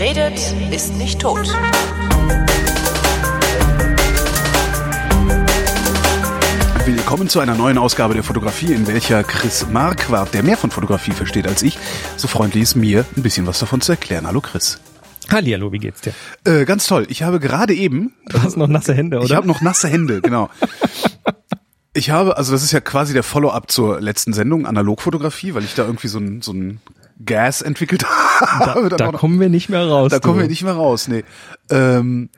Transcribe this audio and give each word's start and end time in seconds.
Wer 0.00 0.16
redet, 0.16 0.54
ist 0.72 0.94
nicht 0.96 1.20
tot. 1.20 1.46
Willkommen 6.86 7.28
zu 7.28 7.38
einer 7.38 7.54
neuen 7.54 7.76
Ausgabe 7.76 8.14
der 8.14 8.22
Fotografie, 8.22 8.72
in 8.72 8.86
welcher 8.86 9.22
Chris 9.24 9.66
Marquardt, 9.70 10.32
der 10.32 10.42
mehr 10.42 10.56
von 10.56 10.70
Fotografie 10.70 11.10
versteht 11.10 11.46
als 11.46 11.62
ich, 11.62 11.78
so 12.16 12.28
freundlich 12.28 12.62
ist, 12.62 12.76
mir 12.76 13.04
ein 13.14 13.22
bisschen 13.22 13.46
was 13.46 13.58
davon 13.58 13.82
zu 13.82 13.92
erklären. 13.92 14.26
Hallo 14.26 14.40
Chris. 14.40 14.80
Hallihallo, 15.30 15.70
wie 15.70 15.78
geht's 15.78 16.00
dir? 16.00 16.14
Äh, 16.46 16.64
ganz 16.64 16.86
toll. 16.86 17.06
Ich 17.10 17.22
habe 17.22 17.38
gerade 17.38 17.74
eben. 17.74 18.14
Du 18.30 18.42
hast 18.42 18.56
noch 18.56 18.68
nasse 18.68 18.94
Hände, 18.94 19.18
oder? 19.18 19.26
Ich 19.26 19.34
habe 19.34 19.46
noch 19.46 19.60
nasse 19.60 19.88
Hände, 19.88 20.22
genau. 20.22 20.48
Ich 21.92 22.10
habe, 22.10 22.36
also 22.36 22.52
das 22.52 22.62
ist 22.62 22.70
ja 22.70 22.80
quasi 22.80 23.14
der 23.14 23.24
Follow-up 23.24 23.68
zur 23.68 24.00
letzten 24.00 24.32
Sendung, 24.32 24.64
Analogfotografie, 24.64 25.54
weil 25.54 25.64
ich 25.64 25.74
da 25.74 25.84
irgendwie 25.84 26.06
so 26.06 26.20
ein, 26.20 26.40
so 26.40 26.52
ein 26.52 26.80
Gas 27.24 27.62
entwickelt 27.62 28.04
habe. 28.40 28.88
Da, 28.88 28.96
da 28.96 29.12
kommen 29.12 29.40
wir 29.40 29.48
nicht 29.48 29.68
mehr 29.68 29.86
raus. 29.86 30.10
Da 30.10 30.18
du. 30.18 30.28
kommen 30.28 30.40
wir 30.40 30.48
nicht 30.48 30.62
mehr 30.62 30.74
raus, 30.74 31.08
nee. 31.08 31.24
Ähm, 31.70 32.30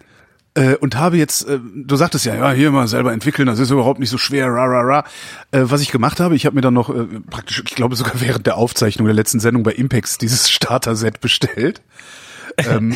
äh, 0.55 0.77
und 0.77 0.97
habe 0.97 1.17
jetzt, 1.17 1.49
äh, 1.49 1.59
du 1.75 1.97
sagtest 1.97 2.27
ja, 2.27 2.35
ja, 2.35 2.53
hier 2.53 2.71
mal 2.71 2.87
selber 2.87 3.13
entwickeln, 3.13 3.47
das 3.47 3.59
ist 3.59 3.71
überhaupt 3.71 4.01
nicht 4.01 4.11
so 4.11 4.19
schwer, 4.19 4.49
ra, 4.49 4.65
ra, 4.67 4.81
ra. 4.83 5.05
Äh, 5.51 5.63
was 5.65 5.81
ich 5.81 5.91
gemacht 5.91 6.21
habe, 6.21 6.37
ich 6.37 6.45
habe 6.45 6.55
mir 6.55 6.61
dann 6.61 6.75
noch 6.75 6.91
äh, 6.91 7.05
praktisch, 7.31 7.63
ich 7.67 7.75
glaube 7.75 7.97
sogar 7.97 8.21
während 8.21 8.47
der 8.47 8.59
Aufzeichnung 8.59 9.07
der 9.07 9.15
letzten 9.15 9.41
Sendung 9.41 9.63
bei 9.63 9.73
Impex 9.73 10.19
dieses 10.19 10.51
Starter-Set 10.51 11.21
bestellt. 11.21 11.81
ähm, 12.59 12.95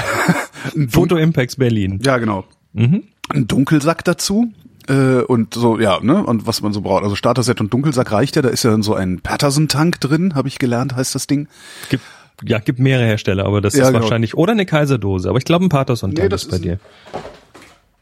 Foto 0.88 1.16
Impex 1.16 1.56
Berlin. 1.56 2.00
Ja, 2.02 2.18
genau. 2.18 2.44
Mhm. 2.72 3.04
Ein 3.28 3.46
Dunkelsack 3.46 4.04
dazu. 4.04 4.52
Äh, 4.88 5.22
und 5.22 5.54
so, 5.54 5.78
ja, 5.78 5.98
ne, 6.00 6.24
und 6.24 6.46
was 6.46 6.60
man 6.60 6.72
so 6.72 6.80
braucht. 6.82 7.04
Also 7.04 7.16
Starter-Set 7.16 7.60
und 7.60 7.72
Dunkelsack 7.72 8.12
reicht 8.12 8.36
ja, 8.36 8.42
da 8.42 8.50
ist 8.50 8.64
ja 8.64 8.70
dann 8.70 8.82
so 8.82 8.94
ein 8.94 9.20
Patterson-Tank 9.20 10.00
drin, 10.00 10.34
habe 10.34 10.48
ich 10.48 10.58
gelernt, 10.58 10.94
heißt 10.94 11.14
das 11.14 11.26
Ding. 11.26 11.48
Gibt 11.88 12.04
ja, 12.42 12.58
gibt 12.58 12.78
mehrere 12.80 13.06
Hersteller, 13.06 13.46
aber 13.46 13.60
das 13.60 13.74
Ja, 13.74 13.84
ist 13.84 13.88
genau. 13.92 14.02
wahrscheinlich 14.02 14.36
oder 14.36 14.52
eine 14.52 14.66
Kaiserdose, 14.66 15.28
aber 15.28 15.38
ich 15.38 15.44
glaube 15.44 15.64
ein 15.64 15.68
Patterson 15.68 16.10
Nee, 16.10 16.26
ist 16.26 16.50
bei 16.50 16.58
dir. 16.58 16.78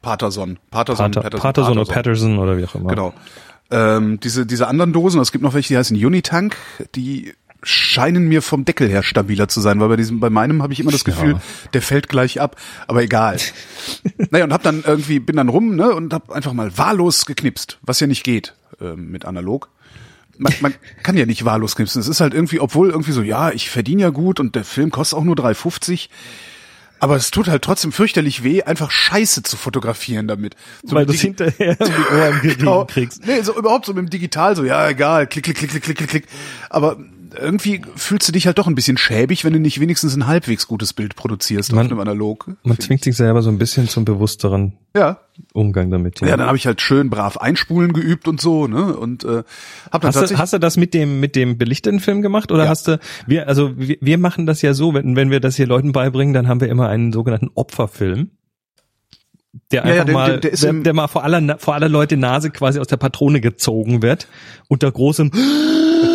Patterson. 0.01 0.59
Patterson, 0.71 1.13
Pater, 1.13 1.39
Patterson, 1.39 1.79
oder 1.79 1.93
Patterson 1.93 2.39
oder 2.39 2.57
wie 2.59 2.65
auch 2.65 2.75
immer. 2.75 2.91
Genau. 2.91 3.15
Ähm, 3.71 4.19
diese, 4.21 4.45
diese 4.45 4.67
anderen 4.67 4.93
Dosen, 4.93 5.21
es 5.21 5.33
gibt 5.33 5.43
noch 5.45 5.55
welche, 5.55 5.69
die 5.69 5.79
heißen 5.79 5.97
Unitank, 5.97 6.57
die 6.95 7.35
scheinen 7.63 8.27
mir 8.29 8.43
vom 8.43 8.65
Deckel 8.65 8.89
her 8.89 9.03
stabiler 9.03 9.49
zu 9.49 9.61
sein, 9.61 9.79
weil 9.81 9.89
bei 9.89 9.97
diesem, 9.97 10.19
bei 10.21 10.31
meinem 10.31 10.63
habe 10.63 10.73
ich 10.73 10.81
immer 10.81 10.91
das 10.93 11.05
Gefühl, 11.05 11.33
Ja. 11.35 11.43
der 11.75 11.83
fällt 11.83 12.09
gleich 12.09 12.41
ab, 12.41 12.57
aber 12.89 13.03
egal. 13.03 13.37
naja, 14.31 14.45
und 14.45 14.53
hab 14.53 14.63
dann 14.63 14.83
irgendwie, 14.87 15.21
bin 15.21 15.37
dann 15.37 15.49
rum, 15.49 15.77
ne, 15.77 15.95
und 15.95 16.13
hab 16.13 16.31
einfach 16.33 16.53
mal 16.53 16.77
wahllos 16.77 17.25
geknipst, 17.27 17.79
was 17.83 18.01
ja 18.01 18.07
nicht 18.07 18.25
geht, 18.25 18.55
ähm, 18.81 19.11
mit 19.11 19.25
analog. 19.25 19.69
Man, 20.39 20.53
man 20.61 20.75
kann 21.03 21.17
ja 21.17 21.27
nicht 21.27 21.45
wahllos 21.45 21.77
knipsen. 21.77 22.01
Es 22.01 22.09
ist 22.09 22.21
halt 22.21 22.33
irgendwie, 22.35 22.59
obwohl 22.59 22.89
irgendwie 22.91 23.13
so, 23.13 23.23
ja, 23.23 23.51
ich 23.53 23.69
verdiene 23.71 24.03
ja 24.03 24.09
gut 24.11 24.41
und 24.41 24.57
der 24.57 24.65
Film 24.65 24.91
kostet 24.91 25.19
auch 25.19 25.25
nur 25.25 25.37
3,50. 25.37 26.09
Aber 26.99 27.17
es 27.17 27.31
tut 27.33 27.49
halt 27.49 27.63
trotzdem 27.63 27.93
fürchterlich 27.93 28.43
weh, 28.45 28.63
einfach 28.63 28.91
Scheiße 28.91 29.43
zu 29.43 29.57
fotografieren 29.57 30.29
damit. 30.29 30.55
So 30.85 30.95
Weil 30.95 31.03
mit 31.03 31.11
du 31.11 31.15
es 31.15 31.21
hinterher 31.21 31.75
die 31.77 32.15
Ohren 32.15 32.41
Genau. 32.43 32.85
kriegst. 32.87 33.27
Nee, 33.27 33.43
so 33.43 33.57
überhaupt 33.57 33.87
so 33.87 33.93
mit 33.93 34.05
dem 34.05 34.11
Digital 34.11 34.57
so, 34.57 34.65
ja, 34.65 34.89
egal, 34.89 35.27
klick, 35.27 35.45
klick, 35.45 35.57
klick, 35.59 35.71
klick, 35.73 35.83
klick, 35.85 35.97
klick, 35.99 36.09
klick. 36.11 36.25
Aber 36.71 36.97
irgendwie 37.41 37.83
fühlst 37.97 38.29
du 38.29 38.33
dich 38.33 38.47
halt 38.47 38.59
doch 38.59 38.67
ein 38.67 38.75
bisschen 38.75 38.97
schäbig, 38.97 39.45
wenn 39.45 39.53
du 39.53 39.59
nicht 39.61 39.81
wenigstens 39.81 40.15
ein 40.17 40.27
halbwegs 40.27 40.67
gutes 40.67 40.93
Bild 40.93 41.17
produzierst 41.17 41.73
Man- 41.73 41.87
auf 41.87 41.93
einem 41.93 42.01
Analog. 42.01 42.51
Man 42.65 42.79
zwingt 42.79 43.05
sich 43.05 43.17
selber 43.17 43.43
so 43.43 43.51
ein 43.51 43.59
bisschen 43.59 43.89
zum 43.89 44.05
bewussteren 44.05 44.75
Ja. 44.97 45.19
Umgang 45.53 45.91
damit. 45.91 46.21
Ja, 46.21 46.37
dann 46.37 46.47
habe 46.47 46.57
ich 46.57 46.67
halt 46.67 46.81
schön 46.81 47.11
brav 47.11 47.37
einspulen 47.39 47.93
geübt 47.93 48.29
und 48.29 48.41
so, 48.41 48.67
ne? 48.67 48.95
Und 48.97 49.25
äh, 49.25 49.43
hab 49.91 50.03
dann 50.03 50.15
Hast 50.15 50.31
du, 50.31 50.39
hast 50.39 50.53
du 50.53 50.59
das 50.59 50.77
mit 50.77 50.95
dem 50.95 51.21
mit 51.21 51.37
dem 51.37 51.59
belichteten 51.59 52.01
Film 52.01 52.23
gemacht 52.23 52.53
oder 52.53 52.65
Ja. 52.65 52.69
hast 52.71 52.89
du 52.89 52.99
wir 53.27 53.49
also 53.49 53.73
wir, 53.79 53.97
wir 54.01 54.19
machen 54.19 54.47
das 54.47 54.61
ja 54.63 54.75
so, 54.75 54.95
wenn 54.95 55.17
wenn 55.17 55.31
wir 55.31 55.41
das 55.41 55.57
hier 55.57 55.67
Leuten 55.67 55.93
beibringen, 55.93 56.35
dann 56.35 56.49
haben 56.49 56.61
wir 56.61 56.69
immer 56.69 56.89
einen 56.89 57.13
sogenannten 57.13 57.51
Opferfilm. 57.55 58.31
Der 59.71 59.83
Ja, 59.87 59.87
ja, 59.87 59.93
einfach 59.93 60.05
der- 60.07 60.15
mal, 60.15 60.41
der- 60.41 60.51
der 60.53 60.73
der, 60.73 60.95
mal 60.95 61.09
vor 61.09 61.25
aller, 61.25 61.59
vor 61.59 61.75
aller 61.75 61.89
Leute 61.91 62.17
Nase 62.17 62.51
quasi 62.51 62.79
aus 62.81 62.87
der 62.87 62.97
Patrone 62.97 63.41
gezogen 63.43 64.01
wird, 64.03 64.27
unter 64.69 64.91
großem 64.91 65.31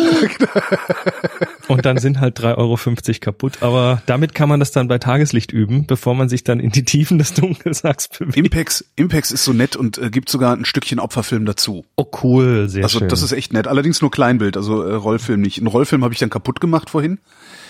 und 1.68 1.84
dann 1.84 1.98
sind 1.98 2.20
halt 2.20 2.38
3,50 2.40 2.56
Euro 2.56 2.78
kaputt. 3.20 3.58
Aber 3.62 4.02
damit 4.06 4.34
kann 4.34 4.48
man 4.48 4.60
das 4.60 4.70
dann 4.72 4.88
bei 4.88 4.98
Tageslicht 4.98 5.52
üben, 5.52 5.86
bevor 5.86 6.14
man 6.14 6.28
sich 6.28 6.44
dann 6.44 6.60
in 6.60 6.70
die 6.70 6.84
Tiefen 6.84 7.18
des 7.18 7.34
Dunkelsacks 7.34 8.08
bewegt. 8.08 8.36
Impex, 8.36 8.84
Impex 8.96 9.30
ist 9.30 9.44
so 9.44 9.52
nett 9.52 9.76
und 9.76 9.98
äh, 9.98 10.10
gibt 10.10 10.28
sogar 10.28 10.56
ein 10.56 10.64
Stückchen 10.64 10.98
Opferfilm 10.98 11.44
dazu. 11.46 11.84
Oh 11.96 12.06
cool, 12.22 12.68
sehr 12.68 12.84
Also 12.84 13.00
schön. 13.00 13.08
das 13.08 13.22
ist 13.22 13.32
echt 13.32 13.52
nett. 13.52 13.66
Allerdings 13.68 14.00
nur 14.00 14.10
Kleinbild, 14.10 14.56
also 14.56 14.82
äh, 14.82 14.94
Rollfilm 14.94 15.40
nicht. 15.40 15.58
Einen 15.58 15.66
Rollfilm 15.66 16.04
habe 16.04 16.14
ich 16.14 16.20
dann 16.20 16.30
kaputt 16.30 16.60
gemacht 16.60 16.90
vorhin. 16.90 17.18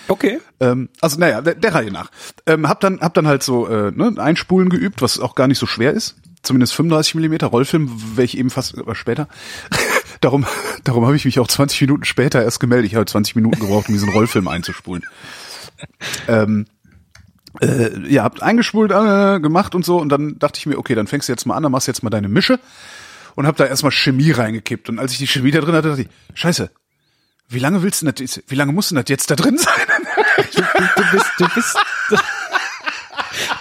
okay. 0.07 0.39
Ähm, 0.59 0.89
also 1.01 1.19
naja, 1.19 1.41
der, 1.41 1.55
der 1.55 1.73
Reihe 1.73 1.91
nach. 1.91 2.11
Ähm, 2.45 2.67
hab 2.67 2.79
dann 2.81 2.99
hab 3.01 3.13
dann 3.13 3.27
halt 3.27 3.43
so 3.43 3.67
äh, 3.67 3.91
ne, 3.91 4.13
Einspulen 4.17 4.69
geübt, 4.69 5.01
was 5.01 5.19
auch 5.19 5.35
gar 5.35 5.47
nicht 5.47 5.59
so 5.59 5.65
schwer 5.65 5.93
ist. 5.93 6.15
Zumindest 6.41 6.73
35 6.73 7.15
Millimeter 7.15 7.47
Rollfilm, 7.47 7.91
welche 8.15 8.37
eben 8.37 8.49
fast 8.49 8.77
aber 8.77 8.95
später. 8.95 9.27
Darum 10.21 10.45
darum 10.83 11.05
habe 11.05 11.15
ich 11.15 11.25
mich 11.25 11.39
auch 11.39 11.47
20 11.47 11.81
Minuten 11.81 12.05
später 12.05 12.43
erst 12.43 12.59
gemeldet. 12.59 12.91
Ich 12.91 12.95
habe 12.95 13.05
20 13.05 13.35
Minuten 13.35 13.59
gebraucht, 13.59 13.87
um 13.87 13.93
diesen 13.93 14.09
Rollfilm 14.09 14.47
einzuspulen. 14.47 15.05
Ähm, 16.27 16.65
äh, 17.61 18.07
ja, 18.07 18.23
habt 18.23 18.43
eingespult, 18.43 18.91
äh, 18.91 19.39
gemacht 19.39 19.75
und 19.75 19.83
so 19.83 19.99
und 19.99 20.09
dann 20.09 20.37
dachte 20.39 20.59
ich 20.59 20.65
mir, 20.65 20.77
okay, 20.77 20.95
dann 20.95 21.07
fängst 21.07 21.27
du 21.27 21.33
jetzt 21.33 21.45
mal 21.45 21.55
an, 21.55 21.63
dann 21.63 21.71
machst 21.71 21.87
du 21.87 21.91
jetzt 21.91 22.03
mal 22.03 22.09
deine 22.09 22.29
Mische 22.29 22.59
und 23.35 23.47
hab 23.47 23.57
da 23.57 23.65
erstmal 23.65 23.91
Chemie 23.91 24.31
reingekippt 24.31 24.89
und 24.89 24.99
als 24.99 25.13
ich 25.13 25.17
die 25.17 25.27
Chemie 25.27 25.51
da 25.51 25.59
drin 25.59 25.75
hatte, 25.75 25.89
dachte 25.89 26.01
ich, 26.03 26.09
scheiße, 26.35 26.69
wie 27.47 27.59
lange 27.59 27.81
willst 27.81 28.01
du 28.01 28.05
denn 28.05 28.25
das, 28.25 28.41
wie 28.47 28.55
lange 28.55 28.71
muss 28.71 28.89
denn 28.89 28.97
das 28.97 29.05
jetzt 29.07 29.31
da 29.31 29.35
drin 29.35 29.57
sein? 29.57 29.73
du, 30.37 30.61
du 30.61 31.11
bist, 31.11 31.31
du 31.39 31.47
bist, 31.55 31.77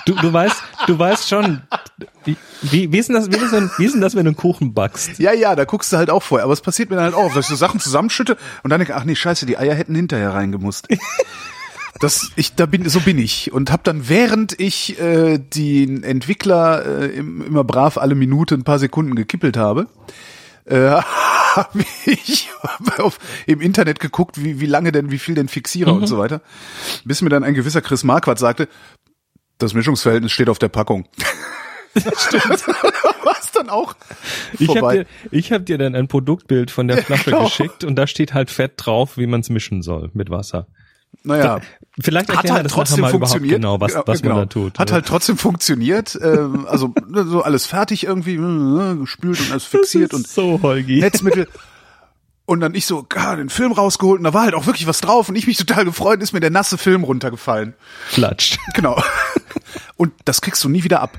du, 0.05 0.15
du 0.15 0.33
weißt, 0.33 0.63
du 0.87 0.99
weißt 0.99 1.29
schon, 1.29 1.63
wie, 2.63 2.93
wie 2.93 2.99
ist 2.99 3.09
denn 3.09 3.17
das, 3.17 3.31
wie 3.31 3.37
ist 3.37 3.53
denn, 3.53 3.71
wie 3.77 3.85
ist 3.85 3.93
denn 3.93 4.01
das, 4.01 4.15
wenn 4.15 4.25
du 4.25 4.31
einen 4.31 4.37
Kuchen 4.37 4.73
backst? 4.73 5.19
Ja, 5.19 5.33
ja, 5.33 5.57
da 5.57 5.65
guckst 5.65 5.93
du 5.93 5.97
halt 5.97 6.11
auch 6.11 6.23
vorher. 6.23 6.45
Aber 6.45 6.53
es 6.53 6.61
passiert 6.61 6.91
mir 6.91 6.97
dann 6.97 7.07
halt 7.07 7.15
auch, 7.15 7.35
dass 7.35 7.47
ich 7.47 7.51
so 7.51 7.57
Sachen 7.57 7.81
zusammenschütte 7.81 8.37
und 8.63 8.71
dann 8.71 8.79
denke, 8.79 8.95
ach 8.95 9.05
nee, 9.05 9.17
scheiße, 9.17 9.47
die 9.47 9.59
Eier 9.59 9.75
hätten 9.75 9.95
hinterher 9.95 10.35
reingemusst. 10.35 10.89
Das, 12.01 12.31
ich, 12.37 12.55
da 12.55 12.67
bin, 12.67 12.89
so 12.89 13.01
bin 13.01 13.19
ich 13.19 13.53
und 13.53 13.73
habe 13.73 13.83
dann, 13.83 14.09
während 14.09 14.61
ich 14.61 15.01
äh, 15.01 15.39
den 15.39 16.05
Entwickler 16.05 16.85
äh, 16.87 17.07
im, 17.07 17.45
immer 17.45 17.65
brav 17.65 17.99
alle 17.99 18.15
Minute 18.15 18.55
ein 18.55 18.63
paar 18.63 18.79
Sekunden 18.79 19.17
gekippelt 19.17 19.57
habe, 19.57 19.89
äh, 20.67 20.77
habe 21.57 21.85
ich 22.07 22.51
auf, 22.99 23.19
im 23.47 23.61
Internet 23.61 23.99
geguckt, 23.99 24.43
wie, 24.43 24.61
wie 24.61 24.67
lange 24.67 24.93
denn, 24.93 25.11
wie 25.11 25.19
viel 25.19 25.35
denn 25.35 25.49
Fixierer 25.49 25.93
und 25.93 26.07
so 26.07 26.19
weiter, 26.19 26.41
bis 27.05 27.21
mir 27.21 27.31
dann 27.31 27.43
ein 27.43 27.55
gewisser 27.55 27.81
Chris 27.81 28.05
Marquardt 28.05 28.39
sagte, 28.39 28.69
das 29.59 29.75
Mischungsverhältnis 29.75 30.31
steht 30.31 30.51
auf 30.51 30.61
der 30.61 30.69
Packung. 30.69 31.09
Stimmt. 32.01 32.67
Was 33.25 33.53
dann 33.53 33.69
auch 33.69 33.95
Ich 34.59 34.69
habe 34.69 34.81
vorbei. 34.81 34.97
dir, 34.99 35.07
ich 35.31 35.53
hab 35.53 35.67
dir 35.67 35.79
dann 35.79 35.95
ein 35.95 36.09
Produktbild 36.09 36.71
von 36.71 36.89
der 36.89 36.99
Flasche 36.99 37.31
genau. 37.31 37.45
geschickt 37.45 37.85
und 37.85 37.97
da 37.97 38.07
steht 38.07 38.35
halt 38.35 38.51
fett 38.51 38.73
drauf, 38.77 39.17
wie 39.17 39.27
man 39.27 39.41
es 39.41 39.51
mischen 39.51 39.83
soll 39.83 40.11
mit 40.15 40.31
Wasser. 40.31 40.67
naja. 41.23 41.61
Vielleicht 42.01 42.35
hat 42.35 42.49
halt 42.51 42.71
trotzdem 42.71 43.05
funktioniert. 43.07 43.57
genau, 43.57 43.81
was, 43.81 43.93
Genau, 43.93 44.05
was 44.07 44.23
man 44.23 44.31
genau. 44.31 44.41
da 44.43 44.47
tut. 44.47 44.79
Hat 44.79 44.93
halt 44.93 45.07
trotzdem 45.07 45.37
funktioniert. 45.37 46.17
ähm, 46.23 46.65
also 46.69 46.95
ne, 47.09 47.25
so 47.25 47.43
alles 47.43 47.67
fertig 47.67 48.05
irgendwie, 48.05 48.37
äh, 48.37 48.97
gespült 48.97 49.41
und 49.41 49.51
alles 49.51 49.65
fixiert 49.65 50.15
und 50.15 50.27
so, 50.29 50.61
Holgi. 50.63 51.01
Netzmittel. 51.01 51.49
Und 52.47 52.61
dann 52.61 52.75
ich 52.75 52.87
so, 52.87 53.05
ah, 53.15 53.37
den 53.37 53.51
Film 53.51 53.73
rausgeholt 53.73 54.19
und 54.19 54.25
da 54.25 54.33
war 54.33 54.45
halt 54.45 54.55
auch 54.55 54.65
wirklich 54.65 54.87
was 54.87 55.01
drauf 55.01 55.29
und 55.29 55.35
ich 55.35 55.47
mich 55.47 55.59
total 55.59 55.85
gefreut, 55.85 56.23
ist 56.23 56.33
mir 56.33 56.41
der 56.41 56.51
nasse 56.51 56.79
Film 56.79 57.05
runtergefallen. 57.05 57.75
Flatscht. 58.07 58.59
Genau. 58.75 59.03
Und 59.97 60.13
das 60.25 60.41
kriegst 60.41 60.63
du 60.65 60.69
nie 60.69 60.85
wieder 60.85 61.03
ab. 61.03 61.19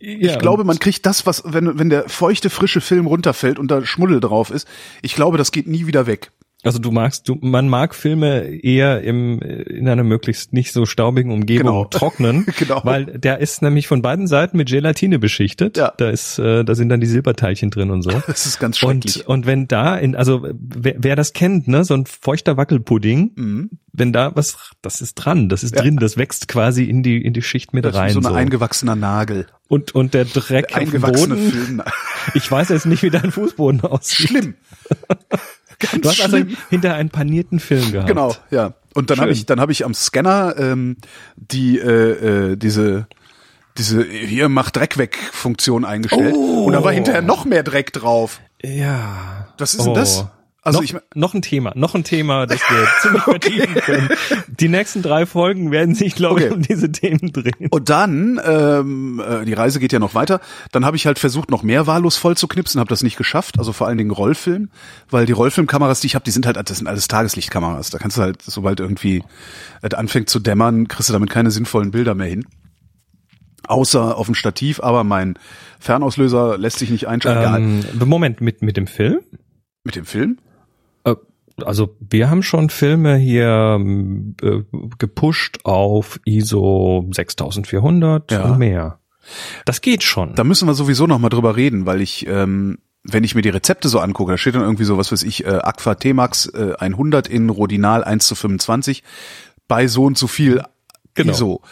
Ja, 0.00 0.32
Ich 0.32 0.38
glaube, 0.38 0.64
man 0.64 0.78
kriegt 0.78 1.06
das, 1.06 1.26
was, 1.26 1.42
wenn, 1.44 1.78
wenn 1.78 1.90
der 1.90 2.08
feuchte, 2.08 2.50
frische 2.50 2.80
Film 2.80 3.06
runterfällt 3.06 3.58
und 3.58 3.70
da 3.70 3.84
Schmuddel 3.84 4.20
drauf 4.20 4.50
ist, 4.50 4.66
ich 5.02 5.14
glaube, 5.14 5.38
das 5.38 5.52
geht 5.52 5.66
nie 5.66 5.86
wieder 5.86 6.06
weg. 6.06 6.30
Also 6.66 6.78
du 6.80 6.90
magst, 6.90 7.28
du, 7.28 7.38
man 7.40 7.68
mag 7.68 7.94
Filme 7.94 8.44
eher 8.48 9.00
im, 9.02 9.40
in 9.40 9.88
einer 9.88 10.02
möglichst 10.02 10.52
nicht 10.52 10.72
so 10.72 10.84
staubigen 10.84 11.30
Umgebung 11.30 11.66
Genau. 11.66 11.84
trocknen, 11.84 12.44
Genau. 12.58 12.80
weil 12.84 13.04
der 13.06 13.38
ist 13.38 13.62
nämlich 13.62 13.86
von 13.86 14.02
beiden 14.02 14.26
Seiten 14.26 14.56
mit 14.56 14.68
Gelatine 14.68 15.18
beschichtet. 15.20 15.76
Ja. 15.76 15.92
Da 15.96 16.10
ist, 16.10 16.38
äh, 16.40 16.64
da 16.64 16.74
sind 16.74 16.88
dann 16.88 17.00
die 17.00 17.06
Silberteilchen 17.06 17.70
drin 17.70 17.90
und 17.90 18.02
so. 18.02 18.10
Das 18.26 18.46
ist 18.46 18.58
ganz 18.58 18.78
schrecklich. 18.78 19.26
Und, 19.28 19.34
und 19.38 19.46
wenn 19.46 19.68
da 19.68 19.96
in, 19.96 20.16
also 20.16 20.46
wer, 20.52 20.96
wer 20.98 21.14
das 21.16 21.32
kennt, 21.32 21.68
ne, 21.68 21.84
so 21.84 21.94
ein 21.94 22.04
feuchter 22.04 22.56
Wackelpudding, 22.56 23.70
wenn 23.92 24.12
da 24.12 24.32
was, 24.34 24.56
das 24.82 25.00
ist 25.00 25.14
dran, 25.14 25.48
das 25.48 25.62
ist 25.62 25.70
Mhm. 25.72 25.76
Ja. 25.76 25.82
drin, 25.82 25.96
das 25.98 26.16
wächst 26.16 26.48
quasi 26.48 26.84
in 26.84 27.02
die 27.04 27.22
in 27.24 27.32
die 27.32 27.42
Schicht 27.42 27.72
mit 27.74 27.84
Das 27.84 27.94
ist 27.94 28.00
rein. 28.00 28.12
so 28.12 28.20
So 28.20 28.28
ein 28.28 28.34
eingewachsener 28.34 28.96
Nagel. 28.96 29.46
und 29.68 29.94
und 29.94 30.14
der 30.14 30.24
Dreck 30.24 30.68
dem 30.68 30.78
Eingewachsene 30.78 31.34
Boden. 31.36 31.50
Film. 31.50 31.82
Ich 32.34 32.50
weiß 32.50 32.70
jetzt 32.70 32.86
nicht, 32.86 33.02
wie 33.04 33.10
dein 33.10 33.30
Fußboden 33.30 33.80
aussieht. 33.82 34.28
Schlimm. 34.30 34.54
Ganz 35.78 36.00
Du 36.02 36.08
hast 36.08 36.20
also 36.22 36.36
schlimm. 36.38 36.56
hinter 36.70 36.94
einen 36.94 37.10
panierten 37.10 37.60
Film 37.60 37.92
gehabt. 37.92 38.08
Genau, 38.08 38.34
ja. 38.50 38.74
Und 38.94 39.10
dann 39.10 39.20
habe 39.20 39.30
ich, 39.32 39.44
dann 39.46 39.60
habe 39.60 39.72
ich 39.72 39.84
am 39.84 39.92
Scanner 39.94 40.54
ähm, 40.58 40.96
die 41.36 41.78
äh, 41.78 42.52
äh, 42.52 42.56
diese 42.56 43.06
diese 43.76 44.02
hier 44.04 44.48
mach 44.48 44.70
Dreck 44.70 44.96
weg 44.96 45.18
Funktion 45.32 45.84
eingestellt 45.84 46.34
Oh. 46.34 46.64
und 46.64 46.72
da 46.72 46.82
war 46.82 46.92
hinterher 46.92 47.20
noch 47.20 47.44
mehr 47.44 47.62
Dreck 47.62 47.92
drauf. 47.92 48.40
Ja. 48.62 49.48
Was 49.58 49.74
ist 49.74 49.84
denn 49.84 49.92
das? 49.94 50.26
Also 50.66 50.78
noch, 50.80 50.84
ich, 50.84 50.94
noch 51.14 51.32
ein 51.34 51.42
Thema, 51.42 51.72
noch 51.76 51.94
ein 51.94 52.04
Thema, 52.04 52.46
das 52.46 52.60
wir 52.68 52.86
ziemlich 53.00 53.22
vertiefen 53.22 53.74
können. 53.76 54.08
Die 54.48 54.68
nächsten 54.68 55.00
drei 55.02 55.24
Folgen 55.26 55.70
werden 55.70 55.94
sich, 55.94 56.14
glaube 56.14 56.40
ich, 56.40 56.46
Okay. 56.46 56.54
um 56.54 56.62
diese 56.62 56.90
Themen 56.92 57.32
drehen. 57.32 57.68
und 57.70 57.88
dann, 57.88 58.40
ähm, 58.44 59.22
äh, 59.26 59.44
die 59.44 59.52
Reise 59.54 59.78
geht 59.80 59.92
ja 59.92 59.98
noch 59.98 60.14
weiter, 60.14 60.40
dann 60.72 60.84
habe 60.84 60.96
ich 60.96 61.06
halt 61.06 61.18
versucht, 61.18 61.50
noch 61.50 61.62
mehr 61.62 61.86
wahllos 61.86 62.16
voll 62.16 62.36
zu 62.36 62.48
knipsen, 62.48 62.80
habe 62.80 62.88
das 62.88 63.02
nicht 63.02 63.16
geschafft, 63.16 63.58
also 63.58 63.72
vor 63.72 63.86
allen 63.86 63.96
Dingen 63.98 64.10
Rollfilm, 64.10 64.70
weil 65.08 65.24
die 65.26 65.32
Rollfilmkameras, 65.32 66.00
die 66.00 66.08
ich 66.08 66.14
habe, 66.14 66.24
die 66.24 66.30
sind 66.32 66.46
halt, 66.46 66.56
das 66.56 66.78
sind 66.78 66.86
alles 66.88 67.08
Tageslichtkameras, 67.08 67.90
da 67.90 67.98
kannst 67.98 68.16
du 68.18 68.22
halt, 68.22 68.42
sobald 68.42 68.80
irgendwie 68.80 69.22
es 69.82 69.94
anfängt 69.94 70.28
zu 70.28 70.40
dämmern, 70.40 70.88
kriegst 70.88 71.08
du 71.08 71.12
damit 71.12 71.30
keine 71.30 71.50
sinnvollen 71.50 71.92
Bilder 71.92 72.14
mehr 72.14 72.26
hin. 72.28 72.44
Außer 73.68 74.16
auf 74.16 74.26
dem 74.26 74.34
Stativ, 74.34 74.80
aber 74.80 75.02
mein 75.02 75.38
Fernauslöser 75.80 76.56
lässt 76.56 76.78
sich 76.78 76.90
nicht 76.90 77.08
einschalten. 77.08 77.84
Ähm, 78.00 78.08
Moment, 78.08 78.40
mit, 78.40 78.62
mit 78.62 78.76
dem 78.76 78.86
Film? 78.86 79.20
Mit 79.84 79.96
dem 79.96 80.04
Film? 80.04 80.38
Äh, 81.06 81.14
Also 81.64 81.96
wir 82.00 82.28
haben 82.28 82.42
schon 82.42 82.68
Filme 82.68 83.16
hier 83.16 83.76
ähm, 83.78 84.36
äh, 84.42 84.60
gepusht 84.98 85.60
auf 85.64 86.20
ISO 86.26 87.08
6400 87.12 88.30
Ja. 88.32 88.42
und 88.44 88.58
mehr. 88.58 88.98
Das 89.64 89.80
geht 89.80 90.02
schon. 90.02 90.34
Da 90.34 90.44
müssen 90.44 90.68
wir 90.68 90.74
sowieso 90.74 91.06
noch 91.06 91.18
mal 91.18 91.30
drüber 91.30 91.56
reden, 91.56 91.86
weil 91.86 92.00
ich, 92.00 92.26
ähm, 92.28 92.78
wenn 93.02 93.24
ich 93.24 93.34
mir 93.34 93.42
die 93.42 93.48
Rezepte 93.48 93.88
so 93.88 94.00
angucke, 94.00 94.32
da 94.32 94.38
steht 94.38 94.54
dann 94.54 94.62
irgendwie 94.62 94.84
so, 94.84 94.98
was 94.98 95.10
weiß 95.12 95.22
ich, 95.22 95.44
äh, 95.46 95.48
Aqua 95.48 95.94
T-Max 95.94 96.46
äh, 96.46 96.74
100 96.78 97.26
in 97.28 97.48
Rodinal 97.50 98.04
1 98.04 98.26
zu 98.26 98.34
25 98.34 99.02
bei 99.68 99.86
so 99.86 100.04
und 100.04 100.18
so 100.18 100.26
viel 100.26 100.62
Genau. 101.14 101.32
ISO. 101.32 101.62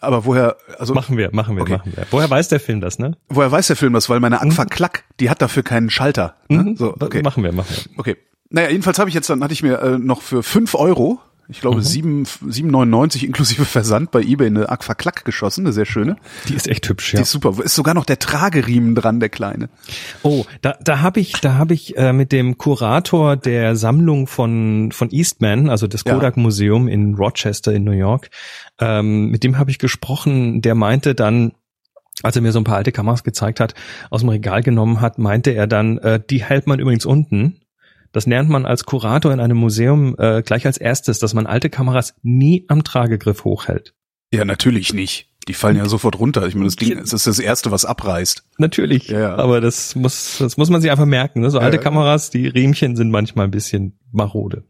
Aber 0.00 0.24
woher, 0.24 0.56
also 0.78 0.94
machen 0.94 1.16
wir, 1.16 1.30
machen 1.32 1.56
wir, 1.56 1.62
Okay. 1.62 1.72
machen 1.78 1.92
wir. 1.94 2.06
Woher 2.10 2.28
weiß 2.30 2.48
der 2.48 2.60
Film 2.60 2.80
das, 2.80 2.98
ne? 2.98 3.16
woher 3.28 3.50
weiß 3.52 3.66
der 3.68 3.76
Film 3.76 3.92
das? 3.92 4.08
Weil 4.08 4.20
meine 4.20 4.40
Aqua 4.40 4.64
Klack, 4.64 5.04
die 5.20 5.28
hat 5.30 5.42
dafür 5.42 5.62
keinen 5.62 5.90
Schalter. 5.90 6.36
Ne? 6.48 6.62
Mhm. 6.64 6.76
So, 6.76 6.94
okay. 6.98 7.22
Machen 7.22 7.42
wir, 7.44 7.52
machen 7.52 7.68
wir. 7.76 7.98
Okay. 7.98 8.16
Naja, 8.50 8.70
jedenfalls 8.70 8.98
habe 8.98 9.08
ich 9.08 9.14
jetzt, 9.14 9.28
dann 9.28 9.42
hatte 9.42 9.52
ich 9.52 9.62
mir 9.62 9.80
äh, 9.80 9.98
noch 9.98 10.22
für 10.22 10.42
fünf 10.42 10.74
Euro, 10.74 11.20
ich 11.48 11.60
glaube 11.60 11.80
sieben 11.80 12.24
7,99 12.24 13.24
inklusive 13.24 13.64
Versand 13.64 14.10
bei 14.10 14.20
eBay 14.20 14.48
eine 14.48 14.68
Aqua 14.68 14.94
Klack 14.94 15.24
geschossen, 15.24 15.64
eine 15.64 15.72
sehr 15.72 15.86
schöne. 15.86 16.16
Die 16.48 16.54
ist 16.54 16.66
echt 16.66 16.88
hübsch, 16.88 17.12
Die 17.12 17.16
ja. 17.16 17.22
ist 17.22 17.30
super. 17.30 17.54
Ist 17.62 17.74
sogar 17.74 17.94
noch 17.94 18.04
der 18.04 18.18
Trageriemen 18.18 18.94
dran, 18.96 19.20
der 19.20 19.28
kleine. 19.28 19.68
Oh, 20.22 20.44
da, 20.60 20.76
da 20.82 21.00
habe 21.02 21.20
ich, 21.20 21.34
da 21.34 21.54
habe 21.54 21.74
ich 21.74 21.96
äh, 21.96 22.12
mit 22.12 22.32
dem 22.32 22.58
Kurator 22.58 23.36
der 23.36 23.76
Sammlung 23.76 24.26
von 24.26 24.90
von 24.92 25.10
Eastman, 25.10 25.70
also 25.70 25.86
des 25.86 26.02
Ja. 26.04 26.14
Kodak 26.14 26.36
Museum 26.36 26.88
in 26.88 27.14
Rochester 27.14 27.72
in 27.72 27.84
New 27.84 27.92
York, 27.92 28.30
ähm, 28.80 29.30
mit 29.30 29.44
dem 29.44 29.56
habe 29.56 29.70
ich 29.70 29.78
gesprochen. 29.78 30.62
Der 30.62 30.74
meinte 30.74 31.14
dann, 31.14 31.52
als 32.24 32.34
er 32.34 32.42
mir 32.42 32.50
so 32.50 32.58
ein 32.58 32.64
paar 32.64 32.78
alte 32.78 32.90
Kameras 32.92 33.22
gezeigt 33.22 33.60
hat, 33.60 33.74
aus 34.10 34.22
dem 34.22 34.30
Regal 34.30 34.62
genommen 34.62 35.00
hat, 35.00 35.18
meinte 35.18 35.52
er 35.52 35.68
dann, 35.68 35.98
äh, 35.98 36.20
die 36.28 36.42
hält 36.42 36.66
man 36.66 36.80
übrigens 36.80 37.06
unten. 37.06 37.60
Das 38.16 38.24
lernt 38.24 38.48
man 38.48 38.64
als 38.64 38.86
Kurator 38.86 39.30
in 39.30 39.40
einem 39.40 39.58
Museum 39.58 40.16
äh, 40.16 40.40
gleich 40.40 40.64
als 40.64 40.78
erstes, 40.78 41.18
dass 41.18 41.34
man 41.34 41.46
alte 41.46 41.68
Kameras 41.68 42.14
nie 42.22 42.64
am 42.68 42.82
Tragegriff 42.82 43.44
hochhält. 43.44 43.92
Ja, 44.32 44.46
natürlich 44.46 44.94
nicht. 44.94 45.28
Die 45.48 45.52
fallen 45.52 45.76
ja 45.76 45.84
sofort 45.84 46.18
runter. 46.18 46.46
Ich 46.46 46.54
meine, 46.54 46.64
das 46.64 46.76
Ding 46.76 46.96
das 46.98 47.12
ist 47.12 47.26
das 47.26 47.38
erste, 47.38 47.72
was 47.72 47.84
abreißt. 47.84 48.42
Natürlich, 48.56 49.08
Ja, 49.08 49.20
ja. 49.20 49.34
aber 49.36 49.60
das 49.60 49.94
muss, 49.96 50.38
das 50.38 50.56
muss 50.56 50.70
man 50.70 50.80
sich 50.80 50.90
einfach 50.90 51.04
merken. 51.04 51.42
Ne? 51.42 51.50
So 51.50 51.58
alte 51.58 51.76
Ja. 51.76 51.82
Kameras, 51.82 52.30
die 52.30 52.46
Riemchen 52.46 52.96
sind 52.96 53.10
manchmal 53.10 53.48
ein 53.48 53.50
bisschen 53.50 53.98
marode. 54.12 54.64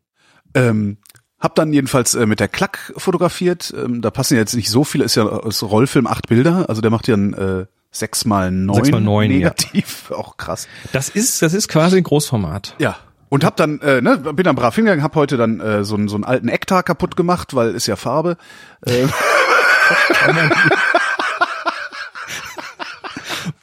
Ähm, 0.54 0.98
hab 1.38 1.54
dann 1.54 1.72
jedenfalls 1.72 2.16
äh, 2.16 2.26
mit 2.26 2.40
der 2.40 2.48
Klack 2.48 2.94
fotografiert. 2.96 3.72
Ähm, 3.76 4.02
da 4.02 4.10
passen 4.10 4.34
ja 4.34 4.40
jetzt 4.40 4.56
nicht 4.56 4.70
so 4.70 4.82
viele, 4.82 5.04
ist 5.04 5.14
ja 5.14 5.22
aus 5.22 5.62
Rollfilm 5.62 6.08
acht 6.08 6.26
Bilder. 6.26 6.68
Also 6.68 6.82
der 6.82 6.90
macht 6.90 7.06
ja 7.06 7.14
ein 7.14 7.32
äh, 7.32 7.66
6 7.92 8.24
mal 8.24 8.50
9 8.50 8.74
Sechs 8.74 8.90
mal 8.90 9.00
neun, 9.00 9.30
ja. 9.30 9.36
negativ. 9.36 10.10
Auch 10.16 10.36
krass. 10.36 10.66
Das 10.90 11.08
ist, 11.08 11.42
das 11.42 11.54
ist 11.54 11.68
quasi 11.68 11.98
ein 11.98 12.02
Großformat. 12.02 12.74
Ja. 12.80 12.96
Und 13.28 13.44
hab 13.44 13.56
dann, 13.56 13.80
äh, 13.80 14.00
ne, 14.00 14.18
bin 14.18 14.44
dann 14.44 14.54
brav 14.54 14.74
hingegangen, 14.74 15.02
hab 15.02 15.16
heute 15.16 15.36
dann 15.36 15.60
äh, 15.60 15.84
so, 15.84 15.96
einen 15.96 16.08
so 16.08 16.14
einen 16.14 16.24
alten 16.24 16.48
Ektar 16.48 16.82
kaputt 16.82 17.16
gemacht, 17.16 17.54
weil 17.54 17.74
ist 17.74 17.86
ja 17.86 17.96
Farbe. 17.96 18.36
Äh, 18.82 19.06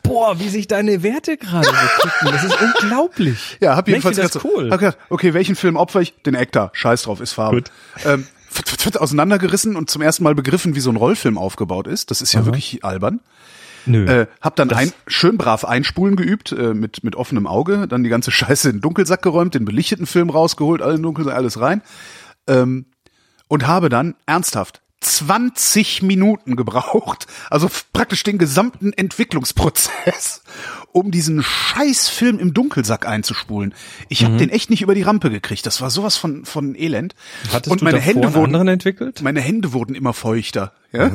Boah, 0.04 0.40
wie 0.40 0.50
sich 0.50 0.68
deine 0.68 1.02
Werte 1.02 1.38
gerade 1.38 1.68
bekicken. 1.68 2.32
Das 2.32 2.44
ist 2.44 2.62
unglaublich. 2.62 3.58
ja, 3.62 3.76
hab 3.76 3.88
jedenfalls 3.88 4.18
das 4.18 4.34
gedacht, 4.34 4.46
cool. 4.46 4.70
hab 4.70 4.80
gedacht, 4.80 4.98
okay, 5.10 5.34
welchen 5.34 5.56
Film 5.56 5.76
opfer 5.76 6.02
ich? 6.02 6.14
Den 6.24 6.36
Ektar. 6.36 6.70
Scheiß 6.74 7.04
drauf, 7.04 7.20
ist 7.22 7.32
Farbe. 7.34 7.58
Gut. 7.58 7.72
Ähm, 8.06 8.28
auseinandergerissen 8.96 9.76
und 9.76 9.90
zum 9.90 10.02
ersten 10.02 10.24
Mal 10.24 10.36
begriffen, 10.36 10.76
wie 10.76 10.80
so 10.82 10.92
ein 10.92 10.98
Rollfilm 10.98 11.38
aufgebaut 11.38 11.88
ist. 11.88 12.12
Das 12.12 12.22
ist 12.22 12.34
ja 12.34 12.46
wirklich 12.46 12.84
albern. 12.84 13.22
Nö. 13.86 14.06
Äh, 14.06 14.28
hab 14.42 14.56
dann 14.56 14.72
ein, 14.72 14.92
schön 15.08 15.38
brav 15.38 15.66
einspulen 15.66 16.16
geübt, 16.16 16.52
äh, 16.52 16.74
mit, 16.74 17.04
mit 17.04 17.16
offenem 17.16 17.48
Auge, 17.48 17.88
dann 17.88 18.04
die 18.04 18.10
ganze 18.10 18.32
Scheiße 18.32 18.70
in 18.70 18.78
den 18.78 18.82
Dunkelsack 18.82 19.22
geräumt, 19.22 19.56
den 19.56 19.66
belichteten 19.66 20.06
Film 20.06 20.30
rausgeholt, 20.30 20.82
alle 20.82 20.96
in 20.96 21.04
Dunkelsack, 21.04 21.36
alles 21.36 21.60
rein. 21.60 21.82
Ähm, 22.48 22.86
und 23.48 23.68
habe 23.68 23.90
dann 23.90 24.16
ernsthaft 24.26 24.82
20 25.04 26.02
Minuten 26.02 26.56
gebraucht, 26.56 27.28
also 27.50 27.70
praktisch 27.92 28.24
den 28.24 28.38
gesamten 28.38 28.94
Entwicklungsprozess, 28.94 30.42
um 30.92 31.12
diesen 31.12 31.44
Scheißfilm 31.44 32.40
im 32.40 32.54
Dunkelsack 32.54 33.08
einzuspulen. 33.08 33.74
Ich 34.10 34.24
habe 34.24 34.38
den 34.38 34.50
echt 34.50 34.70
nicht 34.70 34.82
über 34.82 34.96
die 34.96 35.02
Rampe 35.02 35.30
gekriegt. 35.30 35.66
Das 35.66 35.82
war 35.82 35.90
sowas 35.90 36.18
von 36.18 36.46
von 36.46 36.76
Elend. 36.76 37.16
Hattest 37.52 37.72
und 37.72 37.82
du 37.82 37.86
meine 37.86 37.98
davor 37.98 38.14
Hände 38.14 38.34
wurden 38.34 38.46
anderen 38.46 38.68
entwickelt? 38.70 39.22
meine 39.22 39.42
Hände 39.42 39.74
wurden 39.74 39.96
immer 39.96 40.14
feuchter. 40.14 40.74
Ja? 40.92 41.08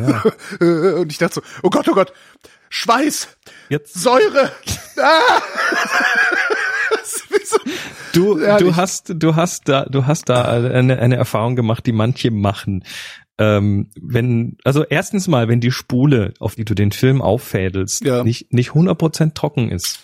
Und 0.60 1.12
ich 1.12 1.18
dachte 1.18 1.36
so, 1.36 1.42
oh 1.62 1.70
Gott, 1.70 1.88
oh 1.88 1.94
Gott, 1.94 2.12
Schweiß, 2.70 3.28
Jetzt 3.68 3.94
Säure. 3.94 4.52
Ah! 5.00 5.40
So 7.44 7.58
Du, 8.12 8.34
du 8.58 8.76
hast, 8.76 9.12
du 9.16 9.36
hast 9.36 9.68
da, 9.68 9.84
du 9.84 10.06
hast 10.06 10.28
da 10.28 10.42
eine, 10.44 10.98
eine 10.98 11.16
Erfahrung 11.16 11.54
gemacht, 11.56 11.86
die 11.86 11.92
manche 11.92 12.30
machen. 12.30 12.84
Ähm, 13.38 13.90
wenn, 14.00 14.56
also 14.64 14.84
erstens 14.84 15.28
mal, 15.28 15.46
wenn 15.48 15.60
die 15.60 15.70
Spule, 15.70 16.34
auf 16.40 16.56
die 16.56 16.64
du 16.64 16.74
den 16.74 16.90
Film 16.90 17.22
auffädelst, 17.22 18.04
Ja. 18.04 18.24
nicht, 18.24 18.52
nicht 18.52 18.70
100% 18.70 19.34
trocken 19.34 19.70
ist. 19.70 20.00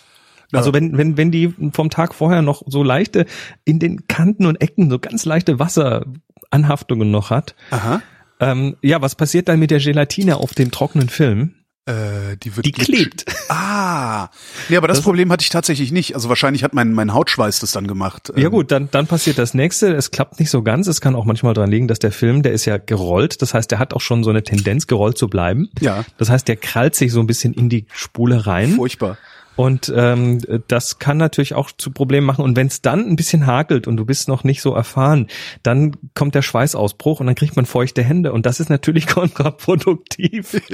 Ja. 0.53 0.59
Also 0.59 0.71
wenn, 0.73 0.97
wenn, 0.97 1.17
wenn 1.17 1.31
die 1.31 1.53
vom 1.73 1.89
Tag 1.89 2.13
vorher 2.15 2.41
noch 2.41 2.61
so 2.67 2.81
leichte, 2.83 3.25
in 3.65 3.79
den 3.79 4.07
Kanten 4.07 4.45
und 4.45 4.61
Ecken 4.61 4.89
so 4.89 4.99
ganz 4.99 5.25
leichte 5.25 5.59
Wasseranhaftungen 5.59 7.11
noch 7.11 7.29
hat, 7.31 7.55
Aha. 7.71 8.01
ähm, 8.39 8.77
ja, 8.81 9.01
was 9.01 9.15
passiert 9.15 9.49
dann 9.49 9.59
mit 9.59 9.71
der 9.71 9.79
Gelatine 9.79 10.37
auf 10.37 10.53
dem 10.53 10.71
trockenen 10.71 11.09
Film? 11.09 11.55
Äh, 11.87 12.37
die 12.37 12.55
wird 12.55 12.65
Die 12.65 12.71
klebt. 12.71 13.25
Ah. 13.47 14.29
Nee, 14.69 14.77
aber 14.77 14.87
das, 14.87 15.01
Problem 15.01 15.31
hatte 15.31 15.43
ich 15.43 15.49
tatsächlich 15.49 15.91
nicht. 15.91 16.15
Also 16.15 16.29
wahrscheinlich 16.29 16.63
hat 16.63 16.73
mein, 16.73 16.93
mein 16.93 17.13
Hautschweiß 17.13 17.59
das 17.59 17.73
dann 17.73 17.85
gemacht. 17.85 18.33
Ja 18.35 18.45
Ähm, 18.45 18.51
gut, 18.51 18.71
dann, 18.71 18.89
dann 18.89 19.05
passiert 19.05 19.37
das 19.37 19.53
nächste. 19.53 19.93
Es 19.93 20.09
klappt 20.09 20.39
nicht 20.39 20.49
so 20.49 20.63
ganz. 20.63 20.87
Es 20.87 20.99
kann 20.99 21.15
auch 21.15 21.25
manchmal 21.25 21.53
dran 21.53 21.69
liegen, 21.69 21.87
dass 21.87 21.99
der 21.99 22.11
Film, 22.11 22.41
der 22.41 22.53
ist 22.53 22.65
ja 22.65 22.77
gerollt. 22.77 23.41
Das 23.43 23.53
heißt, 23.53 23.69
der 23.69 23.77
hat 23.77 23.93
auch 23.93 24.01
schon 24.01 24.23
so 24.23 24.31
eine 24.31 24.41
Tendenz, 24.41 24.87
gerollt 24.87 25.19
zu 25.19 25.27
bleiben. 25.27 25.69
Ja. 25.79 26.05
Das 26.17 26.29
heißt, 26.31 26.47
der 26.47 26.55
krallt 26.55 26.95
sich 26.95 27.11
so 27.11 27.19
ein 27.19 27.27
bisschen 27.27 27.53
in 27.53 27.69
die 27.69 27.85
Spule 27.93 28.47
rein. 28.47 28.71
Furchtbar. 28.71 29.19
Und 29.55 29.91
ähm, 29.95 30.39
das 30.67 30.99
kann 30.99 31.17
natürlich 31.17 31.53
auch 31.53 31.71
zu 31.71 31.91
Problemen 31.91 32.27
machen. 32.27 32.43
Und 32.43 32.55
wenn 32.55 32.67
es 32.67 32.81
dann 32.81 33.07
ein 33.07 33.15
bisschen 33.15 33.45
hakelt 33.45 33.87
und 33.87 33.97
du 33.97 34.05
bist 34.05 34.27
noch 34.27 34.43
nicht 34.43 34.61
so 34.61 34.73
erfahren, 34.73 35.27
dann 35.63 35.95
kommt 36.13 36.35
der 36.35 36.41
Schweißausbruch 36.41 37.19
und 37.19 37.27
dann 37.27 37.35
kriegt 37.35 37.55
man 37.55 37.65
feuchte 37.65 38.03
Hände. 38.03 38.33
Und 38.33 38.45
das 38.45 38.59
ist 38.59 38.69
natürlich 38.69 39.07
kontraproduktiv. 39.07 40.61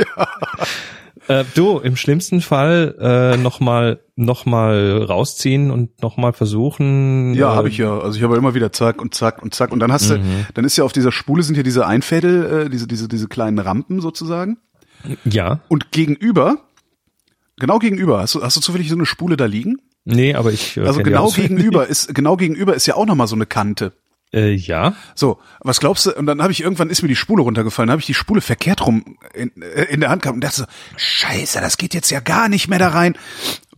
Äh, 1.28 1.44
du, 1.54 1.78
im 1.78 1.98
schlimmsten 1.98 2.42
Fall 2.42 2.96
äh, 3.00 3.38
nochmal 3.38 4.00
noch 4.16 4.46
mal 4.46 5.04
rausziehen 5.04 5.70
und 5.70 6.02
nochmal 6.02 6.34
versuchen. 6.34 7.36
Ja, 7.36 7.54
äh, 7.54 7.56
habe 7.56 7.70
ich 7.70 7.78
ja. 7.78 8.00
Also 8.00 8.18
ich 8.18 8.24
habe 8.24 8.36
immer 8.38 8.56
wieder 8.56 8.72
zack 8.72 9.00
und 9.00 9.14
zack 9.14 9.44
und 9.44 9.54
zack. 9.54 9.72
Und 9.72 9.80
dann 9.80 9.92
hast 9.92 10.10
du, 10.10 10.20
dann 10.54 10.66
ist 10.66 10.78
ja 10.78 10.84
auf 10.84 10.94
dieser 10.94 11.12
Spule 11.12 11.44
sind 11.44 11.58
ja 11.58 11.64
diese 11.64 11.86
Einfädel, 11.86 12.66
äh, 12.66 12.70
diese, 12.70 12.88
diese, 12.88 13.08
diese 13.08 13.28
kleinen 13.28 13.60
Rampen 13.60 14.02
sozusagen. 14.02 14.58
Ja. 15.24 15.60
Und 15.68 15.92
gegenüber, 15.92 16.58
genau 17.62 17.80
gegenüber, 17.80 18.20
hast 18.20 18.36
du, 18.36 18.44
hast 18.44 18.58
du 18.58 18.62
zufällig 18.62 18.90
so 18.90 18.96
eine 18.96 19.06
Spule 19.06 19.38
da 19.38 19.46
liegen? 19.46 19.78
Nee, 20.04 20.34
aber 20.36 20.52
ich. 20.52 20.76
äh, 20.76 20.82
Also 20.82 21.02
genau 21.02 21.30
gegenüber 21.30 21.88
ist, 21.94 22.14
genau 22.14 22.36
gegenüber 22.36 22.74
ist 22.76 22.86
ja 22.88 22.96
auch 22.96 23.06
nochmal 23.06 23.28
so 23.28 23.36
eine 23.36 23.46
Kante. 23.46 23.94
Äh, 24.34 24.54
ja. 24.54 24.96
So, 25.16 25.40
was 25.60 25.80
glaubst 25.80 26.06
du? 26.06 26.12
Und 26.14 26.26
dann 26.26 26.42
habe 26.42 26.52
ich 26.52 26.62
irgendwann 26.62 26.90
ist 26.90 27.02
mir 27.02 27.08
die 27.10 27.16
Spule 27.16 27.44
runtergefallen, 27.44 27.90
habe 27.92 28.00
ich 28.00 28.06
die 28.06 28.14
Spule 28.14 28.42
verkehrt 28.42 28.86
rum 28.86 29.18
in, 29.34 29.52
äh, 29.62 29.84
in 29.86 30.00
der 30.02 30.10
Hand 30.10 30.22
gehabt 30.24 30.36
und 30.36 30.42
dachte 30.44 30.62
so, 30.62 30.66
Scheiße, 30.98 31.60
das 31.62 31.78
geht 31.78 31.94
jetzt 31.94 32.10
ja 32.12 32.20
gar 32.20 32.50
nicht 32.50 32.68
mehr 32.68 32.80
da 32.80 32.90
rein, 32.90 33.18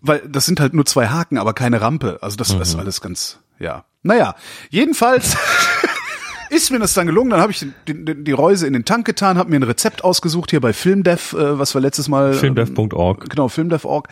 weil 0.01 0.21
das 0.27 0.45
sind 0.45 0.59
halt 0.59 0.73
nur 0.73 0.85
zwei 0.85 1.07
Haken, 1.07 1.37
aber 1.37 1.53
keine 1.53 1.81
Rampe. 1.81 2.19
Also 2.21 2.37
das 2.37 2.51
ist 2.51 2.75
alles 2.75 3.01
ganz, 3.01 3.39
ja. 3.59 3.85
Naja, 4.03 4.35
jedenfalls 4.69 5.35
ist 6.53 6.71
mir 6.71 6.79
das 6.79 6.93
dann 6.93 7.07
gelungen. 7.07 7.31
Dann 7.31 7.41
habe 7.41 7.51
ich 7.51 7.65
den, 7.87 8.05
den, 8.05 8.23
die 8.23 8.31
Reuse 8.31 8.67
in 8.67 8.73
den 8.73 8.85
Tank 8.85 9.05
getan, 9.05 9.37
habe 9.37 9.49
mir 9.49 9.57
ein 9.57 9.63
Rezept 9.63 10.03
ausgesucht 10.03 10.51
hier 10.51 10.61
bei 10.61 10.73
Filmdev, 10.73 11.33
äh, 11.33 11.59
was 11.59 11.73
wir 11.73 11.81
letztes 11.81 12.07
Mal 12.07 12.33
Filmdev.org. 12.33 13.29
genau, 13.29 13.47
filmdev.org. 13.47 14.07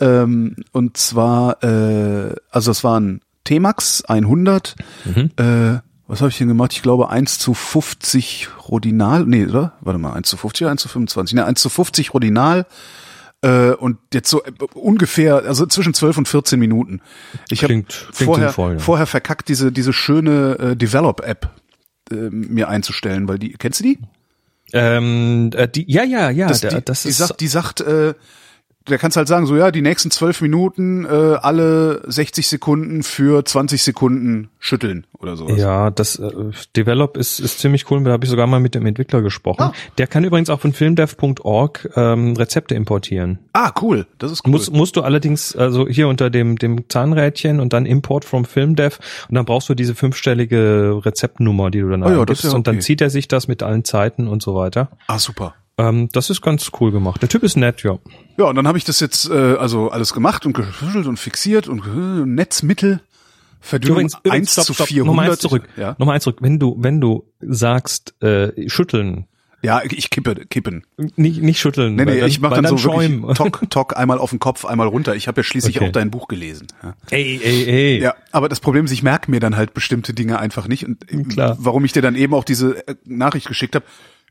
Ähm, 0.00 0.56
und 0.72 0.96
zwar, 0.96 1.62
äh, 1.62 2.34
also 2.50 2.70
es 2.70 2.84
waren 2.84 3.20
T-Max 3.44 4.04
100. 4.04 4.74
Äh, 5.36 5.80
was 6.08 6.20
habe 6.20 6.30
ich 6.30 6.38
denn 6.38 6.48
gemacht? 6.48 6.72
Ich 6.72 6.82
glaube 6.82 7.10
1 7.10 7.38
zu 7.38 7.54
50 7.54 8.48
Rodinal. 8.68 9.24
Nee, 9.26 9.46
oder? 9.46 9.72
Warte 9.80 9.98
mal, 9.98 10.12
1 10.12 10.28
zu 10.28 10.36
50 10.36 10.64
oder 10.64 10.70
1 10.72 10.82
zu 10.82 10.88
25? 10.88 11.34
Ne, 11.34 11.44
1 11.44 11.60
zu 11.60 11.68
50 11.68 12.14
Rodinal. 12.14 12.66
Äh, 13.42 13.72
und 13.72 13.98
jetzt 14.12 14.30
so 14.30 14.42
äh, 14.44 14.52
ungefähr, 14.74 15.36
also 15.44 15.66
zwischen 15.66 15.94
12 15.94 16.18
und 16.18 16.28
14 16.28 16.58
Minuten. 16.58 17.00
Ich 17.50 17.62
habe 17.64 17.84
vorher, 18.12 18.48
sinnvoll, 18.48 18.72
ja. 18.74 18.78
vorher 18.78 19.06
verkackt, 19.06 19.48
diese, 19.48 19.72
diese 19.72 19.92
schöne 19.92 20.58
äh, 20.58 20.76
Develop-App 20.76 21.50
äh, 22.10 22.30
mir 22.30 22.68
einzustellen, 22.68 23.28
weil 23.28 23.38
die, 23.38 23.52
kennst 23.52 23.80
du 23.80 23.84
die? 23.84 23.98
Ähm, 24.72 25.50
äh, 25.54 25.68
die, 25.68 25.90
ja, 25.90 26.02
ja, 26.02 26.30
ja, 26.30 26.48
Das, 26.48 26.60
die, 26.60 26.82
das 26.84 27.02
die 27.02 27.08
ist 27.08 27.18
sagt, 27.18 27.40
die 27.40 27.48
sagt, 27.48 27.80
äh, 27.80 28.14
der 28.88 28.98
kannst 28.98 29.16
halt 29.16 29.28
sagen, 29.28 29.46
so 29.46 29.56
ja, 29.56 29.70
die 29.70 29.82
nächsten 29.82 30.10
zwölf 30.10 30.40
Minuten 30.40 31.04
äh, 31.04 31.08
alle 31.08 32.02
60 32.06 32.46
Sekunden 32.46 33.02
für 33.02 33.44
20 33.44 33.82
Sekunden 33.82 34.48
schütteln 34.58 35.06
oder 35.18 35.36
sowas. 35.36 35.58
Ja, 35.58 35.90
das 35.90 36.16
äh, 36.18 36.30
Develop 36.76 37.16
ist, 37.16 37.40
ist 37.40 37.58
ziemlich 37.58 37.90
cool. 37.90 38.02
Da 38.04 38.12
habe 38.12 38.24
ich 38.24 38.30
sogar 38.30 38.46
mal 38.46 38.60
mit 38.60 38.74
dem 38.74 38.86
Entwickler 38.86 39.22
gesprochen. 39.22 39.62
Ah. 39.62 39.72
Der 39.98 40.06
kann 40.06 40.24
übrigens 40.24 40.50
auch 40.50 40.60
von 40.60 40.72
filmdev.org 40.72 41.90
ähm, 41.96 42.36
Rezepte 42.36 42.74
importieren. 42.74 43.38
Ah, 43.52 43.72
cool. 43.82 44.06
Das 44.18 44.30
ist 44.30 44.44
cool. 44.44 44.52
Muss, 44.52 44.70
musst 44.70 44.96
du 44.96 45.02
allerdings 45.02 45.56
also 45.56 45.88
hier 45.88 46.08
unter 46.08 46.30
dem 46.30 46.56
dem 46.56 46.88
Zahnrädchen 46.88 47.60
und 47.60 47.72
dann 47.72 47.86
Import 47.86 48.24
from 48.24 48.44
FilmDev 48.44 48.98
und 49.28 49.34
dann 49.34 49.44
brauchst 49.44 49.68
du 49.68 49.74
diese 49.74 49.94
fünfstellige 49.94 51.00
Rezeptnummer, 51.04 51.70
die 51.70 51.80
du 51.80 51.90
dann 51.90 52.02
Oh 52.02 52.10
ja, 52.10 52.24
das 52.24 52.44
ist 52.44 52.50
ja 52.50 52.56
und 52.56 52.66
dann 52.66 52.76
okay. 52.76 52.84
zieht 52.84 53.00
er 53.00 53.10
sich 53.10 53.28
das 53.28 53.48
mit 53.48 53.62
allen 53.62 53.84
Zeiten 53.84 54.28
und 54.28 54.42
so 54.42 54.54
weiter. 54.54 54.90
ah, 55.08 55.18
super. 55.18 55.54
Ähm, 55.78 56.08
das 56.12 56.30
ist 56.30 56.40
ganz 56.40 56.70
cool 56.80 56.90
gemacht. 56.90 57.20
Der 57.22 57.28
Typ 57.28 57.42
ist 57.42 57.56
nett, 57.56 57.82
ja. 57.82 57.98
Ja, 58.38 58.46
und 58.46 58.56
dann 58.56 58.66
habe 58.66 58.78
ich 58.78 58.84
das 58.84 59.00
jetzt 59.00 59.28
äh, 59.28 59.34
also 59.56 59.90
alles 59.90 60.14
gemacht 60.14 60.46
und 60.46 60.54
geschüttelt 60.54 61.06
und 61.06 61.18
fixiert 61.18 61.68
und 61.68 61.80
äh, 61.86 62.26
Netzmittel 62.26 63.00
Verdünnung 63.60 64.10
1 64.28 64.54
zu 64.54 64.74
400. 64.74 65.06
Nochmal 65.06 65.30
eins 65.30 65.38
zurück. 65.40 65.68
Ja, 65.76 65.96
Nochmal 65.98 66.14
eins 66.16 66.24
zurück. 66.24 66.38
Wenn 66.40 66.58
du 66.58 66.76
wenn 66.78 67.00
du 67.00 67.24
sagst 67.40 68.14
äh, 68.22 68.68
schütteln, 68.70 69.26
ja 69.62 69.82
ich 69.84 70.08
kippe, 70.10 70.34
kippen. 70.46 70.84
nicht 71.16 71.42
nicht 71.42 71.58
schütteln. 71.58 71.96
Nee, 71.96 72.04
nee, 72.04 72.20
dann- 72.20 72.28
ich 72.28 72.40
mache 72.40 72.52
weil 72.56 72.62
dann 72.62 72.70
so 72.70 72.78
schäumen. 72.78 73.22
wirklich 73.22 73.36
Tock, 73.36 73.62
Tock, 73.70 73.96
einmal 73.96 74.18
auf 74.18 74.30
den 74.30 74.38
Kopf, 74.38 74.64
einmal 74.64 74.86
runter. 74.86 75.16
Ich 75.16 75.26
habe 75.26 75.40
ja 75.40 75.42
schließlich 75.42 75.78
Okay. 75.78 75.88
auch 75.88 75.92
dein 75.92 76.10
Buch 76.10 76.28
gelesen. 76.28 76.68
Ja. 76.82 76.94
Ey, 77.10 77.40
ey, 77.42 77.64
ey. 77.64 78.00
Ja, 78.02 78.14
aber 78.30 78.48
das 78.48 78.60
Problem 78.60 78.84
ist, 78.84 78.92
ich 78.92 79.02
merke 79.02 79.30
mir 79.30 79.40
dann 79.40 79.56
halt 79.56 79.74
bestimmte 79.74 80.14
Dinge 80.14 80.38
einfach 80.38 80.68
nicht. 80.68 80.86
Und 80.86 81.02
äh, 81.12 81.22
Klar. 81.24 81.56
warum 81.58 81.84
ich 81.84 81.92
dir 81.92 82.02
dann 82.02 82.14
eben 82.14 82.34
auch 82.34 82.44
diese 82.44 82.86
äh, 82.86 82.94
Nachricht 83.04 83.48
geschickt 83.48 83.74
habe, 83.74 83.84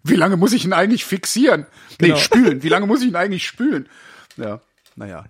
wie 0.06 0.16
lange 0.16 0.38
muss 0.38 0.54
ich 0.54 0.66
ihn 0.66 0.74
eigentlich 0.74 1.06
fixieren? 1.06 1.66
Nee, 2.00 2.08
Genau. 2.08 2.20
spülen. 2.20 2.64
Wie 2.64 2.70
lange 2.70 2.88
muss 2.88 3.02
ich 3.02 3.08
ihn 3.10 3.16
eigentlich 3.16 3.46
spülen? 3.48 3.88
Ja, 4.38 4.60
naja. 4.96 5.26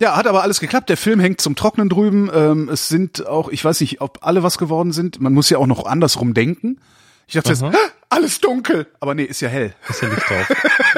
Ja, 0.00 0.16
hat 0.16 0.26
aber 0.28 0.42
alles 0.42 0.60
geklappt. 0.60 0.88
Der 0.90 0.96
Film 0.96 1.18
hängt 1.18 1.40
zum 1.40 1.56
Trocknen 1.56 1.88
drüben. 1.88 2.30
Ähm, 2.32 2.68
es 2.68 2.88
sind 2.88 3.26
auch, 3.26 3.48
ich 3.48 3.64
weiß 3.64 3.80
nicht, 3.80 4.00
ob 4.00 4.18
alle 4.22 4.42
was 4.44 4.56
geworden 4.58 4.92
sind. 4.92 5.20
Man 5.20 5.32
muss 5.34 5.50
ja 5.50 5.58
auch 5.58 5.66
noch 5.66 5.86
andersrum 5.86 6.34
denken. 6.34 6.80
Ich 7.26 7.34
dachte 7.34 7.50
jetzt, 7.50 7.62
Aha. 7.62 7.72
"Hä, 7.72 7.76
alles 8.08 8.40
dunkel. 8.40 8.86
Aber 9.00 9.14
nee, 9.14 9.24
ist 9.24 9.40
ja 9.40 9.48
hell. 9.48 9.74
Ist 9.88 10.00
ja 10.02 10.08
nicht 10.08 10.22
drauf. 10.30 10.50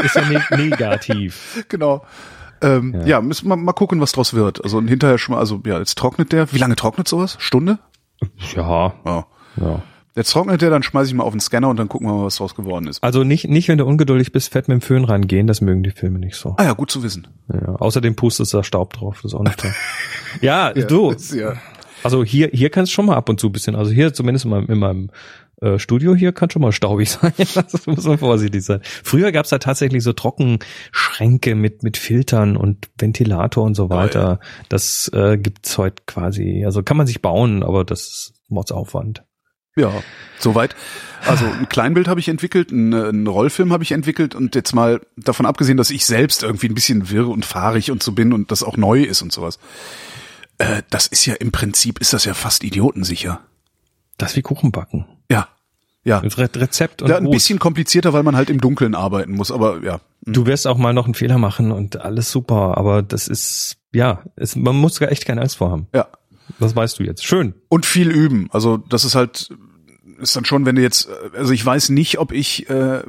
Ist 0.05 0.15
ja 0.17 0.29
ne 0.29 0.45
negativ. 0.57 1.65
Genau. 1.69 2.05
Ähm, 2.63 3.03
ja. 3.07 3.23
müssen 3.23 3.49
wir 3.49 3.57
mal 3.57 3.73
gucken, 3.73 4.01
was 4.03 4.13
draus 4.13 4.35
wird. 4.35 4.63
Also 4.63 4.77
und 4.77 4.87
hinterher 4.87 5.17
schon 5.17 5.35
mal, 5.35 5.39
also 5.41 5.61
ja, 5.65 5.79
jetzt 5.79 5.97
trocknet 5.97 6.31
der. 6.31 6.53
Wie 6.53 6.59
lange 6.59 6.77
trocknet 6.77 7.09
sowas? 7.09 7.37
Stunde? 7.41 7.79
Ja, 8.55 8.93
Ja. 9.07 9.27
ja. 9.57 9.83
Jetzt 10.17 10.33
trocknet 10.33 10.61
der, 10.61 10.71
dann 10.71 10.83
schmeiße 10.83 11.11
ich 11.11 11.15
mal 11.15 11.23
auf 11.23 11.33
den 11.33 11.41
Scanner 11.41 11.69
und 11.69 11.79
dann 11.79 11.89
gucken 11.89 12.09
wir 12.09 12.15
mal, 12.15 12.25
was 12.25 12.37
draus 12.37 12.55
geworden 12.55 12.89
ist. 12.89 13.03
Also 13.03 13.23
nicht, 13.23 13.49
nicht, 13.49 13.69
wenn 13.69 13.79
du 13.79 13.87
ungeduldig 13.87 14.33
bist, 14.33 14.53
fett 14.53 14.67
mit 14.67 14.77
dem 14.77 14.81
Föhn 14.81 15.05
rangehen, 15.05 15.47
das 15.47 15.61
mögen 15.61 15.83
die 15.83 15.93
Filme 15.93 16.19
nicht 16.19 16.37
so. 16.37 16.55
Ah 16.59 16.65
ja, 16.65 16.73
gut 16.73 16.91
zu 16.91 17.03
wissen. 17.03 17.29
Ja. 17.53 17.77
Außerdem 17.77 18.17
pustet 18.17 18.53
da 18.53 18.65
Staub 18.65 18.93
drauf, 18.93 19.21
das 19.23 19.33
ist 19.33 19.39
auch 19.39 19.45
nicht 19.45 19.61
toll. 19.61 19.73
ja, 20.41 20.73
du, 20.73 21.11
Ist 21.11 21.35
ja. 21.35 21.55
also 22.03 22.25
hier, 22.25 22.51
hier 22.53 22.71
kann 22.71 22.85
es 22.85 22.91
schon 22.91 23.07
mal 23.07 23.17
ab 23.17 23.29
und 23.29 23.39
zu 23.39 23.49
ein 23.49 23.53
bisschen, 23.53 23.77
also 23.77 23.93
hier 23.93 24.13
zumindest 24.13 24.47
in 24.47 24.51
meinem, 24.51 24.67
in 24.67 24.79
meinem 24.79 25.11
äh, 25.61 25.79
Studio 25.79 26.15
hier 26.17 26.33
kann 26.33 26.51
schon 26.51 26.63
mal 26.63 26.73
staubig 26.73 27.11
sein. 27.11 27.33
das 27.37 27.87
muss 27.87 28.05
man 28.05 28.19
vorsichtig 28.19 28.65
sein. 28.65 28.81
Früher 28.83 29.31
gab's 29.31 29.51
da 29.51 29.59
tatsächlich 29.59 30.03
so 30.03 30.13
Trockenschränke 30.13 31.55
mit, 31.55 31.85
mit 31.85 31.97
Filtern 31.97 32.57
und 32.57 32.89
Ventilator 32.99 33.65
und 33.65 33.75
so 33.75 33.91
weiter. 33.91 34.41
Das 34.69 35.09
äh, 35.15 35.39
gibt's 35.39 35.79
heute 35.79 36.03
quasi, 36.07 36.65
also 36.65 36.83
kann 36.83 36.97
man 36.97 37.07
sich 37.07 37.23
bauen, 37.23 37.63
aber 37.63 37.85
das 37.85 38.01
ist 38.03 38.33
Mordsaufwand. 38.49 39.23
Ja, 39.77 39.93
soweit. 40.39 40.75
Also 41.27 41.45
ein 41.45 41.69
Kleinbild 41.69 42.09
habe 42.09 42.21
ich 42.21 42.29
entwickelt, 42.29 42.73
einen, 42.73 43.27
Rollfilm 43.27 43.73
habe 43.73 43.85
ich 43.85 43.93
entwickelt 43.93 44.35
und 44.35 44.55
jetzt 44.55 44.75
mal 44.75 45.01
davon 45.17 45.47
abgesehen, 45.47 45.77
dass 45.77 45.91
ich 45.91 46.07
selbst 46.07 46.43
irgendwie 46.43 46.69
ein 46.69 46.75
bisschen 46.75 47.11
wirr 47.11 47.29
und 47.29 47.45
fahrig 47.45 47.91
und 47.91 48.03
so 48.03 48.13
bin 48.13 48.33
und 48.33 48.51
das 48.51 48.63
auch 48.63 48.77
neu 48.77 49.03
ist 49.03 49.23
und 49.23 49.33
sowas. 49.33 49.59
Äh, 50.59 50.83
das 50.91 51.07
ist 51.07 51.27
ja 51.27 51.35
im 51.35 51.53
Prinzip, 51.53 52.01
ist 52.01 52.13
das 52.13 52.25
ja 52.25 52.35
fast 52.35 52.65
idiotensicher. 52.65 53.41
Das 54.17 54.35
wie 54.37 54.43
Kuchenbacken. 54.43 55.07
Ja, 55.31 55.49
ja. 56.05 56.19
Re 56.19 56.49
Rezept 56.55 57.03
und 57.03 57.11
ja 57.11 57.19
ein 57.19 57.25
gut. 57.25 57.35
bisschen 57.35 57.59
komplizierter, 57.59 58.13
weil 58.13 58.23
man 58.23 58.37
halt 58.37 58.49
im 58.51 58.61
Dunkeln 58.61 58.95
arbeiten 58.95 59.33
muss, 59.33 59.51
aber 59.51 59.83
ja. 59.83 60.01
Du 60.23 60.47
wirst 60.47 60.67
auch 60.67 60.79
mal 60.79 60.93
noch 60.93 61.05
einen 61.05 61.15
Fehler 61.15 61.39
machen 61.39 61.73
und 61.73 62.01
alles 62.01 62.31
super, 62.31 62.77
aber 62.79 63.03
das 63.03 63.29
ist, 63.29 63.79
ja, 63.93 64.23
es, 64.37 64.57
man 64.57 64.77
muss 64.77 64.99
da 64.99 65.07
echt 65.07 65.27
keine 65.27 65.43
Angst 65.43 65.57
vor 65.57 65.71
haben. 65.71 65.87
Ja. 65.95 66.09
Das 66.59 66.75
weißt 66.75 66.99
du 66.99 67.05
jetzt. 67.05 67.25
Schön. 67.25 67.55
Und 67.69 67.87
viel 67.87 68.11
üben. 68.11 68.49
Also 68.51 68.77
das 68.77 69.05
ist 69.05 69.15
halt, 69.15 69.51
ist 70.19 70.37
dann 70.37 70.45
schon, 70.45 70.67
wenn 70.67 70.77
du 70.77 70.83
jetzt, 70.83 71.09
also 71.35 71.53
ich 71.53 71.65
weiß 71.65 71.91
nicht, 71.91 72.19
ob 72.19 72.33
ich, 72.33 72.69
äh, 72.69 73.03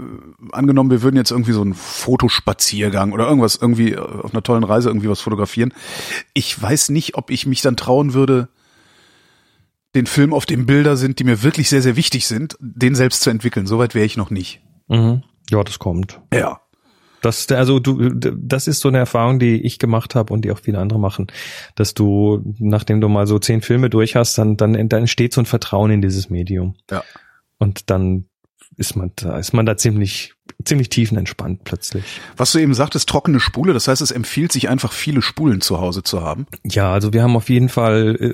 angenommen, 0.52 0.90
wir 0.90 1.02
würden 1.02 1.18
jetzt 1.18 1.32
irgendwie 1.32 1.52
so 1.52 1.62
einen 1.62 1.74
Fotospaziergang 1.74 3.12
oder 3.12 3.28
irgendwas, 3.28 3.56
irgendwie 3.56 3.98
auf 3.98 4.34
einer 4.34 4.44
tollen 4.44 4.64
Reise 4.64 4.90
irgendwie 4.90 5.10
was 5.10 5.22
fotografieren. 5.22 5.74
Ich 6.34 6.60
weiß 6.62 6.90
nicht, 6.90 7.16
ob 7.16 7.30
ich 7.30 7.46
mich 7.46 7.62
dann 7.62 7.78
trauen 7.78 8.14
würde, 8.14 8.50
den 9.96 10.06
Film, 10.06 10.34
auf 10.34 10.46
dem 10.46 10.66
Bilder 10.66 10.96
sind, 10.96 11.20
die 11.20 11.26
mir 11.26 11.44
wirklich 11.44 11.70
sehr, 11.70 11.82
sehr 11.82 11.98
wichtig 11.98 12.26
sind, 12.26 12.56
den 12.60 12.96
selbst 12.96 13.22
zu 13.22 13.30
entwickeln. 13.30 13.68
Soweit 13.68 13.94
wäre 13.94 14.06
ich 14.06 14.16
noch 14.16 14.30
nicht. 14.30 14.62
Mhm. 14.88 15.24
Ja, 15.50 15.64
das 15.64 15.80
kommt. 15.80 16.22
Ja. 16.34 16.62
Das, 17.22 17.50
also 17.51 17.80
du, 17.80 18.10
das 18.10 18.68
ist 18.68 18.80
so 18.80 18.90
eine 18.90 18.98
Erfahrung, 18.98 19.40
die 19.40 19.62
ich 19.62 19.80
gemacht 19.80 20.16
habe 20.16 20.34
und 20.34 20.44
die 20.44 20.51
auch 20.51 20.60
viele 20.60 20.80
andere 20.80 21.00
machen, 21.00 21.28
dass 21.75 21.94
du, 21.94 22.42
nachdem 22.60 23.00
du 23.00 23.10
mal 23.10 23.28
so 23.28 23.40
zehn 23.40 23.62
Filme 23.62 23.90
durch 23.90 24.16
hast, 24.16 24.38
dann, 24.38 24.58
dann, 24.58 24.74
dann 24.90 25.00
entsteht 25.01 25.34
so 25.34 25.42
ein 25.42 25.46
Vertrauen 25.46 25.92
in 25.92 26.01
dieses 26.01 26.30
Medium. 26.30 26.75
Ja. 26.90 27.04
Und 27.58 27.90
dann 27.90 28.25
ist 28.78 28.96
man 28.96 29.12
da, 29.16 29.38
ist 29.38 29.54
man 29.54 29.66
da 29.66 29.75
ziemlich, 29.75 30.34
ziemlich 30.63 30.90
tiefenentspannt 30.90 31.63
plötzlich. 31.63 32.04
Was 32.38 32.51
du 32.51 32.60
eben 32.60 32.74
sagtest, 32.74 33.08
trockene 33.08 33.40
Spule, 33.40 33.74
das 33.74 33.88
heißt, 33.88 34.01
es 34.01 34.12
empfiehlt 34.12 34.51
sich 34.51 34.70
einfach 34.70 34.94
viele 34.94 35.22
Spulen 35.22 35.62
zu 35.62 35.80
Hause 35.80 36.04
zu 36.04 36.22
haben. 36.22 36.48
Ja, 36.63 36.92
also 36.92 37.13
wir 37.13 37.22
haben 37.22 37.36
auf 37.36 37.50
jeden 37.50 37.70
Fall, 37.70 38.18
äh, 38.20 38.34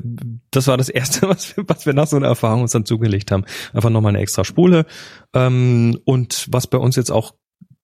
das 0.52 0.68
war 0.68 0.78
das 0.78 0.90
erste, 0.90 1.28
was 1.28 1.58
wir, 1.58 1.66
was 1.68 1.86
wir 1.86 1.94
nach 1.94 2.08
so 2.08 2.18
einer 2.18 2.28
Erfahrung 2.28 2.62
uns 2.62 2.72
dann 2.72 2.86
zugelegt 2.86 3.32
haben. 3.32 3.46
Einfach 3.74 3.90
nochmal 3.90 4.12
eine 4.12 4.20
extra 4.20 4.46
Spule. 4.46 4.86
Ähm, 5.34 6.00
und 6.06 6.48
was 6.52 6.68
bei 6.68 6.78
uns 6.78 6.96
jetzt 6.96 7.12
auch 7.12 7.34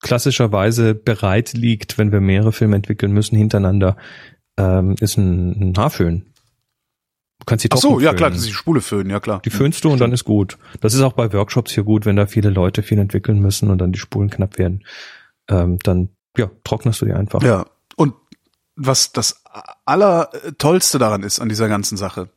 klassischerweise 0.03 0.93
bereit 0.93 1.53
liegt, 1.53 1.97
wenn 1.97 2.11
wir 2.11 2.21
mehrere 2.21 2.51
Filme 2.51 2.75
entwickeln 2.75 3.11
müssen 3.11 3.35
hintereinander, 3.35 3.97
ähm, 4.57 4.95
ist 4.99 5.17
ein, 5.17 5.71
ein 5.71 5.77
Haarföhn. 5.77 6.25
Du 7.39 7.45
kannst 7.45 7.65
die 7.65 7.71
Ach 7.71 7.77
so, 7.77 7.99
ja 7.99 8.09
föhnen. 8.09 8.17
klar, 8.17 8.29
das 8.29 8.39
ist 8.39 8.47
die 8.49 8.53
Spule 8.53 8.81
föhnen, 8.81 9.09
ja 9.09 9.19
klar. 9.19 9.41
Die 9.43 9.49
föhnst 9.49 9.83
du 9.83 9.91
und 9.91 9.99
dann 9.99 10.11
ist 10.11 10.23
gut. 10.23 10.57
Das 10.81 10.93
ist 10.93 11.01
auch 11.01 11.13
bei 11.13 11.33
Workshops 11.33 11.71
hier 11.71 11.83
gut, 11.83 12.05
wenn 12.05 12.15
da 12.15 12.27
viele 12.27 12.49
Leute 12.49 12.83
viel 12.83 12.99
entwickeln 12.99 13.39
müssen 13.39 13.71
und 13.71 13.79
dann 13.79 13.91
die 13.91 13.99
Spulen 13.99 14.29
knapp 14.29 14.57
werden. 14.59 14.85
Ähm, 15.49 15.79
dann 15.79 16.09
ja, 16.37 16.51
trocknest 16.63 17.01
du 17.01 17.05
die 17.05 17.13
einfach. 17.13 17.41
Ja. 17.41 17.65
Und 17.95 18.13
was 18.75 19.11
das 19.11 19.43
allertollste 19.85 20.99
daran 20.99 21.23
ist 21.23 21.39
an 21.39 21.49
dieser 21.49 21.67
ganzen 21.67 21.97
Sache, 21.97 22.29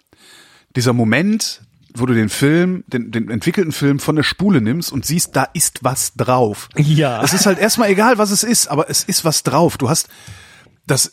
dieser 0.74 0.92
Moment, 0.92 1.62
wo 1.98 2.06
du 2.06 2.14
den 2.14 2.28
Film, 2.28 2.84
den, 2.86 3.10
den 3.10 3.30
entwickelten 3.30 3.72
Film 3.72 3.98
von 3.98 4.16
der 4.16 4.22
Spule 4.22 4.60
nimmst 4.60 4.92
und 4.92 5.06
siehst, 5.06 5.34
da 5.36 5.44
ist 5.54 5.82
was 5.82 6.14
drauf. 6.14 6.68
Ja. 6.76 7.22
Es 7.22 7.32
ist 7.32 7.46
halt 7.46 7.58
erstmal 7.58 7.90
egal, 7.90 8.18
was 8.18 8.30
es 8.30 8.42
ist, 8.42 8.68
aber 8.68 8.90
es 8.90 9.04
ist 9.04 9.24
was 9.24 9.42
drauf. 9.42 9.78
Du 9.78 9.88
hast 9.88 10.08
das, 10.86 11.12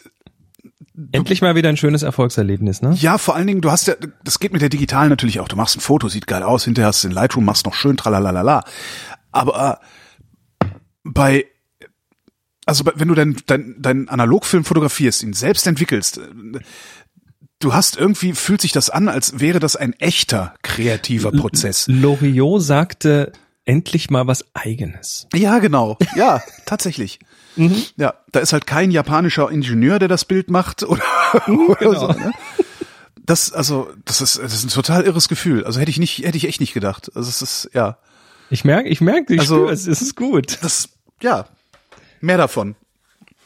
Endlich 1.11 1.41
mal 1.41 1.55
wieder 1.55 1.69
ein 1.69 1.77
schönes 1.77 2.03
Erfolgserlebnis, 2.03 2.83
ne? 2.83 2.93
ja, 2.93 3.17
vor 3.17 3.35
allen 3.35 3.47
Dingen, 3.47 3.61
du 3.61 3.71
hast 3.71 3.87
ja, 3.87 3.95
das 4.23 4.37
geht 4.37 4.53
mit 4.53 4.61
der 4.61 4.69
digitalen 4.69 5.09
natürlich 5.09 5.39
auch. 5.39 5.47
Du 5.47 5.55
machst 5.55 5.75
ein 5.75 5.79
Foto, 5.81 6.07
sieht 6.07 6.27
geil 6.27 6.43
aus, 6.43 6.65
hinterher 6.65 6.89
hast 6.89 7.03
du 7.03 7.07
den 7.07 7.15
Lightroom, 7.15 7.45
machst 7.45 7.65
noch 7.65 7.73
schön, 7.73 7.97
tralalala. 7.97 8.63
Aber 9.31 9.79
äh, 10.61 10.67
bei, 11.03 11.45
also 12.67 12.83
bei, 12.83 12.91
wenn 12.95 13.07
du 13.07 13.15
deinen 13.15 13.37
dein, 13.47 13.75
dein 13.79 14.07
Analogfilm 14.07 14.65
fotografierst, 14.65 15.23
ihn 15.23 15.33
selbst 15.33 15.65
entwickelst, 15.65 16.19
äh, 16.19 16.59
du 17.63 17.73
hast 17.73 17.97
irgendwie, 17.97 18.33
fühlt 18.33 18.61
sich 18.61 18.71
das 18.71 18.89
an, 18.89 19.07
als 19.09 19.39
wäre 19.39 19.59
das 19.59 19.75
ein 19.75 19.93
echter 19.93 20.53
kreativer 20.61 21.31
Prozess. 21.31 21.85
Loriot 21.87 22.61
sagte 22.61 23.31
endlich 23.65 24.09
mal 24.09 24.27
was 24.27 24.43
eigenes. 24.53 25.27
Ja, 25.33 25.59
genau. 25.59 25.97
Ja, 26.15 26.41
tatsächlich. 26.65 27.19
Ja, 27.97 28.15
da 28.31 28.39
ist 28.39 28.51
halt 28.51 28.65
kein 28.67 28.89
japanischer 28.91 29.49
Ingenieur, 29.51 29.99
der 29.99 30.07
das 30.07 30.25
Bild 30.25 30.49
macht 30.49 30.83
oder, 30.87 31.03
oder 31.47 31.75
genau. 31.75 31.99
so. 31.99 32.07
Ne? 32.07 32.31
Das, 33.25 33.53
also, 33.53 33.89
das 34.05 34.19
ist, 34.21 34.37
das 34.39 34.53
ist 34.53 34.65
ein 34.65 34.69
total 34.69 35.03
irres 35.03 35.29
Gefühl. 35.29 35.63
Also 35.63 35.79
hätte 35.79 35.91
ich 35.91 35.99
nicht, 35.99 36.25
hätte 36.25 36.35
ich 36.37 36.47
echt 36.47 36.59
nicht 36.59 36.73
gedacht. 36.73 37.11
Also 37.15 37.29
es 37.29 37.41
ist, 37.41 37.69
ja, 37.73 37.97
Ich 38.49 38.65
merke, 38.65 38.89
ich 38.89 38.99
merke, 39.01 39.33
ich 39.33 39.39
Also- 39.41 39.55
spüre 39.55 39.71
es, 39.71 39.87
es 39.87 40.01
ist 40.01 40.15
gut. 40.15 40.57
das, 40.61 40.89
ja, 41.21 41.45
mehr 42.19 42.37
davon. 42.37 42.75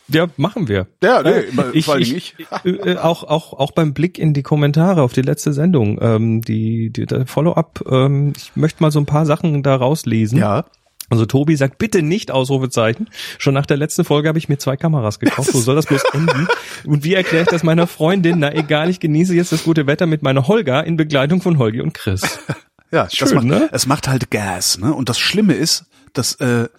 Ja, 0.09 0.27
machen 0.37 0.67
wir. 0.67 0.87
Ja, 1.03 1.21
nee, 1.21 1.29
Äh, 1.29 1.45
ich, 1.73 1.85
vor 1.85 1.95
allem 1.95 2.03
ich, 2.03 2.35
ich. 2.37 2.45
äh, 2.65 2.95
auch, 2.97 3.23
auch, 3.23 3.53
auch 3.53 3.71
beim 3.71 3.93
Blick 3.93 4.17
in 4.17 4.33
die 4.33 4.43
Kommentare 4.43 5.01
auf 5.01 5.13
die 5.13 5.21
letzte 5.21 5.51
Sendung, 5.53 5.99
ähm, 6.01 6.41
die, 6.41 6.89
die 6.91 7.05
der 7.05 7.27
Follow-up, 7.27 7.83
ähm, 7.89 8.33
ich 8.37 8.55
möchte 8.55 8.81
mal 8.81 8.91
so 8.91 8.99
ein 8.99 9.05
paar 9.05 9.25
Sachen 9.25 9.63
da 9.63 9.75
rauslesen. 9.75 10.37
Ja, 10.39 10.65
Also 11.09 11.25
Tobi 11.25 11.55
sagt, 11.55 11.77
bitte 11.77 12.01
nicht 12.01 12.31
Ausrufezeichen. 12.31 13.09
Schon 13.37 13.53
nach 13.53 13.65
der 13.65 13.77
letzten 13.77 14.03
Folge 14.05 14.27
habe 14.29 14.37
ich 14.37 14.49
mir 14.49 14.57
zwei 14.57 14.77
Kameras 14.77 15.19
gekauft. 15.19 15.53
Wo 15.53 15.59
soll 15.59 15.75
das 15.75 15.85
bloß 15.87 16.03
enden? 16.13 16.47
Und 16.85 17.03
wie 17.03 17.13
erkläre 17.13 17.43
ich 17.43 17.49
das 17.49 17.63
meiner 17.63 17.87
Freundin? 17.87 18.39
Na 18.39 18.53
egal, 18.53 18.89
ich 18.89 18.99
genieße 18.99 19.33
jetzt 19.35 19.51
das 19.51 19.63
gute 19.63 19.87
Wetter 19.87 20.05
mit 20.05 20.21
meiner 20.23 20.47
Holga 20.47 20.79
in 20.81 20.95
Begleitung 20.97 21.41
von 21.41 21.57
Holgi 21.57 21.81
und 21.81 21.93
Chris. 21.93 22.21
Ja, 22.89 23.09
Schön, 23.09 23.25
das 23.25 23.33
macht, 23.33 23.45
ne? 23.45 23.69
es 23.73 23.85
macht 23.85 24.07
halt 24.07 24.31
Gas, 24.31 24.77
ne? 24.79 24.93
Und 24.93 25.09
das 25.09 25.19
Schlimme 25.19 25.53
ist, 25.55 25.87
dass, 26.13 26.35
äh, 26.35 26.69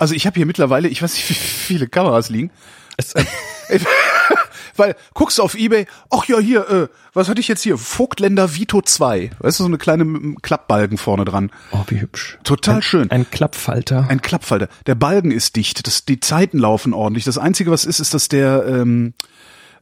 also 0.00 0.14
ich 0.14 0.26
habe 0.26 0.36
hier 0.36 0.46
mittlerweile, 0.46 0.88
ich 0.88 1.02
weiß 1.02 1.14
nicht, 1.14 1.28
wie 1.28 1.34
viele 1.34 1.86
Kameras 1.86 2.30
liegen. 2.30 2.50
Es, 2.96 3.14
Weil 4.76 4.96
guckst 5.12 5.38
du 5.38 5.42
auf 5.42 5.54
Ebay, 5.54 5.86
ach 6.08 6.24
ja, 6.24 6.38
hier, 6.38 6.68
äh, 6.70 6.88
was 7.12 7.28
hatte 7.28 7.40
ich 7.40 7.48
jetzt 7.48 7.62
hier? 7.62 7.76
Vogtländer 7.76 8.54
Vito 8.54 8.80
2. 8.80 9.30
Weißt 9.38 9.58
du, 9.58 9.64
so 9.64 9.68
eine 9.68 9.76
kleine 9.76 10.36
Klappbalgen 10.40 10.96
vorne 10.96 11.26
dran. 11.26 11.50
oh, 11.72 11.84
wie 11.88 12.00
hübsch. 12.00 12.38
Total 12.44 12.76
ein, 12.76 12.82
schön. 12.82 13.10
Ein 13.10 13.30
Klappfalter. 13.30 14.06
Ein 14.08 14.22
Klappfalter. 14.22 14.68
Der 14.86 14.94
Balgen 14.94 15.32
ist 15.32 15.56
dicht, 15.56 15.86
das, 15.86 16.06
die 16.06 16.20
Zeiten 16.20 16.58
laufen 16.58 16.94
ordentlich. 16.94 17.24
Das 17.24 17.36
Einzige, 17.36 17.70
was 17.70 17.84
ist, 17.84 18.00
ist, 18.00 18.14
dass 18.14 18.28
der 18.28 18.64
ähm, 18.66 19.12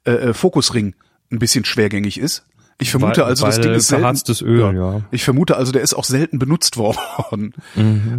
äh, 0.05 0.13
äh, 0.13 0.35
Fokusring 0.35 0.95
ein 1.31 1.39
bisschen 1.39 1.65
schwergängig 1.65 2.19
ist. 2.19 2.45
Ich 2.81 2.91
vermute 2.91 3.23
Weil- 3.23 3.29
also, 3.29 3.45
das 3.47 3.61
Ding 3.61 3.73
ist 3.73 3.89
selten, 3.89 4.45
Öl, 4.45 4.77
ja. 4.77 5.01
Ich 5.11 5.25
vermute 5.25 5.57
also, 5.57 5.73
der 5.73 5.83
ist 5.83 5.95
auch 5.95 6.05
selten 6.05 6.39
benutzt 6.39 6.77
worden. 6.77 7.53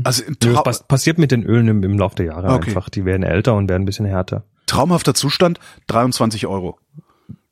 Also 0.03 0.23
ein 0.25 0.35
Nö, 0.43 0.53
Trau 0.53 0.63
Das 0.63 0.83
passiert 0.83 1.17
mit 1.17 1.31
den 1.31 1.43
Ölen 1.43 1.67
im, 1.69 1.83
im 1.83 1.97
Laufe 1.97 2.15
der 2.15 2.25
Jahre 2.27 2.49
Okay. 2.49 2.67
einfach. 2.69 2.89
Die 2.89 3.05
werden 3.05 3.23
älter 3.23 3.55
und 3.55 3.69
werden 3.69 3.83
ein 3.83 3.85
bisschen 3.85 4.05
härter. 4.05 4.43
traumhafter 4.67 5.13
Zustand, 5.13 5.59
23 5.87 6.45
Euro. 6.47 6.77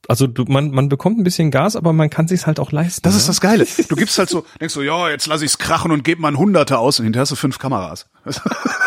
Also 0.10 0.28
du, 0.28 0.46
man, 0.48 0.72
man 0.72 0.88
bekommt 0.90 1.18
ein 1.18 1.24
bisschen 1.24 1.52
Gas, 1.52 1.76
aber 1.76 1.92
man 1.94 2.10
kann 2.10 2.28
sich's 2.28 2.46
halt 2.46 2.60
auch 2.60 2.72
leisten. 2.72 3.02
Das 3.04 3.14
ne? 3.14 3.20
ist 3.20 3.30
das 3.30 3.42
Geile. 3.42 3.66
Du 3.90 3.96
gibst 3.96 4.18
halt 4.18 4.30
so, 4.30 4.46
denkst 4.62 4.74
so, 4.74 4.82
ja, 4.82 5.10
jetzt 5.10 5.28
lass 5.28 5.42
ich's 5.42 5.58
krachen 5.58 5.92
und 5.92 6.04
geb 6.04 6.20
mal 6.20 6.30
ein 6.30 6.38
Hunderter 6.38 6.80
aus 6.80 7.00
und 7.00 7.06
hinterher 7.06 7.22
hast 7.24 7.32
du 7.32 7.36
fünf 7.36 7.58
Kameras. 7.60 8.06
Das 8.26 8.38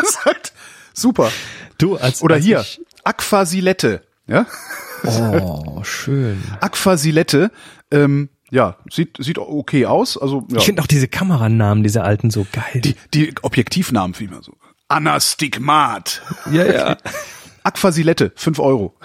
ist 0.03 0.25
halt 0.25 0.53
super. 0.95 1.31
Du, 1.79 1.97
als, 1.97 2.23
Oder 2.23 2.37
als 2.37 2.45
hier, 2.45 2.65
Aquasilette. 3.05 4.03
Ja? 4.27 4.47
Oh, 5.05 5.83
schön. 5.83 6.43
Aquasilette, 6.61 7.51
ähm, 7.91 8.29
ja, 8.51 8.77
sieht, 8.91 9.17
sieht 9.19 9.39
okay 9.39 9.87
aus. 9.87 10.17
Also, 10.17 10.47
ja. 10.51 10.59
Ich 10.59 10.65
finde 10.65 10.83
auch 10.83 10.87
diese 10.87 11.09
Kameranamen, 11.09 11.83
diese 11.83 12.03
alten, 12.03 12.31
so 12.31 12.47
geil. 12.53 12.81
die, 12.83 12.97
die 13.15 13.35
Objektivnamen 13.43 14.15
vielmehr 14.15 14.43
so. 14.43 14.57
Anastigmat. 14.89 16.23
ja, 16.51 16.65
ja. 16.65 16.97
Aquasilette, 17.63 18.33
fünf 18.35 18.59
Euro. 18.59 18.97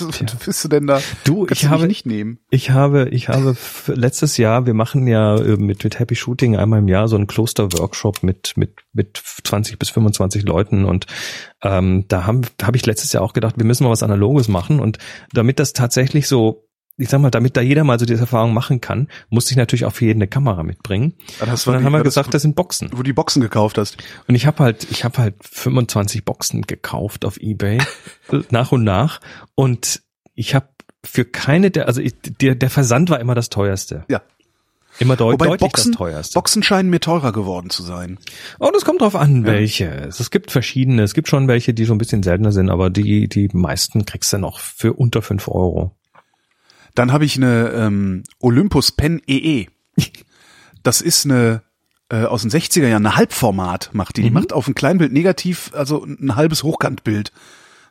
Was 0.00 0.20
bist 0.46 0.64
du 0.64 0.68
denn 0.68 0.86
da? 0.86 1.00
Du, 1.24 1.44
Kannst 1.46 1.62
ich 1.62 1.68
habe- 1.68 1.86
nicht 1.86 2.06
nehmen. 2.06 2.38
Ich 2.50 2.70
habe, 2.70 3.08
ich 3.10 3.28
habe 3.28 3.56
letztes 3.88 4.36
Jahr, 4.36 4.66
wir 4.66 4.74
machen 4.74 5.06
ja 5.06 5.36
äh, 5.36 5.56
mit, 5.56 5.84
mit 5.84 5.98
Happy 5.98 6.14
Shooting 6.14 6.56
einmal 6.56 6.78
im 6.78 6.88
Jahr 6.88 7.08
so 7.08 7.16
einen 7.16 7.26
Kloster-Workshop 7.26 8.22
mit, 8.22 8.54
mit, 8.56 8.76
mit 8.92 9.22
20 9.44 9.78
bis 9.78 9.90
25 9.90 10.44
Leuten 10.44 10.84
und 10.84 11.06
ähm, 11.62 12.04
da 12.08 12.26
habe 12.26 12.76
ich 12.76 12.86
letztes 12.86 13.12
Jahr 13.12 13.22
auch 13.22 13.32
gedacht, 13.32 13.54
wir 13.58 13.64
müssen 13.64 13.84
mal 13.84 13.90
was 13.90 14.02
Analoges 14.02 14.48
machen 14.48 14.80
und 14.80 14.98
damit 15.32 15.58
das 15.58 15.72
tatsächlich 15.72 16.26
so, 16.28 16.64
ich 16.98 17.08
sag 17.08 17.20
mal, 17.20 17.30
damit 17.30 17.56
da 17.56 17.60
jeder 17.62 17.84
mal 17.84 17.98
so 17.98 18.04
diese 18.06 18.20
Erfahrung 18.20 18.52
machen 18.52 18.80
kann, 18.80 19.08
musste 19.30 19.52
ich 19.52 19.56
natürlich 19.56 19.84
auch 19.86 19.92
für 19.94 20.04
jeden 20.04 20.18
eine 20.18 20.28
Kamera 20.28 20.62
mitbringen. 20.62 21.14
Ah, 21.40 21.46
das 21.46 21.66
Und 21.66 21.72
dann 21.74 21.84
haben 21.84 21.92
wir 21.92 21.98
das- 21.98 22.14
gesagt, 22.14 22.34
das 22.34 22.42
sind 22.42 22.54
Boxen. 22.54 22.88
Wo 22.92 22.98
du 22.98 23.02
die 23.04 23.12
Boxen 23.12 23.40
gekauft 23.40 23.78
hast. 23.78 23.96
Und 24.28 24.34
ich 24.34 24.46
habe 24.46 24.62
halt, 24.62 24.86
ich 24.90 25.02
habe 25.04 25.18
halt 25.18 25.34
25 25.40 26.24
Boxen 26.24 26.62
gekauft 26.62 27.24
auf 27.24 27.38
eBay 27.38 27.78
nach 28.50 28.72
und 28.72 28.84
nach 28.84 29.20
und 29.54 30.02
ich 30.34 30.54
habe 30.54 30.68
für 31.04 31.24
keine 31.24 31.70
der, 31.70 31.88
also 31.88 32.00
ich, 32.00 32.14
der, 32.20 32.54
der 32.54 32.70
Versand 32.70 33.10
war 33.10 33.18
immer 33.20 33.34
das 33.34 33.48
teuerste. 33.48 34.04
Ja. 34.08 34.22
Immer 34.98 35.16
deut 35.16 35.32
Wobei 35.34 35.46
deutlich 35.46 35.70
Boxen, 35.72 35.92
das 35.92 35.98
teuerste. 35.98 36.34
Boxen 36.34 36.62
scheinen 36.62 36.90
mir 36.90 37.00
teurer 37.00 37.32
geworden 37.32 37.70
zu 37.70 37.82
sein. 37.82 38.18
oh, 38.60 38.68
das 38.72 38.84
kommt 38.84 39.00
drauf 39.00 39.16
an, 39.16 39.46
welche. 39.46 39.86
Es 39.86 40.30
gibt 40.30 40.50
verschiedene. 40.50 41.02
Es 41.02 41.14
gibt 41.14 41.28
schon 41.28 41.48
welche, 41.48 41.72
die 41.72 41.86
so 41.86 41.94
ein 41.94 41.98
bisschen 41.98 42.22
seltener 42.22 42.52
sind, 42.52 42.68
aber 42.68 42.90
die, 42.90 43.26
die 43.26 43.48
meisten 43.54 44.04
kriegst 44.04 44.32
du 44.34 44.38
noch 44.38 44.60
für 44.60 44.92
unter 44.92 45.22
fünf 45.22 45.48
Euro. 45.48 45.96
Dann 46.94 47.12
habe 47.12 47.24
ich 47.24 47.36
eine 47.36 47.70
ähm, 47.70 48.22
Olympus 48.38 48.92
Pen 48.92 49.20
EE. 49.26 49.66
Das 50.82 51.00
ist 51.00 51.24
eine 51.24 51.62
äh, 52.10 52.24
aus 52.24 52.42
den 52.42 52.50
60er 52.50 52.86
Jahren, 52.88 53.06
eine 53.06 53.16
Halbformat 53.16 53.90
macht 53.92 54.16
die. 54.16 54.22
Die 54.22 54.28
Mhm. 54.28 54.34
macht 54.34 54.52
auf 54.52 54.68
ein 54.68 54.74
Kleinbild 54.74 55.12
negativ, 55.12 55.70
also 55.74 56.04
ein 56.04 56.36
halbes 56.36 56.62
Hochkantbild. 56.62 57.32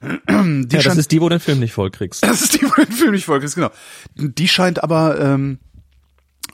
Die 0.03 0.07
ja, 0.07 0.63
das 0.67 0.83
scheint, 0.83 0.97
ist 0.97 1.11
die, 1.11 1.21
wo 1.21 1.29
du 1.29 1.35
den 1.35 1.39
Film 1.39 1.59
nicht 1.59 1.73
voll 1.73 1.91
kriegst. 1.91 2.23
das 2.23 2.41
ist 2.41 2.59
die, 2.59 2.65
wo 2.65 2.73
den 2.73 2.91
Film 2.91 3.11
nicht 3.11 3.25
folgt, 3.25 3.53
genau. 3.55 3.69
Die 4.15 4.47
scheint 4.47 4.83
aber, 4.83 5.19
ähm, 5.19 5.59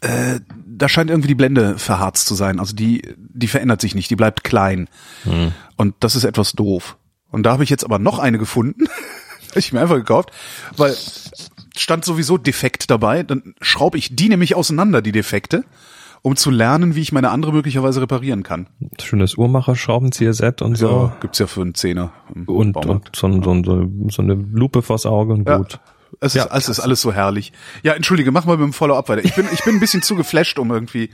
äh, 0.02 0.40
da 0.66 0.90
scheint 0.90 1.10
irgendwie 1.10 1.30
die 1.30 1.36
Blende 1.36 1.80
verharzt 1.80 2.28
zu 2.28 2.36
sein. 2.36 2.60
Also 2.60 2.76
die, 2.76 3.16
die 3.18 3.48
verändert 3.48 3.82
sich 3.82 3.96
nicht, 3.96 4.10
die 4.10 4.16
bleibt 4.18 4.44
klein. 4.44 4.90
Hm. 5.24 5.54
Und 5.78 5.96
das 6.02 6.16
ist 6.16 6.26
etwas 6.26 6.54
doof. 6.54 6.98
Und 7.30 7.44
da 7.44 7.54
habe 7.54 7.64
ich 7.64 7.70
jetzt 7.70 7.84
aber 7.86 8.00
noch 8.00 8.20
eine 8.20 8.38
gefunden. 8.38 8.86
Ich 9.56 9.72
mir 9.74 9.80
einfach 9.80 9.96
gekauft, 9.96 10.30
weil 10.76 10.96
stand 11.80 12.06
sowieso 12.06 12.38
defekt 12.38 12.90
dabei. 12.92 13.24
Dann 13.24 13.56
schraube 13.62 13.98
ich 13.98 14.16
die 14.16 14.30
nämlich 14.30 14.56
auseinander, 14.56 15.02
die 15.02 15.12
Defekte, 15.12 15.64
um 16.22 16.36
zu 16.36 16.50
lernen, 16.52 16.96
wie 16.96 17.02
ich 17.02 17.12
meine 17.12 17.30
andere 17.30 17.54
möglicherweise 17.54 18.02
reparieren 18.02 18.44
kann. 18.44 18.68
Schönes 19.02 19.38
Uhrmacher-Schraubenzieher-Set 19.38 20.62
und 20.62 20.76
so. 20.76 20.90
Ja, 20.90 21.18
gibt's 21.22 21.40
ja 21.40 21.48
für 21.48 21.62
einen 21.62 21.76
Zehner. 21.76 22.12
im 22.34 22.46
Und, 22.46 22.74
Baumarkt. 22.74 23.08
und 23.10 23.16
so, 23.16 23.28
ein- 23.28 23.44
so, 23.44 23.52
ein- 23.52 23.64
so, 23.64 24.10
so 24.10 24.22
eine 24.22 24.34
Lupe 24.34 24.82
vors 24.82 25.06
Auge 25.06 25.34
und 25.34 25.48
Ja. 25.48 25.58
gut. 25.58 25.80
Es 26.22 26.34
ist, 26.36 26.46
Ja, 26.46 26.56
es 26.58 26.70
ist 26.70 26.80
alles 26.80 27.02
so 27.02 27.12
herrlich. 27.14 27.52
Ja, 27.84 27.94
entschuldige, 27.94 28.32
mach 28.32 28.46
mal 28.46 28.58
mit 28.58 28.64
dem 28.66 28.74
Follow-up 28.74 29.10
weiter. 29.10 29.24
Ich 29.26 29.36
bin, 29.36 29.46
ich 29.54 29.64
bin 29.64 29.76
ein 29.76 29.80
bisschen 29.80 30.02
zu 30.02 30.16
geflasht, 30.16 30.58
um 30.58 30.72
irgendwie 30.72 31.10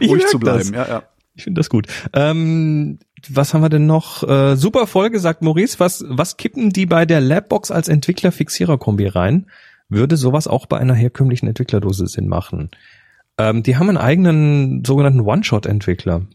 ruhig 0.06 0.26
zu 0.26 0.38
bleiben. 0.38 0.72
das. 0.72 0.88
Ja, 0.88 0.94
ja. 0.96 1.02
Ich 1.34 1.44
finde 1.44 1.60
das 1.60 1.70
gut. 1.70 1.86
Ähm, 2.12 2.98
was 3.30 3.54
haben 3.54 3.62
wir 3.62 3.70
denn 3.70 3.86
noch? 3.86 4.22
Äh, 4.28 4.56
super 4.56 4.86
Folge, 4.86 5.18
sagt 5.20 5.40
Maurice. 5.42 5.80
Was, 5.80 6.04
was 6.08 6.36
kippen 6.36 6.70
die 6.70 6.84
bei 6.84 7.06
der 7.06 7.20
Labbox 7.22 7.70
als 7.70 7.88
Entwickler-Fixierer-Kombi 7.88 9.06
rein? 9.06 9.46
Würde 9.92 10.16
sowas 10.16 10.46
auch 10.46 10.66
bei 10.66 10.78
einer 10.78 10.94
herkömmlichen 10.94 11.48
Entwicklerdose 11.48 12.06
Sinn 12.06 12.28
machen? 12.28 12.70
Ähm, 13.38 13.62
die 13.62 13.76
haben 13.76 13.88
einen 13.88 13.98
eigenen 13.98 14.84
sogenannten 14.84 15.20
One-Shot-Entwickler. 15.20 16.26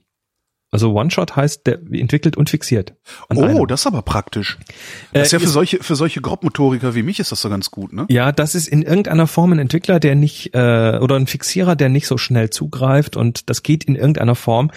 Also 0.69 0.91
One-Shot 0.93 1.37
heißt, 1.37 1.65
der 1.65 1.79
entwickelt 1.93 2.35
und 2.35 2.49
fixiert. 2.49 2.95
Oh, 3.33 3.41
einem. 3.41 3.65
das 3.67 3.81
ist 3.81 3.87
aber 3.87 4.01
praktisch. 4.01 4.57
Äh, 5.13 5.19
Das 5.19 5.27
ist 5.27 5.31
ja 5.31 5.39
für 5.39 5.45
ist- 5.45 5.53
solche, 5.53 5.77
für 5.81 5.95
solche 5.95 6.19
Grobmotoriker 6.19 6.93
wie 6.93 7.03
mich 7.03 7.21
ist 7.21 7.31
das 7.31 7.39
so 7.39 7.49
ganz 7.49 7.71
gut, 7.71 7.93
ne? 7.93 8.05
Ja, 8.09 8.33
das 8.33 8.53
ist 8.53 8.67
in 8.67 8.81
irgendeiner 8.81 9.27
Form 9.27 9.53
ein 9.53 9.59
Entwickler, 9.59 10.01
der 10.01 10.15
nicht 10.15 10.53
äh, 10.53 10.99
oder 11.01 11.15
ein 11.15 11.27
Fixierer, 11.27 11.77
der 11.77 11.87
nicht 11.87 12.05
so 12.05 12.17
schnell 12.17 12.49
zugreift 12.49 13.15
und 13.15 13.49
das 13.49 13.63
geht 13.63 13.85
in 13.85 13.95
irgendeiner 13.95 14.35
Form. 14.35 14.69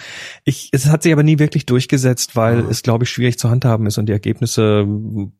Ich, 0.45 0.69
es 0.71 0.85
hat 0.85 1.03
sich 1.03 1.11
aber 1.11 1.23
nie 1.23 1.39
wirklich 1.39 1.65
durchgesetzt, 1.65 2.37
weil 2.37 2.59
es 2.69 2.83
glaube 2.83 3.03
ich 3.03 3.09
schwierig 3.09 3.37
zu 3.37 3.49
handhaben 3.49 3.85
ist 3.85 3.97
und 3.97 4.05
die 4.05 4.13
Ergebnisse. 4.13 4.87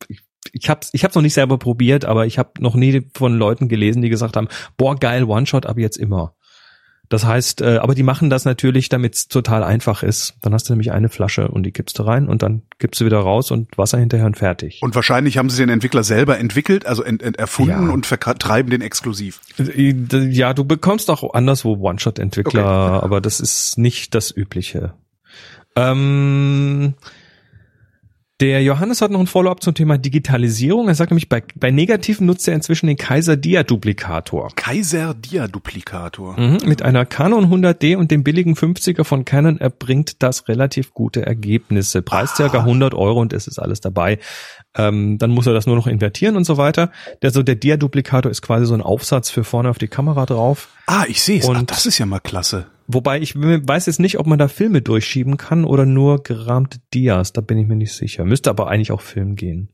Ich, 0.08 0.20
ich 0.52 0.68
habe 0.68 0.80
ich 0.92 1.02
hab's 1.04 1.14
noch 1.14 1.22
nicht 1.22 1.34
selber 1.34 1.58
probiert, 1.58 2.04
aber 2.04 2.26
ich 2.26 2.38
habe 2.38 2.50
noch 2.60 2.74
nie 2.74 3.06
von 3.14 3.36
Leuten 3.36 3.68
gelesen, 3.68 4.02
die 4.02 4.10
gesagt 4.10 4.36
haben, 4.36 4.48
boah 4.76 4.96
geil, 4.96 5.24
One-Shot 5.24 5.66
ab 5.66 5.78
jetzt 5.78 5.96
immer. 5.96 6.34
Das 7.08 7.26
heißt, 7.26 7.60
äh, 7.60 7.76
aber 7.76 7.94
die 7.94 8.02
machen 8.04 8.30
das 8.30 8.46
natürlich, 8.46 8.88
damit 8.88 9.14
es 9.14 9.28
total 9.28 9.62
einfach 9.64 10.02
ist. 10.02 10.34
Dann 10.40 10.54
hast 10.54 10.66
du 10.68 10.72
nämlich 10.72 10.92
eine 10.92 11.10
Flasche 11.10 11.48
und 11.48 11.62
die 11.64 11.70
kippst 11.70 11.98
du 11.98 12.04
rein 12.04 12.26
und 12.26 12.42
dann 12.42 12.62
kippst 12.78 13.02
du 13.02 13.04
wieder 13.04 13.18
raus 13.18 13.50
und 13.50 13.76
Wasser 13.76 13.98
hinterher 13.98 14.24
und 14.24 14.38
fertig. 14.38 14.78
Und 14.80 14.94
wahrscheinlich 14.94 15.36
haben 15.36 15.50
sie 15.50 15.58
den 15.58 15.68
Entwickler 15.68 16.04
selber 16.04 16.38
entwickelt, 16.38 16.86
also 16.86 17.02
ent, 17.02 17.22
ent, 17.22 17.38
erfunden 17.38 17.88
Ja. 17.88 17.92
und 17.92 18.06
vertreiben 18.06 18.70
den 18.70 18.80
exklusiv. 18.80 19.40
Ja, 19.58 20.54
du 20.54 20.64
bekommst 20.64 21.10
auch 21.10 21.34
anderswo 21.34 21.74
One-Shot-Entwickler, 21.76 22.62
Okay. 22.96 23.04
aber 23.04 23.20
das 23.20 23.40
ist 23.40 23.76
nicht 23.76 24.14
das 24.14 24.34
Übliche. 24.34 24.94
Ähm, 25.76 26.94
der 28.42 28.60
Johannes 28.62 29.00
hat 29.00 29.12
noch 29.12 29.20
ein 29.20 29.28
Follow-up 29.28 29.62
zum 29.62 29.72
Thema 29.74 29.98
Digitalisierung. 29.98 30.88
Er 30.88 30.96
sagt 30.96 31.12
nämlich, 31.12 31.28
bei, 31.28 31.44
bei 31.54 31.70
Negativen 31.70 32.26
nutzt 32.26 32.48
er 32.48 32.54
inzwischen 32.54 32.88
den 32.88 32.96
Kaiser 32.96 33.36
Dia-Duplikator. 33.36 34.50
Kaiser 34.56 35.14
Dia-Duplikator. 35.14 36.38
Mhm, 36.38 36.58
mit 36.64 36.82
einer 36.82 37.06
Canon 37.06 37.46
100D 37.52 37.96
und 37.96 38.10
dem 38.10 38.24
billigen 38.24 38.54
50er 38.54 39.04
von 39.04 39.24
Canon 39.24 39.58
erbringt 39.60 40.22
das 40.24 40.48
relativ 40.48 40.92
gute 40.92 41.24
Ergebnisse. 41.24 42.02
Preis 42.02 42.34
circa 42.34 42.58
100 42.60 42.94
Euro 42.94 43.20
und 43.20 43.32
es 43.32 43.46
ist 43.46 43.60
alles 43.60 43.80
dabei. 43.80 44.18
Ähm, 44.76 45.18
dann 45.18 45.30
muss 45.30 45.46
er 45.46 45.52
das 45.52 45.66
nur 45.66 45.76
noch 45.76 45.86
invertieren 45.86 46.36
und 46.36 46.44
so 46.44 46.56
weiter. 46.56 46.90
Der, 47.22 47.30
so 47.30 47.44
der 47.44 47.54
Dia-Duplikator 47.54 48.28
ist 48.30 48.42
quasi 48.42 48.66
so 48.66 48.74
ein 48.74 48.82
Aufsatz 48.82 49.30
für 49.30 49.44
vorne 49.44 49.70
auf 49.70 49.78
die 49.78 49.88
Kamera 49.88 50.26
drauf. 50.26 50.68
Ah, 50.86 51.04
ich 51.06 51.22
sehe 51.22 51.38
es. 51.38 51.46
Ah, 51.46 51.50
Und- 51.50 51.70
das 51.70 51.86
ist 51.86 51.98
ja 51.98 52.06
mal 52.06 52.18
klasse. 52.18 52.66
Wobei 52.94 53.20
ich 53.20 53.34
weiß 53.34 53.86
jetzt 53.86 54.00
nicht, 54.00 54.18
ob 54.18 54.26
man 54.26 54.38
da 54.38 54.48
Filme 54.48 54.82
durchschieben 54.82 55.36
kann 55.36 55.64
oder 55.64 55.86
nur 55.86 56.22
gerahmte 56.22 56.78
Dias. 56.92 57.32
Da 57.32 57.40
bin 57.40 57.58
ich 57.58 57.66
mir 57.66 57.76
nicht 57.76 57.94
sicher. 57.94 58.24
Müsste 58.24 58.50
aber 58.50 58.68
eigentlich 58.68 58.92
auch 58.92 59.00
Film 59.00 59.36
gehen. 59.36 59.72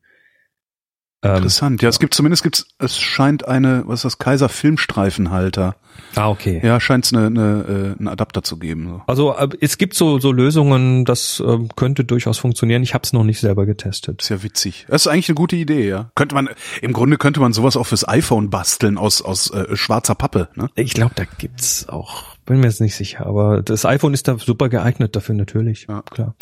Ähm, 1.21 1.37
Interessant. 1.37 1.83
Ja, 1.83 1.89
es 1.89 1.99
gibt 1.99 2.15
zumindest 2.15 2.45
gibt's, 2.45 2.67
es 2.79 2.97
scheint 2.97 3.49
eine, 3.49 3.83
was 3.87 4.01
ist 4.01 4.05
das, 4.05 4.19
Kaiser 4.19 4.49
Filmstreifenhalter. 4.49 5.75
Ah, 6.15 6.31
okay. 6.31 6.61
Ja, 6.63 6.79
scheint 6.79 7.07
es 7.07 7.13
eine, 7.13 7.27
eine, 7.27 7.65
äh, 7.97 7.99
einen 7.99 8.07
Adapter 8.07 8.45
zu 8.45 8.57
geben. 8.57 8.89
So. 8.89 9.03
Also 9.09 9.35
äh, 9.35 9.49
es 9.61 9.79
gibt 9.79 9.95
so 9.95 10.21
so 10.21 10.31
Lösungen, 10.31 11.05
das 11.05 11.43
äh, 11.45 11.59
könnte 11.75 12.05
durchaus 12.05 12.39
funktionieren. 12.39 12.85
Ich 12.85 12.95
habe 12.95 13.03
es 13.03 13.13
noch 13.13 13.25
nicht 13.25 13.41
selber 13.41 13.67
getestet. 13.67 14.23
Ist 14.23 14.29
ja 14.29 14.45
witzig. 14.45 14.87
Das 14.89 15.03
ist 15.03 15.07
eigentlich 15.09 15.29
eine 15.29 15.35
gute 15.35 15.57
Idee, 15.57 15.89
ja. 15.89 16.13
Könnte 16.15 16.37
man, 16.37 16.51
im 16.83 16.93
Grunde 16.93 17.19
könnte 17.19 17.41
man 17.41 17.53
sowas 17.53 17.77
auch 17.77 17.87
fürs 17.87 18.07
iPhone 18.07 18.49
basteln 18.49 18.97
aus, 18.97 19.21
aus 19.21 19.51
äh, 19.51 19.77
schwarzer 19.77 20.15
Pappe, 20.15 20.49
ne? 20.55 20.71
Ich 20.77 20.95
glaube, 20.95 21.15
da 21.17 21.25
gibt's 21.25 21.89
auch, 21.89 22.37
bin 22.49 22.61
mir 22.61 22.67
jetzt 22.67 22.81
nicht 22.81 22.97
sicher, 22.97 23.27
aber 23.27 23.61
das 23.63 23.85
iPhone 23.85 24.15
ist 24.15 24.27
da 24.27 24.39
super 24.39 24.71
geeignet 24.71 25.15
dafür 25.15 25.35
natürlich. 25.35 25.87
Ja. 25.87 26.01
Klar. 26.03 26.35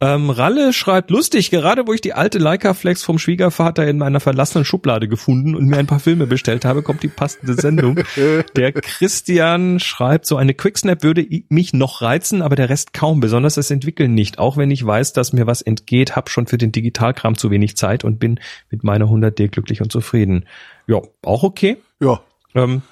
Ähm, 0.00 0.30
Ralle 0.30 0.72
schreibt, 0.72 1.10
lustig, 1.10 1.50
gerade 1.50 1.88
wo 1.88 1.92
ich 1.92 2.00
die 2.00 2.12
alte 2.12 2.38
Leica 2.38 2.74
Flex 2.74 3.02
vom 3.02 3.18
Schwiegervater 3.18 3.84
in 3.88 3.98
meiner 3.98 4.20
verlassenen 4.20 4.64
Schublade 4.64 5.08
gefunden 5.08 5.56
und 5.56 5.66
mir 5.66 5.76
ein 5.78 5.88
paar 5.88 5.98
Filme 5.98 6.28
bestellt 6.28 6.64
habe, 6.64 6.82
kommt 6.82 7.02
die 7.02 7.08
passende 7.08 7.54
Sendung. 7.54 7.98
Der 8.56 8.72
Christian 8.72 9.80
schreibt, 9.80 10.26
so 10.26 10.36
eine 10.36 10.54
Quicksnap 10.54 11.02
würde 11.02 11.26
mich 11.48 11.72
noch 11.72 12.02
reizen, 12.02 12.40
aber 12.40 12.54
der 12.54 12.68
Rest 12.68 12.94
kaum, 12.94 13.18
besonders 13.18 13.56
das 13.56 13.72
Entwickeln 13.72 14.14
nicht. 14.14 14.38
Auch 14.38 14.56
wenn 14.56 14.70
ich 14.70 14.86
weiß, 14.86 15.12
dass 15.12 15.32
mir 15.32 15.48
was 15.48 15.60
entgeht, 15.60 16.14
hab 16.14 16.30
schon 16.30 16.46
für 16.46 16.58
den 16.58 16.70
Digitalkram 16.70 17.36
zu 17.36 17.50
wenig 17.50 17.76
Zeit 17.76 18.04
und 18.04 18.20
bin 18.20 18.38
mit 18.70 18.84
meiner 18.84 19.06
100D 19.06 19.48
glücklich 19.48 19.82
und 19.82 19.90
zufrieden. 19.90 20.44
Ja, 20.86 21.02
auch 21.22 21.42
okay. 21.42 21.78
Ja. 22.00 22.20
Ähm, 22.54 22.82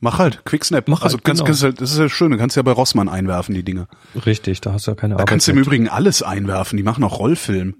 Mach 0.00 0.18
halt, 0.18 0.44
Quicksnap. 0.44 0.86
Mach 0.88 1.02
also 1.02 1.16
halt, 1.16 1.24
kannst, 1.24 1.40
genau. 1.40 1.46
kannst 1.46 1.62
halt, 1.64 1.80
das 1.80 1.92
ist 1.92 1.98
ja 1.98 2.08
schön, 2.08 2.30
du 2.30 2.38
kannst 2.38 2.56
ja 2.56 2.62
bei 2.62 2.70
Rossmann 2.72 3.08
einwerfen, 3.08 3.54
die 3.54 3.64
Dinge. 3.64 3.88
richtig, 4.26 4.60
da 4.60 4.72
hast 4.72 4.86
du 4.86 4.92
ja 4.92 4.94
keine 4.94 5.14
Da 5.14 5.16
Arbeit. 5.16 5.28
kannst 5.28 5.48
du 5.48 5.52
im. 5.52 5.58
Übrigen 5.58 5.88
alles 5.88 6.22
einwerfen, 6.22 6.76
die 6.76 6.82
machen 6.82 7.02
auch 7.04 7.18
Rollfilm. 7.18 7.74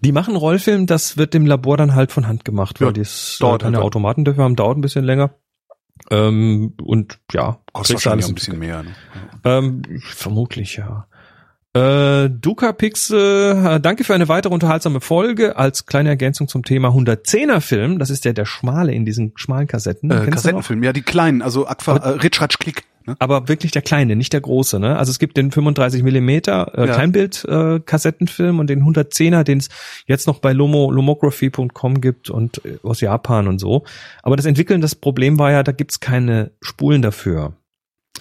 Die 0.00 0.12
machen 0.12 0.34
Rollfilm, 0.34 0.86
das 0.86 1.18
wird 1.18 1.34
im 1.34 1.44
Labor 1.44 1.76
dann 1.76 1.94
halt 1.94 2.10
von 2.10 2.26
Hand 2.26 2.44
gemacht, 2.46 2.80
weil 2.80 2.88
Ja, 2.88 2.92
die 2.92 3.02
äh, 3.02 3.58
keine 3.58 3.76
halt. 3.76 3.84
Automaten 3.84 4.24
dafür 4.24 4.44
haben, 4.44 4.56
dauert 4.56 4.78
ein 4.78 4.80
bisschen 4.80 5.04
länger. 5.04 5.34
Ähm, 6.10 6.72
und 6.82 7.18
ja, 7.32 7.58
Kostet 7.72 7.96
wahrscheinlich 7.96 8.24
alles 8.24 8.24
auch 8.24 8.28
ein 8.30 8.34
bisschen 8.34 8.58
mehr. 8.58 8.82
Ne? 8.82 8.90
Ähm, 9.44 9.82
vermutlich, 10.00 10.76
ja. 10.76 11.06
Äh, 11.74 12.30
Duca 12.30 12.72
Pixel, 12.72 13.64
äh, 13.64 13.80
danke 13.80 14.04
für 14.04 14.14
eine 14.14 14.28
weitere 14.28 14.54
unterhaltsame 14.54 15.00
Folge. 15.00 15.56
Als 15.56 15.84
kleine 15.86 16.08
Ergänzung 16.08 16.48
zum 16.48 16.64
Thema 16.64 16.88
110er 16.88 17.60
Film, 17.60 17.98
das 17.98 18.10
ist 18.10 18.24
der 18.24 18.32
der 18.32 18.46
schmale 18.46 18.92
in 18.92 19.04
diesen 19.04 19.32
schmalen 19.36 19.66
Kassetten. 19.66 20.10
Äh? 20.10 20.26
Kassettenfilm, 20.30 20.82
ja, 20.82 20.92
die 20.92 21.02
kleinen, 21.02 21.42
also 21.42 21.66
Aqua, 21.66 21.96
äh, 21.96 22.08
Ritsch, 22.20 22.40
Ratsch, 22.40 22.58
Klick. 22.58 22.84
Ne? 23.08 23.16
Aber 23.18 23.48
wirklich 23.48 23.72
der 23.72 23.82
kleine, 23.82 24.16
nicht 24.16 24.32
der 24.32 24.40
große. 24.40 24.80
Ne? 24.80 24.96
Also 24.96 25.10
es 25.10 25.18
gibt 25.18 25.36
den 25.36 25.50
35 25.50 26.02
Millimeter 26.02 26.72
äh, 26.74 26.86
Ja. 26.86 26.94
Kleinbild 26.94 27.44
äh, 27.44 27.80
Kassettenfilm 27.80 28.58
und 28.58 28.68
den 28.68 28.82
110er, 28.82 29.44
den 29.44 29.58
es 29.58 29.68
jetzt 30.06 30.26
noch 30.26 30.38
bei 30.38 30.52
Lomo, 30.52 30.90
lomography.com 30.90 32.00
gibt 32.00 32.30
und 32.30 32.64
äh, 32.64 32.78
aus 32.82 33.00
Japan 33.00 33.46
und 33.46 33.58
so. 33.58 33.84
Aber 34.22 34.36
das 34.36 34.46
Entwickeln, 34.46 34.80
das 34.80 34.94
Problem 34.94 35.38
war 35.38 35.50
ja, 35.50 35.62
da 35.62 35.72
gibt's 35.72 36.00
keine 36.00 36.50
Spulen 36.60 37.02
dafür. 37.02 37.54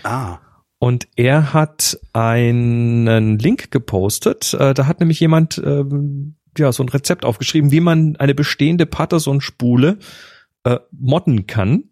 Ah. 0.04 0.40
Und 0.80 1.08
er 1.16 1.54
hat 1.54 2.00
einen 2.14 3.40
Link 3.40 3.72
gepostet. 3.72 4.54
Äh, 4.54 4.74
da 4.74 4.86
hat 4.86 5.00
nämlich 5.00 5.20
jemand 5.20 5.62
ähm, 5.64 6.36
ja 6.58 6.72
so 6.72 6.84
ein 6.84 6.90
Rezept 6.90 7.26
aufgeschrieben, 7.26 7.72
wie 7.72 7.80
man 7.80 8.16
eine 8.18 8.36
bestehende 8.36 8.86
Patterson-Spule 8.86 9.98
äh, 10.64 10.78
modden 10.92 11.48
kann 11.48 11.86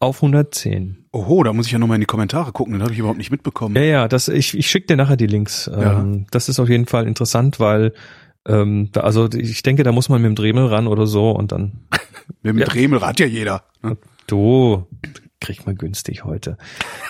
auf 0.00 0.16
110. 0.22 1.06
Oho, 1.12 1.44
da 1.44 1.52
muss 1.52 1.66
ich 1.66 1.72
ja 1.72 1.78
nochmal 1.78 1.94
in 1.96 2.00
die 2.00 2.06
Kommentare 2.06 2.52
gucken, 2.52 2.72
den 2.74 2.82
habe 2.82 2.92
ich 2.92 2.98
überhaupt 2.98 3.18
nicht 3.18 3.30
mitbekommen. 3.30 3.76
Ja, 3.76 3.82
ja, 3.82 4.08
das, 4.08 4.28
ich, 4.28 4.58
ich 4.58 4.68
schicke 4.68 4.88
dir 4.88 4.96
nachher 4.96 5.16
die 5.16 5.28
Links. 5.28 5.70
Ja. 5.72 6.00
Ähm, 6.00 6.26
das 6.30 6.48
ist 6.48 6.58
auf 6.58 6.68
jeden 6.68 6.86
Fall 6.86 7.06
interessant, 7.06 7.60
weil 7.60 7.92
ähm, 8.46 8.88
da, 8.92 9.00
also 9.02 9.28
ich 9.32 9.62
denke, 9.62 9.84
da 9.84 9.92
muss 9.92 10.08
man 10.08 10.20
mit 10.20 10.28
dem 10.28 10.34
Dremel 10.34 10.66
ran 10.66 10.86
oder 10.88 11.06
so 11.06 11.30
und 11.30 11.52
dann 11.52 11.86
Mit 12.42 12.54
dem 12.54 12.58
Ja. 12.58 12.66
Dremel 12.66 13.00
hat 13.02 13.20
ja 13.20 13.26
jeder. 13.26 13.62
Ne? 13.82 13.96
Du, 14.26 14.86
kriegt 15.44 15.66
man 15.66 15.76
günstig 15.76 16.24
heute. 16.24 16.56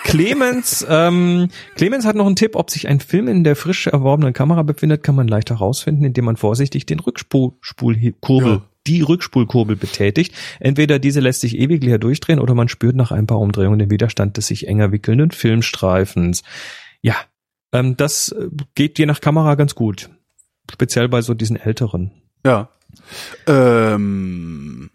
Clemens, 0.03 0.85
ähm, 0.89 1.47
Clemens 1.75 2.05
hat 2.05 2.15
noch 2.15 2.25
einen 2.25 2.35
Tipp, 2.35 2.55
ob 2.55 2.69
sich 2.69 2.87
ein 2.87 2.99
Film 2.99 3.27
in 3.27 3.43
der 3.43 3.55
frisch 3.55 3.87
erworbenen 3.87 4.33
Kamera 4.33 4.61
befindet, 4.63 5.03
kann 5.03 5.15
man 5.15 5.27
leicht 5.27 5.49
herausfinden, 5.49 6.03
indem 6.03 6.25
man 6.25 6.35
vorsichtig 6.37 6.85
den 6.85 6.99
Rückspulkurbel, 6.99 8.51
Ja. 8.51 8.61
die 8.87 9.01
Rückspulkurbel 9.01 9.75
betätigt. 9.77 10.35
Entweder 10.59 10.99
diese 10.99 11.21
lässt 11.21 11.41
sich 11.41 11.57
ewig 11.57 11.83
leer 11.83 11.97
durchdrehen 11.97 12.39
oder 12.39 12.53
man 12.53 12.67
spürt 12.67 12.95
nach 12.95 13.11
ein 13.11 13.25
paar 13.25 13.39
Umdrehungen 13.39 13.79
den 13.79 13.89
Widerstand 13.89 14.37
des 14.37 14.47
sich 14.47 14.67
enger 14.67 14.91
wickelnden 14.91 15.31
Filmstreifens. 15.31 16.43
Ja, 17.01 17.15
ähm, 17.71 17.95
das 17.97 18.29
äh, 18.29 18.49
geht 18.75 18.99
je 18.99 19.05
nach 19.05 19.21
Kamera 19.21 19.55
ganz 19.55 19.75
gut. 19.75 20.09
Speziell 20.71 21.07
bei 21.07 21.21
so 21.21 21.33
diesen 21.33 21.55
älteren. 21.57 22.11
Ja. 22.45 22.69
Ähm, 23.47 24.89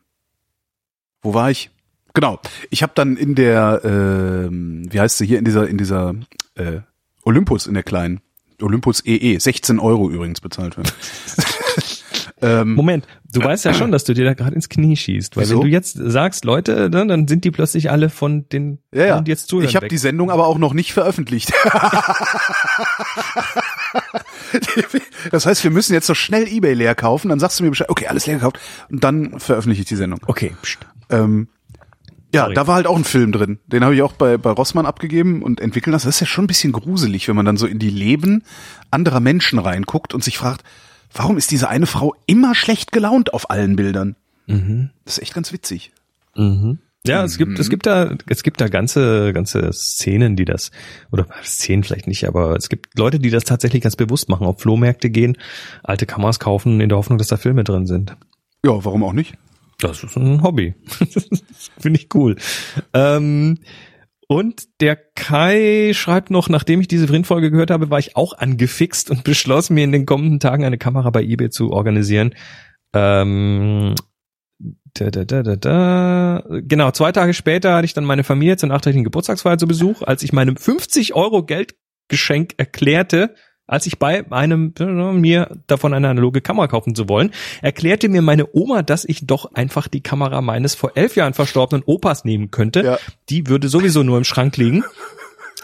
wo 1.22 1.34
war 1.34 1.50
ich? 1.50 1.70
Genau. 2.14 2.40
Ich 2.70 2.82
habe 2.82 2.92
dann 2.94 3.16
in 3.16 3.34
der, 3.34 3.80
ähm, 3.84 4.82
wie 4.90 5.00
heißt 5.00 5.18
sie 5.18 5.26
hier 5.26 5.38
in 5.38 5.44
dieser, 5.44 5.68
in 5.68 5.78
dieser 5.78 6.14
äh, 6.54 6.80
Olympus 7.24 7.66
in 7.66 7.74
der 7.74 7.82
kleinen 7.82 8.20
Olympus 8.62 9.04
EE 9.04 9.38
16 9.38 9.78
Euro 9.78 10.10
übrigens 10.10 10.40
bezahlt 10.40 10.76
werden. 10.76 10.90
ähm, 12.42 12.74
Moment, 12.74 13.06
du 13.32 13.40
weißt 13.44 13.64
ja 13.64 13.72
schon, 13.74 13.90
dass 13.92 14.04
du 14.04 14.12
dir 14.14 14.24
da 14.24 14.34
gerade 14.34 14.54
ins 14.54 14.68
Knie 14.68 14.96
schießt, 14.96 15.36
weil 15.36 15.44
Wieso? 15.44 15.56
wenn 15.56 15.62
du 15.62 15.68
jetzt 15.68 15.94
sagst, 15.94 16.44
Leute, 16.44 16.90
ne, 16.90 17.06
dann 17.06 17.26
sind 17.28 17.44
die 17.44 17.50
plötzlich 17.50 17.90
alle 17.90 18.10
von 18.10 18.48
den, 18.48 18.78
ja, 18.92 19.06
ja. 19.06 19.22
jetzt 19.26 19.48
zuhören. 19.48 19.68
ich 19.68 19.76
habe 19.76 19.88
die 19.88 19.98
Sendung 19.98 20.30
aber 20.30 20.46
auch 20.46 20.58
noch 20.58 20.74
nicht 20.74 20.92
veröffentlicht. 20.92 21.52
das 25.30 25.46
heißt, 25.46 25.64
wir 25.64 25.70
müssen 25.70 25.94
jetzt 25.94 26.06
so 26.06 26.14
schnell 26.14 26.46
eBay 26.46 26.74
leer 26.74 26.94
kaufen, 26.94 27.30
dann 27.30 27.40
sagst 27.40 27.60
du 27.60 27.64
mir 27.64 27.70
Bescheid, 27.70 27.88
okay, 27.88 28.08
alles 28.08 28.26
leer 28.26 28.36
gekauft 28.36 28.58
und 28.90 29.02
dann 29.04 29.40
veröffentliche 29.40 29.82
ich 29.82 29.88
die 29.88 29.96
Sendung. 29.96 30.20
Okay. 30.26 30.54
Ähm, 31.08 31.48
ja, 32.32 32.42
Sorry. 32.42 32.54
da 32.54 32.66
war 32.66 32.76
halt 32.76 32.86
auch 32.86 32.96
ein 32.96 33.04
Film 33.04 33.32
drin. 33.32 33.58
Den 33.66 33.82
habe 33.82 33.94
ich 33.94 34.02
auch 34.02 34.12
bei, 34.12 34.36
bei 34.36 34.50
Rossmann 34.50 34.86
abgegeben 34.86 35.42
und 35.42 35.60
entwickeln 35.60 35.92
lassen. 35.92 36.06
Das 36.06 36.16
ist 36.16 36.20
ja 36.20 36.26
schon 36.26 36.44
ein 36.44 36.48
bisschen 36.48 36.72
gruselig, 36.72 37.28
wenn 37.28 37.36
man 37.36 37.46
dann 37.46 37.56
so 37.56 37.66
in 37.66 37.78
die 37.78 37.90
Leben 37.90 38.44
anderer 38.90 39.20
Menschen 39.20 39.58
reinguckt 39.58 40.14
und 40.14 40.22
sich 40.22 40.38
fragt, 40.38 40.62
warum 41.12 41.36
ist 41.36 41.50
diese 41.50 41.68
eine 41.68 41.86
Frau 41.86 42.14
immer 42.26 42.54
schlecht 42.54 42.92
gelaunt 42.92 43.34
auf 43.34 43.50
allen 43.50 43.76
Bildern? 43.76 44.16
Mhm. 44.46 44.90
Das 45.04 45.18
ist 45.18 45.22
echt 45.22 45.34
ganz 45.34 45.52
witzig. 45.52 45.92
Mhm. 46.36 46.78
Ja, 47.06 47.24
es 47.24 47.38
gibt, 47.38 47.58
es 47.58 47.70
gibt 47.70 47.86
da, 47.86 48.14
es 48.26 48.42
gibt 48.42 48.60
da 48.60 48.68
ganze, 48.68 49.32
ganze 49.32 49.72
Szenen, 49.72 50.36
die 50.36 50.44
das, 50.44 50.70
oder 51.10 51.26
Szenen 51.42 51.82
vielleicht 51.82 52.06
nicht, 52.06 52.28
aber 52.28 52.54
es 52.56 52.68
gibt 52.68 52.98
Leute, 52.98 53.18
die 53.18 53.30
das 53.30 53.44
tatsächlich 53.44 53.82
ganz 53.82 53.96
bewusst 53.96 54.28
machen, 54.28 54.46
auf 54.46 54.60
Flohmärkte 54.60 55.08
gehen, 55.08 55.38
alte 55.82 56.04
Kameras 56.04 56.38
kaufen, 56.40 56.78
in 56.80 56.90
der 56.90 56.98
Hoffnung, 56.98 57.16
dass 57.16 57.28
da 57.28 57.38
Filme 57.38 57.64
drin 57.64 57.86
sind. 57.86 58.16
Ja, 58.64 58.84
warum 58.84 59.02
auch 59.02 59.14
nicht? 59.14 59.34
Das 59.80 60.04
ist 60.04 60.16
ein 60.16 60.42
Hobby. 60.42 60.74
Finde 61.78 61.98
ich 61.98 62.08
cool. 62.14 62.36
Ähm, 62.92 63.58
und 64.28 64.80
der 64.80 64.94
Kai 64.96 65.92
schreibt 65.92 66.30
noch, 66.30 66.48
nachdem 66.48 66.80
ich 66.80 66.86
diese 66.86 67.08
Vrindfolge 67.08 67.50
gehört 67.50 67.70
habe, 67.70 67.90
war 67.90 67.98
ich 67.98 68.14
auch 68.14 68.32
angefixt 68.34 69.10
und 69.10 69.24
beschloss, 69.24 69.70
mir 69.70 69.82
in 69.82 69.92
den 69.92 70.06
kommenden 70.06 70.38
Tagen 70.38 70.64
eine 70.64 70.78
Kamera 70.78 71.10
bei 71.10 71.22
eBay 71.22 71.50
zu 71.50 71.72
organisieren. 71.72 72.34
Ähm, 72.94 73.94
da, 74.94 75.10
da, 75.10 75.24
da, 75.24 75.42
da, 75.42 75.56
da. 75.56 76.44
Genau, 76.48 76.90
zwei 76.92 77.12
Tage 77.12 77.34
später 77.34 77.74
hatte 77.74 77.86
ich 77.86 77.94
dann 77.94 78.04
meine 78.04 78.24
Familie 78.24 78.56
zur 78.56 78.68
nachträglichen 78.68 79.04
Geburtstagsfeier 79.04 79.58
zu 79.58 79.66
Besuch, 79.66 80.02
als 80.02 80.22
ich 80.22 80.32
meinem 80.32 80.56
50 80.56 81.14
Euro 81.14 81.44
Geldgeschenk 81.44 82.54
erklärte, 82.56 83.34
als 83.70 83.86
ich 83.86 83.98
bei 83.98 84.24
einem 84.30 84.74
äh, 84.80 84.84
mir 84.84 85.56
davon 85.68 85.94
eine 85.94 86.08
analoge 86.08 86.40
Kamera 86.40 86.66
kaufen 86.66 86.94
zu 86.94 87.08
wollen, 87.08 87.30
erklärte 87.62 88.08
mir 88.08 88.20
meine 88.20 88.48
Oma, 88.52 88.82
dass 88.82 89.04
ich 89.04 89.26
doch 89.26 89.54
einfach 89.54 89.86
die 89.86 90.02
Kamera 90.02 90.42
meines 90.42 90.74
vor 90.74 90.92
elf 90.96 91.14
Jahren 91.14 91.34
verstorbenen 91.34 91.84
Opas 91.86 92.24
nehmen 92.24 92.50
könnte. 92.50 92.82
Ja. 92.82 92.98
Die 93.28 93.46
würde 93.46 93.68
sowieso 93.68 94.02
nur 94.02 94.18
im 94.18 94.24
Schrank 94.24 94.56
liegen. 94.56 94.84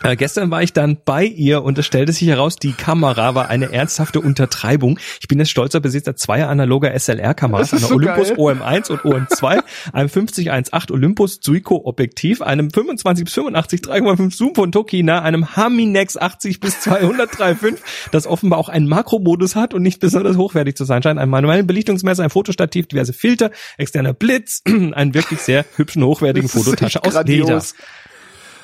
Äh, 0.02 0.16
gestern 0.16 0.50
war 0.50 0.62
ich 0.62 0.72
dann 0.72 0.98
bei 1.04 1.24
ihr 1.24 1.62
und 1.62 1.78
es 1.78 1.86
stellte 1.86 2.12
sich 2.12 2.28
heraus, 2.28 2.56
die 2.56 2.72
Kamera 2.72 3.34
war 3.34 3.48
eine 3.48 3.72
ernsthafte 3.72 4.20
Untertreibung. 4.20 4.98
Ich 5.20 5.28
bin 5.28 5.38
jetzt 5.38 5.50
stolzer 5.50 5.80
Besitzer 5.80 6.14
zweier 6.16 6.48
analoger 6.48 6.92
SLR-Kameras, 6.98 7.72
einer 7.72 7.86
so 7.86 7.94
Olympus 7.94 8.28
geil. 8.28 8.36
OM1 8.38 8.90
und 8.90 9.00
OM2, 9.00 9.62
einem 9.92 10.08
5018 10.08 10.94
Olympus 10.94 11.40
Zuiko 11.40 11.80
Objektiv, 11.84 12.42
einem 12.42 12.70
25 12.70 13.24
bis 13.24 13.34
85 13.34 13.80
3,5 13.80 14.36
Zoom 14.36 14.54
von 14.54 14.70
Tokina, 14.70 15.22
einem 15.22 15.56
Haminex 15.56 16.18
80 16.18 16.60
bis 16.60 16.76
203,5, 16.86 17.76
das 18.12 18.26
offenbar 18.26 18.58
auch 18.58 18.68
einen 18.68 18.88
Makromodus 18.88 19.56
hat 19.56 19.72
und 19.72 19.82
nicht 19.82 20.00
besonders 20.00 20.36
hochwertig 20.36 20.76
zu 20.76 20.84
sein 20.84 21.02
scheint, 21.02 21.18
einem 21.18 21.30
manuellen 21.30 21.66
Belichtungsmesser, 21.66 22.22
ein 22.22 22.30
Fotostativ, 22.30 22.86
diverse 22.86 23.14
Filter, 23.14 23.50
externer 23.78 24.12
Blitz, 24.12 24.62
einen 24.66 25.14
wirklich 25.14 25.40
sehr 25.40 25.64
hübschen, 25.76 26.04
hochwertigen 26.04 26.50
Fototasche 26.50 27.02
aus 27.02 27.14
Leder. 27.24 27.46
grandios. 27.46 27.74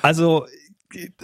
Also 0.03 0.47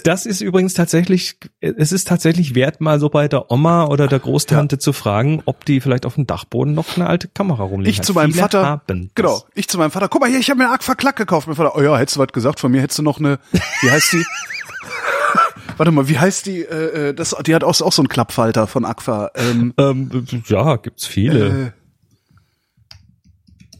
das 0.05 0.27
ist 0.27 0.41
übrigens 0.41 0.75
tatsächlich, 0.75 1.39
es 1.61 1.93
ist 1.93 2.09
tatsächlich 2.09 2.55
wert, 2.55 2.81
mal 2.81 2.99
so 3.01 3.09
bei 3.09 3.29
der 3.29 3.51
Oma 3.51 3.87
oder 3.87 4.07
der 4.09 4.19
Großtante 4.19 4.79
zu 4.79 4.93
fragen, 4.93 5.43
ob 5.45 5.65
die 5.65 5.81
vielleicht 5.81 6.07
auf 6.07 6.15
dem 6.15 6.27
Dachboden 6.27 6.75
noch 6.75 6.97
eine 6.97 7.07
alte 7.07 7.29
Kamera 7.29 7.63
rumliegen 7.65 7.91
Ich 7.91 7.99
hat. 7.99 8.05
zu 8.07 8.15
meinem 8.15 8.33
Viele 8.33 8.43
Vater, 8.43 8.83
genau, 9.15 9.45
ich 9.55 9.69
zu 9.69 9.79
meinem 9.79 9.91
Vater, 9.91 10.09
guck 10.09 10.21
mal 10.21 10.31
hier, 10.31 10.39
ich 10.39 10.51
habe 10.51 10.59
mir 10.59 10.69
eine 10.71 10.79
Klack 10.97 11.17
gekauft. 11.17 11.47
Mein 11.47 11.57
Vater, 11.57 11.77
oh 11.77 11.83
ja, 11.83 11.97
hättest 11.99 12.17
du 12.17 12.21
was 12.21 12.29
gesagt, 12.29 12.61
von 12.61 12.73
mir 12.73 12.81
hättest 12.81 12.99
du 12.99 13.03
noch 13.03 13.19
eine, 13.19 13.39
wie 13.83 13.91
heißt 13.91 14.13
die? 14.13 14.25
Warte 15.77 15.93
mal, 15.93 16.09
wie 16.09 16.19
heißt 16.19 16.47
die? 16.47 16.63
Äh, 16.63 17.09
äh, 17.11 17.15
das, 17.15 17.37
die 17.47 17.55
hat 17.55 17.63
auch, 17.63 17.81
auch 17.81 17.93
so 17.93 18.03
einen 18.03 18.09
Klappfalter 18.09 18.67
von 18.67 18.85
Aqua. 18.85 19.31
Ähm, 19.37 19.75
Ähm, 19.79 20.27
ja, 20.49 20.77
gibt's 20.77 21.07
viele. 21.07 21.73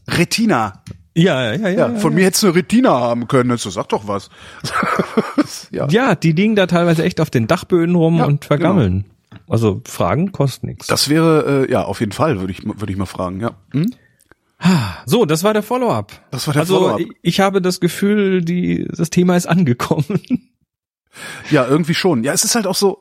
äh, 0.07 0.11
Retina. 0.11 0.83
Ja, 1.15 1.53
ja, 1.53 1.69
ja. 1.69 1.69
Ja, 1.69 1.95
von 1.95 2.13
mir 2.13 2.25
hättest 2.25 2.43
du 2.43 2.47
eine 2.47 2.55
Retina 2.55 2.91
haben 2.91 3.27
können. 3.27 3.57
So, 3.57 3.69
sag 3.69 3.89
doch 3.89 4.07
was. 4.07 4.29
ja. 5.71 5.87
Ja, 5.89 6.15
die 6.15 6.31
liegen 6.31 6.55
da 6.55 6.67
teilweise 6.67 7.03
echt 7.03 7.19
auf 7.19 7.29
den 7.29 7.47
Dachböden 7.47 7.95
rum 7.95 8.17
Ja, 8.17 8.25
und 8.25 8.45
vergammeln. 8.45 9.05
Also 9.47 9.81
Fragen 9.85 10.31
kosten 10.31 10.67
nichts. 10.67 10.87
Das 10.87 11.09
wäre, 11.09 11.65
äh, 11.67 11.71
ja, 11.71 11.83
auf 11.83 11.99
jeden 11.99 12.11
Fall, 12.11 12.39
würde 12.39 12.51
ich, 12.51 12.63
würde 12.63 12.91
ich 12.91 12.97
mal 12.97 13.05
fragen, 13.05 13.41
ja. 13.41 13.51
Hm? 13.71 13.91
So, 15.05 15.25
das 15.25 15.43
war 15.43 15.53
der 15.53 15.63
Follow-up. 15.63 16.11
Das 16.31 16.45
war 16.47 16.53
der 16.53 16.61
also 16.61 16.79
Follow-up. 16.79 16.99
ich, 16.99 17.09
ich 17.21 17.39
habe 17.39 17.61
das 17.61 17.79
Gefühl, 17.79 18.43
die, 18.43 18.87
das 18.95 19.09
Thema 19.09 19.35
ist 19.37 19.47
angekommen. 19.47 20.21
Ja, 21.49 21.65
irgendwie 21.65 21.95
schon. 21.95 22.23
Ja, 22.23 22.33
es 22.33 22.43
ist 22.43 22.55
halt 22.55 22.67
auch 22.67 22.75
so, 22.75 22.99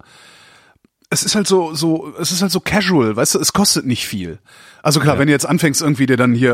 es 1.10 1.22
ist 1.22 1.34
halt 1.34 1.46
so, 1.46 1.72
so, 1.74 2.12
es 2.20 2.32
ist 2.32 2.42
halt 2.42 2.52
so 2.52 2.60
casual, 2.60 3.16
weißt 3.16 3.34
du, 3.34 3.38
es 3.38 3.54
kostet 3.54 3.86
nicht 3.86 4.06
viel. 4.06 4.38
Also 4.82 5.00
klar, 5.00 5.14
Ja. 5.14 5.20
wenn 5.20 5.26
du 5.26 5.32
jetzt 5.32 5.46
anfängst, 5.46 5.80
irgendwie 5.80 6.04
dir 6.04 6.18
dann 6.18 6.34
hier 6.34 6.52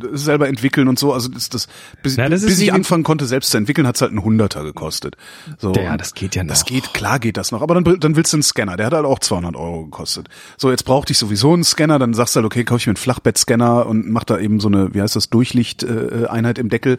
äh, 0.00 0.04
äh, 0.06 0.16
selber 0.16 0.46
entwickeln 0.48 0.86
und 0.86 1.00
so, 1.00 1.12
also 1.12 1.28
das, 1.28 1.48
das 1.48 1.66
bis, 2.02 2.16
Na, 2.16 2.28
das 2.28 2.46
bis 2.46 2.60
ich 2.60 2.72
anfangen 2.72 3.02
konnte, 3.02 3.26
selbst 3.26 3.50
zu 3.50 3.56
entwickeln, 3.56 3.88
hat's 3.88 4.00
halt 4.00 4.12
einen 4.12 4.22
Hunderter 4.22 4.62
gekostet. 4.62 5.16
So, 5.58 5.72
Ja, 5.74 5.96
das 5.96 6.14
geht 6.14 6.36
ja 6.36 6.44
Das 6.44 6.60
noch. 6.60 6.66
geht, 6.68 6.94
klar 6.94 7.18
geht 7.18 7.36
das 7.36 7.50
noch, 7.50 7.60
aber 7.60 7.74
dann, 7.80 7.98
dann 7.98 8.14
willst 8.14 8.32
du 8.32 8.36
einen 8.36 8.42
Scanner, 8.44 8.76
der 8.76 8.86
hat 8.86 8.92
halt 8.94 9.04
auch 9.04 9.18
200 9.18 9.56
Euro 9.56 9.84
gekostet. 9.86 10.28
So, 10.56 10.70
jetzt 10.70 10.84
brauchte 10.84 11.10
ich 11.12 11.18
sowieso 11.18 11.52
einen 11.52 11.64
Scanner, 11.64 11.98
dann 11.98 12.14
sagst 12.14 12.36
du 12.36 12.38
halt, 12.38 12.46
okay, 12.46 12.62
kaufe 12.64 12.78
ich 12.78 12.86
mir 12.86 12.92
einen 12.92 12.96
Flachbettscanner 12.98 13.84
und 13.86 14.08
mach 14.08 14.22
da 14.24 14.38
eben 14.38 14.60
so 14.60 14.68
eine, 14.68 14.94
wie 14.94 15.02
heißt 15.02 15.16
das, 15.16 15.28
Durchlichteinheit 15.28 16.22
äh, 16.22 16.26
Einheit 16.28 16.58
im 16.58 16.68
Deckel. 16.68 16.98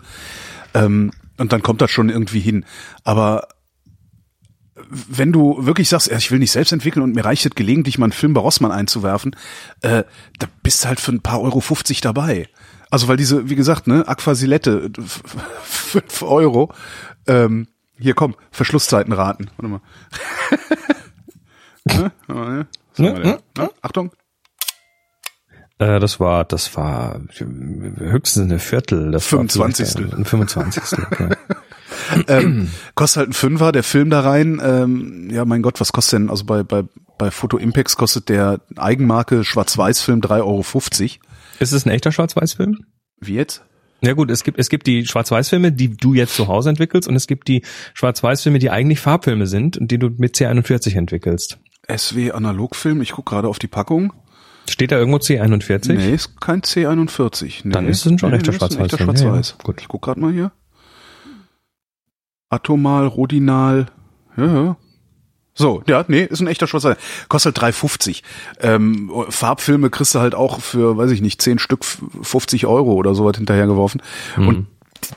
Ähm, 0.73 1.11
und 1.37 1.53
dann 1.53 1.63
kommt 1.63 1.79
das 1.81 1.91
schon 1.91 2.09
irgendwie 2.09 2.41
hin. 2.41 2.65
Aber 3.05 3.47
wenn 4.89 5.31
du 5.31 5.65
wirklich 5.65 5.89
sagst, 5.89 6.11
ich 6.11 6.31
will 6.31 6.39
nicht 6.39 6.51
selbst 6.51 6.71
entwickeln 6.71 7.03
und 7.03 7.15
mir 7.15 7.25
reicht 7.25 7.45
es 7.45 7.51
gelegentlich 7.51 7.97
mal 7.97 8.05
einen 8.05 8.13
Film 8.13 8.33
bei 8.33 8.41
Rossmann 8.41 8.71
einzuwerfen, 8.71 9.35
äh, 9.81 10.03
da 10.39 10.47
bist 10.63 10.83
du 10.83 10.87
halt 10.87 10.99
für 10.99 11.11
ein 11.11 11.21
paar 11.21 11.41
Euro 11.41 11.59
50 11.59 12.01
dabei. 12.01 12.47
Also 12.91 13.07
weil 13.07 13.17
diese, 13.17 13.49
wie 13.49 13.55
gesagt, 13.55 13.87
ne, 13.87 14.07
Aquasilette, 14.07 14.91
fünf 15.63 16.21
Euro. 16.21 16.73
Ähm, 17.27 17.67
hier 17.97 18.13
komm, 18.13 18.35
Verschlusszeiten 18.51 19.13
raten. 19.13 19.49
Warte 19.57 19.69
mal. 19.69 19.81
Ne? 21.85 22.11
Ne? 22.27 22.67
Wir 22.97 23.13
denn? 23.13 23.37
Ne? 23.57 23.71
Achtung. 23.81 24.11
Äh, 25.79 25.99
das 25.99 26.19
war, 26.19 26.43
das 26.43 26.75
war 26.75 27.19
höchstens 27.37 28.43
eine 28.43 28.59
Viertel. 28.59 29.11
Das 29.11 29.31
war 29.31 29.39
25. 29.39 29.87
vielleicht 29.89 30.13
Ein 30.13 30.25
25. 30.25 30.99
Okay. 30.99 31.29
ähm, 32.27 32.69
kostet 32.95 33.17
halt 33.17 33.29
ein 33.29 33.33
Fünfer, 33.33 33.71
der 33.71 33.83
Film 33.83 34.09
da 34.09 34.21
rein. 34.21 34.61
Ähm, 34.63 35.29
ja, 35.31 35.45
mein 35.45 35.61
Gott, 35.61 35.79
was 35.79 35.91
kostet 35.91 36.19
denn? 36.19 36.29
Also 36.29 36.45
bei, 36.45 36.63
bei, 36.63 36.83
bei 37.17 37.31
Photo 37.31 37.57
Impex 37.57 37.95
kostet 37.95 38.29
der 38.29 38.61
Eigenmarke 38.75 39.43
Schwarz-Weiß-Film 39.43 40.21
3,50 40.21 40.39
Euro. 40.41 40.63
ist 41.59 41.71
es 41.71 41.85
ein 41.85 41.89
echter 41.89 42.11
Schwarz-Weiß-Film? 42.11 42.85
Wie 43.19 43.35
jetzt? 43.35 43.63
Ja 44.01 44.13
gut, 44.13 44.31
es 44.31 44.43
gibt, 44.43 44.59
es 44.59 44.69
gibt 44.69 44.87
die 44.87 45.05
Schwarz-Weiß-Filme, 45.05 45.71
die 45.71 45.95
du 45.95 46.13
jetzt 46.13 46.35
zu 46.35 46.47
Hause 46.47 46.69
entwickelst 46.69 47.07
und 47.07 47.15
es 47.15 47.27
gibt 47.27 47.47
die 47.47 47.63
Schwarz-Weiß-Filme, 47.93 48.59
die 48.59 48.69
eigentlich 48.69 49.01
Farbfilme 49.01 49.45
sind 49.45 49.77
und 49.77 49.91
die 49.91 49.99
du 49.99 50.09
mit 50.09 50.35
C41 50.35 50.95
entwickelst. 50.95 51.59
SW 51.93 52.31
Analogfilm, 52.31 53.01
ich 53.01 53.11
guck 53.11 53.25
gerade 53.25 53.47
auf 53.47 53.59
die 53.59 53.67
Packung. 53.67 54.13
Steht 54.69 54.91
da 54.91 54.97
irgendwo 54.97 55.17
C41? 55.17 55.93
Nee, 55.93 56.13
ist 56.13 56.39
kein 56.39 56.61
C41. 56.61 57.61
Nee. 57.63 57.73
Dann 57.73 57.87
ist 57.87 58.05
es 58.05 58.19
schon 58.19 58.29
nee, 58.29 58.37
echter 58.37 58.51
ein 58.51 58.53
echter 58.53 58.53
Schwarz-Weiß-Film. 58.53 59.09
Ja, 59.09 59.17
Schwarz-Weiß. 59.17 59.55
ja, 59.57 59.63
gut. 59.63 59.81
Ich 59.81 59.87
guck 59.87 60.03
gerade 60.03 60.19
mal 60.19 60.31
hier. 60.31 60.51
Atomal, 62.49 63.07
Rodinal. 63.07 63.87
Ja, 64.37 64.45
ja. 64.45 64.77
So, 65.55 65.83
ja, 65.87 66.05
nee, 66.07 66.23
ist 66.23 66.39
ein 66.39 66.47
echter 66.47 66.67
Schwarz-Weiß. 66.67 66.97
Kostet 67.27 67.59
3,50. 67.59 68.21
Ähm, 68.61 69.11
Farbfilme 69.29 69.89
kriegst 69.89 70.15
du 70.15 70.19
halt 70.19 70.33
auch 70.33 70.61
für, 70.61 70.95
weiß 70.95 71.11
ich 71.11 71.21
nicht, 71.21 71.41
10 71.41 71.59
Stück 71.59 71.83
50 71.83 72.65
Euro 72.65 72.93
oder 72.93 73.13
sowas 73.13 73.35
hinterhergeworfen. 73.35 74.01
Mhm. 74.37 74.47
Und 74.47 74.67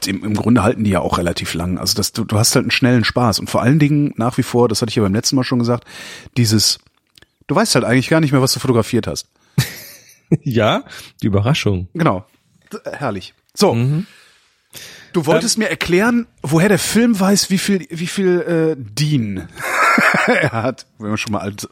im, 0.07 0.25
im 0.25 0.35
Grunde 0.35 0.65
halten 0.65 0.83
die 0.83 0.91
ja 0.91 1.01
auch 1.01 1.19
relativ 1.19 1.55
lang. 1.55 1.79
Also 1.79 1.95
das, 1.95 2.11
du, 2.13 2.25
du 2.25 2.39
hast 2.39 2.57
halt 2.57 2.65
einen 2.65 2.71
schnellen 2.73 3.05
Spaß. 3.05 3.39
Und 3.39 3.51
vor 3.51 3.63
allen 3.63 3.79
Dingen 3.79 4.15
nach 4.17 4.37
wie 4.37 4.43
vor, 4.43 4.69
das 4.69 4.83
hatte 4.83 4.91
ich 4.91 4.97
ja 4.97 5.03
beim 5.05 5.15
letzten 5.15 5.37
Mal 5.37 5.45
schon 5.45 5.61
gesagt, 5.61 5.85
dieses, 6.37 6.79
du 7.47 7.55
weißt 7.55 7.77
halt 7.77 7.85
eigentlich 7.85 8.09
gar 8.09 8.19
nicht 8.21 8.33
mehr, 8.33 8.43
was 8.43 8.53
du 8.53 8.61
fotografiert 8.61 9.07
hast. 9.07 9.29
Ja, 10.45 10.85
die 11.23 11.27
Überraschung. 11.27 11.89
Genau. 11.93 12.25
D- 12.73 12.79
Herrlich. 12.91 13.35
So. 13.53 13.75
Mhm. 13.75 14.07
Du 15.13 15.27
wolltest 15.27 15.59
mir 15.59 15.69
erklären, 15.69 16.27
woher 16.43 16.69
der 16.69 16.79
Film 16.79 17.19
weiß, 17.19 17.51
wie 17.51 17.59
viel, 17.59 17.87
wie 17.91 18.07
viel 18.07 18.41
äh, 18.41 18.77
DIN 18.79 19.43
er 20.27 20.53
hat. 20.53 20.87
Wenn 20.99 21.11
wir 21.11 21.17
schon 21.17 21.33
mal 21.33 21.41
alt, 21.41 21.69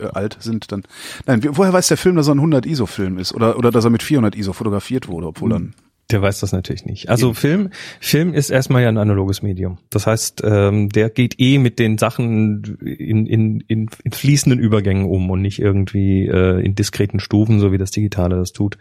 äh, 0.00 0.06
alt 0.06 0.36
sind, 0.40 0.72
dann. 0.72 0.84
Nein, 1.26 1.42
woher 1.52 1.72
weiß 1.72 1.88
der 1.88 1.96
Film, 1.96 2.16
dass 2.16 2.28
er 2.28 2.34
ein 2.34 2.38
100 2.38 2.66
ISO-Film 2.66 3.18
ist? 3.18 3.34
Oder, 3.34 3.58
oder 3.58 3.70
dass 3.70 3.84
er 3.84 3.90
mit 3.90 4.02
400 4.02 4.34
ISO 4.36 4.52
fotografiert 4.52 5.08
wurde, 5.08 5.26
obwohl 5.26 5.50
dann. 5.50 5.74
Der 6.10 6.22
weiß 6.22 6.40
das 6.40 6.52
natürlich 6.52 6.86
nicht. 6.86 7.10
Also 7.10 7.34
Film, 7.34 7.68
Film 8.00 8.32
ist 8.32 8.48
erstmal 8.48 8.82
ja 8.82 8.88
ein 8.88 8.96
analoges 8.96 9.42
Medium. 9.42 9.76
Das 9.90 10.06
heißt, 10.06 10.40
ähm, 10.42 10.88
der 10.88 11.10
geht 11.10 11.38
eh 11.38 11.58
mit 11.58 11.78
den 11.78 11.98
Sachen 11.98 12.78
in, 12.80 13.26
in, 13.26 13.60
in, 13.68 13.90
in 14.02 14.12
fließenden 14.12 14.58
Übergängen 14.58 15.04
um 15.04 15.30
und 15.30 15.42
nicht 15.42 15.58
irgendwie 15.58 16.26
äh, 16.26 16.64
in 16.64 16.74
diskreten 16.74 17.20
Stufen, 17.20 17.60
so 17.60 17.72
wie 17.72 17.78
das 17.78 17.90
Digitale 17.90 18.36
das 18.36 18.52
tut. 18.52 18.78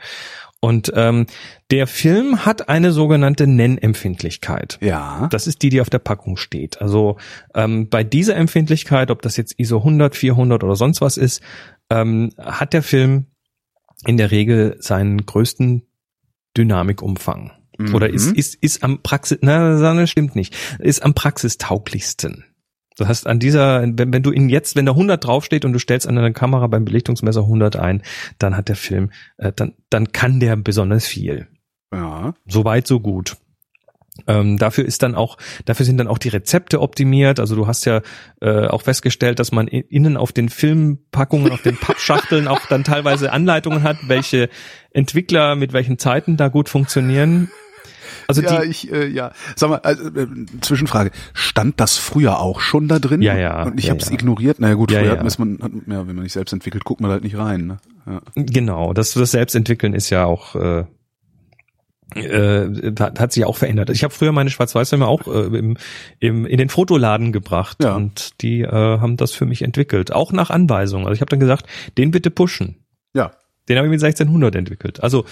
Und 0.60 0.91
ähm, 0.96 1.28
der 1.70 1.86
Film 1.86 2.46
hat 2.46 2.67
eine 2.67 2.91
sogenannte 2.91 3.46
Nennempfindlichkeit. 3.46 4.80
Ja. 4.82 5.28
Das 5.32 5.46
ist 5.46 5.62
die, 5.62 5.70
die 5.70 5.82
auf 5.82 5.89
der 5.89 6.00
Packung 6.00 6.36
steht. 6.36 6.82
Also 6.82 7.17
ähm, 7.54 7.89
bei 7.89 8.04
dieser 8.04 8.36
Empfindlichkeit, 8.36 9.12
ob 9.12 9.22
das 9.22 9.38
jetzt 9.38 9.60
ISO 9.60 9.78
100, 9.78 10.15
400 10.15 10.63
oder 10.63 10.76
sonst 10.76 11.00
was 11.02 11.17
ist, 11.17 11.43
ähm, 11.91 12.32
hat 12.39 12.74
der 12.74 12.82
Film 12.82 13.28
in 14.06 14.17
der 14.17 14.32
Regel 14.32 14.78
seinen 14.80 15.26
größten 15.26 15.84
Dynamikumfang. 16.58 17.52
Mhm. 17.78 17.93
Oder 17.93 18.10
ist, 18.10 18.32
ist, 18.32 18.56
ist 18.56 18.84
am 18.84 19.02
Praxis, 19.04 19.38
na, 19.41 19.80
das 19.80 20.10
stimmt 20.10 20.36
nicht, 20.36 20.56
ist 20.80 21.04
am 21.04 21.13
praxistauglichsten. 21.13 22.43
Das 22.97 23.07
heißt, 23.07 23.27
an 23.27 23.39
dieser, 23.39 23.81
wenn, 23.81 24.12
wenn 24.12 24.23
du 24.23 24.31
ihn 24.31 24.49
jetzt, 24.49 24.75
wenn 24.75 24.86
da 24.86 24.93
100 24.93 25.23
draufsteht 25.23 25.65
und 25.65 25.73
du 25.73 25.79
stellst 25.79 26.07
an 26.07 26.15
deiner 26.15 26.33
Kamera 26.33 26.67
beim 26.67 26.86
Belichtungsmesser 26.86 27.41
100 27.41 27.75
ein, 27.75 28.01
dann 28.39 28.57
hat 28.57 28.69
der 28.69 28.75
Film, 28.75 29.12
äh, 29.38 29.51
dann, 29.55 29.73
dann 29.89 30.12
kann 30.12 30.39
der 30.39 30.55
besonders 30.55 31.05
viel. 31.05 31.47
Ja. 31.93 32.33
So 32.47 32.65
weit, 32.65 32.88
so 32.88 32.99
gut. 32.99 33.38
Ähm, 34.25 34.57
dafür 34.57 34.86
ist 34.86 35.03
dann 35.03 35.13
auch, 35.13 35.38
dafür 35.65 35.86
sind 35.86 35.97
dann 35.97 36.07
auch 36.07 36.17
die 36.17 36.29
Rezepte 36.29 36.81
optimiert. 36.81 37.39
Also 37.39 37.55
du 37.55 37.67
hast 37.67 37.86
ja 37.86 38.01
äh, 38.41 38.65
auch 38.65 38.81
festgestellt, 38.81 39.39
dass 39.39 39.51
man 39.51 39.67
innen 39.67 40.17
auf 40.17 40.31
den 40.31 40.49
Filmpackungen, 40.49 41.51
auf 41.51 41.62
den 41.62 41.77
Pappschachteln 41.79 42.47
auch 42.47 42.65
dann 42.65 42.83
teilweise 42.83 43.31
Anleitungen 43.31 43.83
hat, 43.83 43.97
welche 44.07 44.49
Entwickler 44.91 45.55
mit 45.55 45.73
welchen 45.73 45.99
Zeiten 45.99 46.38
da 46.38 46.47
gut 46.47 46.69
funktionieren. 46.69 47.51
Also 48.27 48.41
ja, 48.41 48.61
die, 48.61 48.67
ich, 48.69 48.91
äh, 48.91 49.07
ja. 49.07 49.31
Sag 49.55 49.69
mal, 49.69 49.77
also, 49.77 50.07
äh, 50.09 50.27
Zwischenfrage. 50.61 51.11
Stand 51.33 51.79
das 51.79 51.97
früher 51.97 52.39
auch 52.39 52.59
schon 52.59 52.87
da 52.87 52.99
drin? 52.99 53.21
Ja, 53.21 53.37
ja, 53.37 53.63
Und 53.63 53.79
ich 53.79 53.85
ja, 53.85 53.91
habe 53.91 54.01
es 54.01 54.09
ja. 54.09 54.13
ignoriert. 54.15 54.59
Naja 54.59 54.73
gut, 54.73 54.91
Ja, 54.91 54.99
früher 54.99 55.15
ja. 55.15 55.23
Hat 55.23 55.39
man, 55.39 55.59
hat, 55.61 55.71
ja, 55.87 56.07
wenn 56.07 56.15
man 56.15 56.23
nicht 56.23 56.33
selbst 56.33 56.51
entwickelt, 56.51 56.83
guckt 56.83 56.99
man 57.01 57.09
halt 57.11 57.23
nicht 57.23 57.37
rein. 57.37 57.67
Ne? 57.67 57.77
Ja. 58.05 58.21
genau, 58.35 58.93
das, 58.93 59.13
das 59.13 59.31
Selbstentwickeln 59.31 59.93
ist 59.93 60.09
ja 60.09 60.25
auch 60.25 60.55
äh, 60.55 60.83
äh, 62.15 62.93
hat, 62.99 63.19
hat 63.19 63.31
sich 63.33 63.45
auch 63.45 63.57
verändert. 63.57 63.89
Ich 63.89 64.03
habe 64.03 64.13
früher 64.13 64.31
meine 64.31 64.49
Schwarz-Weiß-Filme 64.49 65.05
auch 65.07 65.27
äh, 65.27 65.57
im, 65.57 65.77
im, 66.19 66.45
in 66.45 66.57
den 66.57 66.69
Fotoladen 66.69 67.31
gebracht 67.31 67.77
Ja. 67.83 67.95
und 67.95 68.41
die 68.41 68.61
äh, 68.61 68.71
haben 68.71 69.17
das 69.17 69.33
für 69.33 69.45
mich 69.45 69.61
entwickelt, 69.61 70.13
auch 70.13 70.31
nach 70.31 70.49
Anweisung. 70.49 71.03
Also 71.03 71.13
ich 71.13 71.21
habe 71.21 71.29
dann 71.29 71.39
gesagt, 71.39 71.65
den 71.97 72.11
bitte 72.11 72.31
pushen. 72.31 72.77
ja. 73.13 73.31
Den 73.69 73.75
habe 73.75 73.87
ich 73.87 73.91
mit 73.91 74.01
1600 74.01 74.55
entwickelt. 74.55 75.03
Also 75.03 75.25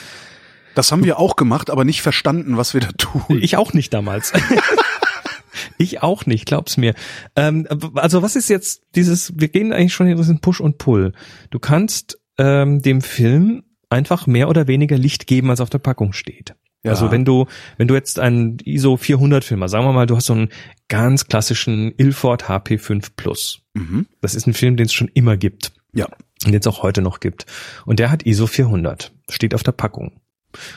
Das 0.75 0.91
haben 0.91 1.03
wir 1.03 1.19
auch 1.19 1.35
gemacht, 1.35 1.69
aber 1.69 1.85
nicht 1.85 2.01
verstanden, 2.01 2.57
was 2.57 2.73
wir 2.73 2.81
da 2.81 2.91
tun. 2.97 3.39
ich 3.41 3.57
auch 3.57 3.73
nicht 3.73 3.93
damals. 3.93 4.31
ich 5.77 6.03
auch 6.03 6.25
nicht, 6.25 6.45
glaub's 6.45 6.77
mir. 6.77 6.93
Ähm, 7.35 7.67
also 7.95 8.21
was 8.21 8.35
ist 8.35 8.49
jetzt 8.49 8.83
dieses, 8.95 9.33
wir 9.39 9.47
gehen 9.47 9.73
eigentlich 9.73 9.93
schon 9.93 10.07
in 10.07 10.17
diesen 10.17 10.39
Push 10.39 10.59
und 10.61 10.77
Pull. 10.77 11.13
Du 11.49 11.59
kannst 11.59 12.19
ähm, 12.37 12.81
dem 12.81 13.01
Film 13.01 13.63
einfach 13.89 14.27
mehr 14.27 14.49
oder 14.49 14.67
weniger 14.67 14.97
Licht 14.97 15.27
geben, 15.27 15.49
als 15.49 15.61
auf 15.61 15.69
der 15.69 15.79
Packung 15.79 16.13
steht. 16.13 16.55
Ja. 16.83 16.91
Also 16.91 17.09
wenn 17.11 17.25
du, 17.25 17.45
wenn 17.77 17.87
du 17.87 17.95
jetzt 17.95 18.19
einen 18.19 18.57
ISO 18.63 18.95
400 18.97 19.43
Film 19.43 19.63
hast, 19.63 19.71
sagen 19.71 19.85
wir 19.85 19.93
mal, 19.93 20.05
du 20.05 20.15
hast 20.15 20.27
so 20.27 20.33
einen 20.33 20.49
ganz 20.87 21.25
klassischen 21.27 21.93
Ilford 21.97 22.43
HP5 22.47 23.11
Plus. 23.15 23.61
Mhm. 23.73 24.05
Das 24.21 24.35
ist 24.35 24.45
ein 24.45 24.53
Film, 24.53 24.75
den 24.77 24.85
es 24.85 24.93
schon 24.93 25.07
immer 25.13 25.35
gibt 25.35 25.71
Ja. 25.93 26.07
und 26.45 26.53
jetzt 26.53 26.67
auch 26.67 26.83
heute 26.83 27.01
noch 27.01 27.19
gibt. 27.21 27.45
Und 27.85 27.99
der 27.99 28.11
hat 28.11 28.25
ISO 28.25 28.45
400, 28.45 29.13
steht 29.29 29.55
auf 29.55 29.63
der 29.63 29.71
Packung. 29.71 30.19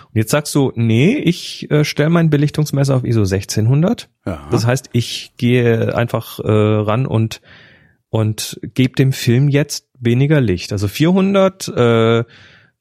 Und 0.07 0.17
jetzt 0.17 0.31
sagst 0.31 0.55
du, 0.55 0.73
nee, 0.75 1.17
ich 1.17 1.71
äh, 1.71 1.85
stelle 1.85 2.11
mein 2.11 2.31
Belichtungsmesser 2.31 2.97
auf 2.97 3.05
ISO 3.05 3.21
1600. 3.21 4.09
Ja. 4.27 4.47
Das 4.51 4.67
heißt, 4.67 4.91
ich 4.93 5.33
gehe 5.37 5.95
einfach 5.97 6.39
äh, 6.41 6.51
ran 6.51 7.07
und 7.07 7.41
und 8.11 8.59
gebe 8.75 8.95
dem 8.95 9.13
Film 9.13 9.49
jetzt 9.49 9.87
weniger 10.01 10.41
Licht. 10.41 10.73
Also 10.73 10.89
400, 10.89 11.69
äh, 11.69 12.25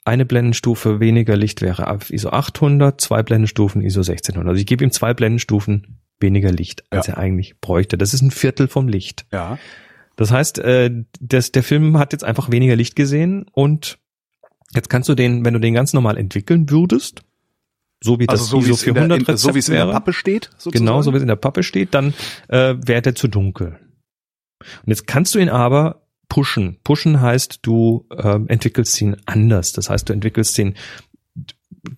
eine 0.06 0.26
Blendenstufe 0.26 1.02
weniger 1.02 1.36
Licht 1.36 1.62
wäre 1.62 1.90
auf 1.90 2.12
ISO 2.12 2.30
800, 2.30 3.02
zwei 3.02 3.24
Blendenstufen 3.24 3.82
ISO 3.82 4.00
1600. 4.00 4.48
Also 4.48 4.60
ich 4.62 4.66
gebe 4.66 4.86
ihm 4.86 4.92
zwei 4.92 5.14
Blendenstufen 5.14 6.00
weniger 6.22 6.50
Licht, 6.52 6.86
als 6.92 7.08
Ja. 7.08 7.14
er 7.16 7.18
eigentlich 7.20 7.60
bräuchte. 7.60 7.98
Das 7.98 8.14
ist 8.14 8.22
ein 8.22 8.32
Viertel 8.32 8.68
vom 8.70 8.88
Licht. 8.88 9.26
ja. 9.34 9.58
Das 10.16 10.32
heißt, 10.32 10.58
äh, 10.60 10.90
das, 11.20 11.52
der 11.52 11.62
Film 11.62 12.00
hat 12.00 12.12
jetzt 12.12 12.24
einfach 12.24 12.50
weniger 12.50 12.76
Licht 12.76 12.96
gesehen 12.96 13.46
und 13.52 14.00
jetzt 14.78 14.90
kannst 14.90 15.10
du 15.10 15.16
den, 15.16 15.44
wenn 15.44 15.54
du 15.54 15.60
den 15.60 15.74
ganz 15.74 15.94
normal 15.94 16.18
entwickeln 16.18 16.70
würdest, 16.70 17.24
so 18.02 18.20
wie 18.20 18.28
das 18.28 18.42
Also 18.42 18.62
so 18.62 18.66
wie 18.66 18.70
ISO 18.70 18.76
es 18.76 18.84
in 18.84 18.94
der, 18.94 19.04
400 19.04 19.30
in, 19.30 19.38
so 19.38 19.56
wie 19.56 19.60
es 19.60 19.70
in 19.70 19.76
der 19.76 19.88
Pappe 19.88 20.14
steht, 20.14 20.50
sozusagen. 20.58 20.86
genau 20.86 21.02
so 21.02 21.12
wie 21.14 21.18
es 21.18 21.24
in 21.24 21.28
der 21.28 21.36
Pappe 21.36 21.64
steht, 21.64 21.94
dann 21.94 22.14
äh, 22.48 22.76
wäre 22.78 23.02
der 23.02 23.16
zu 23.16 23.28
dunkel. 23.28 23.80
Und 24.60 24.88
jetzt 24.88 25.08
kannst 25.08 25.36
du 25.36 25.40
ihn 25.40 25.50
aber 25.50 26.04
pushen. 26.30 26.78
Pushen 26.84 27.22
heißt, 27.22 27.60
du 27.64 28.06
äh, 28.16 28.40
entwickelst 28.48 29.02
ihn 29.02 29.18
anders. 29.26 29.74
Das 29.74 29.90
heißt, 29.90 30.10
du 30.10 30.14
entwickelst 30.14 30.58
ihn 30.60 30.76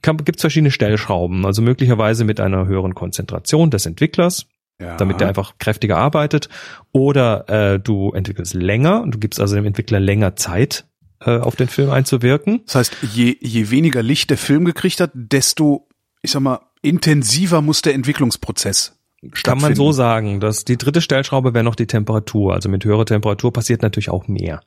gibt 0.02 0.36
es 0.36 0.42
verschiedene 0.42 0.72
Stellschrauben, 0.72 1.46
also 1.46 1.62
möglicherweise 1.62 2.24
mit 2.24 2.39
einer 2.39 2.68
höheren 2.68 2.96
Konzentration 2.96 3.72
des 3.72 3.86
Entwicklers, 3.86 4.46
ja. 4.80 4.98
damit 4.98 5.20
der 5.20 5.28
einfach 5.28 5.58
kräftiger 5.58 5.98
arbeitet. 5.98 6.50
Oder 6.92 7.50
äh, 7.50 7.80
du 7.80 8.12
entwickelst 8.12 8.54
länger 8.54 9.02
und 9.02 9.15
du 9.15 9.20
gibst 9.20 9.39
also 9.39 9.56
dem 9.56 9.65
Entwickler 9.65 10.00
länger 10.00 10.36
Zeit, 10.36 10.86
äh, 11.22 11.38
auf 11.38 11.56
den 11.56 11.68
Film 11.68 11.90
einzuwirken. 11.90 12.62
Das 12.66 12.76
heißt, 12.76 12.98
je, 13.14 13.36
je 13.40 13.70
weniger 13.70 14.02
Licht 14.04 14.30
der 14.30 14.38
Film 14.38 14.66
gekriegt 14.66 15.00
hat, 15.00 15.12
desto, 15.14 15.88
ich 16.22 16.32
sag 16.32 16.42
mal, 16.42 16.60
intensiver 16.82 17.62
muss 17.62 17.82
der 17.82 17.94
Entwicklungsprozess 17.94 18.98
Kann 19.44 19.60
man 19.60 19.76
so 19.76 19.92
sagen, 19.92 20.40
dass 20.40 20.64
die 20.64 20.78
dritte 20.78 21.02
Stellschraube 21.02 21.54
wäre 21.54 21.64
noch 21.64 21.76
die 21.76 21.88
Temperatur. 21.88 22.54
Also 22.54 22.70
mit 22.70 22.86
höherer 22.86 23.06
Temperatur 23.06 23.52
passiert 23.52 23.82
natürlich 23.82 24.10
auch 24.10 24.28
mehr. 24.28 24.62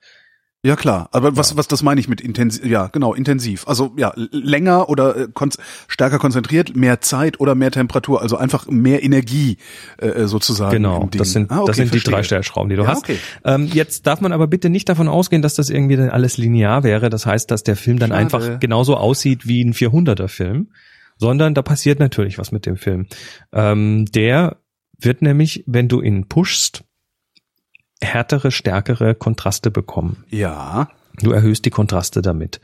Ja 0.65 0.77
klar, 0.77 1.09
aber 1.11 1.37
was 1.37 1.57
was 1.57 1.67
das 1.67 1.83
meine 1.83 1.99
ich 2.01 2.07
mit 2.09 2.21
intensiv? 2.21 2.65
Ja, 2.65 2.87
genau, 2.87 3.15
intensiv. 3.15 3.67
Also 3.67 3.93
ja, 3.97 4.13
länger 4.17 4.89
oder 4.89 5.17
äh, 5.17 5.29
kon 5.35 5.51
stärker 5.89 6.21
konzentriert, 6.21 6.77
mehr 6.77 7.01
Zeit 7.01 7.41
oder 7.41 7.57
mehr 7.57 7.73
Temperatur, 7.73 8.23
also 8.23 8.37
einfach 8.37 8.69
mehr 8.69 9.03
Energie 9.03 9.57
äh, 9.99 10.27
sozusagen. 10.27 10.71
Genau, 10.77 11.09
das 11.11 11.33
sind 11.33 11.51
ah, 11.51 11.59
okay, 11.63 11.67
das 11.67 11.77
sind 11.79 11.89
verstehe. 11.89 12.11
die 12.11 12.15
drei 12.15 12.23
Stellschrauben, 12.23 12.69
die 12.71 12.77
du 12.77 12.83
Ja, 12.83 12.89
hast. 12.91 13.03
okay. 13.03 13.19
Ähm, 13.45 13.67
jetzt 13.73 14.07
darf 14.07 14.21
man 14.21 14.31
aber 14.31 14.47
bitte 14.47 14.71
nicht 14.71 14.89
davon 14.89 15.09
ausgehen, 15.09 15.43
dass 15.43 15.55
das 15.57 15.69
irgendwie 15.69 15.97
dann 15.97 16.11
alles 16.11 16.39
linear 16.39 16.85
wäre. 16.85 17.11
Das 17.11 17.27
heißt, 17.27 17.51
dass 17.51 17.65
der 17.65 17.75
Film 17.75 17.99
dann 17.99 18.11
Schade. 18.11 18.21
einfach 18.21 18.61
genauso 18.61 18.97
aussieht 18.97 19.49
wie 19.49 19.65
ein 19.65 19.73
400er 19.75 20.29
Film, 20.29 20.69
sondern 21.19 21.55
da 21.55 21.63
passiert 21.63 21.99
natürlich 21.99 22.39
was 22.39 22.53
mit 22.53 22.67
dem 22.67 22.77
Film. 22.77 23.07
Ähm, 23.53 24.05
der 24.15 24.59
wird 24.97 25.23
nämlich, 25.23 25.65
wenn 25.67 25.89
du 25.89 26.01
ihn 26.03 26.29
pushst, 26.29 26.85
härtere, 28.03 28.51
stärkere 28.51 29.15
Kontraste 29.15 29.71
bekommen. 29.71 30.25
Ja, 30.29 30.89
Du 31.21 31.31
erhöhst 31.31 31.67
die 31.67 31.71
Kontraste 31.71 32.23
damit. 32.23 32.59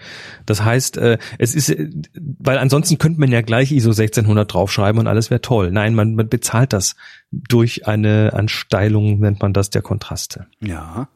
Das 0.47 0.65
heißt, 0.65 0.97
äh, 0.97 1.19
es 1.39 1.55
ist, 1.55 1.69
äh, 1.69 1.91
weil 2.15 2.57
ansonsten 2.57 2.97
könnte 2.97 3.21
man 3.21 3.31
ja 3.31 3.43
gleich 3.43 3.73
ISO 3.73 3.91
1600 3.91 4.51
draufschreiben 4.51 4.99
und 4.99 5.07
alles 5.07 5.29
wäre 5.31 5.43
toll. 5.43 5.71
Nein, 5.71 5.95
man, 5.95 6.15
man 6.15 6.31
bezahlt 6.31 6.73
das 6.73 6.97
durch 7.31 7.87
eine 7.87 8.33
Ansteilung, 8.33 9.19
nennt 9.21 9.43
man 9.43 9.53
das, 9.53 9.69
der 9.69 9.83
Kontraste. 9.83 10.47
ja, 10.63 11.09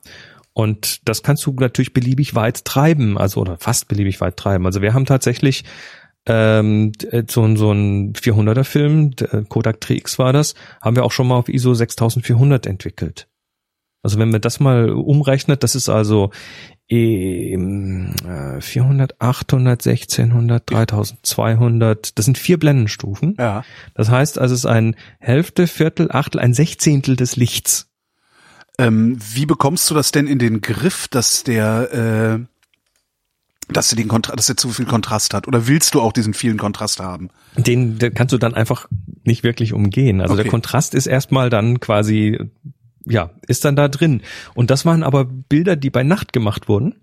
Und 0.53 1.09
das 1.09 1.23
kannst 1.23 1.47
du 1.47 1.53
natürlich 1.53 1.95
beliebig 1.95 2.35
weit 2.35 2.67
treiben, 2.67 3.17
also 3.17 3.41
oder 3.41 3.57
fast 3.57 3.89
beliebig 3.89 4.21
weit 4.21 4.37
treiben. 4.37 4.67
Also 4.67 4.83
wir 4.83 4.93
haben 4.93 5.07
tatsächlich 5.07 5.65
ähm, 6.27 6.93
d- 6.93 7.25
so, 7.31 7.43
ein- 7.45 7.57
so 7.57 7.73
ein 7.73 8.13
400er 8.13 8.65
Film, 8.65 9.17
der 9.17 9.45
Kodak 9.49 9.79
3X 9.81 10.19
war 10.19 10.35
das, 10.35 10.55
haben 10.83 10.97
wir 10.97 11.05
auch 11.05 11.13
schon 11.13 11.27
mal 11.29 11.37
auf 11.37 11.49
ISO 11.49 11.73
6400 11.73 12.67
entwickelt. 12.67 13.27
Also 14.03 14.19
wenn 14.19 14.31
man 14.31 14.41
das 14.41 14.59
mal 14.61 14.91
umrechnet, 14.91 15.63
das 15.63 15.75
ist 15.77 15.89
also 15.89 16.31
ähm, 16.89 18.15
äh, 18.27 18.61
400, 18.61 19.21
800, 19.21 19.87
1600, 19.87 20.71
3200, 20.71 22.19
das 22.19 22.25
sind 22.25 22.37
vier 22.39 22.59
Blendenstufen. 22.59 23.37
ja. 23.39 23.65
Das 23.95 24.11
heißt 24.11 24.39
also, 24.39 24.55
es 24.55 24.61
ist 24.61 24.67
ein 24.67 24.97
Hälfte, 25.19 25.67
Viertel, 25.67 26.11
Achtel, 26.11 26.41
ein 26.41 26.55
Sechzehntel 26.55 27.17
des 27.17 27.37
Lichts. 27.37 27.89
Ähm, 28.79 29.19
wie 29.35 29.47
bekommst 29.47 29.89
du 29.91 29.95
das 29.95 30.13
denn 30.13 30.27
in 30.27 30.39
den 30.39 30.61
Griff, 30.63 31.07
dass 31.09 31.45
der, 31.45 32.39
äh, 32.41 33.73
dass 33.73 33.89
der 33.89 33.97
den 33.97 34.09
Kontra 34.09 34.35
dass 34.35 34.47
der 34.47 34.57
zu 34.57 34.71
viel 34.71 34.87
Kontrast 34.87 35.35
hat? 35.35 35.47
Oder 35.47 35.69
willst 35.69 35.95
du 35.95 36.01
auch 36.01 36.13
diesen 36.13 36.35
vielen 36.35 36.59
Kontrast 36.59 36.99
haben? 37.01 37.29
Den, 37.57 37.99
den 37.99 38.15
kannst 38.15 38.33
du 38.33 38.39
dann 38.39 38.55
einfach 38.55 38.89
nicht 39.25 39.45
wirklich 39.45 39.73
umgehen. 39.73 40.21
Also 40.21 40.35
Okay. 40.35 40.43
der 40.45 40.51
Kontrast 40.51 40.95
ist 40.95 41.07
erstmal 41.07 41.51
dann 41.51 41.81
quasi, 41.81 42.39
ja, 43.07 43.31
ist 43.47 43.65
dann 43.65 43.77
da 43.77 43.89
drin. 43.89 44.23
Und 44.55 44.71
das 44.71 44.85
waren 44.87 45.03
aber 45.03 45.25
Bilder, 45.25 45.77
die 45.77 45.91
bei 45.91 46.03
Nacht 46.03 46.33
gemacht 46.33 46.69
wurden. 46.69 46.95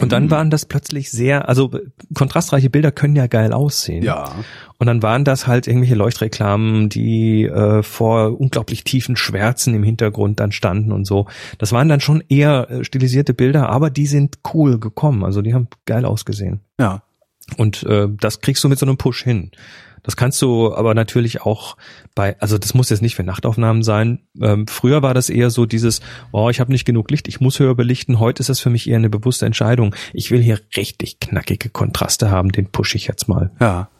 Und 0.00 0.12
dann 0.12 0.24
Mhm. 0.24 0.30
waren 0.30 0.50
das 0.50 0.66
plötzlich 0.66 1.10
sehr, 1.10 1.48
also 1.48 1.72
kontrastreiche 2.14 2.68
Bilder 2.70 2.92
können 2.92 3.16
ja 3.16 3.26
geil 3.26 3.52
aussehen. 3.52 4.04
Ja. 4.04 4.32
Und 4.76 4.86
dann 4.86 5.02
waren 5.02 5.24
das 5.24 5.46
halt 5.46 5.66
irgendwelche 5.66 5.94
Leuchtreklamen, 5.94 6.88
die 6.90 7.44
äh, 7.44 7.82
vor 7.82 8.38
unglaublich 8.38 8.84
tiefen 8.84 9.16
Schwärzen 9.16 9.74
im 9.74 9.82
Hintergrund 9.82 10.40
dann 10.40 10.52
standen 10.52 10.92
und 10.92 11.06
so. 11.06 11.26
Das 11.56 11.72
waren 11.72 11.88
dann 11.88 12.00
schon 12.00 12.22
eher 12.28 12.70
äh, 12.70 12.84
stilisierte 12.84 13.32
Bilder, 13.34 13.70
aber 13.70 13.88
die 13.90 14.06
sind 14.06 14.38
cool 14.52 14.78
gekommen. 14.78 15.24
Also 15.24 15.40
die 15.42 15.54
haben 15.54 15.68
geil 15.86 16.04
ausgesehen. 16.04 16.60
Ja. 16.78 17.02
Und 17.56 17.82
äh, 17.84 18.08
das 18.20 18.40
kriegst 18.40 18.62
du 18.62 18.68
mit 18.68 18.78
so 18.78 18.84
einem 18.84 18.98
Push 18.98 19.24
hin. 19.24 19.50
Das 20.08 20.16
kannst 20.16 20.40
du 20.40 20.74
aber 20.74 20.94
natürlich 20.94 21.42
auch 21.42 21.76
bei, 22.14 22.40
also 22.40 22.56
das 22.56 22.72
muss 22.72 22.88
jetzt 22.88 23.02
nicht 23.02 23.14
für 23.14 23.24
Nachtaufnahmen 23.24 23.82
sein. 23.82 24.20
Ähm, 24.40 24.66
früher 24.66 25.02
war 25.02 25.12
das 25.12 25.28
eher 25.28 25.50
so 25.50 25.66
dieses, 25.66 26.00
oh, 26.32 26.48
ich 26.48 26.60
habe 26.60 26.72
nicht 26.72 26.86
genug 26.86 27.10
Licht, 27.10 27.28
ich 27.28 27.42
muss 27.42 27.58
höher 27.58 27.74
belichten. 27.74 28.18
Heute 28.18 28.40
ist 28.40 28.48
das 28.48 28.58
für 28.58 28.70
mich 28.70 28.88
eher 28.88 28.96
eine 28.96 29.10
bewusste 29.10 29.44
Entscheidung. 29.44 29.94
Ich 30.14 30.30
will 30.30 30.40
hier 30.40 30.60
richtig 30.78 31.20
knackige 31.20 31.68
Kontraste 31.68 32.30
haben, 32.30 32.52
den 32.52 32.72
pushe 32.72 32.96
ich 32.96 33.06
jetzt 33.06 33.28
mal. 33.28 33.50
Ja. 33.60 33.90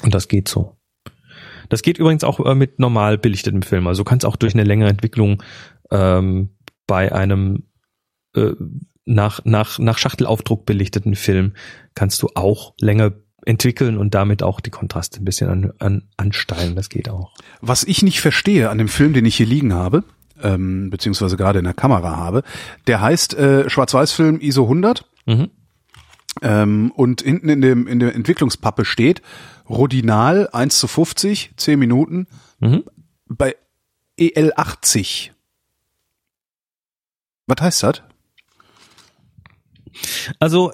Und 0.00 0.14
das 0.14 0.28
geht 0.28 0.48
so. 0.48 0.78
Das 1.68 1.82
geht 1.82 1.98
übrigens 1.98 2.24
auch 2.24 2.40
äh, 2.40 2.54
mit 2.54 2.78
normal 2.78 3.18
belichtetem 3.18 3.60
Film. 3.60 3.86
Also 3.86 4.02
du 4.02 4.08
kannst 4.08 4.24
auch 4.24 4.36
durch 4.36 4.54
eine 4.54 4.64
längere 4.64 4.88
Entwicklung 4.88 5.42
ähm, 5.90 6.56
bei 6.86 7.12
einem 7.12 7.64
äh, 8.34 8.52
nach, 9.04 9.44
nach, 9.44 9.78
nach 9.78 9.98
Schachtelaufdruck 9.98 10.64
belichteten 10.64 11.16
Film 11.16 11.52
kannst 11.94 12.22
du 12.22 12.28
auch 12.34 12.72
länger 12.80 13.12
entwickeln 13.46 13.98
und 13.98 14.14
damit 14.14 14.42
auch 14.42 14.60
die 14.60 14.70
Kontraste 14.70 15.20
ein 15.20 15.24
bisschen 15.24 15.48
an, 15.50 15.72
an, 15.78 16.02
ansteilen. 16.16 16.74
Das 16.76 16.88
geht 16.88 17.08
auch. 17.08 17.32
Was 17.60 17.84
ich 17.84 18.02
nicht 18.02 18.20
verstehe 18.20 18.70
an 18.70 18.78
dem 18.78 18.88
Film, 18.88 19.12
den 19.12 19.24
ich 19.26 19.36
hier 19.36 19.46
liegen 19.46 19.72
habe, 19.74 20.04
ähm, 20.42 20.90
beziehungsweise 20.90 21.36
gerade 21.36 21.58
in 21.60 21.64
der 21.64 21.74
Kamera 21.74 22.16
habe, 22.16 22.42
der 22.86 23.00
heißt 23.00 23.34
äh, 23.34 23.68
Schwarz-Weiß-Film 23.70 24.40
ISO 24.40 24.62
100 24.64 25.04
Mhm. 25.26 25.50
ähm, 26.42 26.90
und 26.94 27.22
hinten 27.22 27.48
in 27.48 27.60
dem 27.62 27.86
in 27.86 27.98
der 28.00 28.14
Entwicklungspappe 28.14 28.84
steht 28.84 29.22
Rodinal 29.68 30.48
1 30.52 30.78
zu 30.78 30.86
50, 30.88 31.52
10 31.56 31.78
Minuten 31.78 32.26
Mhm. 32.60 32.84
bei 33.26 33.56
EL 34.18 34.52
80. 34.56 35.32
Was 37.46 37.60
heißt 37.62 37.82
das? 37.84 38.02
Also, 40.38 40.72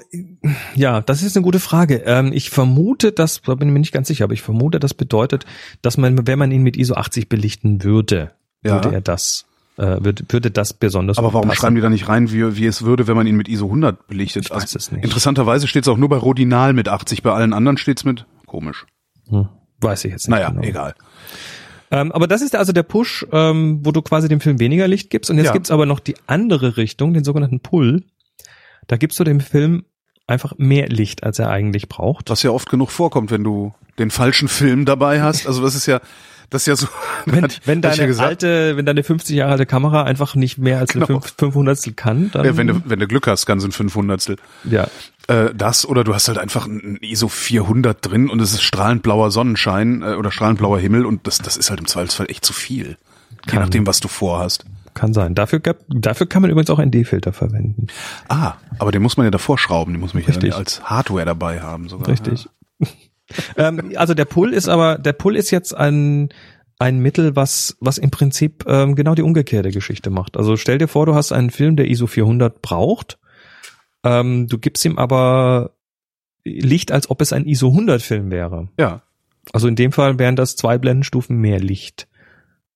ja, 0.74 1.00
das 1.00 1.22
ist 1.22 1.36
eine 1.36 1.44
gute 1.44 1.60
Frage. 1.60 2.02
Ähm, 2.06 2.32
ich 2.32 2.50
vermute, 2.50 3.12
dass, 3.12 3.42
da 3.42 3.54
bin 3.54 3.68
ich 3.68 3.72
mir 3.72 3.80
nicht 3.80 3.92
ganz 3.92 4.08
sicher, 4.08 4.24
aber 4.24 4.34
ich 4.34 4.42
vermute, 4.42 4.80
das 4.80 4.94
bedeutet, 4.94 5.44
dass 5.82 5.96
man, 5.96 6.26
wenn 6.26 6.38
man 6.38 6.50
ihn 6.52 6.62
mit 6.62 6.76
ISO 6.76 6.94
80 6.94 7.28
belichten 7.28 7.82
würde, 7.84 8.32
Ja. 8.64 8.74
würde 8.74 8.92
er 8.94 9.00
das, 9.00 9.46
äh, 9.78 9.82
würde, 10.02 10.24
würde 10.28 10.50
das 10.50 10.72
besonders 10.72 11.18
Aber 11.18 11.32
warum 11.32 11.48
passen. 11.48 11.60
schreiben 11.60 11.74
die 11.76 11.82
da 11.82 11.88
nicht 11.90 12.08
rein, 12.08 12.32
wie, 12.32 12.56
wie 12.56 12.66
es 12.66 12.82
würde, 12.82 13.06
wenn 13.06 13.16
man 13.16 13.26
ihn 13.26 13.36
mit 13.36 13.48
ISO 13.48 13.66
100 13.66 14.06
belichtet? 14.06 14.44
Ich 14.46 14.50
weiß 14.50 14.74
es 14.74 14.92
nicht. 14.92 15.04
Interessanterweise 15.04 15.66
steht 15.66 15.84
es 15.84 15.88
auch 15.88 15.96
nur 15.96 16.08
bei 16.08 16.16
Rodinal 16.16 16.72
mit 16.72 16.88
80, 16.88 17.22
bei 17.22 17.32
allen 17.32 17.52
anderen 17.52 17.76
steht's 17.78 18.04
mit 18.04 18.26
komisch. 18.46 18.86
Hm, 19.28 19.48
weiß 19.80 20.04
ich 20.06 20.12
jetzt 20.12 20.28
nicht. 20.28 20.36
Naja, 20.36 20.50
genau. 20.50 20.62
egal. 20.62 20.94
Ähm, 21.92 22.12
aber 22.12 22.28
das 22.28 22.40
ist 22.40 22.54
also 22.54 22.72
der 22.72 22.84
Push, 22.84 23.26
ähm, 23.32 23.80
wo 23.82 23.90
du 23.90 24.00
quasi 24.02 24.28
dem 24.28 24.40
Film 24.40 24.60
weniger 24.60 24.86
Licht 24.86 25.10
gibst. 25.10 25.28
Und 25.30 25.38
jetzt 25.38 25.46
Ja. 25.46 25.52
gibt's 25.52 25.70
aber 25.72 25.86
noch 25.86 25.98
die 25.98 26.14
andere 26.28 26.76
Richtung, 26.76 27.14
den 27.14 27.24
sogenannten 27.24 27.58
Pull. 27.60 28.04
Da 28.86 28.96
gibst 28.96 29.18
du 29.20 29.24
dem 29.24 29.40
Film 29.40 29.84
einfach 30.26 30.54
mehr 30.58 30.88
Licht, 30.88 31.24
als 31.24 31.38
er 31.38 31.50
eigentlich 31.50 31.88
braucht. 31.88 32.30
Was 32.30 32.42
ja 32.42 32.50
oft 32.50 32.68
genug 32.70 32.90
vorkommt, 32.90 33.30
wenn 33.30 33.44
du 33.44 33.74
den 33.98 34.10
falschen 34.10 34.48
Film 34.48 34.84
dabei 34.84 35.22
hast. 35.22 35.46
Also 35.46 35.62
das 35.62 35.74
ist 35.74 35.86
ja, 35.86 36.00
das 36.50 36.62
ist 36.62 36.66
ja 36.66 36.76
so. 36.76 36.86
Wenn, 37.26 37.46
wenn 37.64 37.82
ja 37.82 37.90
deine 37.90 38.06
gesagt, 38.06 38.28
alte, 38.28 38.76
wenn 38.76 38.86
deine 38.86 39.02
50 39.04 39.36
Jahre 39.36 39.52
alte 39.52 39.66
Kamera 39.66 40.04
einfach 40.04 40.34
nicht 40.34 40.56
mehr 40.58 40.78
als 40.78 40.94
eine 40.96 41.04
Genau. 41.06 41.20
fünf- 41.20 41.34
500 41.38 41.96
kann, 41.96 42.30
dann 42.32 42.44
ja, 42.46 42.56
wenn 42.56 42.66
du, 42.66 42.82
wenn 42.86 42.98
du 42.98 43.06
Glück 43.06 43.26
hast, 43.26 43.44
ganz 43.46 43.62
in 43.62 43.72
500 43.72 44.36
ja, 44.64 44.88
äh, 45.28 45.50
das 45.54 45.86
oder 45.86 46.02
du 46.02 46.14
hast 46.14 46.28
halt 46.28 46.38
einfach 46.38 46.66
ein 46.66 46.96
ISO 47.02 47.28
400 47.28 47.98
drin 48.04 48.30
und 48.30 48.40
es 48.40 48.52
ist 48.52 48.62
strahlend 48.62 49.02
blauer 49.02 49.30
Sonnenschein 49.30 50.02
äh, 50.02 50.14
oder 50.14 50.30
strahlend 50.32 50.58
blauer 50.58 50.78
Himmel 50.80 51.04
und 51.06 51.26
das, 51.26 51.38
das 51.38 51.56
ist 51.56 51.68
halt 51.70 51.78
im 51.80 51.86
Zweifelsfall 51.86 52.26
echt 52.30 52.44
zu 52.44 52.52
viel. 52.52 52.96
Je 53.46 53.52
Kann. 53.52 53.60
nachdem, 53.60 53.86
was 53.86 54.00
du 54.00 54.08
vorhast. 54.08 54.64
Kann 54.94 55.12
sein. 55.12 55.34
Dafür, 55.34 55.60
gab, 55.60 55.78
dafür 55.88 56.26
kann 56.26 56.42
man 56.42 56.50
übrigens 56.50 56.70
auch 56.70 56.78
ND-Filter 56.78 57.32
verwenden. 57.32 57.86
Ah, 58.28 58.54
aber 58.78 58.92
den 58.92 59.02
muss 59.02 59.16
man 59.16 59.24
ja 59.24 59.30
davor 59.30 59.58
schrauben, 59.58 59.92
den 59.92 60.00
muss 60.00 60.14
man 60.14 60.22
ja 60.22 60.28
Richtig. 60.28 60.50
dann 60.50 60.58
als 60.58 60.82
Hardware 60.84 61.24
dabei 61.24 61.60
haben 61.60 61.88
sogar. 61.88 62.08
Richtig. 62.08 62.48
ähm, 63.56 63.92
also 63.96 64.14
der 64.14 64.24
Pull 64.24 64.52
ist 64.52 64.68
aber, 64.68 64.98
der 64.98 65.12
Pull 65.12 65.36
ist 65.36 65.50
jetzt 65.50 65.74
ein, 65.76 66.30
ein 66.78 66.98
Mittel, 66.98 67.36
was, 67.36 67.76
was 67.80 67.98
im 67.98 68.10
Prinzip 68.10 68.64
ähm, 68.66 68.94
genau 68.94 69.14
die 69.14 69.22
umgekehrte 69.22 69.70
Geschichte 69.70 70.10
macht. 70.10 70.36
Also 70.36 70.56
stell 70.56 70.78
dir 70.78 70.88
vor, 70.88 71.06
du 71.06 71.14
hast 71.14 71.32
einen 71.32 71.50
Film, 71.50 71.76
der 71.76 71.88
ISO 71.88 72.06
400 72.06 72.62
braucht. 72.62 73.18
Ähm, 74.02 74.46
du 74.48 74.58
gibst 74.58 74.84
ihm 74.84 74.98
aber 74.98 75.72
Licht, 76.44 76.90
als 76.90 77.10
ob 77.10 77.20
es 77.20 77.32
ein 77.32 77.46
ISO 77.46 77.68
100 77.68 78.00
Film 78.00 78.30
wäre. 78.30 78.68
Ja. 78.78 79.02
Also 79.52 79.68
in 79.68 79.76
dem 79.76 79.92
Fall 79.92 80.18
wären 80.18 80.36
das 80.36 80.56
zwei 80.56 80.78
Blendenstufen 80.78 81.36
mehr 81.36 81.60
Licht. 81.60 82.08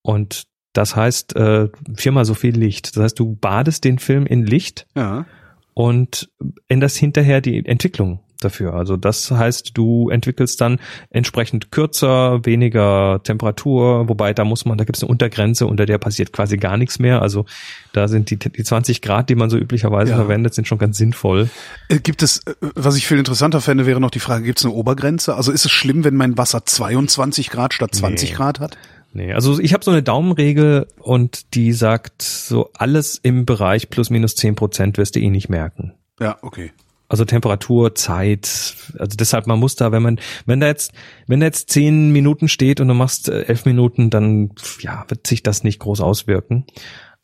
Und 0.02 0.46
das 0.74 0.94
heißt 0.94 1.34
äh, 1.36 1.68
viermal 1.96 2.26
so 2.26 2.34
viel 2.34 2.54
Licht. 2.56 2.94
Das 2.96 3.02
heißt, 3.02 3.18
du 3.18 3.36
badest 3.36 3.84
den 3.84 3.98
Film 3.98 4.26
in 4.26 4.44
Licht 4.44 4.86
Ja. 4.94 5.24
und 5.72 6.28
änderst 6.68 6.96
hinterher 6.98 7.40
die 7.40 7.64
Entwicklung. 7.64 8.20
dafür. 8.40 8.74
Also 8.74 8.98
das 8.98 9.30
heißt, 9.30 9.70
du 9.72 10.10
entwickelst 10.10 10.60
dann 10.60 10.78
entsprechend 11.08 11.70
kürzer, 11.70 12.44
weniger 12.44 13.20
Temperatur, 13.24 14.06
wobei 14.10 14.34
da 14.34 14.44
muss 14.44 14.66
man, 14.66 14.76
da 14.76 14.84
gibt 14.84 14.98
es 14.98 15.02
eine 15.02 15.08
Untergrenze, 15.10 15.66
unter 15.66 15.86
der 15.86 15.96
passiert 15.96 16.30
quasi 16.30 16.58
gar 16.58 16.76
nichts 16.76 16.98
mehr. 16.98 17.22
Also 17.22 17.46
da 17.94 18.06
sind 18.06 18.28
die, 18.30 18.36
die 18.36 18.62
20 18.62 19.00
Grad, 19.00 19.30
die 19.30 19.34
man 19.34 19.48
so 19.48 19.56
üblicherweise 19.56 20.10
Ja. 20.10 20.16
verwendet, 20.18 20.52
sind 20.52 20.68
schon 20.68 20.76
ganz 20.76 20.98
sinnvoll. 20.98 21.48
Äh, 21.88 22.00
Gibt 22.00 22.22
es, 22.22 22.40
äh, 22.46 22.52
was 22.74 22.96
ich 22.96 23.06
viel 23.06 23.18
interessanter 23.18 23.62
fände, 23.62 23.86
wäre 23.86 23.98
noch 24.00 24.10
die 24.10 24.20
Frage, 24.20 24.44
gibt 24.44 24.58
es 24.58 24.66
eine 24.66 24.74
Obergrenze? 24.74 25.36
Also 25.36 25.50
ist 25.50 25.64
es 25.64 25.72
schlimm, 25.72 26.04
wenn 26.04 26.14
mein 26.16 26.36
Wasser 26.36 26.66
22 26.66 27.48
Grad 27.48 27.72
statt 27.72 27.94
20 27.94 28.28
Nee. 28.30 28.36
Grad 28.36 28.60
hat? 28.60 28.76
Nee, 29.14 29.32
also 29.32 29.60
ich 29.60 29.72
habe 29.72 29.84
so 29.84 29.92
eine 29.92 30.02
Daumenregel 30.02 30.88
und 30.98 31.54
die 31.54 31.72
sagt, 31.72 32.20
so 32.20 32.70
alles 32.74 33.16
im 33.22 33.46
Bereich 33.46 33.88
plus 33.88 34.10
minus 34.10 34.34
10 34.34 34.56
Prozent 34.56 34.98
wirst 34.98 35.14
du 35.14 35.20
eh 35.20 35.30
nicht 35.30 35.48
merken. 35.48 35.94
Ja, 36.18 36.36
okay. 36.42 36.72
Also 37.08 37.24
Temperatur, 37.24 37.94
Zeit, 37.94 38.74
also 38.98 39.16
deshalb 39.16 39.46
man 39.46 39.60
muss 39.60 39.76
da, 39.76 39.92
wenn 39.92 40.02
man, 40.02 40.18
wenn 40.46 40.58
da 40.58 40.66
jetzt, 40.66 40.92
wenn 41.28 41.38
da 41.38 41.46
jetzt 41.46 41.70
zehn 41.70 42.10
Minuten 42.10 42.48
steht 42.48 42.80
und 42.80 42.88
du 42.88 42.94
machst 42.94 43.28
äh, 43.28 43.42
elf 43.42 43.66
Minuten, 43.66 44.10
dann 44.10 44.50
ja 44.80 45.04
wird 45.06 45.26
sich 45.26 45.44
das 45.44 45.62
nicht 45.62 45.78
groß 45.78 46.00
auswirken. 46.00 46.66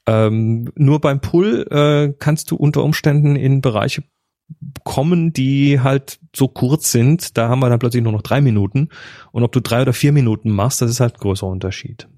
Ähm, 0.06 0.70
nur 0.76 1.00
beim 1.00 1.20
Pull 1.20 1.66
äh, 1.70 2.14
kannst 2.18 2.52
du 2.52 2.56
unter 2.56 2.84
Umständen 2.84 3.34
in 3.34 3.62
Bereiche 3.62 4.04
kommen, 4.84 5.32
die 5.32 5.80
halt 5.80 6.18
so 6.34 6.48
kurz 6.48 6.92
sind. 6.92 7.36
Da 7.36 7.48
haben 7.48 7.60
wir 7.60 7.68
dann 7.68 7.78
plötzlich 7.78 8.02
nur 8.02 8.12
noch 8.12 8.22
drei 8.22 8.40
Minuten. 8.40 8.88
Und 9.32 9.42
ob 9.42 9.52
du 9.52 9.60
drei 9.60 9.82
oder 9.82 9.92
vier 9.92 10.12
Minuten 10.12 10.50
machst, 10.50 10.82
das 10.82 10.90
ist 10.90 11.00
halt 11.00 11.14
ein 11.14 11.20
größerer 11.20 11.50
Unterschied. 11.50 12.08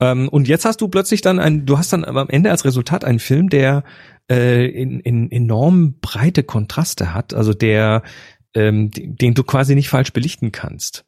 Ähm, 0.00 0.28
und 0.28 0.48
jetzt 0.48 0.64
hast 0.64 0.80
du 0.80 0.88
plötzlich 0.88 1.20
dann 1.20 1.38
ein, 1.38 1.66
du 1.66 1.78
hast 1.78 1.92
dann 1.92 2.04
am 2.04 2.28
Ende 2.28 2.50
als 2.50 2.64
Resultat 2.64 3.04
einen 3.04 3.18
Film, 3.18 3.48
der 3.48 3.84
äh, 4.30 4.66
in, 4.66 5.00
in 5.00 5.30
enorm 5.30 5.98
breite 6.00 6.42
Kontraste 6.42 7.14
hat, 7.14 7.34
also 7.34 7.52
der, 7.54 8.02
ähm, 8.54 8.90
den, 8.90 9.16
den 9.16 9.34
du 9.34 9.42
quasi 9.42 9.74
nicht 9.74 9.88
falsch 9.88 10.12
belichten 10.12 10.52
kannst. 10.52 11.04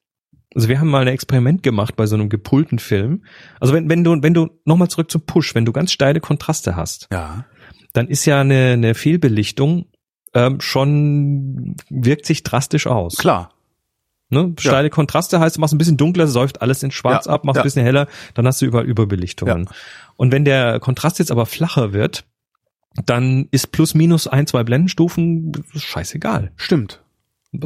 Also 0.54 0.68
wir 0.68 0.80
haben 0.80 0.88
mal 0.88 1.02
ein 1.02 1.08
Experiment 1.08 1.62
gemacht 1.62 1.94
bei 1.94 2.06
so 2.06 2.16
einem 2.16 2.28
gepulten 2.28 2.80
Film. 2.80 3.24
Also 3.60 3.72
wenn, 3.72 3.88
wenn 3.88 4.02
du, 4.02 4.20
wenn 4.20 4.34
du 4.34 4.48
nochmal 4.64 4.88
zurück 4.88 5.08
zum 5.08 5.24
Push, 5.24 5.54
wenn 5.54 5.64
du 5.64 5.72
ganz 5.72 5.92
steile 5.92 6.20
Kontraste 6.20 6.74
hast, 6.74 7.08
Ja. 7.12 7.44
Dann 7.92 8.08
ist 8.08 8.24
ja 8.24 8.40
eine, 8.40 8.72
eine 8.74 8.94
Fehlbelichtung 8.94 9.86
ähm, 10.34 10.60
schon 10.60 11.76
wirkt 11.88 12.24
sich 12.26 12.42
drastisch 12.42 12.86
aus. 12.86 13.16
Klar. 13.16 13.52
Ne? 14.28 14.54
Steile 14.60 14.90
Kontraste 14.90 15.40
heißt, 15.40 15.56
du 15.56 15.60
machst 15.60 15.74
ein 15.74 15.78
bisschen 15.78 15.96
dunkler, 15.96 16.28
säuft 16.28 16.62
alles 16.62 16.84
in 16.84 16.92
schwarz 16.92 17.26
Ja, 17.26 17.32
ab, 17.32 17.44
machst 17.44 17.56
ja. 17.56 17.62
ein 17.62 17.64
bisschen 17.64 17.82
heller, 17.82 18.06
dann 18.34 18.46
hast 18.46 18.62
du 18.62 18.66
überall 18.66 18.84
Überbelichtungen. 18.86 19.68
Und 20.16 20.30
wenn 20.30 20.44
der 20.44 20.78
Kontrast 20.78 21.18
jetzt 21.18 21.32
aber 21.32 21.46
flacher 21.46 21.92
wird, 21.92 22.24
dann 23.06 23.48
ist 23.50 23.72
plus 23.72 23.94
minus 23.94 24.28
ein, 24.28 24.46
zwei 24.46 24.62
Blendenstufen 24.62 25.52
scheißegal. 25.74 26.52
Stimmt. 26.56 27.02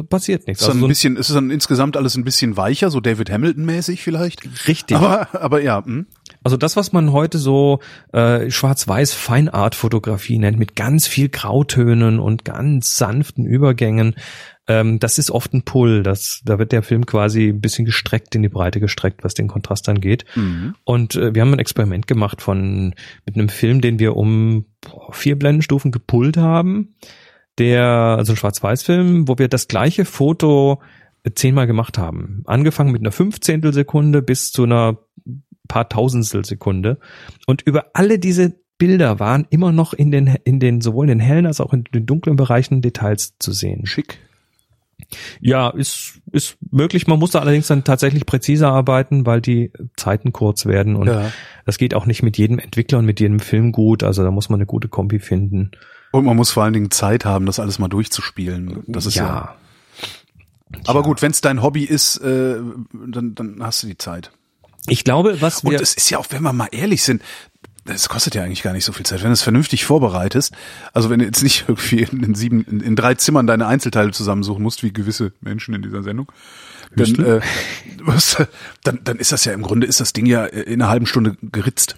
Passiert 0.09 0.47
nichts. 0.47 0.63
Ist 0.63 0.67
Also 0.69 0.77
ein 0.77 0.79
so 0.81 0.85
ein- 0.87 0.89
bisschen, 0.89 1.15
ist 1.17 1.29
es 1.29 1.35
dann 1.35 1.51
insgesamt 1.51 1.95
alles 1.97 2.15
ein 2.15 2.23
bisschen 2.23 2.57
weicher, 2.57 2.89
so 2.89 2.99
David 2.99 3.29
Hamilton-mäßig 3.29 4.01
vielleicht? 4.01 4.67
richtig. 4.67 4.97
Aber, 4.97 5.27
aber 5.39 5.61
ja, 5.61 5.85
hm. 5.85 6.07
Also 6.45 6.57
das, 6.57 6.75
was 6.75 6.93
man 6.93 7.11
heute 7.11 7.39
so 7.39 7.79
äh, 8.13 8.51
schwarz-weiß 8.51 9.13
Feinart-Fotografie 9.13 10.37
nennt, 10.37 10.59
mit 10.59 10.75
ganz 10.75 11.07
viel 11.07 11.27
Grautönen 11.27 12.19
und 12.19 12.45
ganz 12.45 12.97
sanften 12.97 13.47
Übergängen, 13.47 14.13
ähm, 14.67 14.99
das 14.99 15.17
ist 15.17 15.31
oft 15.31 15.55
ein 15.55 15.63
Pull. 15.63 16.03
Das, 16.03 16.43
da 16.45 16.59
wird 16.59 16.71
der 16.71 16.83
Film 16.83 17.07
quasi 17.07 17.47
ein 17.47 17.61
bisschen 17.61 17.83
gestreckt, 17.83 18.35
in 18.35 18.43
die 18.43 18.49
Breite 18.49 18.79
gestreckt, 18.79 19.23
was 19.23 19.33
den 19.33 19.47
Kontrast 19.47 19.89
angeht. 19.89 20.25
Mhm. 20.35 20.75
Und 20.83 21.15
äh, 21.15 21.33
wir 21.33 21.41
haben 21.41 21.51
ein 21.51 21.57
Experiment 21.57 22.05
gemacht 22.05 22.43
von 22.43 22.93
mit 23.25 23.35
einem 23.35 23.49
Film, 23.49 23.81
den 23.81 23.97
wir 23.97 24.15
um 24.15 24.65
boah, 24.81 25.11
vier 25.13 25.39
Blendenstufen 25.39 25.91
gepullt 25.91 26.37
haben. 26.37 26.93
Der, 27.57 27.87
also 27.87 28.33
ein 28.33 28.37
Schwarz-Weiß-Film, 28.37 29.27
wo 29.27 29.39
wir 29.39 29.47
das 29.47 29.67
gleiche 29.67 30.05
Foto 30.05 30.79
äh, 31.23 31.31
zehnmal 31.33 31.65
gemacht 31.65 31.97
haben. 31.97 32.43
Angefangen 32.45 32.91
mit 32.91 33.01
einer 33.01 33.11
Fünfzehntelsekunde 33.11 34.21
bis 34.21 34.51
zu 34.51 34.61
einer 34.61 34.99
paar 35.67 35.89
Tausendstel 35.89 36.45
Sekunde. 36.45 36.99
Und 37.47 37.61
über 37.63 37.87
alle 37.93 38.19
diese 38.19 38.55
Bilder 38.77 39.19
waren 39.19 39.47
immer 39.49 39.71
noch 39.71 39.93
in 39.93 40.11
den, 40.11 40.27
in 40.43 40.59
den, 40.59 40.81
sowohl 40.81 41.05
in 41.05 41.17
den 41.17 41.25
hellen 41.25 41.45
als 41.45 41.61
auch 41.61 41.73
in 41.73 41.85
den 41.85 42.05
dunklen 42.05 42.35
Bereichen 42.35 42.81
Details 42.81 43.35
zu 43.39 43.51
sehen. 43.53 43.85
Schick. 43.85 44.19
Ja, 45.39 45.69
ist, 45.69 46.19
ist 46.31 46.57
möglich. 46.71 47.07
Man 47.07 47.19
muss 47.19 47.31
da 47.31 47.39
allerdings 47.39 47.67
dann 47.67 47.83
tatsächlich 47.83 48.25
präziser 48.25 48.69
arbeiten, 48.71 49.25
weil 49.25 49.41
die 49.41 49.71
Zeiten 49.97 50.33
kurz 50.33 50.65
werden 50.65 50.95
und 50.95 51.07
Ja. 51.07 51.31
das 51.65 51.77
geht 51.77 51.93
auch 51.93 52.05
nicht 52.05 52.23
mit 52.23 52.37
jedem 52.37 52.59
Entwickler 52.59 52.99
und 52.99 53.05
mit 53.05 53.19
jedem 53.19 53.39
Film 53.39 53.71
gut. 53.71 54.03
Also 54.03 54.23
da 54.23 54.31
muss 54.31 54.49
man 54.49 54.59
eine 54.59 54.65
gute 54.65 54.87
Kombi 54.87 55.19
finden. 55.19 55.71
Und 56.11 56.25
man 56.25 56.35
muss 56.35 56.51
vor 56.51 56.63
allen 56.63 56.73
Dingen 56.73 56.91
Zeit 56.91 57.25
haben, 57.25 57.45
das 57.45 57.59
alles 57.59 57.77
mal 57.77 57.89
durchzuspielen. 57.89 58.83
Das 58.87 59.05
ist 59.05 59.15
ja. 59.15 59.55
Aber 60.87 61.03
gut, 61.03 61.21
wenn 61.21 61.31
es 61.31 61.41
dein 61.41 61.61
Hobby 61.61 61.83
ist, 61.83 62.17
äh, 62.17 62.55
dann, 63.07 63.35
dann 63.35 63.57
hast 63.61 63.83
du 63.83 63.87
die 63.87 63.97
Zeit. 63.97 64.31
Ich 64.87 65.03
glaube, 65.03 65.41
was 65.41 65.63
Und 65.63 65.71
wir, 65.71 65.81
es 65.81 65.93
ist 65.93 66.09
ja 66.09 66.17
auch, 66.17 66.27
wenn 66.29 66.43
wir 66.43 66.53
mal 66.53 66.67
ehrlich 66.71 67.03
sind, 67.03 67.21
das 67.85 68.09
kostet 68.09 68.33
ja 68.35 68.43
eigentlich 68.43 68.63
gar 68.63 68.73
nicht 68.73 68.83
so 68.83 68.91
viel 68.91 69.05
Zeit, 69.05 69.21
wenn 69.21 69.29
du 69.29 69.33
es 69.33 69.43
vernünftig 69.43 69.85
vorbereitest. 69.85 70.53
Also 70.93 71.09
wenn 71.09 71.19
du 71.19 71.25
jetzt 71.25 71.43
nicht 71.43 71.65
irgendwie 71.67 72.01
in, 72.01 72.33
sieben, 72.33 72.65
in, 72.65 72.81
in 72.81 72.95
drei 72.95 73.13
Zimmern 73.13 73.47
deine 73.47 73.67
Einzelteile 73.67 74.11
zusammensuchen 74.11 74.63
musst, 74.63 74.83
wie 74.83 74.91
gewisse 74.91 75.33
Menschen 75.41 75.73
in 75.75 75.83
dieser 75.83 76.01
Sendung, 76.01 76.31
dann, 76.95 77.15
äh, 77.25 77.41
was, 78.03 78.37
dann, 78.83 78.99
dann 79.03 79.17
ist 79.17 79.31
das 79.31 79.45
ja 79.45 79.53
im 79.53 79.61
Grunde 79.61 79.87
ist 79.87 79.99
das 79.99 80.13
Ding 80.13 80.25
ja 80.25 80.45
in 80.45 80.81
einer 80.81 80.89
halben 80.89 81.05
Stunde 81.05 81.35
geritzt. 81.41 81.95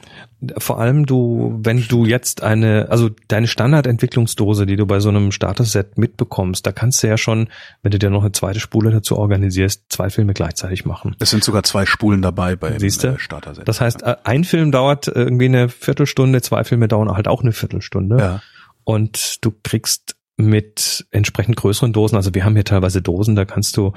vor 0.57 0.79
allem 0.79 1.05
du, 1.05 1.59
wenn 1.63 1.85
du 1.87 2.05
jetzt 2.05 2.43
eine, 2.43 2.87
also 2.89 3.09
deine 3.27 3.47
Standardentwicklungsdose, 3.47 4.65
die 4.65 4.75
du 4.75 4.85
bei 4.85 4.99
so 4.99 5.09
einem 5.09 5.31
Starter-Set 5.31 5.97
mitbekommst, 5.97 6.65
da 6.65 6.71
kannst 6.71 7.03
du 7.03 7.07
ja 7.07 7.17
schon, 7.17 7.49
wenn 7.81 7.91
du 7.91 7.99
dir 7.99 8.09
noch 8.09 8.23
eine 8.23 8.31
zweite 8.31 8.59
Spule 8.59 8.91
dazu 8.91 9.17
organisierst, 9.17 9.83
zwei 9.89 10.09
Filme 10.09 10.33
gleichzeitig 10.33 10.85
machen. 10.85 11.15
Es 11.19 11.29
sind 11.29 11.43
sogar 11.43 11.63
zwei 11.63 11.85
Spulen 11.85 12.21
dabei 12.21 12.55
beim 12.55 12.79
Siehste? 12.79 13.15
Starter-Set. 13.19 13.67
Das 13.67 13.81
heißt, 13.81 14.03
äh, 14.03 14.15
ein 14.23 14.43
Film 14.43 14.71
dauert 14.71 15.07
irgendwie 15.07 15.45
eine 15.45 15.69
Viertelstunde, 15.79 16.41
zwei 16.41 16.63
Filme 16.63 16.87
dauern 16.87 17.09
halt 17.11 17.27
auch 17.27 17.41
eine 17.41 17.51
Viertelstunde. 17.53 18.17
ja. 18.17 18.41
Und 18.83 19.43
du 19.43 19.51
kriegst 19.63 20.15
mit 20.37 21.05
entsprechend 21.11 21.57
größeren 21.57 21.91
Dosen, 21.91 22.15
also 22.15 22.33
wir 22.33 22.45
haben 22.45 22.53
hier 22.53 22.63
teilweise 22.63 23.01
Dosen, 23.01 23.35
da 23.35 23.43
kannst 23.43 23.75
du, 23.75 23.91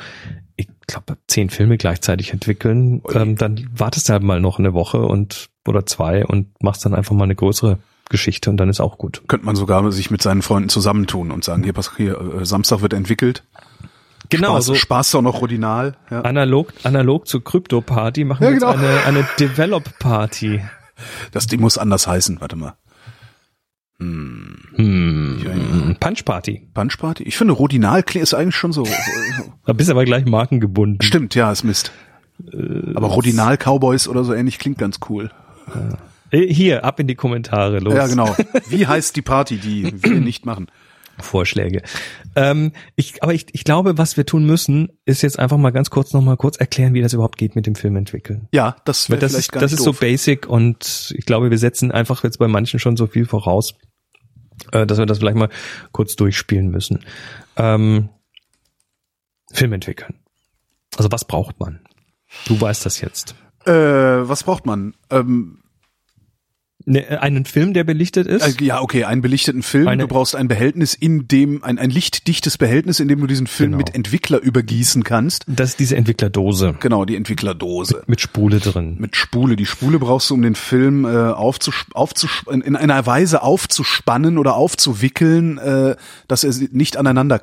ich 0.57 0.69
glaube, 0.87 1.17
zehn 1.29 1.51
Filme 1.51 1.77
gleichzeitig 1.77 2.33
entwickeln. 2.33 3.03
Ähm, 3.15 3.37
dann 3.37 3.69
wartest 3.77 4.09
du 4.09 4.15
halt 4.15 4.23
mal 4.23 4.41
noch 4.41 4.59
eine 4.59 4.73
Woche 4.75 5.01
und 5.03 5.49
oder 5.69 5.87
zwei 5.87 6.25
und 6.27 6.49
machst 6.63 6.85
dann 6.85 6.95
einfach 6.95 7.15
mal 7.15 7.25
eine 7.25 7.35
größere 7.37 7.79
Geschichte 8.09 8.51
und 8.51 8.57
dann 8.57 8.69
ist 8.69 8.81
auch 8.81 8.99
gut. 8.99 9.23
Könnte 9.29 9.47
man 9.47 9.55
sogar 9.55 9.93
sich 9.93 10.11
mit 10.11 10.23
seinen 10.23 10.43
Freunden 10.43 10.71
zusammentun 10.71 11.31
und 11.31 11.45
sagen, 11.45 11.63
hier, 11.63 11.73
pass, 11.75 11.93
hier, 11.97 12.19
äh, 12.41 12.45
Samstag 12.45 12.81
wird 12.83 12.93
entwickelt. 12.95 13.45
Genau, 14.31 14.53
Spaß, 14.55 14.65
so 14.65 14.75
Spaß 14.75 15.11
doch 15.13 15.23
noch 15.23 15.41
Rodinal. 15.43 15.95
Ja. 16.11 16.23
analog, 16.23 16.73
analog 16.83 17.29
zur 17.29 17.45
Krypto-Party 17.45 18.25
machen 18.25 18.43
Ja, 18.43 18.49
wir 18.49 18.55
jetzt 18.55 18.63
genau. 18.63 18.73
eine, 18.75 19.05
eine 19.05 19.29
Develop-Party. 19.39 20.63
Das 21.33 21.47
Ding 21.47 21.61
muss 21.61 21.79
anders 21.79 22.07
heißen, 22.07 22.41
warte 22.41 22.57
mal. 22.57 22.75
Hm, 23.99 25.41
Ja, 25.45 25.51
ja. 25.51 25.95
Punch-Party. 26.01 26.69
Punchparty? 26.73 27.23
Ich 27.25 27.37
finde, 27.37 27.53
Rodinal 27.53 28.03
ist 28.15 28.35
eigentlich 28.35 28.57
schon 28.57 28.73
so. 28.73 28.87
Da 29.67 29.73
bist 29.75 29.89
du 29.89 29.93
aber 29.93 30.05
gleich 30.05 30.25
markengebunden. 30.25 31.03
Stimmt, 31.03 31.35
ja, 31.35 31.53
ist 31.53 31.65
Mist. 31.65 31.93
Äh, 32.53 32.95
Aber 32.95 33.09
Rodinal 33.09 33.57
Cowboys 33.59 34.09
oder 34.09 34.25
so 34.25 34.33
ähnlich 34.33 34.59
klingt 34.59 34.79
ganz 34.79 35.01
cool. 35.11 35.31
Äh, 36.31 36.47
Hier, 36.53 36.85
ab 36.85 36.99
in 36.99 37.07
die 37.09 37.15
Kommentare, 37.15 37.81
los. 37.81 37.93
Ja, 37.95 38.07
genau. 38.07 38.35
Wie 38.69 38.87
heißt 38.87 39.15
die 39.17 39.23
Party, 39.23 39.59
die 39.59 39.93
wir 40.03 40.21
nicht 40.21 40.47
machen? 40.47 40.69
Vorschläge. 41.19 41.83
Ähm, 42.37 42.73
ich, 42.97 43.23
aber 43.23 43.35
ich, 43.35 43.47
ich 43.53 43.65
glaube, 43.65 43.99
was 43.99 44.17
wir 44.17 44.25
tun 44.25 44.45
müssen, 44.45 44.89
ist 45.05 45.23
jetzt 45.23 45.39
einfach 45.39 45.57
mal 45.57 45.71
ganz 45.71 45.91
kurz 45.91 46.13
noch 46.13 46.23
mal 46.23 46.37
kurz 46.37 46.57
erklären, 46.57 46.95
wie 46.95 47.03
das 47.03 47.13
überhaupt 47.13 47.39
geht 47.39 47.57
mit 47.57 47.67
dem 47.67 47.75
Film 47.75 47.97
entwickeln. 47.97 48.49
Ja, 48.53 48.77
das 48.85 49.11
wäre 49.11 49.21
das 49.21 49.33
vielleicht 49.33 49.55
ist, 49.55 49.63
das 49.63 49.73
ist 49.73 49.83
so 49.83 49.91
doof. 49.91 50.01
basic 50.01 50.47
und 50.47 51.13
ich 51.17 51.27
glaube, 51.27 51.51
wir 51.51 51.59
setzen 51.59 51.91
einfach 51.91 52.23
jetzt 52.23 52.39
bei 52.39 52.49
manchen 52.49 52.79
schon 52.79 52.97
so 52.97 53.07
viel 53.07 53.27
voraus, 53.27 53.75
äh, 54.73 54.87
dass 54.87 54.99
wir 54.99 55.07
das 55.07 55.19
vielleicht 55.19 55.37
mal 55.37 55.51
kurz 55.93 56.17
durchspielen 56.17 56.69
müssen. 56.69 57.05
Ähm, 57.57 58.11
Film 59.53 59.73
entwickeln. 59.73 60.15
Also 60.97 61.11
was 61.11 61.25
braucht 61.25 61.59
man? 61.59 61.81
Du 62.47 62.61
weißt 62.61 62.87
das 62.87 63.01
jetzt. 63.01 63.35
Äh, 63.65 63.73
was 63.73 64.45
braucht 64.45 64.67
man? 64.67 64.95
Ähm, 65.11 65.63
Ne, 66.87 67.21
einen 67.21 67.45
Film, 67.45 67.75
der 67.75 67.85
belichtet 67.85 68.27
ist? 68.27 68.61
äh, 68.61 68.65
ja, 68.65 68.81
okay, 68.81 69.05
einen 69.05 69.21
belichteten 69.21 69.63
Film. 69.63 69.87
Eine- 69.87 70.05
du 70.05 70.09
brauchst 70.09 70.35
ein 70.35 70.49
Behältnis, 70.49 70.95
in 70.95 71.29
dem, 71.29 71.63
ein, 71.63 71.79
ein 71.79 71.91
lichtdichtes 71.91 72.57
Behältnis, 72.57 73.01
in 73.01 73.09
dem 73.09 73.21
du 73.21 73.27
diesen 73.27 73.47
Film 73.47 73.73
Genau. 73.73 73.79
mit 73.79 73.95
Entwickler 73.95 74.41
übergießen 74.41 75.05
kannst. 75.05 75.45
das 75.47 75.71
ist 75.71 75.79
diese 75.81 75.97
Entwicklerdose 75.97 76.75
Genau, 76.81 77.05
die 77.05 77.17
Entwicklerdose. 77.17 78.03
mit 78.07 78.21
Spule 78.23 78.61
drin. 78.61 78.97
Mit 78.99 79.15
Spule. 79.15 79.57
Die 79.57 79.67
Spule 79.67 79.99
brauchst 79.99 80.31
du, 80.31 80.35
um 80.35 80.43
den 80.43 80.55
Film 80.55 81.05
äh, 81.05 81.09
aufzusch 81.09 81.85
aufzusch 81.93 82.45
in, 82.51 82.63
in 82.63 82.77
einer 82.77 83.05
Weise 83.07 83.43
aufzuspannen 83.43 84.39
oder 84.39 84.57
aufzuwickeln, 84.57 85.59
äh, 85.59 85.97
dass 86.29 86.45
er 86.45 86.55
nicht 86.73 86.97
aneinander, 86.97 87.43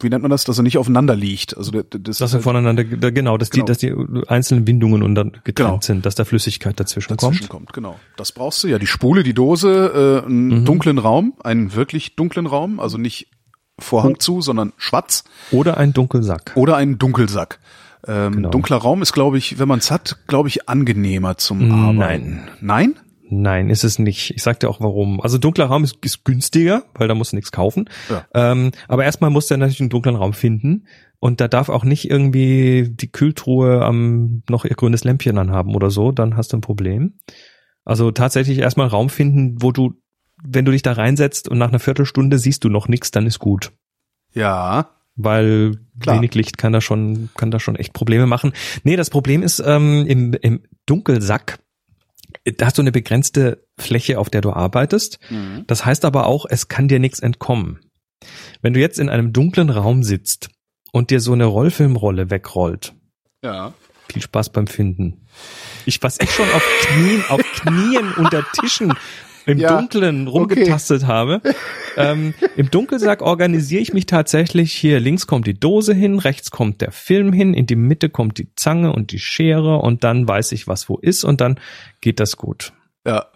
wie 0.00 0.08
nennt 0.08 0.22
man 0.22 0.30
das, 0.30 0.44
dass 0.44 0.58
er 0.58 0.62
nicht 0.62 0.78
aufeinander 0.78 1.16
liegt. 1.16 1.56
Also 1.56 1.70
das, 1.72 1.84
das, 1.90 2.18
Dass 2.18 2.34
er 2.34 2.40
voneinander, 2.40 2.84
da- 2.84 3.10
genau, 3.10 3.36
dass 3.36 3.50
Genau. 3.50 3.64
die, 3.64 3.68
dass 3.68 3.78
die 3.78 3.94
einzelnen 4.28 4.66
Windungen 4.66 5.02
und 5.02 5.14
dann 5.14 5.32
getrennt 5.44 5.56
Genau. 5.56 5.78
sind, 5.80 6.06
dass 6.06 6.14
da 6.14 6.24
Flüssigkeit 6.24 6.78
dazwischen, 6.78 7.16
dazwischen 7.16 7.48
kommt. 7.48 7.66
kommt. 7.66 7.72
Genau. 7.72 7.98
Das 8.16 8.32
brauchst 8.32 8.62
du 8.62 8.68
ja. 8.68 8.78
Die 8.78 8.86
Spule, 8.86 9.22
die 9.22 9.34
Dose, 9.34 10.22
äh, 10.24 10.26
einen 10.26 10.60
Mhm. 10.60 10.64
dunklen 10.64 10.98
Raum, 10.98 11.34
einen 11.42 11.74
wirklich 11.74 12.14
dunklen 12.16 12.46
Raum, 12.46 12.78
also 12.80 12.96
nicht 12.98 13.28
Vorhang 13.80 14.18
zu, 14.18 14.40
sondern 14.40 14.72
schwarz 14.76 15.22
Oder 15.52 15.76
ein 15.76 15.92
Dunkelsack. 15.92 16.52
oder 16.56 16.76
ein 16.76 16.98
Dunkelsack. 16.98 17.58
Ähm, 18.06 18.32
Genau. 18.32 18.50
Dunkler 18.50 18.76
Raum 18.76 19.02
ist, 19.02 19.12
glaube 19.12 19.38
ich, 19.38 19.58
wenn 19.58 19.68
man 19.68 19.78
es 19.80 19.90
hat, 19.90 20.18
glaube 20.28 20.48
ich, 20.48 20.68
angenehmer 20.68 21.36
zum. 21.36 21.70
Arbeiten. 21.72 22.42
Nein? 22.60 22.94
Nein, 22.94 22.94
ist 23.30 23.84
es 23.84 23.98
nicht. 23.98 24.32
Ich 24.34 24.42
sag 24.42 24.60
dir 24.60 24.68
auch 24.68 24.80
warum. 24.80 25.20
Also 25.20 25.38
dunkler 25.38 25.66
Raum 25.66 25.84
ist, 25.84 25.98
ist 26.04 26.24
günstiger, 26.24 26.84
weil 26.94 27.08
da 27.08 27.14
musst 27.14 27.32
du 27.32 27.36
nichts 27.36 27.52
kaufen. 27.52 27.88
Ja. 28.08 28.26
Ähm, 28.34 28.72
aber 28.88 29.04
erstmal 29.04 29.30
musst 29.30 29.50
du 29.50 29.56
natürlich 29.56 29.80
einen 29.80 29.90
dunklen 29.90 30.16
Raum 30.16 30.32
finden. 30.32 30.86
Und 31.20 31.40
da 31.40 31.48
darf 31.48 31.68
auch 31.68 31.84
nicht 31.84 32.08
irgendwie 32.08 32.88
die 32.90 33.10
Kühltruhe 33.10 33.84
am 33.84 34.42
noch 34.48 34.64
ihr 34.64 34.76
grünes 34.76 35.04
Lämpchen 35.04 35.38
anhaben 35.38 35.74
oder 35.74 35.90
so, 35.90 36.12
dann 36.12 36.36
hast 36.36 36.52
du 36.52 36.56
ein 36.56 36.62
Problem. 36.62 37.14
Also 37.84 38.10
tatsächlich 38.12 38.58
erstmal 38.58 38.84
einen 38.84 38.92
Raum 38.92 39.08
finden, 39.08 39.60
wo 39.60 39.72
du, 39.72 39.94
wenn 40.44 40.64
du 40.64 40.72
dich 40.72 40.82
da 40.82 40.92
reinsetzt 40.92 41.48
und 41.48 41.58
nach 41.58 41.70
einer 41.70 41.80
Viertelstunde 41.80 42.38
siehst 42.38 42.62
du 42.62 42.68
noch 42.68 42.86
nichts, 42.86 43.10
dann 43.10 43.26
ist 43.26 43.40
gut. 43.40 43.72
Ja. 44.32 44.90
Weil 45.16 45.78
Klar. 45.98 46.16
wenig 46.16 46.34
Licht 46.34 46.58
kann 46.58 46.72
da 46.72 46.80
schon, 46.80 47.30
kann 47.36 47.50
da 47.50 47.58
schon 47.58 47.74
echt 47.74 47.92
Probleme 47.92 48.26
machen. 48.26 48.52
Nee, 48.84 48.94
das 48.94 49.10
Problem 49.10 49.42
ist 49.42 49.60
ähm, 49.64 50.06
im, 50.06 50.34
im 50.34 50.62
Dunkelsack, 50.86 51.58
da 52.52 52.66
hast 52.66 52.78
du 52.78 52.82
eine 52.82 52.92
begrenzte 52.92 53.64
Fläche, 53.78 54.18
auf 54.18 54.30
der 54.30 54.40
du 54.40 54.52
arbeitest. 54.52 55.18
Mhm. 55.30 55.64
Das 55.66 55.84
heißt 55.84 56.04
aber 56.04 56.26
auch, 56.26 56.46
es 56.48 56.68
kann 56.68 56.88
dir 56.88 56.98
nichts 56.98 57.20
entkommen. 57.20 57.80
Wenn 58.62 58.74
du 58.74 58.80
jetzt 58.80 58.98
in 58.98 59.08
einem 59.08 59.32
dunklen 59.32 59.70
Raum 59.70 60.02
sitzt 60.02 60.50
und 60.92 61.10
dir 61.10 61.20
so 61.20 61.32
eine 61.32 61.44
Rollfilmrolle 61.44 62.30
wegrollt, 62.30 62.94
Ja. 63.44 63.72
viel 64.10 64.22
Spaß 64.22 64.50
beim 64.50 64.66
Finden. 64.66 65.26
Ich, 65.86 66.02
was 66.02 66.18
ich 66.20 66.30
schon 66.30 66.50
auf 66.52 66.64
Knien, 66.82 67.22
auf 67.28 67.40
Knien 67.62 68.12
unter 68.14 68.44
Tischen 68.52 68.94
im 69.48 69.58
Ja, 69.58 69.78
Dunkeln 69.78 70.28
rumgetastet 70.28 71.06
habe. 71.06 71.40
Ähm, 71.96 72.34
Im 72.56 72.70
Dunkelsack 72.70 73.22
organisiere 73.22 73.80
ich 73.80 73.92
mich 73.92 74.06
tatsächlich 74.06 74.72
hier. 74.72 75.00
Links 75.00 75.26
kommt 75.26 75.46
die 75.46 75.58
Dose 75.58 75.94
hin, 75.94 76.18
rechts 76.18 76.50
kommt 76.50 76.80
der 76.80 76.92
Film 76.92 77.32
hin, 77.32 77.54
in 77.54 77.66
die 77.66 77.76
Mitte 77.76 78.10
kommt 78.10 78.38
die 78.38 78.54
Zange 78.54 78.92
und 78.92 79.10
die 79.10 79.18
Schere 79.18 79.78
und 79.78 80.04
dann 80.04 80.28
weiß 80.28 80.52
ich, 80.52 80.68
was 80.68 80.88
wo 80.88 80.96
ist 80.98 81.24
und 81.24 81.40
dann 81.40 81.58
geht 82.00 82.20
das 82.20 82.36
gut. 82.36 82.72
Ja. 83.06 83.26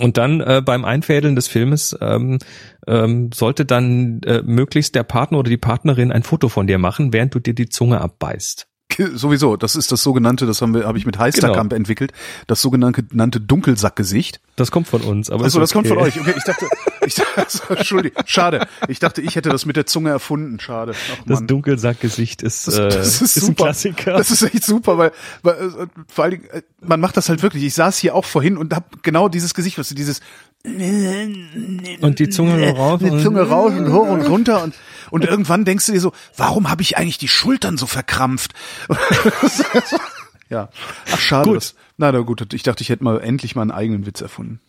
Und 0.00 0.16
dann 0.16 0.40
äh, 0.40 0.62
beim 0.64 0.86
Einfädeln 0.86 1.36
des 1.36 1.48
Filmes 1.48 1.94
ähm, 2.00 2.38
ähm, 2.86 3.30
sollte 3.34 3.66
dann 3.66 4.22
äh, 4.22 4.42
möglichst 4.42 4.94
der 4.94 5.02
Partner 5.02 5.38
oder 5.38 5.50
die 5.50 5.58
Partnerin 5.58 6.12
ein 6.12 6.22
Foto 6.22 6.48
von 6.48 6.66
dir 6.66 6.78
machen, 6.78 7.12
während 7.12 7.34
du 7.34 7.40
dir 7.40 7.54
die 7.54 7.68
Zunge 7.68 8.00
abbeißt. 8.00 8.68
Sowieso, 9.14 9.56
das 9.56 9.76
ist 9.76 9.92
das 9.92 10.02
sogenannte, 10.02 10.46
das 10.46 10.60
haben 10.62 10.74
wir, 10.74 10.86
habe 10.86 10.98
ich 10.98 11.06
mit 11.06 11.18
Heisterkamp 11.18 11.70
Genau. 11.70 11.76
entwickelt, 11.76 12.12
das 12.46 12.60
sogenannte 12.62 13.04
nannte 13.12 13.40
Dunkelsackgesicht. 13.40 14.40
Das 14.56 14.70
kommt 14.70 14.88
von 14.88 15.00
uns. 15.02 15.30
Aber 15.30 15.44
Achso, 15.44 15.60
das 15.60 15.72
kommt 15.72 15.86
okay. 15.86 15.94
von 15.96 16.04
euch. 16.06 16.20
Okay, 16.20 16.34
ich 16.36 16.44
dachte, 16.44 16.68
ich 17.06 17.14
dachte, 17.14 17.46
Entschuldigung, 17.76 18.22
schade. 18.26 18.66
Ich 18.88 18.98
dachte, 18.98 19.22
ich 19.22 19.34
hätte 19.36 19.48
das 19.48 19.64
mit 19.66 19.76
der 19.76 19.86
Zunge 19.86 20.10
erfunden. 20.10 20.60
Schade. 20.60 20.92
Ach, 21.12 21.24
Das. 21.26 21.42
Dunkelsackgesicht 21.46 22.42
ist, 22.42 22.68
Das, 22.68 22.76
äh, 22.78 22.88
das 22.88 23.22
ist, 23.22 23.22
ist 23.22 23.36
ein 23.38 23.40
super. 23.46 23.64
Klassiker. 23.64 24.12
Das 24.12 24.30
ist 24.30 24.42
echt 24.42 24.64
super, 24.64 24.98
weil, 24.98 25.12
weil 25.42 25.54
äh, 25.54 25.86
vor 26.08 26.24
allen 26.24 26.30
Dingen, 26.32 26.44
äh, 26.50 26.62
man 26.80 27.00
macht 27.00 27.16
das 27.16 27.28
halt 27.28 27.42
wirklich. 27.42 27.64
Ich 27.64 27.74
saß 27.74 27.98
hier 27.98 28.14
auch 28.14 28.24
vorhin 28.24 28.56
und 28.56 28.74
hab 28.74 29.02
genau 29.02 29.28
dieses 29.28 29.54
Gesicht, 29.54 29.78
was 29.78 29.88
du 29.88 29.94
dieses 29.94 30.20
und 30.64 32.18
die 32.18 32.28
Zunge 32.28 32.70
raus. 32.70 33.00
die 33.02 33.10
und- 33.10 33.20
Zunge 33.22 33.42
raus 33.42 33.72
und 33.72 33.92
hoch 33.92 34.08
und 34.08 34.22
runter 34.22 34.62
und 34.62 34.74
und 35.10 35.24
irgendwann 35.26 35.66
denkst 35.66 35.86
du 35.86 35.92
dir 35.92 36.00
so, 36.00 36.12
warum 36.38 36.70
habe 36.70 36.80
ich 36.80 36.96
eigentlich 36.96 37.18
die 37.18 37.28
Schultern 37.28 37.76
so 37.76 37.86
verkrampft? 37.86 38.52
ja, 40.48 40.70
ach 41.12 41.18
schade. 41.18 41.50
Gut. 41.50 41.74
Na, 41.98 42.10
na 42.12 42.20
gut, 42.20 42.54
ich 42.54 42.62
dachte, 42.62 42.82
ich 42.82 42.88
hätte 42.88 43.04
mal 43.04 43.20
endlich 43.20 43.54
mal 43.54 43.62
einen 43.62 43.70
eigenen 43.72 44.06
Witz 44.06 44.20
erfunden. 44.22 44.60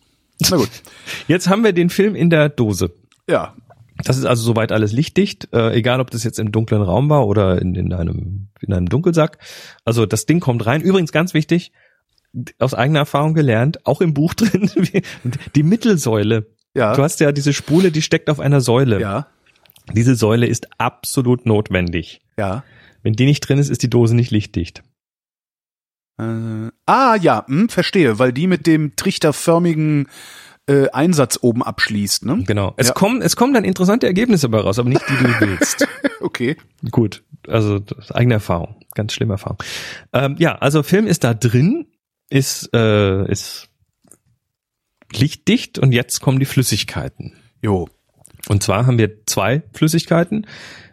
Na 0.50 0.56
gut, 0.58 0.68
Jetzt 1.28 1.48
haben 1.48 1.64
wir 1.64 1.72
den 1.72 1.88
Film 1.90 2.14
in 2.14 2.28
der 2.28 2.48
Dose. 2.50 2.90
ja, 3.28 3.54
Das 4.04 4.18
ist 4.18 4.24
also 4.26 4.42
soweit 4.42 4.70
alles 4.72 4.92
lichtdicht, 4.92 5.48
äh, 5.54 5.72
egal 5.72 6.00
ob 6.00 6.10
das 6.10 6.24
jetzt 6.24 6.38
im 6.38 6.52
dunklen 6.52 6.82
Raum 6.82 7.08
war 7.08 7.26
oder 7.26 7.60
in, 7.62 7.74
in 7.74 7.92
einem 7.94 8.48
in 8.60 8.72
einem 8.74 8.88
Dunkelsack. 8.88 9.38
Also 9.84 10.04
das 10.06 10.26
Ding 10.26 10.40
kommt 10.40 10.66
rein. 10.66 10.80
Übrigens 10.82 11.12
ganz 11.12 11.32
wichtig, 11.34 11.72
aus 12.58 12.74
eigener 12.74 13.00
Erfahrung 13.00 13.34
gelernt, 13.34 13.86
auch 13.86 14.00
im 14.00 14.14
Buch 14.14 14.34
drin, 14.34 14.70
die 15.54 15.62
Mittelsäule. 15.62 16.46
ja, 16.74 16.94
Du 16.94 17.02
hast 17.02 17.20
ja 17.20 17.32
diese 17.32 17.52
Spule, 17.52 17.90
die 17.90 18.02
steckt 18.02 18.28
auf 18.30 18.40
einer 18.40 18.60
Säule. 18.60 19.00
ja, 19.00 19.26
Diese 19.92 20.14
Säule 20.14 20.46
ist 20.46 20.68
absolut 20.78 21.46
notwendig. 21.46 22.20
ja. 22.36 22.64
Wenn 23.02 23.12
die 23.12 23.26
nicht 23.26 23.40
drin 23.40 23.58
ist, 23.58 23.68
ist 23.68 23.82
die 23.82 23.90
Dose 23.90 24.16
nicht 24.16 24.30
lichtdicht. 24.30 24.82
Äh, 26.18 26.70
ah, 26.86 27.16
ja, 27.20 27.44
hm, 27.46 27.68
verstehe, 27.68 28.18
weil 28.18 28.32
die 28.32 28.46
mit 28.46 28.66
dem 28.66 28.96
trichterförmigen 28.96 30.08
äh, 30.66 30.88
Einsatz 30.90 31.38
oben 31.42 31.62
abschließt, 31.62 32.24
ne? 32.24 32.42
Genau. 32.46 32.72
Es 32.78 32.88
Ja. 32.88 32.92
kommen, 32.94 33.20
es 33.20 33.36
kommen 33.36 33.52
dann 33.52 33.64
interessante 33.64 34.06
Ergebnisse 34.06 34.48
dabei 34.48 34.62
raus, 34.64 34.78
aber 34.78 34.88
nicht 34.88 35.02
die, 35.06 35.16
die 35.18 35.24
du 35.24 35.40
willst. 35.40 35.86
Okay. 36.20 36.56
Gut. 36.90 37.22
Also 37.46 37.78
das 37.80 38.06
ist 38.06 38.12
eigene 38.14 38.34
Erfahrung. 38.34 38.76
Ganz 38.94 39.12
schlimme 39.12 39.34
Erfahrung. 39.34 39.58
Ähm, 40.14 40.36
ja, 40.38 40.54
also 40.56 40.82
Film 40.82 41.06
ist 41.06 41.24
da 41.24 41.34
drin, 41.34 41.86
ist, 42.34 42.70
äh, 42.74 43.30
ist 43.30 43.68
lichtdicht 45.12 45.78
und 45.78 45.92
jetzt 45.92 46.20
kommen 46.20 46.40
die 46.40 46.46
Flüssigkeiten. 46.46 47.34
Jo. 47.62 47.88
Und 48.48 48.62
zwar 48.62 48.86
haben 48.86 48.98
wir 48.98 49.24
zwei 49.26 49.62
Flüssigkeiten. 49.72 50.46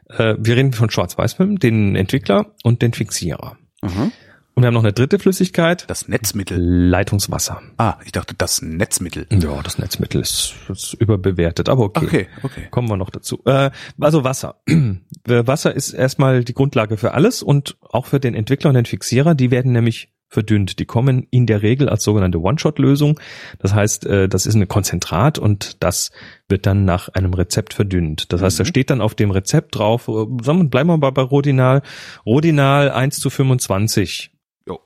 Äh, 0.07 0.35
wir 0.37 0.55
reden 0.55 0.73
von 0.73 0.91
Schwarz-Weiß-Film, 0.91 1.57
den 1.57 1.95
Entwickler 1.95 2.53
und 2.63 2.83
den 2.83 2.93
Fixierer. 2.93 3.57
Mhm. 3.81 4.11
Und 4.53 4.63
wir 4.63 4.67
haben 4.67 4.75
noch 4.75 4.83
eine 4.83 4.93
dritte 4.93 5.17
Flüssigkeit, 5.17 5.89
Das 5.89 6.07
Netzmittel. 6.07 6.59
Leitungswasser. 6.59 7.61
Ah, 7.77 7.97
ich 8.05 8.11
dachte, 8.11 8.35
das 8.37 8.61
Netzmittel. 8.61 9.25
Ja, 9.31 9.63
das 9.63 9.79
Netzmittel 9.79 10.21
ist, 10.21 10.53
ist 10.69 10.93
überbewertet, 10.93 11.69
aber 11.69 11.85
okay. 11.85 12.05
Okay, 12.05 12.27
okay. 12.43 12.67
Kommen 12.69 12.87
wir 12.87 12.97
noch 12.97 13.09
dazu. 13.09 13.41
Äh, 13.45 13.71
also 13.99 14.23
Wasser. 14.23 14.61
Wasser 15.25 15.73
ist 15.73 15.93
erstmal 15.93 16.43
die 16.43 16.53
Grundlage 16.53 16.97
für 16.97 17.13
alles 17.15 17.41
und 17.41 17.77
auch 17.81 18.05
für 18.05 18.19
den 18.19 18.35
Entwickler 18.35 18.69
und 18.69 18.75
den 18.75 18.85
Fixierer. 18.85 19.33
Die 19.33 19.49
werden 19.49 19.71
nämlich 19.71 20.11
verdünnt. 20.31 20.79
Die 20.79 20.85
kommen 20.85 21.27
in 21.29 21.45
der 21.45 21.61
Regel 21.61 21.89
als 21.89 22.03
sogenannte 22.03 22.41
One-Shot-Lösung. 22.41 23.19
Das 23.59 23.75
heißt, 23.75 24.05
äh, 24.05 24.29
das 24.29 24.45
ist 24.45 24.55
ein 24.55 24.67
Konzentrat 24.67 25.37
und 25.37 25.83
das 25.83 26.11
wird 26.47 26.65
dann 26.65 26.85
nach 26.85 27.09
einem 27.09 27.33
Rezept 27.33 27.73
verdünnt. 27.73 28.31
Das 28.33 28.41
heißt, 28.41 28.59
da 28.59 28.65
steht 28.65 28.89
dann 28.89 29.01
auf 29.01 29.13
dem 29.13 29.29
Rezept 29.29 29.75
drauf, 29.75 30.07
äh, 30.07 30.43
sagen 30.43 30.59
wir, 30.59 30.69
bleiben 30.69 30.89
wir 30.89 30.97
mal 30.97 31.11
bei 31.11 31.21
Rodinal, 31.21 31.83
Rodinal 32.25 32.89
1 32.89 33.19
zu 33.19 33.29
25. 33.29 34.31
Jo. 34.65 34.79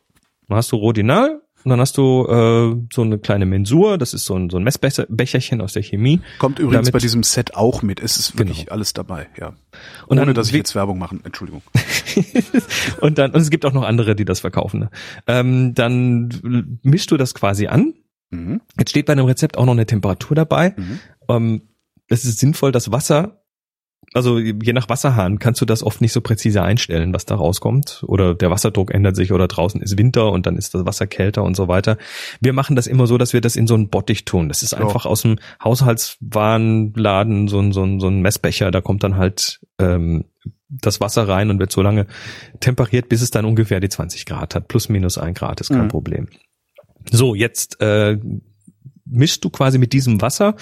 Dann 0.47 0.57
hast 0.57 0.71
du 0.71 0.77
Rodinal 0.77 1.41
und 1.65 1.69
dann 1.71 1.79
hast 1.81 1.97
du 1.97 2.25
äh, 2.27 2.75
so 2.93 3.01
eine 3.01 3.17
kleine 3.19 3.45
Mensur, 3.45 3.97
das 3.97 4.13
ist 4.13 4.23
so 4.25 4.35
ein, 4.35 4.49
so 4.49 4.57
ein 4.57 4.63
Messbecherchen 4.63 5.59
aus 5.61 5.73
der 5.73 5.81
Chemie. 5.83 6.21
Kommt 6.39 6.59
übrigens 6.59 6.85
Damit- 6.85 6.93
bei 6.93 6.99
diesem 6.99 7.23
Set 7.23 7.55
auch 7.55 7.81
mit. 7.81 7.99
Es 7.99 8.17
ist 8.17 8.37
wirklich 8.37 8.59
Genau. 8.59 8.71
alles 8.71 8.93
dabei, 8.93 9.27
ja. 9.37 9.47
Und 10.07 10.17
Ohne 10.19 10.27
dann 10.27 10.35
dass 10.35 10.47
ich 10.49 10.53
jetzt 10.53 10.75
Werbung 10.75 10.99
machen, 10.99 11.21
Entschuldigung. 11.25 11.61
und 13.01 13.17
dann, 13.17 13.31
und 13.31 13.41
es 13.41 13.49
gibt 13.49 13.65
auch 13.65 13.73
noch 13.73 13.83
andere, 13.83 14.15
die 14.15 14.25
das 14.25 14.39
verkaufen. 14.39 14.79
Ne? 14.81 14.89
Ähm, 15.27 15.73
dann 15.73 16.77
mischst 16.83 17.11
du 17.11 17.17
das 17.17 17.33
quasi 17.33 17.67
an. 17.67 17.93
Mhm. 18.29 18.61
Jetzt 18.77 18.91
steht 18.91 19.05
bei 19.07 19.13
einem 19.13 19.25
Rezept 19.25 19.57
auch 19.57 19.65
noch 19.65 19.73
eine 19.73 19.85
Temperatur 19.85 20.35
dabei. 20.35 20.73
Mhm. 20.77 20.99
Ähm, 21.27 21.61
es 22.07 22.23
ist 22.25 22.39
sinnvoll, 22.39 22.71
das 22.71 22.91
Wasser, 22.91 23.41
also 24.13 24.39
je 24.39 24.73
nach 24.73 24.87
Wasserhahn 24.89 25.39
kannst 25.39 25.59
du 25.61 25.65
das 25.65 25.83
oft 25.83 25.99
nicht 26.01 26.13
so 26.13 26.21
präzise 26.21 26.61
einstellen, 26.61 27.13
was 27.13 27.25
da 27.25 27.35
rauskommt. 27.35 28.03
Oder 28.07 28.33
der 28.35 28.49
Wasserdruck 28.51 28.93
ändert 28.93 29.15
sich 29.15 29.31
oder 29.33 29.47
draußen 29.47 29.81
ist 29.81 29.97
Winter 29.97 30.31
und 30.31 30.45
dann 30.45 30.55
ist 30.57 30.73
das 30.73 30.85
Wasser 30.85 31.07
kälter 31.07 31.43
und 31.43 31.55
so 31.55 31.67
weiter. 31.67 31.97
Wir 32.39 32.53
machen 32.53 32.75
das 32.75 32.87
immer 32.87 33.07
so, 33.07 33.17
dass 33.17 33.33
wir 33.33 33.41
das 33.41 33.55
in 33.55 33.67
so 33.67 33.73
einen 33.73 33.89
Bottich 33.89 34.23
tun. 34.25 34.47
Das 34.47 34.63
ist 34.63 34.71
Ja. 34.71 34.77
einfach 34.79 35.05
aus 35.05 35.23
dem 35.23 35.37
Haushaltswarenladen 35.63 37.47
so 37.47 37.59
ein, 37.59 37.71
so 37.71 37.83
ein, 37.83 37.99
so 37.99 38.07
ein 38.07 38.21
Messbecher. 38.21 38.71
Da 38.71 38.81
kommt 38.81 39.03
dann 39.03 39.17
halt 39.17 39.59
ähm, 39.79 40.25
das 40.69 40.99
Wasser 41.01 41.27
rein 41.27 41.49
und 41.49 41.59
wird 41.59 41.71
so 41.71 41.81
lange 41.81 42.07
temperiert, 42.59 43.09
bis 43.09 43.21
es 43.21 43.31
dann 43.31 43.45
ungefähr 43.45 43.79
die 43.79 43.89
20 43.89 44.25
Grad 44.25 44.55
hat. 44.55 44.67
Plus 44.67 44.89
minus 44.89 45.17
ein 45.17 45.33
Grad 45.33 45.61
ist 45.61 45.69
kein 45.69 45.83
Mhm. 45.85 45.89
Problem. 45.89 46.27
So, 47.11 47.35
jetzt 47.35 47.79
äh, 47.81 48.17
mischst 49.05 49.43
du 49.45 49.49
quasi 49.49 49.77
mit 49.77 49.93
diesem 49.93 50.21
Wasser 50.21 50.55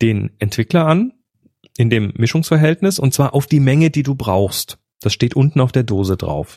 den 0.00 0.30
Entwickler 0.38 0.86
an 0.86 1.12
in 1.76 1.90
dem 1.90 2.12
Mischungsverhältnis 2.16 2.98
und 2.98 3.14
zwar 3.14 3.34
auf 3.34 3.46
die 3.46 3.60
Menge, 3.60 3.90
die 3.90 4.02
du 4.02 4.14
brauchst. 4.14 4.78
Das 5.00 5.12
steht 5.12 5.34
unten 5.34 5.60
auf 5.60 5.72
der 5.72 5.82
Dose 5.82 6.16
drauf. 6.16 6.56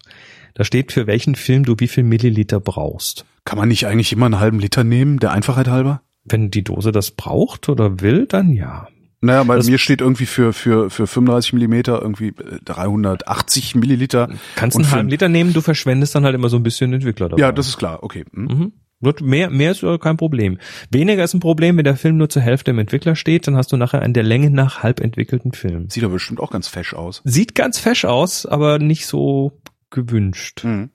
Da 0.53 0.63
steht, 0.63 0.91
für 0.91 1.07
welchen 1.07 1.35
Film 1.35 1.65
du 1.65 1.75
wie 1.79 1.87
viel 1.87 2.03
Milliliter 2.03 2.59
brauchst. 2.59 3.25
Kann 3.43 3.57
man 3.57 3.67
nicht 3.67 3.87
eigentlich 3.87 4.13
immer 4.13 4.25
einen 4.27 4.39
halben 4.39 4.59
Liter 4.59 4.83
nehmen, 4.83 5.19
der 5.19 5.31
Einfachheit 5.31 5.67
halber? 5.67 6.01
Wenn 6.23 6.49
die 6.51 6.63
Dose 6.63 6.91
das 6.91 7.11
braucht 7.11 7.69
oder 7.69 8.01
will, 8.01 8.25
dann 8.27 8.51
ja. 8.53 8.87
Naja, 9.21 9.43
bei 9.43 9.55
Das- 9.55 9.67
mir 9.67 9.77
steht 9.77 10.01
irgendwie 10.01 10.25
für, 10.27 10.53
für, 10.53 10.89
für 10.89 11.07
35 11.07 11.53
Millimeter 11.53 12.01
irgendwie 12.01 12.27
äh, 12.29 12.59
380 12.63 13.75
Milliliter. 13.75 14.29
Kannst 14.55 14.77
einen 14.77 14.91
halben 14.91 15.09
Liter 15.09 15.29
nehmen, 15.29 15.53
du 15.53 15.61
verschwendest 15.61 16.13
dann 16.15 16.25
halt 16.25 16.35
immer 16.35 16.49
so 16.49 16.57
ein 16.57 16.63
bisschen 16.63 16.93
Entwickler 16.93 17.29
dabei. 17.29 17.41
Ja, 17.41 17.51
das 17.51 17.67
ist 17.67 17.77
klar, 17.77 18.03
okay. 18.03 18.25
Hm. 18.33 18.43
Mhm. 18.45 18.73
Mehr, 18.99 19.49
mehr 19.49 19.71
ist 19.71 19.85
kein 20.01 20.17
Problem. 20.17 20.57
Weniger 20.89 21.23
ist 21.23 21.33
ein 21.33 21.39
Problem, 21.39 21.77
wenn 21.77 21.83
der 21.83 21.97
Film 21.97 22.17
nur 22.17 22.29
zur 22.29 22.41
Hälfte 22.41 22.71
im 22.71 22.79
Entwickler 22.79 23.15
steht, 23.15 23.45
dann 23.45 23.55
hast 23.55 23.71
du 23.71 23.77
nachher 23.77 24.01
einen 24.01 24.13
der 24.13 24.23
Länge 24.23 24.49
nach 24.49 24.83
halb 24.83 24.99
entwickelten 24.99 25.51
Film. 25.51 25.89
Sieht 25.89 26.03
aber 26.03 26.13
bestimmt 26.13 26.39
auch 26.39 26.51
ganz 26.51 26.67
fesch 26.67 26.93
aus. 26.93 27.21
Sieht 27.25 27.55
ganz 27.55 27.77
fesch 27.77 28.05
aus, 28.05 28.45
aber 28.45 28.79
nicht 28.79 29.05
so 29.05 29.61
gewünscht. 29.89 30.63
Mhm. 30.63 30.89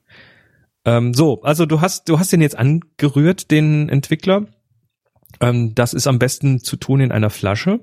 Ähm, 0.84 1.14
so, 1.14 1.42
also 1.42 1.66
du 1.66 1.80
hast, 1.80 2.08
du 2.08 2.18
hast 2.18 2.32
den 2.32 2.40
jetzt 2.40 2.58
angerührt, 2.58 3.50
den 3.50 3.88
Entwickler. 3.88 4.46
Ähm, 5.40 5.74
das 5.74 5.92
ist 5.92 6.06
am 6.06 6.18
besten 6.18 6.60
zu 6.60 6.76
tun 6.76 7.00
in 7.00 7.12
einer 7.12 7.30
Flasche, 7.30 7.80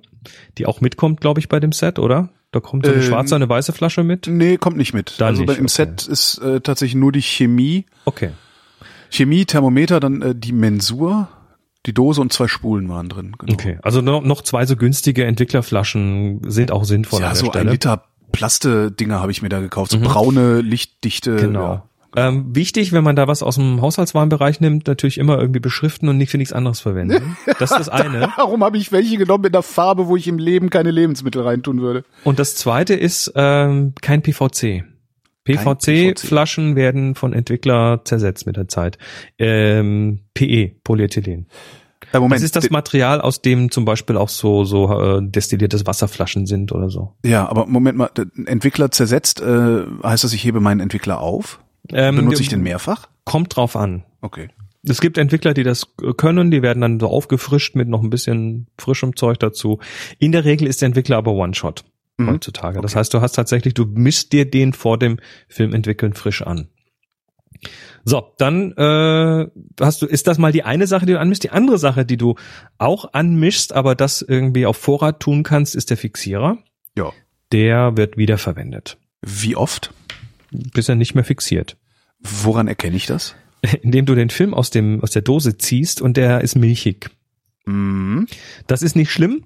die 0.57 0.65
auch 0.65 0.81
mitkommt, 0.81 1.21
glaube 1.21 1.39
ich, 1.39 1.47
bei 1.47 1.59
dem 1.59 1.71
Set, 1.71 1.99
oder? 1.99 2.29
Da 2.51 2.59
kommt 2.59 2.85
so 2.85 2.91
eine 2.91 3.01
Ähm, 3.01 3.07
schwarze, 3.07 3.35
eine 3.35 3.47
weiße 3.47 3.71
Flasche 3.71 4.03
mit. 4.03 4.27
Nee, 4.27 4.57
kommt 4.57 4.77
nicht 4.77 4.93
mit. 4.93 5.15
Da 5.19 5.27
also 5.27 5.43
nicht, 5.43 5.57
im 5.57 5.65
okay. 5.65 5.73
Set 5.73 6.07
ist 6.07 6.39
äh, 6.39 6.59
tatsächlich 6.61 6.95
nur 6.95 7.11
die 7.11 7.21
Chemie, 7.21 7.85
Okay. 8.05 8.31
Chemie, 9.09 9.45
Thermometer, 9.45 9.99
dann 9.99 10.21
äh, 10.21 10.35
die 10.35 10.51
Mensur, 10.53 11.27
die 11.85 11.93
Dose 11.93 12.19
und 12.21 12.33
zwei 12.33 12.47
Spulen 12.47 12.89
waren 12.89 13.09
drin. 13.09 13.33
Genau. 13.37 13.53
Okay. 13.53 13.77
Also 13.81 14.01
noch, 14.01 14.21
noch 14.23 14.41
zwei 14.41 14.65
so 14.65 14.75
günstige 14.75 15.25
Entwicklerflaschen 15.25 16.41
sind 16.49 16.71
auch 16.71 16.83
sinnvoll 16.83 17.21
Ja, 17.21 17.33
so 17.35 17.45
ein 17.45 17.51
Stelle. 17.51 17.71
Liter 17.71 18.03
Plaste-Dinger 18.31 19.19
habe 19.21 19.31
ich 19.31 19.41
mir 19.41 19.49
da 19.49 19.59
gekauft, 19.59 19.91
so 19.91 19.97
Mhm. 19.97 20.03
braune, 20.03 20.61
lichtdichte. 20.61 21.37
Genau. 21.37 21.61
Ja. 21.63 21.83
Ähm, 22.15 22.55
wichtig, 22.55 22.93
wenn 22.93 23.03
man 23.03 23.15
da 23.15 23.27
was 23.27 23.43
aus 23.43 23.55
dem 23.55 23.81
Haushaltswarenbereich 23.81 24.59
nimmt, 24.59 24.87
natürlich 24.87 25.17
immer 25.17 25.37
irgendwie 25.39 25.59
beschriften 25.59 26.09
und 26.09 26.17
nicht 26.17 26.31
für 26.31 26.37
nichts 26.37 26.53
anderes 26.53 26.79
verwenden. 26.79 27.37
Das 27.59 27.71
ist 27.71 27.77
das 27.79 27.89
eine. 27.89 28.29
Warum 28.37 28.63
habe 28.63 28.77
ich 28.77 28.91
welche 28.91 29.17
genommen 29.17 29.45
in 29.45 29.51
der 29.51 29.61
Farbe, 29.61 30.07
wo 30.07 30.15
ich 30.15 30.27
im 30.27 30.37
Leben 30.39 30.69
keine 30.69 30.91
Lebensmittel 30.91 31.41
reintun 31.41 31.81
würde? 31.81 32.05
Und 32.23 32.39
das 32.39 32.55
zweite 32.55 32.93
ist 32.95 33.31
ähm, 33.35 33.93
kein 34.01 34.21
PVC. 34.21 34.83
PVC-Flaschen 35.47 36.75
werden 36.75 37.15
von 37.15 37.33
Entwickler 37.33 38.01
zersetzt 38.03 38.45
mit 38.45 38.57
der 38.57 38.67
Zeit. 38.67 38.97
Ähm, 39.37 40.21
PE, 40.33 40.71
Polyethylen. 40.83 41.47
Äh, 42.13 42.19
Moment, 42.19 42.39
das 42.39 42.43
ist 42.43 42.55
das 42.55 42.69
Material, 42.69 43.21
aus 43.21 43.41
dem 43.41 43.71
zum 43.71 43.85
Beispiel 43.85 44.17
auch 44.17 44.29
so 44.29 44.63
so 44.63 44.91
äh, 45.01 45.21
destilliertes 45.21 45.85
Wasserflaschen 45.85 46.45
sind 46.45 46.71
oder 46.71 46.89
so. 46.89 47.13
ja, 47.23 47.47
aber 47.47 47.65
Moment 47.65 47.97
mal, 47.97 48.09
Entwickler 48.45 48.91
zersetzt, 48.91 49.41
äh, 49.41 49.83
heißt 50.03 50.23
das, 50.23 50.33
ich 50.33 50.43
hebe 50.43 50.59
meinen 50.59 50.79
Entwickler 50.79 51.19
auf? 51.19 51.59
Ähm, 51.91 52.17
Benutze 52.17 52.41
ich 52.41 52.49
den 52.49 52.61
mehrfach? 52.63 53.07
Kommt 53.25 53.55
drauf 53.55 53.75
an. 53.75 54.03
Okay. 54.21 54.49
Es 54.87 55.01
gibt 55.01 55.17
Entwickler, 55.17 55.53
die 55.53 55.63
das 55.63 55.87
können, 56.17 56.49
die 56.49 56.61
werden 56.61 56.79
dann 56.79 56.99
so 56.99 57.07
aufgefrischt 57.07 57.75
mit 57.75 57.89
noch 57.89 58.01
ein 58.01 58.09
bisschen 58.09 58.67
frischem 58.77 59.15
Zeug 59.15 59.37
dazu. 59.39 59.79
In 60.17 60.31
der 60.31 60.45
Regel 60.45 60.67
ist 60.67 60.81
der 60.81 60.87
Entwickler 60.87 61.17
aber 61.17 61.31
One-Shot 61.33 61.83
Mhm. 62.17 62.29
heutzutage. 62.31 62.81
Das 62.81 62.91
Okay. 62.93 62.99
heißt, 62.99 63.13
du 63.13 63.21
hast 63.21 63.33
tatsächlich, 63.33 63.73
du 63.73 63.85
mischst 63.85 64.31
dir 64.33 64.49
den 64.49 64.73
vor 64.73 64.97
dem 64.97 65.19
Filmentwickeln 65.47 66.13
frisch 66.13 66.41
an. 66.41 66.67
So, 68.05 68.33
dann 68.37 68.71
äh, 68.73 69.47
hast 69.79 70.01
du, 70.01 70.05
ist 70.05 70.27
das 70.27 70.37
mal 70.37 70.51
die 70.51 70.63
eine 70.63 70.87
Sache, 70.87 71.05
die 71.05 71.13
du 71.13 71.19
anmischst. 71.19 71.43
Die 71.43 71.49
andere 71.49 71.77
Sache, 71.79 72.05
die 72.05 72.17
du 72.17 72.35
auch 72.77 73.13
anmischst, 73.13 73.73
aber 73.73 73.95
das 73.95 74.21
irgendwie 74.21 74.65
auf 74.65 74.77
Vorrat 74.77 75.19
tun 75.19 75.43
kannst, 75.43 75.75
ist 75.75 75.89
der 75.89 75.97
Fixierer. 75.97 76.57
Ja. 76.95 77.11
Der 77.51 77.97
wird 77.97 78.17
wiederverwendet, 78.17 78.97
Wie 79.21 79.55
oft? 79.55 79.93
bis 80.51 80.87
er 80.87 80.95
nicht 80.95 81.15
mehr 81.15 81.23
fixiert. 81.23 81.77
Woran 82.19 82.67
erkenne 82.67 82.95
ich 82.95 83.05
das? 83.05 83.35
Indem 83.81 84.05
du 84.05 84.15
den 84.15 84.29
Film 84.29 84.53
aus 84.53 84.69
dem 84.69 85.01
aus 85.03 85.11
der 85.11 85.21
Dose 85.23 85.57
ziehst 85.57 86.01
und 86.01 86.15
der 86.17 86.41
ist 86.41 86.55
milchig. 86.55 87.09
Mhm. 87.65 88.27
Das 88.67 88.81
ist 88.81 88.95
nicht 88.95 89.11
schlimm, 89.11 89.43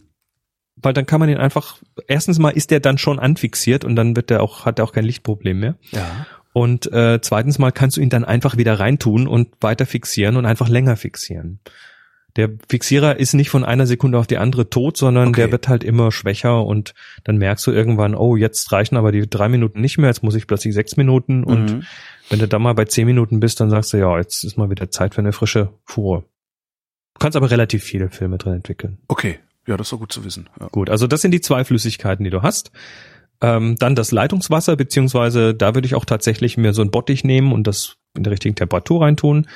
weil 0.82 0.94
dann 0.94 1.06
kann 1.06 1.20
man 1.20 1.30
ihn 1.30 1.38
einfach, 1.38 1.78
erstens 2.08 2.40
mal 2.40 2.50
ist 2.50 2.72
der 2.72 2.80
dann 2.80 2.98
schon 2.98 3.20
anfixiert 3.20 3.86
und 3.86 3.96
dann 3.96 4.16
wird 4.16 4.30
der 4.30 4.42
auch, 4.44 4.66
hat 4.66 4.80
er 4.80 4.86
auch 4.86 4.94
kein 4.94 5.06
Lichtproblem 5.06 5.60
mehr. 5.60 5.76
Ja. 5.92 6.26
Und 6.54 6.92
äh, 6.92 7.20
zweitens 7.22 7.60
mal 7.60 7.72
kannst 7.72 7.98
du 7.98 8.02
ihn 8.02 8.10
dann 8.10 8.26
einfach 8.26 8.58
wieder 8.58 8.80
reintun 8.80 9.28
und 9.28 9.50
weiter 9.62 9.86
fixieren 9.86 10.36
und 10.38 10.46
einfach 10.46 10.68
länger 10.70 10.98
fixieren. 10.98 11.60
Der 12.38 12.50
Fixierer 12.70 13.18
ist 13.20 13.34
nicht 13.34 13.50
von 13.50 13.66
einer 13.66 13.86
Sekunde 13.86 14.18
auf 14.18 14.26
die 14.28 14.38
andere 14.38 14.70
tot, 14.70 14.96
sondern 14.96 15.30
Okay. 15.30 15.42
der 15.42 15.52
wird 15.52 15.68
halt 15.68 15.84
immer 15.84 16.12
schwächer 16.14 16.66
und 16.66 16.94
dann 17.26 17.38
merkst 17.38 17.68
du 17.68 17.72
irgendwann, 17.72 18.16
oh, 18.16 18.38
jetzt 18.38 18.72
reichen 18.72 18.96
aber 18.96 19.12
die 19.12 19.30
drei 19.30 19.50
Minuten 19.50 19.82
nicht 19.82 19.98
mehr, 19.98 20.08
jetzt 20.10 20.24
muss 20.24 20.36
ich 20.36 20.48
plötzlich 20.48 20.74
sechs 20.74 20.96
Minuten 20.96 21.44
und 21.44 21.66
Mhm. 21.72 21.84
wenn 22.30 22.40
du 22.40 22.48
dann 22.48 22.62
mal 22.62 22.74
bei 22.74 22.86
zehn 22.86 23.06
Minuten 23.06 23.42
bist, 23.42 23.60
dann 23.60 23.70
sagst 23.70 23.92
du, 23.92 23.98
ja, 23.98 24.18
jetzt 24.18 24.46
ist 24.46 24.58
mal 24.58 24.70
wieder 24.70 24.90
Zeit 24.90 25.14
für 25.14 25.20
eine 25.22 25.34
frische 25.34 25.74
Fuhre. 25.86 26.22
Du 27.16 27.20
kannst 27.20 27.36
aber 27.36 27.52
relativ 27.52 27.84
viele 27.84 28.10
Filme 28.10 28.38
drin 28.38 28.54
entwickeln. 28.54 28.98
Okay. 29.10 29.40
Ja, 29.68 29.78
das 29.78 29.92
ist 29.92 30.00
gut 30.00 30.12
zu 30.12 30.26
wissen. 30.26 30.50
Ja. 30.60 30.68
Gut, 30.68 30.90
also 30.90 31.08
das 31.08 31.22
sind 31.22 31.32
die 31.32 31.42
zwei 31.42 31.64
Flüssigkeiten, 31.64 32.24
die 32.24 32.30
du 32.30 32.42
hast. 32.42 32.72
Ähm, 33.42 33.76
dann 33.78 33.96
das 33.96 34.12
Leitungswasser, 34.12 34.76
beziehungsweise 34.76 35.56
da 35.56 35.74
würde 35.74 35.86
ich 35.86 35.96
auch 35.96 36.06
tatsächlich 36.06 36.58
mir 36.58 36.74
so 36.74 36.82
ein 36.82 36.92
Bottich 36.92 37.24
nehmen 37.24 37.52
und 37.52 37.66
das 37.66 37.96
in 38.16 38.24
der 38.24 38.32
richtigen 38.32 38.56
Temperatur 38.56 39.02
reintun. 39.02 39.48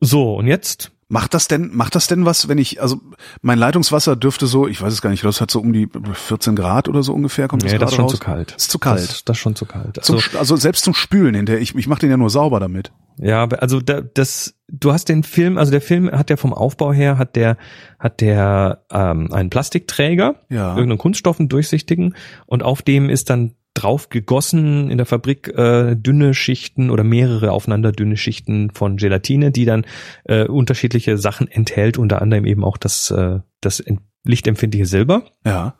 So, 0.00 0.36
und 0.36 0.46
jetzt? 0.46 0.92
Macht 1.12 1.34
das 1.34 1.46
denn, 1.46 1.70
macht 1.74 1.94
das 1.94 2.06
denn 2.06 2.24
was, 2.24 2.48
wenn 2.48 2.56
ich, 2.56 2.80
also 2.80 2.98
mein 3.42 3.58
Leitungswasser 3.58 4.16
dürfte 4.16 4.46
so, 4.46 4.66
ich 4.66 4.80
weiß 4.80 4.90
es 4.94 5.02
gar 5.02 5.10
nicht, 5.10 5.22
das 5.22 5.42
hat 5.42 5.50
so 5.50 5.60
um 5.60 5.70
die 5.74 5.86
14 6.14 6.56
Grad 6.56 6.88
oder 6.88 7.02
so 7.02 7.12
ungefähr, 7.12 7.48
kommt 7.48 7.62
das 7.64 7.70
Nee, 7.72 7.76
das 7.78 7.90
ist 7.90 7.96
schon 7.96 8.04
raus? 8.06 8.12
zu 8.12 8.18
kalt. 8.18 8.54
Ist 8.56 8.70
zu 8.70 8.78
kalt. 8.78 9.00
Das, 9.10 9.22
das 9.26 9.36
ist 9.36 9.40
schon 9.42 9.54
zu 9.54 9.66
kalt. 9.66 10.02
Zum, 10.02 10.16
Also, 10.16 10.26
Sch- 10.30 10.38
also 10.38 10.56
selbst 10.56 10.84
zum 10.84 10.94
Spülen 10.94 11.34
hinterher, 11.34 11.60
ich, 11.60 11.74
ich 11.74 11.86
mache 11.86 12.00
den 12.00 12.10
ja 12.10 12.16
nur 12.16 12.30
sauber 12.30 12.60
damit. 12.60 12.92
ja, 13.18 13.44
also 13.46 13.80
da, 13.82 14.00
das, 14.00 14.54
du 14.68 14.90
hast 14.94 15.10
den 15.10 15.22
Film, 15.22 15.58
also 15.58 15.70
der 15.70 15.82
Film 15.82 16.10
hat 16.10 16.30
ja 16.30 16.38
vom 16.38 16.54
Aufbau 16.54 16.94
her, 16.94 17.18
hat 17.18 17.36
der, 17.36 17.58
hat 17.98 18.22
der 18.22 18.82
ähm, 18.90 19.30
einen 19.32 19.50
Plastikträger, 19.50 20.36
Ja. 20.48 20.70
irgendeinen 20.70 20.96
Kunststoffen 20.96 21.50
durchsichtigen 21.50 22.14
und 22.46 22.62
auf 22.62 22.80
dem 22.80 23.10
ist 23.10 23.28
dann 23.28 23.52
drauf 23.74 24.10
gegossen 24.10 24.90
in 24.90 24.98
der 24.98 25.06
Fabrik 25.06 25.48
äh, 25.48 25.96
dünne 25.96 26.34
Schichten 26.34 26.90
oder 26.90 27.04
mehrere 27.04 27.52
aufeinander 27.52 27.92
dünne 27.92 28.16
Schichten 28.16 28.70
von 28.70 28.96
Gelatine, 28.96 29.50
die 29.50 29.64
dann 29.64 29.86
äh, 30.24 30.44
unterschiedliche 30.44 31.18
Sachen 31.18 31.48
enthält, 31.48 31.98
unter 31.98 32.20
anderem 32.20 32.44
eben 32.44 32.64
auch 32.64 32.76
das, 32.76 33.10
äh, 33.10 33.40
das 33.60 33.82
lichtempfindliche 34.24 34.86
Silber. 34.86 35.24
Ja. 35.44 35.74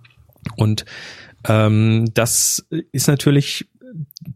Und 0.57 0.84
ähm, 1.49 2.07
das 2.14 2.66
ist 2.93 3.09
natürlich, 3.09 3.68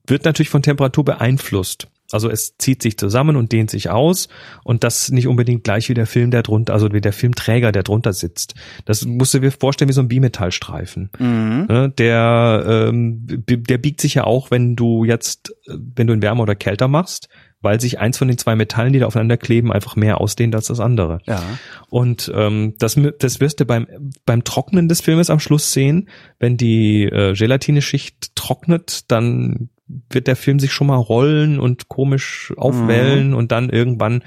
wird 0.07 0.25
natürlich 0.25 0.51
von 0.51 0.63
Temperatur 0.63 1.05
beeinflusst. 1.05 1.89
Also 2.13 2.31
es 2.31 2.57
zieht 2.59 2.83
sich 2.83 2.99
zusammen 2.99 3.37
und 3.37 3.53
dehnt 3.53 3.71
sich 3.71 3.91
aus 3.91 4.29
und 4.65 4.85
das 4.85 5.11
nicht 5.11 5.27
unbedingt 5.27 5.65
gleich 5.65 5.89
wie 5.89 5.95
der 5.95 6.07
Film, 6.07 6.31
der 6.31 6.43
drunter, 6.43 6.73
also 6.73 6.93
wie 6.93 7.01
der 7.01 7.13
Filmträger, 7.13 7.73
der 7.73 7.83
drunter 7.83 8.13
sitzt. 8.13 8.55
Das 8.85 9.05
musst 9.05 9.35
du 9.35 9.41
dir 9.41 9.51
vorstellen 9.51 9.89
wie 9.89 9.95
so 9.95 10.03
ein 10.03 10.09
Bimetallstreifen. 10.09 11.11
Mhm. 11.19 11.67
Ne, 11.69 11.93
Der, 11.99 12.65
ähm, 12.67 13.27
der 13.27 13.79
biegt 13.79 14.01
sich 14.01 14.15
ja 14.15 14.25
auch, 14.25 14.51
wenn 14.51 14.77
du 14.77 15.05
jetzt, 15.05 15.51
äh, 15.67 15.75
wenn 15.97 16.07
du 16.07 16.13
ihn 16.15 16.23
wärmer 16.23 16.43
oder 16.43 16.55
kälter 16.55 16.89
machst, 16.89 17.29
weil 17.61 17.81
sich 17.81 17.99
eins 17.99 18.19
von 18.19 18.29
den 18.29 18.39
zwei 18.39 18.55
Metallen, 18.55 18.93
die 18.93 19.01
da 19.01 19.07
aufeinander 19.07 19.37
kleben, 19.37 19.73
einfach 19.73 19.97
mehr 19.97 20.21
ausdehnt 20.21 20.55
als 20.55 20.67
das 20.67 20.79
andere. 20.79 21.19
Ja. 21.27 21.43
Und 21.89 22.31
ähm, 22.35 22.75
das, 22.79 22.99
das 23.19 23.41
wirst 23.41 23.61
du 23.61 23.65
beim, 23.65 23.87
beim 24.25 24.45
Trocknen 24.45 24.89
des 24.89 25.01
Filmes 25.01 25.31
am 25.31 25.41
Schluss 25.41 25.73
sehen. 25.73 26.09
Wenn 26.39 26.57
die 26.57 27.05
äh, 27.05 27.33
Gelatineschicht 27.35 28.37
trocknet, 28.37 29.11
dann 29.11 29.71
wird 30.11 30.27
der 30.27 30.37
Film 30.37 30.59
sich 30.59 30.73
schon 30.73 30.89
mal 30.89 30.97
rollen 30.97 31.59
und 31.61 31.89
komisch 31.89 32.53
aufwellen 32.57 33.35
und 33.35 33.53
dann 33.53 33.71
irgendwann, 33.71 34.23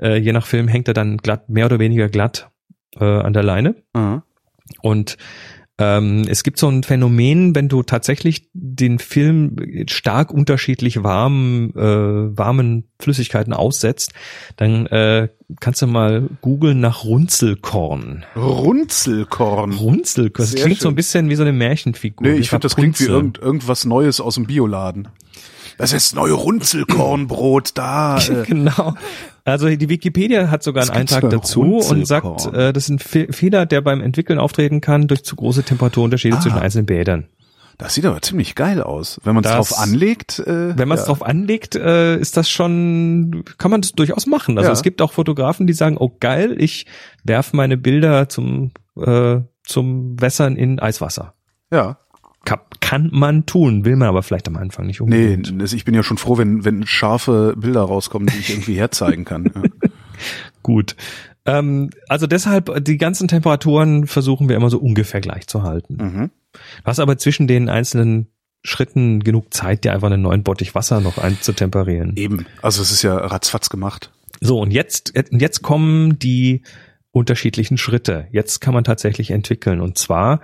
äh, 0.00 0.16
je 0.16 0.32
nach 0.32 0.46
Film, 0.46 0.68
hängt 0.68 0.88
er 0.88 0.94
dann 0.94 1.16
glatt, 1.18 1.48
mehr 1.48 1.66
oder 1.66 1.78
weniger 1.78 2.08
glatt 2.08 2.50
äh, 2.98 3.04
an 3.04 3.32
der 3.32 3.42
Leine. 3.42 3.76
Mhm. 3.94 4.22
Und 4.82 5.16
ähm, 5.78 6.24
es 6.28 6.42
gibt 6.42 6.58
so 6.58 6.68
ein 6.68 6.82
Phänomen, 6.82 7.54
wenn 7.54 7.68
du 7.68 7.84
tatsächlich 7.84 8.48
den 8.52 8.98
Film 8.98 9.56
stark 9.86 10.32
unterschiedlich 10.32 11.04
warm, 11.04 11.72
äh, 11.76 12.36
warmen 12.36 12.88
Flüssigkeiten 12.98 13.52
aussetzt, 13.52 14.12
dann 14.56 14.86
äh, 14.86 15.28
kannst 15.60 15.80
du 15.80 15.86
mal 15.86 16.28
googeln 16.40 16.80
nach 16.80 17.04
Runzelkorn. 17.04 18.24
Runzelkorn. 18.34 19.72
Runzelkorn, 19.72 20.44
das 20.44 20.50
Sehr 20.50 20.64
klingt 20.64 20.80
so 20.80 20.88
schön. 20.88 20.92
ein 20.92 20.96
bisschen 20.96 21.30
wie 21.30 21.36
so 21.36 21.42
eine 21.42 21.52
Märchenfigur. 21.52 22.26
Nee, 22.26 22.36
wie 22.36 22.40
ich 22.40 22.50
finde, 22.50 22.62
das 22.64 22.74
klingt 22.74 22.98
wie 22.98 23.04
irgend, 23.04 23.38
irgendwas 23.38 23.84
Neues 23.84 24.20
aus 24.20 24.34
dem 24.34 24.46
Bioladen. 24.46 25.08
Das 25.78 25.92
ist 25.92 26.14
neue 26.14 26.32
Runzelkornbrot 26.32 27.70
da. 27.74 28.18
Äh, 28.28 28.44
Genau. 28.46 28.94
Also 29.44 29.68
die 29.74 29.88
Wikipedia 29.88 30.50
hat 30.50 30.62
sogar 30.62 30.82
einen 30.82 30.90
Eintrag 30.92 31.30
dazu 31.30 31.78
und 31.78 32.06
sagt, 32.06 32.46
äh, 32.52 32.72
das 32.72 32.84
ist 32.84 32.88
ein 32.90 32.98
Fe 32.98 33.28
Fehler, 33.30 33.64
der 33.64 33.80
beim 33.80 34.00
Entwickeln 34.02 34.38
auftreten 34.38 34.80
kann 34.82 35.06
durch 35.08 35.24
zu 35.24 35.36
große 35.36 35.62
Temperaturunterschiede 35.62 36.36
Ah. 36.36 36.40
zwischen 36.40 36.58
einzelnen 36.58 36.84
Bädern. 36.86 37.28
das 37.78 37.94
sieht 37.94 38.04
aber 38.04 38.20
ziemlich 38.20 38.54
geil 38.56 38.82
aus. 38.82 39.20
Wenn 39.24 39.34
man 39.36 39.44
es 39.44 39.50
drauf 39.52 39.78
anlegt. 39.78 40.40
Äh, 40.40 40.76
Wenn 40.76 40.88
man 40.88 40.98
es 40.98 41.04
ja. 41.04 41.06
drauf 41.06 41.22
anlegt, 41.22 41.76
äh, 41.76 42.16
ist 42.18 42.36
das 42.36 42.50
schon, 42.50 43.44
kann 43.56 43.70
man 43.70 43.80
das 43.80 43.92
durchaus 43.92 44.26
machen. 44.26 44.58
Also 44.58 44.68
Ja. 44.68 44.72
es 44.74 44.82
gibt 44.82 45.00
auch 45.00 45.12
Fotografen, 45.12 45.66
die 45.66 45.72
sagen, 45.72 45.96
oh 45.98 46.10
geil, 46.20 46.56
ich 46.58 46.84
werfe 47.24 47.56
meine 47.56 47.76
Bilder 47.78 48.28
zum, 48.28 48.72
äh, 49.00 49.38
zum 49.64 50.20
Wässern 50.20 50.56
in 50.56 50.78
Eiswasser. 50.80 51.34
Ja. 51.70 51.98
Kann, 52.80 53.10
man 53.12 53.44
tun, 53.44 53.84
will 53.84 53.96
man 53.96 54.08
aber 54.08 54.22
vielleicht 54.22 54.48
am 54.48 54.56
Anfang 54.56 54.86
nicht 54.86 55.00
Nee, 55.02 55.34
unbedingt. 55.34 55.60
das, 55.60 55.74
ich 55.74 55.84
bin 55.84 55.94
ja 55.94 56.02
schon 56.02 56.16
froh, 56.16 56.38
wenn, 56.38 56.64
wenn 56.64 56.86
scharfe 56.86 57.54
Bilder 57.56 57.82
rauskommen, 57.82 58.28
die 58.28 58.38
ich 58.38 58.48
irgendwie 58.50 58.78
herzeigen 58.78 59.24
kann. 59.26 59.50
Ja. 59.54 59.62
Gut. 60.62 60.96
Ähm, 61.44 61.90
also 62.08 62.26
deshalb, 62.26 62.84
die 62.84 62.96
ganzen 62.96 63.28
Temperaturen 63.28 64.06
versuchen 64.06 64.48
wir 64.48 64.56
immer 64.56 64.70
so 64.70 64.78
ungefähr 64.78 65.20
gleich 65.20 65.46
zu 65.46 65.62
halten. 65.62 65.96
Mhm. 65.96 66.30
Du 66.52 66.84
hast 66.84 67.00
aber 67.00 67.18
zwischen 67.18 67.46
den 67.46 67.68
einzelnen 67.68 68.28
Schritten 68.64 69.20
genug 69.20 69.52
Zeit, 69.52 69.84
dir 69.84 69.92
einfach 69.92 70.10
einen 70.10 70.22
neuen 70.22 70.42
Bottich 70.42 70.74
Wasser 70.74 71.00
noch 71.00 71.18
einzutemperieren. 71.18 72.16
Eben. 72.16 72.46
Also 72.62 72.82
es 72.82 72.90
ist 72.90 73.02
ja 73.02 73.16
ratzfatz 73.16 73.68
gemacht. 73.68 74.10
So, 74.40 74.60
und 74.60 74.70
jetzt, 74.70 75.12
jetzt 75.30 75.62
kommen 75.62 76.18
die 76.18 76.62
unterschiedlichen 77.12 77.78
Schritte. 77.78 78.26
Jetzt 78.30 78.60
kann 78.60 78.74
man 78.74 78.84
tatsächlich 78.84 79.30
entwickeln. 79.30 79.80
Und 79.80 79.98
zwar 79.98 80.40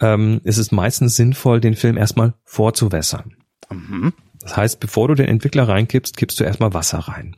ähm, 0.00 0.40
ist 0.44 0.58
es 0.58 0.72
meistens 0.72 1.16
sinnvoll, 1.16 1.60
den 1.60 1.74
Film 1.74 1.96
erstmal 1.96 2.34
vorzuwässern. 2.44 3.34
Mhm. 3.70 4.12
Das 4.40 4.56
heißt, 4.56 4.80
bevor 4.80 5.08
du 5.08 5.14
den 5.14 5.28
Entwickler 5.28 5.68
reinkippst, 5.68 6.16
kippst 6.16 6.40
du 6.40 6.44
erstmal 6.44 6.72
Wasser 6.72 6.98
rein. 6.98 7.36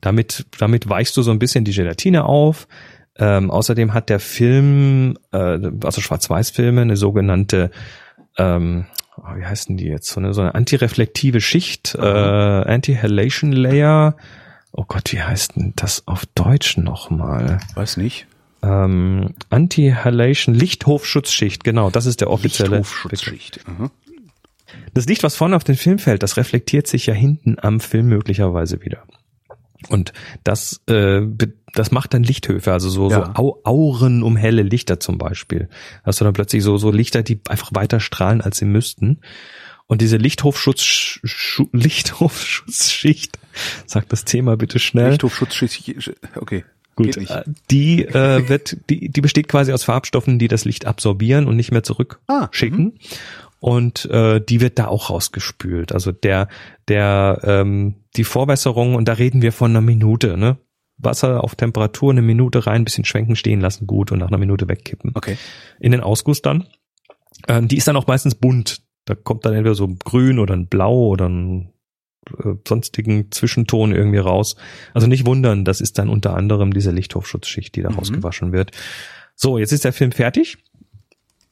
Damit, 0.00 0.46
damit 0.58 0.88
weichst 0.88 1.16
du 1.16 1.22
so 1.22 1.32
ein 1.32 1.40
bisschen 1.40 1.64
die 1.64 1.72
Gelatine 1.72 2.24
auf. 2.24 2.68
Ähm, 3.16 3.50
außerdem 3.50 3.92
hat 3.94 4.10
der 4.10 4.20
Film, 4.20 5.18
äh, 5.32 5.58
also 5.82 6.00
Schwarz-Weiß-Filme, 6.00 6.82
eine 6.82 6.96
sogenannte, 6.96 7.72
ähm, 8.36 8.86
oh, 9.16 9.36
wie 9.36 9.44
heißen 9.44 9.76
die 9.76 9.86
jetzt, 9.86 10.10
so 10.10 10.20
eine, 10.20 10.32
so 10.34 10.42
eine 10.42 10.54
antireflektive 10.54 11.40
Schicht, 11.40 11.96
äh, 11.96 12.00
Anti-Halation 12.00 13.50
Layer. 13.50 14.16
Oh 14.70 14.84
Gott, 14.86 15.12
wie 15.12 15.20
heißt 15.20 15.56
denn 15.56 15.72
das 15.74 16.06
auf 16.06 16.26
Deutsch 16.36 16.76
nochmal? 16.76 17.58
Weiß 17.74 17.96
nicht. 17.96 18.27
Ähm, 18.62 19.34
Anti-Halation 19.50 20.54
Lichthofschutzschicht, 20.54 21.62
genau, 21.64 21.90
das 21.90 22.06
ist 22.06 22.20
der 22.20 22.30
offizielle. 22.30 22.78
Lichthofschutzschicht. 22.78 23.60
Aha. 23.66 23.90
Das 24.94 25.06
Licht, 25.06 25.22
was 25.22 25.36
vorne 25.36 25.54
auf 25.56 25.64
den 25.64 25.76
Film 25.76 25.98
fällt, 25.98 26.22
das 26.22 26.36
reflektiert 26.36 26.86
sich 26.86 27.06
ja 27.06 27.14
hinten 27.14 27.56
am 27.60 27.80
Film 27.80 28.06
möglicherweise 28.08 28.82
wieder. 28.82 29.04
Und 29.88 30.12
das, 30.44 30.80
äh, 30.88 31.22
das 31.72 31.92
macht 31.92 32.12
dann 32.12 32.24
Lichthöfe, 32.24 32.72
also 32.72 32.90
so, 32.90 33.10
Ja. 33.10 33.26
so 33.26 33.32
Au 33.42 33.60
Auren 33.64 34.22
um 34.24 34.36
helle 34.36 34.62
Lichter 34.62 34.98
zum 34.98 35.16
Beispiel. 35.18 35.68
Hast 36.02 36.20
du 36.20 36.24
dann 36.24 36.34
plötzlich 36.34 36.62
so, 36.64 36.76
so 36.78 36.90
Lichter, 36.90 37.22
die 37.22 37.40
einfach 37.48 37.70
weiter 37.72 38.00
strahlen, 38.00 38.40
als 38.40 38.58
sie 38.58 38.64
müssten. 38.64 39.20
Und 39.86 40.02
diese 40.02 40.16
Lichthofschutz, 40.16 40.80
Schu- 40.82 41.68
Lichthofschutzschicht, 41.72 43.38
sag 43.86 44.08
das 44.08 44.24
Thema 44.24 44.56
bitte 44.56 44.78
schnell. 44.80 45.10
Lichthofschutzschicht. 45.10 46.12
Okay. 46.34 46.64
Gut, 46.98 47.16
äh, 47.16 47.44
die 47.70 48.04
äh, 48.04 48.48
wird, 48.48 48.76
die, 48.90 49.08
die 49.08 49.20
besteht 49.20 49.48
quasi 49.48 49.72
aus 49.72 49.84
Farbstoffen, 49.84 50.38
die 50.38 50.48
das 50.48 50.64
Licht 50.64 50.86
absorbieren 50.86 51.46
und 51.46 51.56
nicht 51.56 51.72
mehr 51.72 51.82
zurückschicken. 51.82 52.94
Ah, 52.96 53.04
Und 53.60 54.04
äh, 54.06 54.40
die 54.40 54.60
wird 54.60 54.78
da 54.78 54.88
auch 54.88 55.10
rausgespült. 55.10 55.92
Also 55.92 56.12
der, 56.12 56.48
der, 56.88 57.40
ähm, 57.44 57.96
die 58.16 58.24
Vorwässerung, 58.24 58.94
und 58.94 59.08
da 59.08 59.14
reden 59.14 59.42
wir 59.42 59.52
von 59.52 59.70
einer 59.70 59.80
Minute, 59.80 60.36
ne? 60.36 60.58
Wasser 61.00 61.44
auf 61.44 61.54
Temperatur 61.54 62.10
eine 62.10 62.22
Minute 62.22 62.66
rein, 62.66 62.84
bisschen 62.84 63.04
schwenken, 63.04 63.36
stehen 63.36 63.60
lassen, 63.60 63.86
gut 63.86 64.10
und 64.10 64.18
nach 64.18 64.28
einer 64.28 64.38
Minute 64.38 64.68
wegkippen. 64.68 65.12
Okay. 65.14 65.36
In 65.78 65.92
den 65.92 66.00
Ausguss 66.00 66.42
dann. 66.42 66.66
Ähm, 67.46 67.68
die 67.68 67.76
ist 67.76 67.86
dann 67.86 67.96
auch 67.96 68.08
meistens 68.08 68.34
bunt. 68.34 68.82
Da 69.04 69.14
kommt 69.14 69.44
dann 69.44 69.54
entweder 69.54 69.76
so 69.76 69.84
ein 69.84 69.98
Grün 70.04 70.40
oder 70.40 70.54
ein 70.54 70.66
Blau 70.66 71.06
oder 71.06 71.28
ein 71.28 71.72
äh, 72.44 72.54
sonstigen 72.66 73.30
Zwischenton 73.30 73.92
irgendwie 73.94 74.18
raus. 74.18 74.56
Also 74.94 75.06
nicht 75.06 75.26
wundern, 75.26 75.64
das 75.64 75.80
ist 75.80 75.98
dann 75.98 76.08
unter 76.08 76.34
anderem 76.36 76.72
diese 76.72 76.90
Lichthofschutzschicht, 76.90 77.74
die 77.76 77.82
da 77.82 77.90
Mhm. 77.90 77.96
rausgewaschen 77.98 78.52
wird. 78.52 78.72
So, 79.34 79.58
jetzt 79.58 79.72
ist 79.72 79.84
der 79.84 79.92
Film 79.92 80.12
fertig 80.12 80.58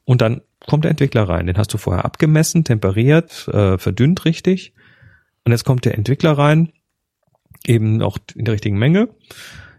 und 0.05 0.21
dann 0.21 0.41
kommt 0.67 0.83
der 0.83 0.91
Entwickler 0.91 1.23
rein. 1.29 1.47
Den 1.47 1.57
hast 1.57 1.73
du 1.73 1.77
vorher 1.77 2.05
abgemessen, 2.05 2.63
temperiert, 2.63 3.47
äh, 3.49 3.77
verdünnt 3.77 4.25
richtig. 4.25 4.73
Und 5.45 5.51
jetzt 5.53 5.63
kommt 5.63 5.85
der 5.85 5.95
Entwickler 5.95 6.37
rein, 6.37 6.73
eben 7.65 8.01
auch 8.01 8.17
in 8.35 8.45
der 8.45 8.53
richtigen 8.53 8.77
Menge. 8.77 9.09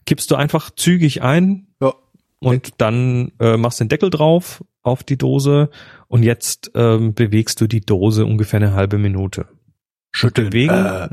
Kippst 0.07 0.30
du 0.30 0.36
einfach 0.36 0.70
zügig 0.70 1.20
ein 1.22 1.66
Ja. 1.82 1.92
und 2.40 2.72
dann 2.80 3.32
äh, 3.40 3.57
machst 3.59 3.80
den 3.80 3.88
Deckel 3.88 4.09
drauf 4.11 4.64
auf 4.82 5.03
die 5.05 5.18
Dose 5.18 5.68
und 6.07 6.22
jetzt 6.22 6.70
ähm, 6.74 7.12
bewegst 7.12 7.61
du 7.61 7.66
die 7.66 7.82
Dose 7.82 8.24
ungefähr 8.24 8.59
eine 8.61 8.72
halbe 8.72 8.96
Minute. 8.96 9.46
Schütteln. 10.18 10.50
Bewegen, 10.50 10.70
Äh, 10.74 11.08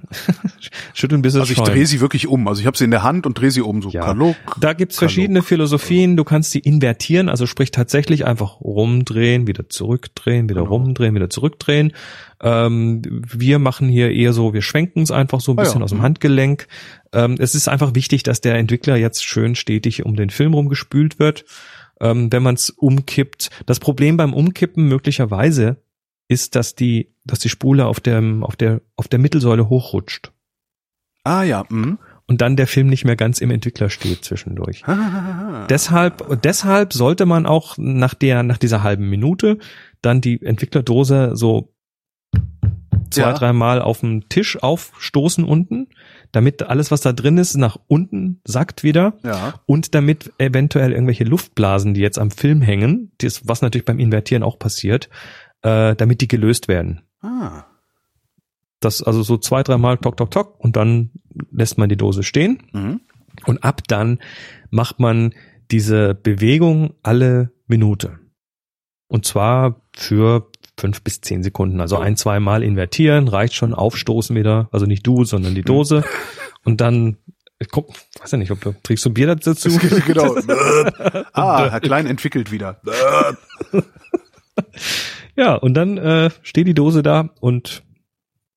schütteln 0.94 1.22
bis 1.22 1.36
es 1.36 1.42
also 1.42 1.54
ich 1.54 1.60
drehe 1.60 1.86
sie 1.86 2.02
wirklich 2.02 2.28
um. 2.28 2.48
Also 2.48 2.62
ich 2.62 2.68
habe 2.68 2.78
sie 2.78 2.84
in 2.86 2.92
der 2.92 3.04
Hand 3.04 3.26
und 3.26 3.40
drehe 3.40 3.52
sie 3.52 3.62
um. 3.62 3.82
So 3.82 3.90
Ja. 3.90 4.02
Kalok. 4.06 4.36
Da 4.60 4.74
gibt's 4.74 4.98
Kalok. 4.98 5.12
verschiedene 5.12 5.44
Philosophien. 5.44 6.18
Du 6.18 6.24
kannst 6.24 6.54
die 6.54 6.60
invertieren, 6.60 7.30
also 7.30 7.46
sprich 7.46 7.72
tatsächlich 7.72 8.26
einfach 8.26 8.62
rumdrehen, 8.62 9.48
wieder 9.48 9.70
zurückdrehen, 9.70 10.50
wieder 10.50 10.62
Genau. 10.62 10.74
rumdrehen, 10.74 11.14
wieder 11.16 11.30
zurückdrehen. 11.30 11.94
Ähm, 12.42 13.02
wir 13.04 13.60
machen 13.60 13.88
hier 13.90 14.12
eher 14.12 14.34
so, 14.34 14.54
wir 14.54 14.62
schwenken 14.62 15.02
es 15.04 15.12
einfach 15.12 15.40
so 15.42 15.52
ein 15.54 15.58
Ah 15.60 15.62
ja. 15.62 15.66
bisschen 15.66 15.84
aus 15.84 15.90
dem 15.92 16.00
Mhm. 16.00 16.04
Handgelenk. 16.04 16.68
Ähm, 17.14 17.36
es 17.40 17.56
ist 17.56 17.68
einfach 17.68 17.96
wichtig, 17.96 18.24
dass 18.24 18.42
der 18.42 18.56
Entwickler 18.56 18.96
jetzt 18.98 19.24
schön 19.24 19.56
stetig 19.56 20.06
um 20.06 20.16
den 20.16 20.30
Film 20.30 20.54
rumgespült 20.54 21.20
wird. 21.20 21.46
Ähm, 22.02 22.30
wenn 22.30 22.44
man 22.44 22.56
es 22.56 22.70
umkippt. 22.72 23.50
Das 23.68 23.80
Problem 23.80 24.18
beim 24.18 24.34
Umkippen 24.34 24.90
möglicherweise 24.90 25.78
ist, 26.28 26.56
dass 26.56 26.76
die, 26.76 27.14
dass 27.24 27.40
die 27.40 27.50
Spule 27.50 27.86
auf 27.86 28.00
dem, 28.00 28.44
auf 28.44 28.56
der, 28.56 28.82
auf 28.96 29.08
der 29.08 29.20
Mittelsäule 29.20 29.70
hochrutscht 29.70 30.32
Ah 31.24 31.44
ja. 31.44 31.64
Mhm. 31.70 31.98
und 32.28 32.42
dann 32.42 32.56
der 32.56 32.68
Film 32.68 32.88
nicht 32.88 33.06
mehr 33.06 33.16
ganz 33.16 33.40
im 33.42 33.52
Entwickler 33.52 33.90
steht 33.90 34.24
zwischendurch. 34.26 34.84
Deshalb, 35.70 36.42
deshalb 36.44 36.94
sollte 36.94 37.26
man 37.26 37.46
auch 37.46 37.76
nach 37.78 38.14
der, 38.14 38.44
nach 38.44 38.58
dieser 38.58 38.84
halben 38.84 39.10
Minute 39.10 39.58
dann 40.02 40.22
die 40.22 40.42
Entwicklerdose 40.42 41.32
so 41.36 41.72
zwei, 43.12 43.22
Ja. 43.22 43.34
dreimal 43.34 43.82
auf 43.82 44.02
den 44.02 44.28
Tisch 44.30 44.62
aufstoßen 44.62 45.44
unten, 45.44 45.88
damit 46.32 46.64
alles, 46.64 46.92
was 46.92 47.02
da 47.02 47.14
drin 47.14 47.38
ist, 47.38 47.56
nach 47.56 47.78
unten 47.88 48.42
sackt 48.46 48.84
wieder 48.84 49.14
Ja. 49.24 49.54
und 49.66 49.96
damit 49.96 50.34
eventuell 50.38 50.92
irgendwelche 50.92 51.24
Luftblasen, 51.24 51.94
die 51.94 52.02
jetzt 52.02 52.20
am 52.20 52.32
Film 52.32 52.62
hängen, 52.62 53.12
das, 53.20 53.48
was 53.48 53.62
natürlich 53.62 53.86
beim 53.86 54.00
Invertieren 54.00 54.44
auch 54.44 54.60
passiert, 54.60 55.10
äh, 55.66 55.96
damit 55.96 56.22
die 56.22 56.28
gelöst 56.28 56.68
werden. 56.68 57.02
Ah. 57.22 57.66
Das 58.80 59.02
also 59.02 59.24
so 59.24 59.38
zwei, 59.38 59.64
dreimal 59.64 59.98
tok, 59.98 60.16
tok, 60.16 60.32
tok 60.32 60.60
und 60.60 60.76
dann 60.76 61.10
lässt 61.52 61.78
man 61.78 61.90
die 61.90 61.98
Dose 61.98 62.24
stehen. 62.24 62.62
Mhm. 62.72 63.02
Und 63.46 63.64
ab 63.64 63.82
dann 63.88 64.20
macht 64.70 65.00
man 65.00 65.34
diese 65.72 66.14
Bewegung 66.14 66.94
alle 67.02 67.52
Minute. 67.68 68.20
Und 69.08 69.26
zwar 69.26 69.82
für 69.96 70.52
fünf 70.78 71.02
bis 71.02 71.22
zehn 71.22 71.42
Sekunden. 71.42 71.82
Also 71.82 71.98
ein, 71.98 72.16
zwei 72.16 72.40
Mal 72.40 72.64
invertieren, 72.64 73.28
reicht 73.28 73.56
schon, 73.56 73.74
aufstoßen 73.74 74.36
wieder. 74.36 74.70
Also 74.72 74.86
nicht 74.86 75.06
du, 75.08 75.24
sondern 75.24 75.56
die 75.56 75.64
Dose. 75.64 76.04
Und 76.64 76.82
dann, 76.82 77.18
ich 77.60 77.70
guck, 77.70 77.94
weiß 78.20 78.32
ja 78.32 78.38
nicht, 78.38 78.52
ob 78.52 78.62
du, 78.62 78.74
trinkst 78.84 79.06
du 79.06 79.10
Bier 79.12 79.36
dazu? 79.36 79.70
genau. 80.06 80.36
ah, 81.34 81.70
Herr 81.70 81.80
Klein 81.80 82.08
entwickelt 82.08 82.52
wieder. 82.52 82.82
Ja, 85.36 85.56
und 85.56 85.74
dann 85.74 85.98
äh, 85.98 86.30
steht 86.42 86.68
die 86.68 86.74
Dose 86.74 87.04
da 87.04 87.30
und 87.42 87.84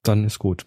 dann 0.03 0.25
ist 0.25 0.39
gut. 0.39 0.67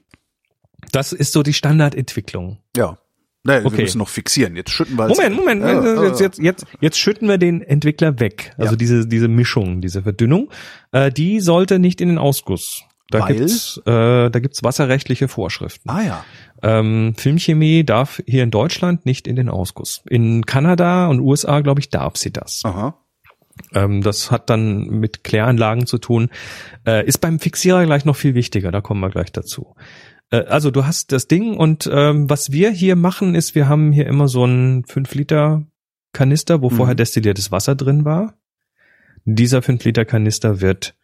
Das 0.91 1.13
ist 1.13 1.31
so 1.33 1.43
die 1.43 1.53
Standardentwicklung. 1.53 2.57
Ja. 2.75 2.97
Nee, 3.43 3.57
Okay. 3.63 3.77
wir 3.77 3.83
müssen 3.85 3.97
noch 3.97 4.09
fixieren. 4.09 4.55
Jetzt 4.55 4.69
schütten 4.71 4.97
wir 4.97 5.07
Moment, 5.07 5.35
Moment, 5.35 5.61
ja, 5.63 6.03
jetzt, 6.03 6.19
jetzt, 6.19 6.39
jetzt, 6.39 6.65
jetzt 6.79 6.99
schütten 6.99 7.27
wir 7.27 7.37
den 7.39 7.61
Entwickler 7.63 8.19
weg. 8.19 8.53
Also 8.57 8.73
Ja. 8.73 8.77
diese, 8.77 9.07
diese 9.07 9.27
Mischung, 9.27 9.81
diese 9.81 10.03
Verdünnung, 10.03 10.51
äh, 10.91 11.11
die 11.11 11.39
sollte 11.39 11.79
nicht 11.79 12.01
in 12.01 12.09
den 12.09 12.17
Ausguss. 12.19 12.83
Da 13.09 13.21
Weil? 13.21 13.35
gibt's, 13.37 13.77
äh, 13.85 14.29
da 14.29 14.39
gibt's 14.39 14.63
wasserrechtliche 14.63 15.27
Vorschriften. 15.27 15.89
Ah 15.89 16.03
ja. 16.03 16.25
Ähm, 16.61 17.15
Filmchemie 17.17 17.83
darf 17.83 18.21
hier 18.27 18.43
in 18.43 18.51
Deutschland 18.51 19.05
nicht 19.07 19.27
in 19.27 19.35
den 19.35 19.49
Ausguss. 19.49 20.01
In 20.07 20.45
Kanada 20.45 21.07
und 21.07 21.19
USA, 21.19 21.61
glaube 21.61 21.79
ich, 21.79 21.89
darf 21.89 22.17
sie 22.17 22.31
das. 22.31 22.61
Aha. 22.63 22.95
Ähm, 23.73 24.01
das 24.01 24.31
hat 24.31 24.49
dann 24.49 24.87
mit 24.87 25.23
Kläranlagen 25.23 25.85
zu 25.85 25.97
tun. 25.97 26.29
Äh, 26.85 27.05
ist 27.05 27.19
beim 27.19 27.39
Fixierer 27.39 27.85
gleich 27.85 28.05
noch 28.05 28.15
viel 28.15 28.33
wichtiger, 28.35 28.71
da 28.71 28.81
kommen 28.81 29.01
wir 29.01 29.09
gleich 29.09 29.31
dazu. 29.31 29.75
Äh, 30.31 30.45
also 30.45 30.71
du 30.71 30.85
hast 30.85 31.11
das 31.11 31.27
Ding 31.27 31.55
und 31.57 31.89
ähm, 31.91 32.29
was 32.29 32.51
wir 32.51 32.71
hier 32.71 32.95
machen, 32.95 33.35
ist, 33.35 33.55
wir 33.55 33.67
haben 33.67 33.91
hier 33.91 34.07
immer 34.07 34.27
so 34.27 34.43
einen 34.43 34.85
5 34.85 35.13
Liter 35.15 35.63
Kanister, 36.13 36.61
wo 36.61 36.69
Mhm. 36.69 36.75
vorher 36.75 36.95
destilliertes 36.95 37.51
Wasser 37.51 37.75
drin 37.75 38.05
war. 38.05 38.33
Dieser 39.25 39.61
5 39.61 39.83
Liter 39.85 40.05
Kanister 40.05 40.61
wird 40.61 40.95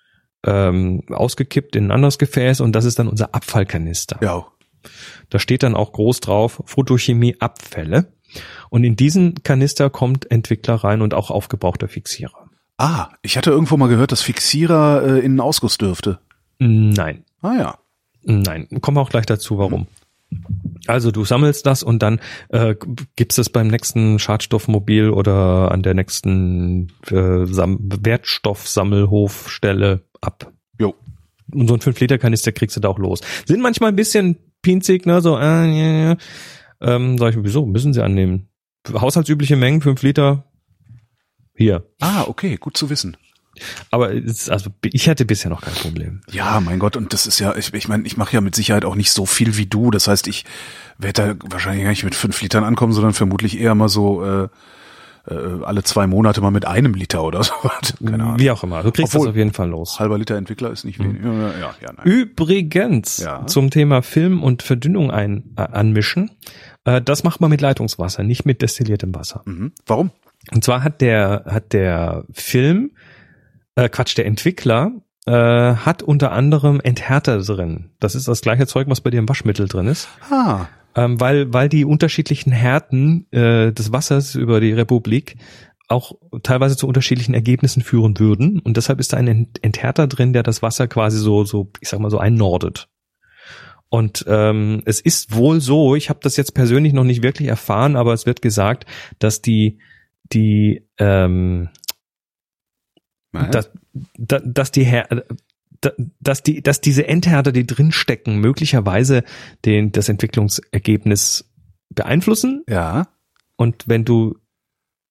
ähm, 0.45 1.02
ausgekippt 1.10 1.76
in 1.76 1.86
ein 1.88 1.91
anderes 1.91 2.18
Gefäß 2.18 2.62
und 2.62 2.74
das 2.74 2.86
ist 2.86 3.00
dann 3.00 3.08
unser 3.08 3.34
Abfallkanister. 3.34 4.20
Ja. 4.22 4.45
Da 5.30 5.39
steht 5.39 5.64
dann 5.64 5.76
auch 5.76 5.91
groß 5.91 6.20
drauf, 6.22 6.62
Photochemie 6.66 7.36
Abfälle. 7.39 8.14
Und 8.69 8.84
in 8.84 8.95
diesen 8.95 9.41
Kanister 9.43 9.89
kommt 9.89 10.30
Entwickler 10.32 10.75
rein 10.75 11.01
und 11.01 11.13
auch 11.13 11.32
aufgebrauchter 11.32 11.88
Fixierer. 11.88 12.49
Ah, 12.78 13.09
ich 13.21 13.38
hatte 13.38 13.49
irgendwo 13.49 13.78
mal 13.78 13.89
gehört, 13.89 14.11
dass 14.11 14.21
Fixierer 14.21 15.01
äh, 15.03 15.19
in 15.19 15.32
einen 15.32 15.39
Ausguss 15.39 15.78
dürfte. 15.78 16.19
Nein, 16.59 17.23
Ah 17.41 17.55
ja. 17.57 17.78
nein. 18.23 18.67
Kommen 18.82 18.97
wir 18.97 19.01
auch 19.01 19.09
gleich 19.09 19.25
dazu, 19.25 19.57
warum. 19.57 19.88
Also 20.88 21.11
du 21.11 21.23
sammelst 21.23 21.65
das 21.65 21.84
und 21.84 22.03
dann 22.03 22.19
äh, 22.49 22.75
gibst 23.15 23.39
es 23.39 23.49
beim 23.49 23.67
nächsten 23.67 24.19
Schadstoffmobil 24.19 25.09
oder 25.09 25.71
an 25.71 25.84
der 25.84 25.93
nächsten 25.93 26.91
äh, 27.09 27.45
Sam 27.45 27.78
Wertstoffsammelhofstelle 27.82 30.01
ab. 30.21 30.51
Jo. 30.80 30.95
Und 31.53 31.67
so 31.67 31.75
ein 31.75 31.80
5-Liter-Kanister 31.80 32.51
kriegst 32.51 32.75
du 32.75 32.82
da 32.82 32.89
auch 32.89 32.99
los. 32.99 33.21
Sind 33.45 33.61
manchmal 33.61 33.91
ein 33.91 33.95
bisschen 33.95 34.38
pinzig, 34.61 35.05
ne? 35.05 35.21
So, 35.21 35.38
äh, 35.38 35.41
ja, 35.41 36.09
ja. 36.09 36.17
Ähm, 36.82 37.17
sag 37.17 37.32
ich, 37.36 37.43
wieso? 37.43 37.65
Müssen 37.65 37.93
sie 37.93 38.03
annehmen. 38.03 38.49
Haushaltsübliche 38.91 39.55
Mengen, 39.55 39.82
5 39.82 40.01
Liter. 40.03 40.45
Hier. 41.55 41.88
Ah, 41.99 42.23
okay, 42.28 42.57
gut 42.57 42.78
zu 42.78 42.89
wissen. 42.89 43.17
Aber 43.89 44.13
es, 44.13 44.23
ist- 44.25 44.51
also 44.51 44.69
ich 44.84 45.09
hatte 45.09 45.25
bisher 45.25 45.49
noch 45.49 45.61
kein 45.61 45.73
Problem. 45.73 46.21
Ja, 46.32 46.59
mein 46.59 46.78
Gott, 46.78 46.95
und 46.95 47.11
das 47.13 47.25
ist 47.25 47.39
ja, 47.39 47.55
ich, 47.55 47.73
ich 47.73 47.88
meine, 47.88 48.05
ich 48.05 48.15
mache 48.15 48.34
ja 48.34 48.41
mit 48.41 48.53
Sicherheit 48.53 48.86
auch 48.86 48.93
nicht 48.95 49.09
so 49.11 49.25
viel 49.25 49.57
wie 49.57 49.65
du. 49.65 49.89
Das 49.89 50.07
heißt, 50.07 50.28
ich 50.28 50.45
werde 50.99 51.36
da 51.39 51.45
wahrscheinlich 51.51 51.84
gar 51.84 51.89
nicht 51.89 52.03
mit 52.03 52.13
fünf 52.13 52.39
Litern 52.41 52.63
ankommen, 52.63 52.93
sondern 52.93 53.13
vermutlich 53.13 53.59
eher 53.59 53.73
mal 53.73 53.89
so, 53.89 54.23
äh, 54.23 54.47
äh, 55.28 55.63
alle 55.63 55.84
zwei 55.84 56.05
Monate 56.05 56.39
mal 56.39 56.51
mit 56.51 56.65
einem 56.65 56.93
Liter 56.93 57.23
oder 57.23 57.43
so. 57.43 57.53
Keine 58.05 58.23
Ahnung. 58.23 58.39
Wie 58.39 58.51
auch 58.51 58.63
immer. 58.63 58.84
Du 58.84 58.91
kriegst 58.91 59.15
Obwohl- 59.15 59.25
das 59.28 59.32
auf 59.32 59.38
jeden 59.38 59.53
Fall 59.53 59.69
los. 59.69 59.99
Halber 59.99 60.19
Liter 60.19 60.36
Entwickler 60.38 60.69
ist 60.71 60.86
nicht 60.86 60.99
wenig. 60.99 61.23
Ja, 61.23 61.34
ja, 61.34 61.75
ja, 61.82 61.93
nein. 61.97 62.05
Übrigens 62.05 63.17
Ja. 63.17 63.47
zum 63.47 63.71
Thema 63.71 64.03
Film 64.03 64.43
und 64.43 64.61
Verdünnung 64.61 65.09
ein, 65.09 65.45
äh, 65.57 65.61
anmischen. 65.63 66.30
Äh, 66.88 67.01
das 67.01 67.23
macht 67.23 67.41
man 67.41 67.49
mit 67.49 67.61
Leitungswasser, 67.61 68.23
nicht 68.23 68.45
mit 68.45 68.61
destilliertem 68.61 69.13
Wasser. 69.13 69.41
Mhm. 69.45 69.73
Warum? 69.85 70.11
Und 70.51 70.63
zwar 70.63 70.83
hat 70.83 71.01
der 71.01 71.43
hat 71.45 71.73
der 71.73 72.23
Film, 72.31 72.91
äh, 73.75 73.89
Quatsch, 73.89 74.17
der 74.17 74.25
Entwickler 74.25 74.91
äh, 75.25 75.31
hat 75.33 76.01
unter 76.01 76.31
anderem 76.31 76.79
Enthärter 76.79 77.39
drin. 77.39 77.89
Das 77.99 78.15
ist 78.15 78.27
das 78.27 78.41
gleiche 78.41 78.65
Zeug, 78.65 78.88
was 78.89 79.01
bei 79.01 79.09
dir 79.09 79.19
im 79.19 79.27
Waschmittel 79.27 79.67
drin 79.67 79.88
ist. 79.88 80.07
Ah, 80.31 80.67
ähm, 80.95 81.19
weil, 81.19 81.53
weil 81.53 81.67
die 81.67 81.83
unterschiedlichen 81.83 82.51
Härten 82.53 83.29
äh, 83.31 83.73
des 83.73 83.91
Wassers 83.91 84.35
über 84.35 84.61
die 84.61 84.71
Republik 84.71 85.35
auch 85.89 86.13
teilweise 86.43 86.75
zu 86.75 86.88
unterschiedlichen 86.88 87.33
Ergebnissen 87.33 87.81
führen 87.81 88.19
würden. 88.19 88.59
Und 88.59 88.77
deshalb 88.77 88.99
ist 88.99 89.13
da 89.13 89.17
ein 89.17 89.27
Ent- 89.27 89.63
Enthärter 89.63 90.07
drin, 90.07 90.33
der 90.33 90.43
das 90.43 90.61
Wasser 90.61 90.88
quasi 90.88 91.17
so, 91.17 91.43
so, 91.43 91.71
ich 91.81 91.89
sag 91.89 91.99
mal 91.99 92.11
so 92.11 92.19
einnordet. 92.19 92.89
Und 93.89 94.25
ähm, 94.27 94.81
es 94.85 94.99
ist 94.99 95.33
wohl 95.35 95.61
so, 95.61 95.95
ich 95.95 96.09
habe 96.09 96.19
das 96.21 96.35
jetzt 96.35 96.53
persönlich 96.53 96.93
noch 96.93 97.05
nicht 97.05 97.23
wirklich 97.23 97.47
erfahren, 97.47 97.95
aber 97.95 98.13
es 98.13 98.25
wird 98.25 98.41
gesagt, 98.41 98.85
dass 99.19 99.41
die, 99.41 99.79
die 100.33 100.85
ähm, 100.97 101.69
nein. 103.31 103.51
dass, 103.51 103.71
da- 104.17 104.39
dass 104.39 104.71
die 104.71 104.83
Her 104.83 105.07
da- 105.79 105.93
dass 106.19 106.43
die, 106.43 106.61
dass 106.61 106.81
diese 106.81 107.07
Endhärter, 107.07 107.51
die 107.51 107.65
drin 107.65 107.91
stecken, 107.91 108.39
möglicherweise 108.39 109.23
den, 109.63 109.91
das 109.91 110.09
Entwicklungsergebnis 110.09 111.49
beeinflussen. 111.89 112.63
ja, 112.67 113.07
Und 113.55 113.88
wenn 113.88 114.03
du 114.03 114.38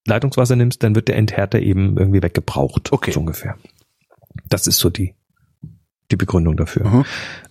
Leitungswasser 0.07 0.55
nimmst, 0.55 0.83
dann 0.83 0.95
wird 0.95 1.09
der 1.09 1.17
Enthärter 1.17 1.61
eben 1.61 1.97
irgendwie 1.97 2.23
weggebraucht. 2.23 2.93
Okay. 2.93 3.11
So 3.11 3.21
ungefähr. 3.21 3.57
Das 4.49 4.67
ist 4.67 4.79
so 4.79 4.91
die, 4.91 5.15
die 6.11 6.17
Begründung 6.17 6.57
dafür. 6.57 6.87
Mhm. 6.87 7.05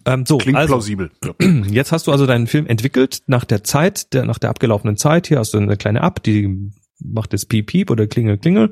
Ähm, 0.06 0.26
so, 0.26 0.38
klingt 0.38 0.58
also, 0.58 0.74
plausibel. 0.74 1.12
Jetzt 1.70 1.92
hast 1.92 2.08
du 2.08 2.12
also 2.12 2.26
deinen 2.26 2.48
Film 2.48 2.68
entwickelt 2.68 3.24
nach 3.28 3.46
der 3.46 3.64
Zeit, 3.64 4.14
der, 4.14 4.26
nach 4.26 4.40
der 4.40 4.50
abgelaufenen 4.50 4.98
Zeit. 4.98 5.28
Hier 5.28 5.40
hast 5.40 5.54
du 5.54 5.58
eine 5.58 5.78
kleine 5.78 6.00
App, 6.00 6.24
die 6.24 6.72
macht 7.00 7.34
jetzt 7.34 7.50
Piep 7.50 7.68
Piep 7.68 7.92
oder 7.92 8.08
Klingel 8.08 8.38
Klingel. 8.38 8.72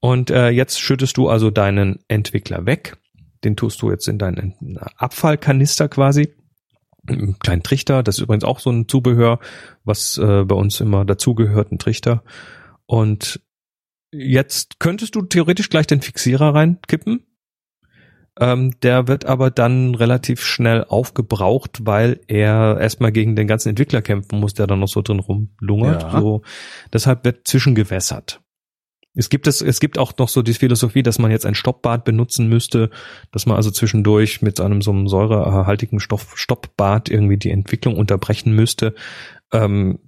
Und 0.00 0.30
äh, 0.30 0.50
jetzt 0.50 0.80
schüttest 0.80 1.16
du 1.16 1.28
also 1.28 1.50
deinen 1.50 2.00
Entwickler 2.08 2.66
weg. 2.66 2.96
Den 3.44 3.56
tust 3.56 3.82
du 3.82 3.90
jetzt 3.90 4.08
in 4.08 4.18
deinen 4.18 4.78
Abfallkanister 4.96 5.88
quasi. 5.88 6.34
Einen 7.06 7.38
kleinen 7.40 7.64
Trichter, 7.64 8.02
das 8.02 8.18
ist 8.18 8.22
übrigens 8.22 8.44
auch 8.44 8.60
so 8.60 8.70
ein 8.70 8.88
Zubehör, 8.88 9.40
was 9.84 10.18
äh, 10.18 10.44
bei 10.44 10.54
uns 10.54 10.80
immer 10.80 11.04
dazugehört, 11.04 11.72
ein 11.72 11.78
Trichter. 11.78 12.22
Und 12.86 13.40
jetzt 14.12 14.78
könntest 14.78 15.16
du 15.16 15.22
theoretisch 15.22 15.68
gleich 15.68 15.86
den 15.86 16.02
Fixierer 16.02 16.54
reinkippen. 16.54 17.26
Ähm, 18.40 18.78
der 18.80 19.08
wird 19.08 19.26
aber 19.26 19.50
dann 19.50 19.94
relativ 19.94 20.42
schnell 20.42 20.84
aufgebraucht, 20.84 21.80
weil 21.84 22.20
er 22.28 22.78
erstmal 22.80 23.12
gegen 23.12 23.36
den 23.36 23.46
ganzen 23.46 23.68
Entwickler 23.70 24.00
kämpfen 24.00 24.40
muss, 24.40 24.54
der 24.54 24.66
da 24.66 24.74
noch 24.74 24.88
so 24.88 25.02
drin 25.02 25.20
rumlungert. 25.20 26.02
Ja. 26.02 26.20
So, 26.20 26.42
deshalb 26.92 27.24
wird 27.24 27.46
zwischengewässert. 27.46 28.40
Es 29.14 29.28
gibt 29.28 29.46
es, 29.46 29.60
es 29.60 29.78
gibt 29.78 29.98
auch 29.98 30.16
noch 30.16 30.28
so 30.28 30.40
die 30.40 30.54
Philosophie, 30.54 31.02
dass 31.02 31.18
man 31.18 31.30
jetzt 31.30 31.44
ein 31.44 31.54
Stoppbad 31.54 32.04
benutzen 32.04 32.48
müsste, 32.48 32.88
dass 33.30 33.44
man 33.44 33.56
also 33.56 33.70
zwischendurch 33.70 34.40
mit 34.40 34.58
einem 34.58 34.80
so 34.80 34.90
einem 34.90 35.06
säurehaltigen 35.06 36.00
Stoff, 36.00 36.32
Stoppbad 36.34 37.10
irgendwie 37.10 37.36
die 37.36 37.50
Entwicklung 37.50 37.96
unterbrechen 37.96 38.54
müsste. 38.54 38.94
Ähm, 39.52 39.98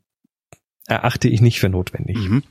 erachte 0.86 1.28
ich 1.28 1.42
nicht 1.42 1.60
für 1.60 1.68
notwendig. 1.68 2.16
Mhm. 2.16 2.42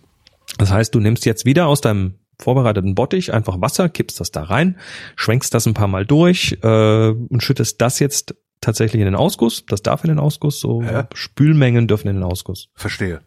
Das 0.59 0.71
heißt, 0.71 0.93
du 0.93 0.99
nimmst 0.99 1.25
jetzt 1.25 1.45
wieder 1.45 1.65
aus 1.65 1.81
deinem 1.81 2.19
vorbereiteten 2.39 2.95
Bottich 2.95 3.33
einfach 3.33 3.61
Wasser, 3.61 3.89
kippst 3.89 4.19
das 4.19 4.31
da 4.31 4.43
rein, 4.43 4.77
schwenkst 5.15 5.53
das 5.53 5.65
ein 5.65 5.73
paar 5.73 5.87
Mal 5.87 6.05
durch 6.05 6.57
äh, 6.61 7.07
und 7.09 7.41
schüttest 7.43 7.81
das 7.81 7.99
jetzt 7.99 8.35
tatsächlich 8.61 8.99
in 9.01 9.05
den 9.05 9.15
Ausguss. 9.15 9.65
Das 9.67 9.81
darf 9.83 10.03
in 10.03 10.09
den 10.09 10.19
Ausguss, 10.19 10.59
so 10.59 10.81
Ja. 10.81 11.07
Spülmengen 11.13 11.87
dürfen 11.87 12.07
in 12.07 12.15
den 12.15 12.23
Ausguss. 12.23 12.69
Verstehe. 12.75 13.21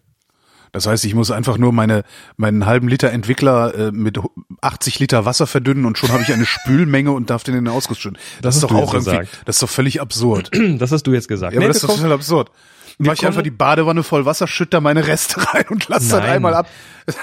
Das 0.72 0.86
heißt, 0.86 1.04
ich 1.06 1.14
muss 1.14 1.30
einfach 1.30 1.56
nur 1.56 1.72
meine 1.72 2.02
meinen 2.36 2.66
halben 2.66 2.88
Liter 2.88 3.10
Entwickler 3.10 3.74
äh, 3.74 3.92
mit 3.92 4.18
80 4.60 4.98
Liter 4.98 5.24
Wasser 5.24 5.46
verdünnen 5.46 5.86
und 5.86 5.96
schon 5.96 6.10
habe 6.10 6.22
ich 6.22 6.32
eine 6.32 6.44
Spülmenge 6.46 7.12
und 7.12 7.30
darf 7.30 7.44
den 7.44 7.54
in 7.54 7.64
den 7.64 7.72
Ausguss 7.72 7.98
schütten. 7.98 8.18
Das, 8.42 8.42
Das 8.42 8.56
ist 8.56 8.62
doch 8.64 8.72
auch 8.72 8.92
irgendwie, 8.92 9.10
gesagt. 9.10 9.28
das 9.46 9.56
ist 9.56 9.62
doch 9.62 9.70
völlig 9.70 10.00
absurd. 10.00 10.50
Das 10.78 10.92
hast 10.92 11.04
du 11.04 11.12
jetzt 11.14 11.28
gesagt. 11.28 11.54
Ja, 11.54 11.58
aber 11.60 11.66
Nee, 11.66 11.68
das 11.68 11.76
ist 11.82 11.88
doch 11.88 11.94
total 11.96 12.12
absurd. 12.12 12.50
Mach 12.98 13.12
ich 13.12 13.26
einfach 13.26 13.42
die 13.42 13.50
Badewanne 13.50 14.02
voll 14.02 14.24
Wasser, 14.24 14.46
schütt 14.46 14.72
da 14.72 14.80
meine 14.80 15.06
Reste 15.06 15.40
rein 15.54 15.64
und 15.68 15.88
lass 15.88 16.08
das 16.08 16.20
Nein. 16.20 16.30
einmal 16.30 16.54
ab. 16.54 16.68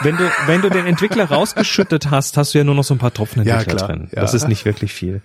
wenn 0.02 0.18
du, 0.18 0.30
wenn 0.46 0.62
du 0.62 0.70
den 0.70 0.86
Entwickler 0.86 1.26
rausgeschüttet 1.32 2.12
hast, 2.12 2.38
hast 2.38 2.54
du 2.54 2.60
ja 2.60 2.64
nur 2.64 2.76
noch 2.76 2.84
so 2.84 2.94
ein 2.94 3.00
paar 3.00 3.14
Tropfen 3.14 3.44
Ja, 3.46 3.56
Entwickler 3.56 3.78
klar. 3.78 3.90
drin. 3.90 4.10
Ja. 4.14 4.22
Das 4.22 4.34
ist 4.34 4.48
nicht 4.48 4.66
wirklich 4.66 4.94
viel. 4.94 5.22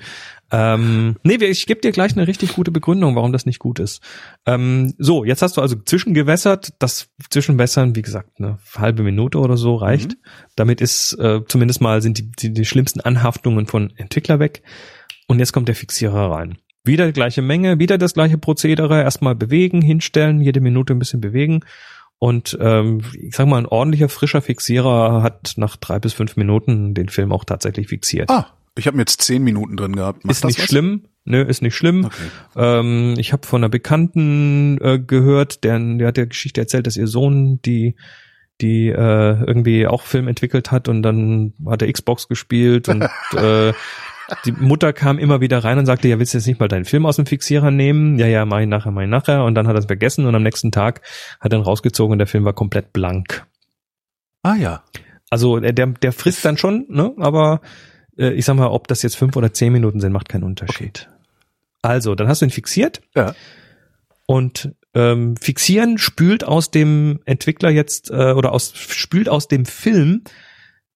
Ähm, 0.51 1.17
nee, 1.23 1.35
ich 1.35 1.67
gebe 1.67 1.81
dir 1.83 1.93
gleich 1.93 2.17
eine 2.17 2.27
richtig 2.27 2.55
gute 2.55 2.71
Begründung, 2.71 3.15
warum 3.17 3.33
das 3.33 3.45
nicht 3.45 3.59
gut 3.59 3.79
ist. 3.79 4.03
Ähm, 4.47 4.95
so, 4.97 5.25
jetzt 5.25 5.43
hast 5.43 5.59
du 5.59 5.61
also 5.61 5.77
zwischengewässert. 5.77 6.73
Das 6.79 7.09
Zwischenwässern, 7.29 7.95
wie 7.95 8.03
gesagt, 8.03 8.31
eine 8.39 8.59
halbe 8.75 9.03
Minute 9.03 9.39
oder 9.39 9.59
so 9.59 9.77
reicht. 9.77 10.17
Damit 10.57 10.81
ist 10.81 11.13
äh, 11.19 11.43
zumindest 11.47 11.83
mal 11.83 12.01
sind 12.01 12.17
die, 12.19 12.31
die, 12.31 12.53
die 12.55 12.65
schlimmsten 12.65 13.01
Anhaftungen 13.01 13.67
von 13.67 13.93
Entwickler 13.97 14.39
weg. 14.39 14.63
Und 15.27 15.39
jetzt 15.39 15.53
kommt 15.53 15.69
der 15.69 15.75
Fixierer 15.75 16.31
rein. 16.31 16.57
Wieder 16.89 17.07
die 17.07 17.13
gleiche 17.13 17.43
Menge, 17.43 17.79
wieder 17.79 17.99
das 17.99 18.15
gleiche 18.15 18.39
Prozedere. 18.39 19.03
Erstmal 19.03 19.37
bewegen, 19.37 19.81
hinstellen, 19.81 20.41
jede 20.41 20.61
Minute 20.61 20.95
ein 20.95 20.99
bisschen 20.99 21.21
bewegen. 21.21 21.61
Und 22.19 22.59
ähm, 22.61 23.03
ich 23.13 23.37
sag 23.37 23.47
mal, 23.47 23.59
ein 23.59 23.67
ordentlicher, 23.67 24.09
frischer 24.09 24.43
Fixierer 24.43 25.23
hat 25.23 25.53
nach 25.57 25.77
drei 25.77 26.01
bis 26.01 26.13
fünf 26.13 26.37
Minuten 26.37 26.95
den 26.95 27.09
Film 27.09 27.31
auch 27.31 27.45
tatsächlich 27.45 27.89
fixiert. 27.89 28.29
Ah, 28.29 28.49
ich 28.77 28.87
habe 28.89 28.97
mir 28.97 29.03
jetzt 29.03 29.23
zehn 29.23 29.45
Minuten 29.45 29.77
drin 29.77 29.95
gehabt. 29.95 30.25
Macht 30.25 30.37
ist 30.37 30.45
nicht 30.45 30.59
was? 30.59 30.67
schlimm. 30.67 31.05
Nö, 31.25 31.43
ist 31.43 31.63
nicht 31.63 31.77
schlimm. 31.77 32.07
Okay. 32.07 32.31
Ähm, 32.57 33.15
ich 33.19 33.33
habe 33.33 33.47
von 33.47 33.63
einer 33.63 33.69
Bekannten 33.69 34.79
äh, 34.81 34.99
gehört, 34.99 35.63
der, 35.63 35.79
der 35.79 36.09
hat 36.09 36.17
der 36.17 36.27
Geschichte 36.27 36.61
erzählt, 36.61 36.87
dass 36.87 36.97
ihr 36.97 37.07
Sohn 37.07 37.61
die 37.63 37.95
die 38.61 38.89
äh, 38.89 39.45
irgendwie 39.45 39.87
auch 39.87 40.03
Film 40.03 40.27
entwickelt 40.27 40.73
hat 40.73 40.89
und 40.89 41.03
dann 41.03 41.53
hat 41.67 41.83
er 41.83 41.93
Xbox 41.93 42.27
gespielt 42.27 42.89
und 42.89 43.03
äh, 43.37 43.73
die 44.45 44.53
Mutter 44.53 44.93
kam 44.93 45.19
immer 45.19 45.41
wieder 45.41 45.65
rein 45.65 45.79
und 45.79 45.87
sagte, 45.87 46.09
ja, 46.09 46.19
willst 46.19 46.35
du 46.35 46.39
jetzt 46.39 46.47
nicht 46.47 46.61
mal 46.61 46.69
deinen 46.69 46.85
Film 46.85 47.07
aus 47.07 47.17
dem 47.17 47.27
Fixierer 47.27 47.71
nehmen? 47.71 48.19
Ja, 48.19 48.27
ja, 48.27 48.45
mach 48.45 48.61
ich 48.61 48.67
nachher, 48.67 48.91
mach 48.91 49.03
ich 49.03 49.09
nachher. 49.09 49.45
Und 49.45 49.55
dann 49.55 49.67
hat 49.67 49.75
er 49.75 49.81
es 49.81 49.87
vergessen 49.87 50.27
und 50.27 50.35
am 50.35 50.43
nächsten 50.43 50.71
Tag 50.73 51.03
hat 51.41 51.53
er 51.53 51.59
ihn 51.59 51.65
rausgezogen 51.65 52.13
und 52.13 52.19
der 52.19 52.27
Film 52.27 52.45
war 52.45 52.53
komplett 52.53 52.93
blank. 52.93 53.47
Ah 54.43 54.57
ja. 54.57 54.83
Also 55.31 55.59
der, 55.61 55.73
der, 55.73 55.87
der 55.89 56.13
frisst 56.13 56.45
dann 56.45 56.57
schon, 56.57 56.87
ne? 56.89 57.13
Aber 57.19 57.61
äh, 58.19 58.33
ich 58.33 58.45
sag 58.45 58.57
mal, 58.57 58.69
ob 58.69 58.89
das 58.89 59.03
jetzt 59.03 59.17
fünf 59.17 59.37
oder 59.37 59.53
zehn 59.53 59.73
Minuten 59.73 60.01
sind, 60.01 60.13
macht 60.13 60.29
keinen 60.29 60.45
Unterschied. 60.45 61.09
Also, 61.83 62.15
dann 62.15 62.29
hast 62.29 62.43
du 62.43 62.47
ihn 62.47 62.51
fixiert 62.51 63.01
Ja. 63.15 63.35
und 64.27 64.75
ähm, 64.95 65.37
fixieren 65.37 65.99
spült 65.99 66.45
aus 66.45 66.71
dem 66.71 67.21
Entwickler 67.25 67.71
jetzt 67.71 68.11
äh, 68.11 68.33
oder 68.33 68.53
aus 68.53 68.73
spült 68.77 69.29
aus 69.29 69.49
dem 69.49 69.65
Film 69.65 70.23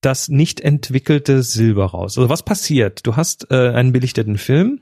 das 0.02 0.28
nicht 0.28 0.60
entwickelte 0.60 1.42
Silber 1.42 1.86
raus. 1.86 2.18
Also 2.18 2.28
was 2.28 2.42
passiert? 2.42 3.06
Du 3.06 3.16
hast 3.16 3.50
äh, 3.50 3.70
einen 3.70 3.92
belichteten 3.92 4.36
Film. 4.36 4.80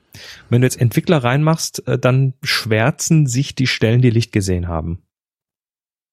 Wenn 0.49 0.62
du 0.62 0.66
jetzt 0.66 0.81
Entwickler 0.81 1.18
reinmachst, 1.18 1.87
äh, 1.87 1.99
dann 1.99 2.35
schwärzen 2.43 3.27
sich 3.27 3.55
die 3.55 3.66
Stellen, 3.66 4.03
die 4.03 4.11
Licht 4.11 4.33
gesehen 4.33 4.66
haben. 4.66 5.03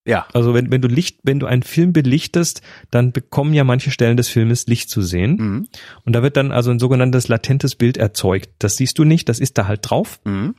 Ja. 0.06 0.26
Also 0.34 0.54
wenn, 0.54 0.72
wenn 0.72 0.82
du 0.82 0.88
Licht, 0.88 1.20
wenn 1.24 1.40
du 1.40 1.48
einen 1.48 1.64
Film 1.64 1.92
belichtest, 1.92 2.62
dann 2.92 3.12
bekommen 3.12 3.54
ja 3.54 3.64
manche 3.64 3.92
Stellen 3.92 4.18
des 4.18 4.30
Filmes 4.30 4.68
Licht 4.68 4.90
zu 4.90 5.02
sehen. 5.02 5.36
Mhm. 5.36 5.68
Und 6.06 6.14
da 6.14 6.24
wird 6.24 6.38
dann 6.38 6.52
also 6.52 6.72
ein 6.72 6.80
sogenanntes 6.80 7.28
latentes 7.28 7.76
Bild 7.76 7.98
erzeugt. 7.98 8.50
Das 8.60 8.78
siehst 8.78 8.98
du 9.00 9.04
nicht, 9.04 9.28
das 9.28 9.40
ist 9.40 9.58
da 9.58 9.68
halt 9.68 9.90
drauf. 9.90 10.22
Mhm. 10.24 10.56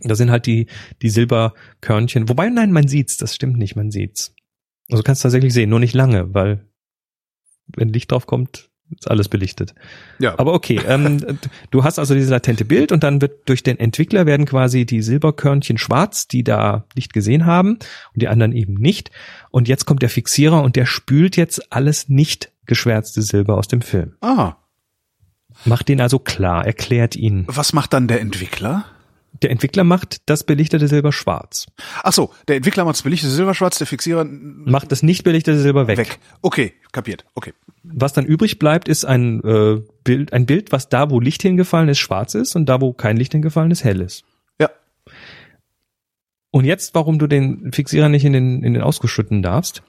Da 0.00 0.14
sind 0.14 0.30
halt 0.30 0.46
die, 0.46 0.66
die 1.02 1.10
Silberkörnchen. 1.10 2.28
Wobei, 2.28 2.48
nein, 2.48 2.72
man 2.72 2.88
sieht's, 2.88 3.16
das 3.16 3.34
stimmt 3.34 3.58
nicht, 3.58 3.76
man 3.76 3.90
sieht's. 3.90 4.34
Also 4.90 5.02
kannst 5.02 5.22
du 5.22 5.26
tatsächlich 5.26 5.52
sehen, 5.52 5.70
nur 5.70 5.80
nicht 5.80 5.94
lange, 5.94 6.32
weil 6.34 6.64
wenn 7.76 7.92
Licht 7.92 8.10
drauf 8.12 8.26
kommt, 8.26 8.70
ist 8.98 9.10
alles 9.10 9.28
belichtet. 9.28 9.74
Ja. 10.18 10.38
Aber 10.38 10.52
okay, 10.52 10.80
ähm, 10.86 11.38
du 11.70 11.84
hast 11.84 11.98
also 11.98 12.14
dieses 12.14 12.30
latente 12.30 12.64
Bild 12.64 12.92
und 12.92 13.02
dann 13.02 13.20
wird 13.20 13.48
durch 13.48 13.62
den 13.62 13.78
Entwickler 13.78 14.26
werden 14.26 14.46
quasi 14.46 14.84
die 14.84 15.02
Silberkörnchen 15.02 15.78
schwarz, 15.78 16.28
die 16.28 16.44
da 16.44 16.84
Licht 16.94 17.12
gesehen 17.12 17.46
haben 17.46 17.78
und 18.12 18.22
die 18.22 18.28
anderen 18.28 18.52
eben 18.52 18.74
nicht. 18.74 19.10
Und 19.50 19.68
jetzt 19.68 19.86
kommt 19.86 20.02
der 20.02 20.10
Fixierer 20.10 20.62
und 20.62 20.76
der 20.76 20.86
spült 20.86 21.36
jetzt 21.36 21.72
alles 21.72 22.08
nicht 22.08 22.52
geschwärzte 22.66 23.22
Silber 23.22 23.56
aus 23.56 23.68
dem 23.68 23.80
Film. 23.80 24.14
ah. 24.20 24.56
Macht 25.66 25.90
ihn 25.90 26.00
also 26.00 26.18
klar, 26.18 26.64
erklärt 26.64 27.14
ihn. 27.14 27.44
Was 27.46 27.74
macht 27.74 27.92
dann 27.92 28.08
der 28.08 28.22
Entwickler? 28.22 28.86
Der 29.42 29.50
Entwickler 29.50 29.84
macht 29.84 30.22
das 30.26 30.44
belichtete 30.44 30.86
Silber 30.88 31.12
schwarz. 31.12 31.66
Ach 32.02 32.12
so, 32.12 32.30
der 32.48 32.56
Entwickler 32.56 32.84
macht 32.84 32.94
das 32.96 33.02
belichtete 33.02 33.32
Silberschwarz, 33.32 33.78
der 33.78 33.86
Fixierer 33.86 34.24
Macht 34.24 34.92
das 34.92 35.02
nicht 35.02 35.24
belichtete 35.24 35.58
Silber 35.58 35.86
weg. 35.88 35.98
weg. 35.98 36.18
Okay, 36.42 36.72
kapiert. 36.92 37.24
Okay. 37.34 37.52
Was 37.82 38.12
dann 38.12 38.24
übrig 38.24 38.58
bleibt, 38.60 38.88
ist 38.88 39.04
ein 39.04 39.42
äh, 39.42 39.80
Bild, 40.04 40.32
ein 40.32 40.46
Bild, 40.46 40.70
was 40.72 40.88
da, 40.88 41.10
wo 41.10 41.18
Licht 41.20 41.42
hingefallen 41.42 41.88
ist, 41.88 41.98
schwarz 41.98 42.34
ist 42.34 42.54
und 42.54 42.66
da, 42.66 42.80
wo 42.80 42.92
kein 42.92 43.16
Licht 43.16 43.32
hingefallen 43.32 43.70
ist, 43.72 43.82
hell 43.84 44.00
ist. 44.00 44.24
Ja. 44.60 44.70
Und 46.50 46.64
jetzt, 46.64 46.94
warum 46.94 47.18
du 47.18 47.26
den 47.26 47.72
Fixierer 47.72 48.08
nicht 48.08 48.24
in 48.24 48.34
den, 48.34 48.62
in 48.62 48.74
den 48.74 48.82
Ausguss 48.82 49.10
schütten 49.10 49.42
darfst. 49.42 49.82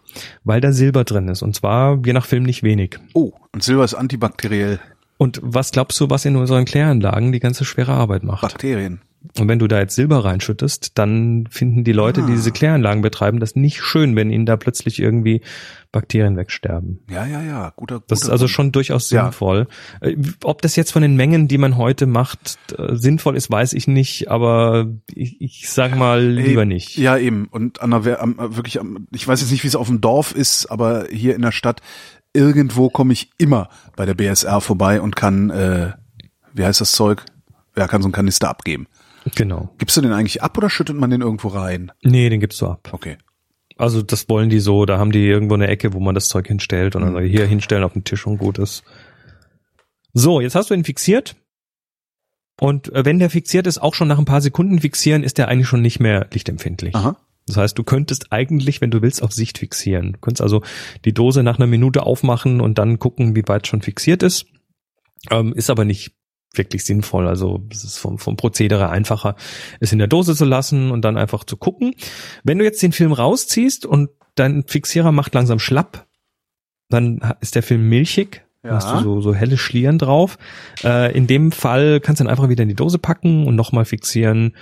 weil 0.44 0.62
da 0.62 0.72
Silber 0.72 1.04
drin 1.04 1.28
ist. 1.28 1.42
Und 1.42 1.56
zwar 1.56 2.00
je 2.06 2.14
nach 2.14 2.26
Film 2.26 2.44
nicht 2.44 2.64
wenig. 2.64 2.98
Oh, 3.14 3.34
und 3.52 3.64
Silber 3.64 3.84
ist 3.84 3.94
antibakteriell. 3.96 4.80
Und 5.18 5.40
was 5.44 5.72
glaubst 5.72 6.00
du, 6.00 6.10
was 6.10 6.26
in 6.26 6.36
unseren 6.36 6.66
Kläranlagen 6.66 7.32
die 7.32 7.40
ganze 7.40 7.66
schwere 7.66 7.92
Arbeit 7.94 8.24
macht? 8.24 8.42
Bakterien. 8.42 9.02
Und 9.40 9.48
wenn 9.48 9.58
du 9.60 9.68
da 9.68 9.80
jetzt 9.80 9.96
Silber 9.96 10.26
reinschüttest, 10.26 10.98
dann 10.98 11.48
finden 11.50 11.84
die 11.84 11.94
Leute, 11.94 12.22
Ah. 12.22 12.26
die 12.26 12.34
diese 12.34 12.52
Kläranlagen 12.52 13.02
betreiben, 13.02 13.40
das 13.40 13.56
nicht 13.56 13.82
schön, 13.82 14.16
wenn 14.18 14.30
ihnen 14.30 14.46
da 14.46 14.58
plötzlich 14.58 15.00
irgendwie 15.00 15.42
Bakterien 15.94 16.36
wegsterben. 16.36 17.00
Ja, 17.10 17.26
ja, 17.26 17.42
ja. 17.42 17.72
Guter, 17.76 17.96
guter 17.96 18.06
Das 18.08 18.24
ist 18.24 18.30
also 18.30 18.48
schon 18.48 18.72
durchaus 18.72 19.10
Ja. 19.12 19.24
sinnvoll. 19.26 19.68
Äh, 20.02 20.18
Ob 20.44 20.62
das 20.62 20.76
jetzt 20.76 20.92
von 20.92 21.02
den 21.04 21.16
Mengen, 21.16 21.48
die 21.48 21.58
man 21.58 21.78
heute 21.78 22.06
macht, 22.06 22.58
äh, 22.78 22.96
sinnvoll 22.96 23.38
ist, 23.38 23.50
weiß 23.50 23.74
ich 23.74 23.88
nicht, 23.88 24.30
aber 24.30 24.88
ich, 25.14 25.40
ich 25.40 25.70
sag 25.70 25.96
mal 25.96 26.22
lieber 26.24 26.62
Ey, 26.62 26.68
nicht. 26.68 26.98
Ja, 26.98 27.18
eben. 27.18 27.48
Und 27.50 27.82
an 27.82 27.92
der, 28.04 28.22
am, 28.22 28.36
wirklich, 28.38 28.80
am, 28.80 29.08
ich 29.12 29.28
weiß 29.28 29.40
jetzt 29.42 29.52
nicht, 29.52 29.64
wie 29.64 29.68
es 29.68 29.76
auf 29.76 29.88
dem 29.88 30.02
Dorf 30.02 30.34
ist, 30.36 30.66
aber 30.68 31.06
hier 31.12 31.36
in 31.36 31.44
der 31.44 31.52
Stadt, 31.52 31.82
irgendwo 32.34 32.90
komme 32.90 33.14
ich 33.14 33.30
immer 33.38 33.70
bei 33.96 34.06
der 34.06 34.16
BSR 34.16 34.60
vorbei 34.60 35.00
und 35.00 35.16
kann, 35.16 35.50
äh, 35.50 35.94
wie 36.54 36.66
heißt 36.66 36.82
das 36.82 36.92
Zeug? 36.92 37.24
Ja, 37.78 37.88
kann 37.88 38.02
so 38.02 38.08
einen 38.08 38.14
Kanister 38.14 38.50
abgeben. 38.50 38.88
Genau. 39.36 39.70
Gibst 39.78 39.96
du 39.98 40.02
den 40.02 40.12
eigentlich 40.12 40.42
ab 40.44 40.58
oder 40.58 40.70
schüttet 40.70 40.96
man 40.98 41.10
den 41.10 41.22
irgendwo 41.22 41.48
rein? 41.50 41.92
Nee, 42.04 42.30
den 42.30 42.40
gibst 42.40 42.62
du 42.62 42.68
ab. 42.68 42.90
Okay. 42.92 43.18
Also 43.78 44.02
das 44.02 44.30
wollen 44.30 44.50
die 44.50 44.60
so, 44.60 44.86
da 44.86 44.98
haben 45.00 45.12
die 45.12 45.26
irgendwo 45.26 45.56
eine 45.56 45.68
Ecke, 45.68 45.94
wo 45.94 46.00
man 46.00 46.14
das 46.16 46.28
Zeug 46.28 46.48
hinstellt 46.48 46.96
und 46.96 47.02
dann 47.04 47.14
Mhm. 47.14 47.28
hier 47.28 47.46
hinstellen 47.46 47.84
auf 47.84 47.94
den 47.94 48.04
Tisch 48.04 48.28
und 48.28 48.38
gut 48.38 48.60
ist. 48.60 48.84
So, 50.14 50.42
jetzt 50.42 50.56
hast 50.56 50.70
du 50.70 50.74
ihn 50.74 50.84
fixiert. 50.84 51.36
Und 52.60 52.94
äh, 52.94 53.04
wenn 53.04 53.18
der 53.18 53.30
fixiert 53.32 53.66
ist, 53.66 53.80
auch 53.80 53.96
schon 53.96 54.08
nach 54.08 54.20
ein 54.20 54.26
paar 54.26 54.42
Sekunden 54.42 54.80
fixieren, 54.80 55.24
ist 55.24 55.38
der 55.40 55.48
eigentlich 55.48 55.68
schon 55.68 55.82
nicht 55.82 56.00
mehr 56.00 56.28
lichtempfindlich. 56.32 56.94
Aha. 56.96 57.18
Das 57.48 57.58
heißt, 57.58 57.78
du 57.78 57.84
könntest 57.84 58.32
eigentlich, 58.32 58.80
wenn 58.80 58.92
du 58.92 59.02
willst, 59.02 59.24
auf 59.24 59.34
Sicht 59.34 59.58
fixieren. 59.58 60.14
Du 60.14 60.20
könntest 60.20 60.42
also 60.42 60.62
die 61.04 61.14
Dose 61.14 61.44
nach 61.44 61.58
einer 61.58 61.68
Minute 61.68 62.04
aufmachen 62.04 62.62
und 62.62 62.78
dann 62.78 63.00
gucken, 63.00 63.36
wie 63.36 63.44
weit 63.48 63.68
schon 63.68 63.82
fixiert 63.82 64.22
ist. 64.24 64.46
Ähm, 65.32 65.52
ist 65.54 65.70
aber 65.70 65.84
nicht 65.84 66.14
wirklich 66.54 66.86
sinnvoll. 66.86 67.28
Also 67.28 67.64
es 67.72 67.84
ist 67.84 67.98
vom, 67.98 68.18
vom 68.20 68.38
Prozedere 68.38 68.90
einfacher, 68.90 69.36
es 69.80 69.92
in 69.92 70.00
der 70.00 70.08
Dose 70.08 70.36
zu 70.36 70.46
lassen 70.46 70.92
und 70.92 71.02
dann 71.04 71.18
einfach 71.18 71.44
zu 71.44 71.58
gucken. 71.58 71.96
Wenn 72.44 72.60
du 72.60 72.64
jetzt 72.64 72.82
den 72.82 72.92
Film 72.92 73.12
rausziehst 73.12 73.86
und 73.86 74.10
dein 74.36 74.64
Fixierer 74.68 75.12
macht 75.12 75.34
langsam 75.34 75.60
schlapp, 75.60 76.08
dann 76.90 77.36
ist 77.42 77.56
der 77.56 77.64
Film 77.64 77.90
milchig. 77.90 78.46
Ja. 78.64 78.76
Hast 78.76 78.92
du 78.94 79.00
so, 79.00 79.22
so 79.22 79.36
helle 79.36 79.58
Schlieren 79.58 79.98
drauf. 79.98 80.38
Äh, 80.84 81.16
in 81.18 81.28
dem 81.28 81.52
Fall 81.52 82.00
kannst 82.00 82.22
du 82.22 82.24
dann 82.24 82.32
einfach 82.32 82.48
wieder 82.48 82.64
in 82.64 82.70
die 82.70 82.76
Dose 82.76 82.98
packen 82.98 83.46
und 83.46 83.56
nochmal 83.56 83.84
fixieren. 83.84 84.56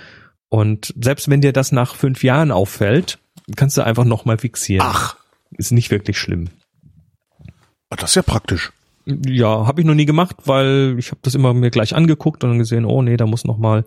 Und 0.48 0.92
selbst 1.00 1.30
wenn 1.30 1.40
dir 1.40 1.52
das 1.52 1.70
nach 1.70 1.94
fünf 1.94 2.24
Jahren 2.24 2.50
auffällt, 2.50 3.18
kannst 3.54 3.76
du 3.76 3.82
einfach 3.82 4.04
nochmal 4.04 4.38
fixieren. 4.38 4.86
Ach, 4.90 5.16
Ist 5.52 5.70
nicht 5.70 5.90
wirklich 5.90 6.18
schlimm. 6.18 6.48
das 7.90 8.10
ist 8.10 8.16
ja 8.16 8.22
praktisch. 8.22 8.72
Ja, 9.04 9.66
habe 9.66 9.80
ich 9.80 9.86
noch 9.86 9.94
nie 9.94 10.06
gemacht, 10.06 10.36
weil 10.44 10.94
ich 10.98 11.10
habe 11.10 11.20
das 11.22 11.34
immer 11.34 11.54
mir 11.54 11.70
gleich 11.70 11.94
angeguckt 11.94 12.44
und 12.44 12.50
dann 12.50 12.58
gesehen, 12.58 12.84
oh 12.84 13.02
nee, 13.02 13.16
da 13.16 13.26
muss 13.26 13.44
noch 13.44 13.58
mal. 13.58 13.84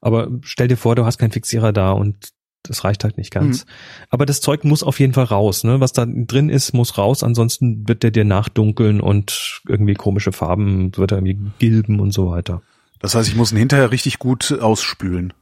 Aber 0.00 0.28
stell 0.42 0.68
dir 0.68 0.76
vor, 0.76 0.96
du 0.96 1.04
hast 1.04 1.18
keinen 1.18 1.30
Fixierer 1.32 1.72
da 1.72 1.92
und 1.92 2.32
das 2.68 2.84
reicht 2.84 3.04
halt 3.04 3.16
nicht 3.16 3.30
ganz. 3.30 3.64
Aber 4.10 4.26
das 4.26 4.40
Zeug 4.40 4.64
muss 4.64 4.82
auf 4.82 4.98
jeden 4.98 5.12
Fall 5.12 5.24
raus. 5.24 5.64
Ne? 5.64 5.80
Was 5.80 5.92
da 5.92 6.04
drin 6.06 6.48
ist, 6.48 6.72
muss 6.72 6.98
raus. 6.98 7.22
Ansonsten 7.22 7.88
wird 7.88 8.02
der 8.02 8.10
dir 8.10 8.24
nachdunkeln 8.24 9.00
und 9.00 9.62
irgendwie 9.68 9.94
komische 9.94 10.32
Farben, 10.32 10.96
wird 10.96 11.12
er 11.12 11.18
irgendwie 11.18 11.38
gilben 11.58 12.00
und 12.00 12.12
so 12.12 12.30
weiter. 12.30 12.62
Das 12.98 13.14
heißt, 13.14 13.28
ich 13.28 13.36
muss 13.36 13.52
ihn 13.52 13.58
hinterher 13.58 13.90
richtig 13.90 14.18
gut 14.18 14.52
ausspülen. 14.60 15.32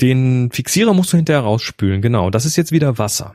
Den 0.00 0.50
Fixierer 0.50 0.94
musst 0.94 1.12
du 1.12 1.16
hinterher 1.16 1.42
rausspülen. 1.42 2.00
Genau. 2.00 2.30
Das 2.30 2.46
ist 2.46 2.56
jetzt 2.56 2.72
wieder 2.72 2.98
Wasser. 2.98 3.34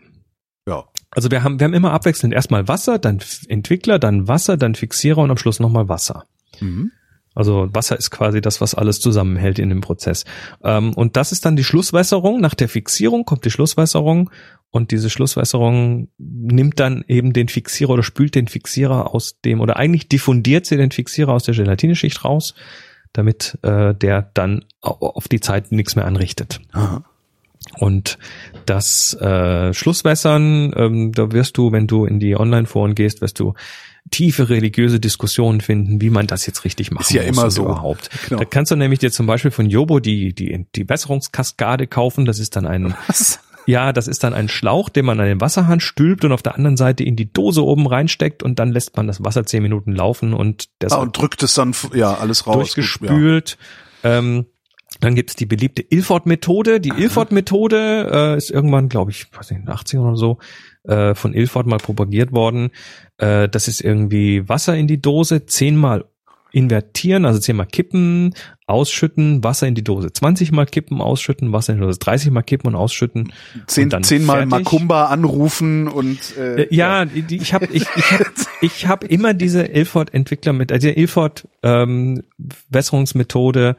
Ja. 0.68 0.86
Also 1.12 1.32
wir 1.32 1.44
haben, 1.44 1.60
wir 1.60 1.66
haben 1.66 1.74
immer 1.74 1.92
abwechselnd 1.92 2.34
erstmal 2.34 2.68
Wasser, 2.68 3.00
dann 3.00 3.20
Entwickler, 3.48 3.98
dann 4.00 4.28
Wasser, 4.28 4.58
dann 4.58 4.76
Fixierer 4.76 5.20
und 5.20 5.32
am 5.32 5.38
Schluss 5.38 5.60
nochmal 5.60 5.90
Wasser. 5.90 6.26
Mhm. 6.60 6.92
Also 7.36 7.70
Wasser 7.72 7.98
ist 7.98 8.10
quasi 8.12 8.42
das, 8.42 8.60
was 8.60 8.76
alles 8.76 9.00
zusammenhält 9.00 9.60
in 9.60 9.70
dem 9.70 9.82
Prozess. 9.82 10.26
Ähm, 10.64 10.94
und 10.94 11.16
das 11.16 11.32
ist 11.32 11.46
dann 11.46 11.56
die 11.56 11.64
Schlusswässerung. 11.64 12.42
Nach 12.42 12.54
der 12.54 12.68
Fixierung 12.70 13.24
kommt 13.24 13.46
die 13.46 13.52
Schlusswässerung 13.52 14.30
und 14.72 14.92
diese 14.92 15.10
Schlusswässerung 15.10 16.10
nimmt 16.18 16.80
dann 16.80 17.04
eben 17.08 17.32
den 17.34 17.48
Fixierer 17.48 17.92
oder 17.92 18.04
spült 18.04 18.36
den 18.36 18.48
Fixierer 18.48 19.14
aus 19.14 19.40
dem 19.42 19.62
oder 19.62 19.78
eigentlich 19.78 20.10
diffundiert 20.10 20.66
sie 20.66 20.78
den 20.78 20.92
Fixierer 20.92 21.34
aus 21.34 21.44
der 21.44 21.56
Gelatineschicht 21.56 22.24
raus, 22.26 22.56
damit 23.14 23.58
äh, 23.64 23.96
der 23.96 24.30
dann 24.34 24.66
au- 24.82 24.98
auf 25.16 25.28
die 25.28 25.40
Zeit 25.40 25.72
nichts 25.72 25.96
mehr 25.96 26.06
anrichtet. 26.06 26.60
Aha. 26.74 27.04
Und 27.78 28.18
das 28.66 29.14
äh, 29.16 29.74
Schlusswässern, 29.74 30.74
ähm, 30.76 31.12
da 31.12 31.32
wirst 31.32 31.58
du, 31.58 31.72
wenn 31.72 31.88
du 31.88 32.06
in 32.06 32.20
die 32.20 32.36
Online-Foren 32.36 32.96
gehst, 32.96 33.22
wirst 33.22 33.40
du 33.40 33.54
tiefe 34.12 34.50
religiöse 34.50 35.00
Diskussionen 35.00 35.62
finden, 35.62 36.02
wie 36.02 36.10
man 36.10 36.26
das 36.26 36.46
jetzt 36.48 36.64
richtig 36.66 36.90
machen 36.92 37.04
Ist 37.04 37.12
ja 37.12 37.22
muss 37.28 37.38
immer 37.38 37.52
so. 37.52 37.64
überhaupt. 37.66 38.10
Genau. 38.28 38.40
Da 38.40 38.46
kannst 38.46 38.72
du 38.72 38.76
nämlich 38.76 39.00
dir 39.00 39.12
zum 39.12 39.28
Beispiel 39.28 39.52
von 39.52 39.70
Jobo 39.70 40.00
die 40.00 40.34
die 40.34 40.66
die 40.76 40.90
Wässerungskaskade 40.90 41.86
kaufen. 41.86 42.26
Das 42.26 42.40
ist 42.40 42.56
dann 42.56 42.66
ein 42.66 42.96
Was? 43.08 43.40
ja, 43.68 43.94
das 43.94 44.08
ist 44.08 44.24
dann 44.24 44.34
ein 44.34 44.48
Schlauch, 44.50 44.90
den 44.90 45.06
man 45.06 45.20
an 45.20 45.28
den 45.28 45.42
Wasserhahn 45.42 45.80
stülpt 45.80 46.26
und 46.26 46.32
auf 46.32 46.42
der 46.42 46.56
anderen 46.56 46.78
Seite 46.78 47.04
in 47.04 47.16
die 47.18 47.32
Dose 47.32 47.64
oben 47.64 47.86
reinsteckt 47.86 48.42
und 48.42 48.58
dann 48.58 48.72
lässt 48.72 48.98
man 48.98 49.06
das 49.06 49.24
Wasser 49.24 49.46
zehn 49.46 49.62
Minuten 49.62 49.92
laufen 49.92 50.34
und 50.34 50.70
das 50.80 50.94
Ah, 50.94 50.98
und 50.98 51.16
drückt 51.16 51.44
es 51.44 51.54
dann, 51.54 51.76
ja, 51.94 52.16
alles 52.16 52.48
raus. 52.48 52.56
durchgespült. 52.56 53.58
Ähm, 54.04 54.46
dann 55.00 55.16
gibt's 55.16 55.36
die 55.36 55.46
beliebte 55.46 55.84
Ilford-Methode. 55.90 56.80
Die 56.80 56.90
Ilford-Methode 56.90 58.10
äh, 58.12 58.38
ist 58.38 58.50
irgendwann, 58.50 58.90
glaube 58.90 59.12
ich, 59.12 59.28
weiß 59.32 59.52
nicht, 59.52 59.60
in 59.60 59.66
den 59.66 59.74
80ern 59.74 60.00
oder 60.00 60.16
so, 60.18 60.40
äh, 60.84 61.16
von 61.16 61.34
Ilford 61.34 61.68
mal 61.68 61.78
propagiert 61.78 62.32
worden. 62.32 62.72
Äh, 63.18 63.48
das 63.50 63.68
ist 63.68 63.82
irgendwie 63.82 64.50
Wasser 64.50 64.76
in 64.76 64.88
die 64.88 65.02
Dose, 65.02 65.46
zehnmal 65.46 66.06
invertieren, 66.52 67.26
also 67.26 67.40
zehnmal 67.40 67.68
kippen, 67.68 68.34
ausschütten, 68.66 69.44
Wasser 69.44 69.68
in 69.68 69.76
die 69.76 69.84
Dose, 69.84 70.12
20 70.12 70.52
mal 70.52 70.66
kippen, 70.66 71.00
ausschütten, 71.02 71.54
Wasser 71.54 71.74
in 71.74 71.80
die 71.80 71.86
Dose, 71.86 72.00
30 72.00 72.32
mal 72.32 72.42
kippen 72.42 72.70
und 72.70 72.76
ausschütten. 72.76 73.32
Ja. 73.54 73.62
Zehn, 73.68 73.94
und 73.94 74.04
zehnmal 74.04 74.48
fertig. 74.48 74.52
Makumba 74.52 75.06
anrufen 75.06 75.88
und 75.88 76.36
äh, 76.38 76.64
Äh, 76.64 76.76
ja, 76.76 77.06
die, 77.06 77.38
ich 77.38 77.54
habe 77.54 77.68
ich, 77.68 77.86
ich 77.96 78.12
hab, 78.12 78.22
ich 78.62 78.88
hab 78.88 79.04
immer 79.04 79.34
diese 79.36 79.64
Ilford-Entwickler 79.64 80.54
mit, 80.54 80.72
also 80.72 80.88
Ilford 80.88 81.48
ähm, 81.62 82.24
Wässerungsmethode 82.70 83.76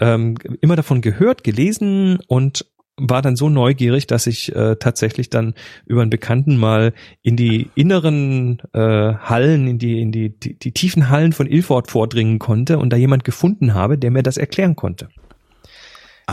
ähm, 0.00 0.36
immer 0.60 0.76
davon 0.76 1.00
gehört, 1.00 1.44
gelesen 1.44 2.18
und 2.26 2.66
war 2.96 3.22
dann 3.22 3.34
so 3.34 3.48
neugierig, 3.48 4.06
dass 4.06 4.26
ich 4.26 4.54
äh, 4.54 4.76
tatsächlich 4.76 5.28
dann 5.28 5.54
über 5.84 6.02
einen 6.02 6.10
Bekannten 6.10 6.56
mal 6.56 6.92
in 7.22 7.36
die 7.36 7.70
inneren 7.74 8.62
äh, 8.72 8.78
Hallen, 8.78 9.66
in 9.66 9.78
die 9.78 10.00
in 10.00 10.12
die, 10.12 10.30
die 10.30 10.56
die 10.56 10.72
tiefen 10.72 11.08
Hallen 11.10 11.32
von 11.32 11.48
Ilford 11.48 11.90
vordringen 11.90 12.38
konnte 12.38 12.78
und 12.78 12.90
da 12.90 12.96
jemand 12.96 13.24
gefunden 13.24 13.74
habe, 13.74 13.98
der 13.98 14.12
mir 14.12 14.22
das 14.22 14.36
erklären 14.36 14.76
konnte. 14.76 15.08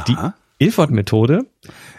Die 0.07 0.13
Aha. 0.13 0.35
Ilford-Methode 0.59 1.47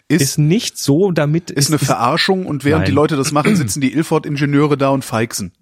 ist, 0.06 0.22
ist 0.22 0.38
nicht 0.38 0.78
so, 0.78 1.10
damit 1.10 1.50
ist 1.50 1.68
eine 1.68 1.78
Verarschung 1.80 2.46
und 2.46 2.64
während 2.64 2.82
Nein. 2.82 2.90
die 2.90 2.94
Leute 2.94 3.16
das 3.16 3.32
machen, 3.32 3.56
sitzen 3.56 3.80
die 3.80 3.92
Ilford-Ingenieure 3.92 4.76
da 4.76 4.90
und 4.90 5.04
feixen. 5.04 5.52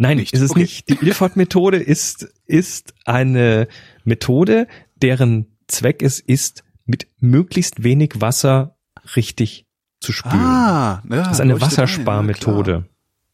Nein, 0.00 0.18
Nicht. 0.18 0.32
ist 0.32 0.42
es 0.42 0.50
Okay. 0.50 0.60
nicht. 0.60 0.88
Die 0.88 1.04
Ilford-Methode 1.06 1.78
ist, 1.78 2.28
ist 2.46 2.94
eine 3.04 3.66
Methode, 4.04 4.68
deren 5.02 5.58
Zweck 5.66 6.02
es 6.02 6.20
ist, 6.20 6.64
mit 6.86 7.08
möglichst 7.20 7.82
wenig 7.82 8.20
Wasser 8.20 8.76
richtig 9.16 9.66
zu 10.00 10.12
spülen. 10.12 10.40
Ah, 10.40 11.02
ja, 11.08 11.16
das 11.16 11.32
ist 11.32 11.40
eine 11.40 11.54
ein, 11.54 11.60
Wassersparmethode. 11.60 12.86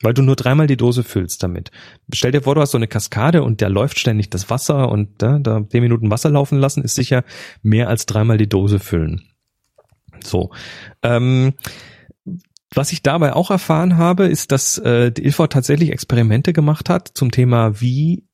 weil 0.02 0.14
du 0.14 0.22
nur 0.22 0.36
dreimal 0.36 0.66
die 0.66 0.76
Dose 0.76 1.04
füllst 1.04 1.42
damit. 1.42 1.70
Stell 2.12 2.32
dir 2.32 2.42
vor, 2.42 2.54
du 2.54 2.60
hast 2.60 2.72
so 2.72 2.78
eine 2.78 2.88
Kaskade 2.88 3.42
und 3.42 3.62
da 3.62 3.68
läuft 3.68 3.98
ständig 3.98 4.30
das 4.30 4.50
Wasser 4.50 4.90
und 4.90 5.22
da, 5.22 5.38
da 5.38 5.66
zehn 5.68 5.82
Minuten 5.82 6.10
Wasser 6.10 6.30
laufen 6.30 6.58
lassen, 6.58 6.82
ist 6.82 6.94
sicher 6.94 7.24
mehr 7.62 7.88
als 7.88 8.06
dreimal 8.06 8.38
die 8.38 8.48
Dose 8.48 8.78
füllen. 8.78 9.22
So. 10.22 10.50
Ähm, 11.02 11.54
was 12.74 12.92
ich 12.92 13.02
dabei 13.02 13.34
auch 13.34 13.50
erfahren 13.50 13.96
habe, 13.96 14.26
ist, 14.26 14.50
dass 14.50 14.78
äh, 14.78 15.12
die 15.12 15.24
Ilford 15.24 15.52
tatsächlich 15.52 15.90
Experimente 15.92 16.52
gemacht 16.52 16.90
hat 16.90 17.10
zum 17.14 17.30
Thema, 17.30 17.80
wie 17.80 18.24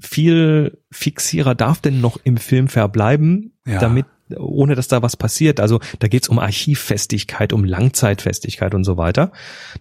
viel 0.00 0.78
Fixierer 0.90 1.54
darf 1.54 1.80
denn 1.80 2.00
noch 2.00 2.18
im 2.24 2.36
Film 2.36 2.68
verbleiben, 2.68 3.52
Ja. 3.66 3.78
damit 3.78 4.06
ohne 4.36 4.74
dass 4.74 4.88
da 4.88 5.02
was 5.02 5.16
passiert. 5.16 5.60
Also 5.60 5.80
da 5.98 6.08
geht's 6.08 6.28
um 6.28 6.38
Archivfestigkeit, 6.38 7.52
um 7.52 7.62
Langzeitfestigkeit 7.64 8.74
und 8.74 8.84
so 8.84 8.96
weiter. 8.96 9.32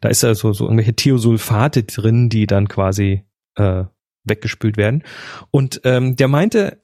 Da 0.01 0.09
ist 0.09 0.23
also 0.23 0.51
so 0.51 0.65
irgendwelche 0.65 0.93
Thiosulfate 0.95 1.83
drin, 1.83 2.27
die 2.29 2.45
dann 2.45 2.67
quasi 2.67 3.23
äh, 3.55 3.85
weggespült 4.25 4.75
werden. 4.77 5.03
Und 5.49 5.81
ähm, 5.85 6.15
der 6.17 6.27
meinte, 6.27 6.82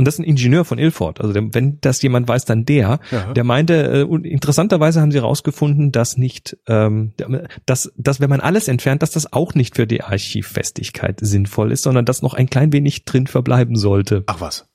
und 0.00 0.06
das 0.06 0.14
ist 0.14 0.20
ein 0.20 0.24
Ingenieur 0.24 0.64
von 0.64 0.78
Ilford, 0.78 1.20
also 1.20 1.34
wenn 1.34 1.78
das 1.82 2.00
jemand 2.00 2.26
weiß, 2.26 2.46
dann 2.46 2.64
der, 2.64 3.00
Ja. 3.10 3.32
der 3.34 3.44
meinte, 3.44 3.74
äh, 4.00 4.02
und 4.02 4.24
interessanterweise 4.26 5.02
haben 5.02 5.12
sie 5.12 5.18
herausgefunden, 5.18 5.92
dass 5.92 6.16
nicht, 6.16 6.56
ähm, 6.66 7.12
dass, 7.66 7.92
dass 7.98 8.18
wenn 8.18 8.30
man 8.30 8.40
alles 8.40 8.66
entfernt, 8.66 9.02
dass 9.02 9.10
das 9.10 9.30
auch 9.32 9.54
nicht 9.54 9.76
für 9.76 9.86
die 9.86 10.02
Archivfestigkeit 10.02 11.18
sinnvoll 11.20 11.70
ist, 11.70 11.82
sondern 11.82 12.06
dass 12.06 12.22
noch 12.22 12.32
ein 12.32 12.48
klein 12.48 12.72
wenig 12.72 13.04
drin 13.04 13.26
verbleiben 13.26 13.76
sollte. 13.76 14.24
Ach 14.26 14.40
was. 14.40 14.66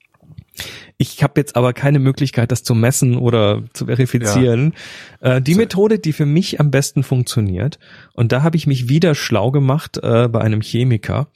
Ich 0.98 1.24
habe 1.24 1.34
jetzt 1.42 1.56
aber 1.56 1.74
keine 1.74 2.00
Möglichkeit, 2.00 2.52
das 2.52 2.62
zu 2.64 2.76
messen 2.76 3.18
oder 3.18 3.64
zu 3.74 3.88
verifizieren. 3.88 4.74
Äh, 5.20 5.42
die 5.42 5.54
So. 5.54 5.60
Methode, 5.60 5.98
die 6.00 6.14
für 6.14 6.26
mich 6.28 6.60
am 6.60 6.70
besten 6.70 7.02
funktioniert, 7.04 7.80
und 8.14 8.32
da 8.32 8.44
habe 8.44 8.56
ich 8.58 8.68
mich 8.68 8.88
wieder 8.90 9.16
schlau 9.16 9.50
gemacht 9.52 9.98
äh, 10.02 10.30
bei 10.30 10.40
einem 10.40 10.62
Chemiker, 10.62 11.28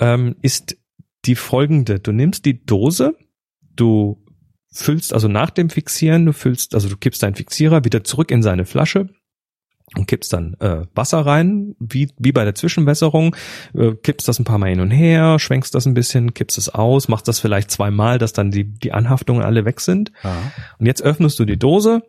ähm, 0.00 0.34
ist 0.42 0.76
die 1.24 1.36
folgende. 1.36 2.00
Du 2.00 2.12
nimmst 2.12 2.44
die 2.44 2.64
Dose, 2.64 3.16
du 3.76 4.22
füllst 4.72 5.12
also 5.12 5.28
nach 5.28 5.50
dem 5.50 5.70
Fixieren, 5.70 6.26
du 6.26 6.32
füllst, 6.32 6.74
also 6.74 6.88
du 6.88 6.96
kippst 6.96 7.22
deinen 7.22 7.34
Fixierer 7.34 7.84
wieder 7.84 8.04
zurück 8.04 8.30
in 8.30 8.42
seine 8.42 8.64
Flasche 8.64 9.10
und 9.96 10.06
kippst 10.06 10.32
dann 10.32 10.54
äh, 10.60 10.86
Wasser 10.94 11.20
rein, 11.20 11.74
wie, 11.78 12.10
wie 12.18 12.32
bei 12.32 12.44
der 12.44 12.54
Zwischenwässerung, 12.54 13.36
äh, 13.74 13.92
kippst 13.94 14.26
das 14.26 14.38
ein 14.38 14.44
paar 14.44 14.58
Mal 14.58 14.70
hin 14.70 14.80
und 14.80 14.90
her, 14.90 15.38
schwenkst 15.38 15.74
das 15.74 15.86
ein 15.86 15.94
bisschen, 15.94 16.32
kippst 16.32 16.56
es 16.56 16.70
aus, 16.70 17.08
machst 17.08 17.28
das 17.28 17.40
vielleicht 17.40 17.70
zweimal, 17.70 18.18
dass 18.18 18.32
dann 18.32 18.50
die, 18.50 18.64
die 18.64 18.92
Anhaftungen 18.92 19.42
alle 19.42 19.64
weg 19.64 19.80
sind. 19.80 20.12
Ja. 20.24 20.52
Und 20.78 20.86
jetzt 20.86 21.02
öffnest 21.02 21.38
du 21.38 21.44
die 21.44 21.58
Dose 21.58 22.02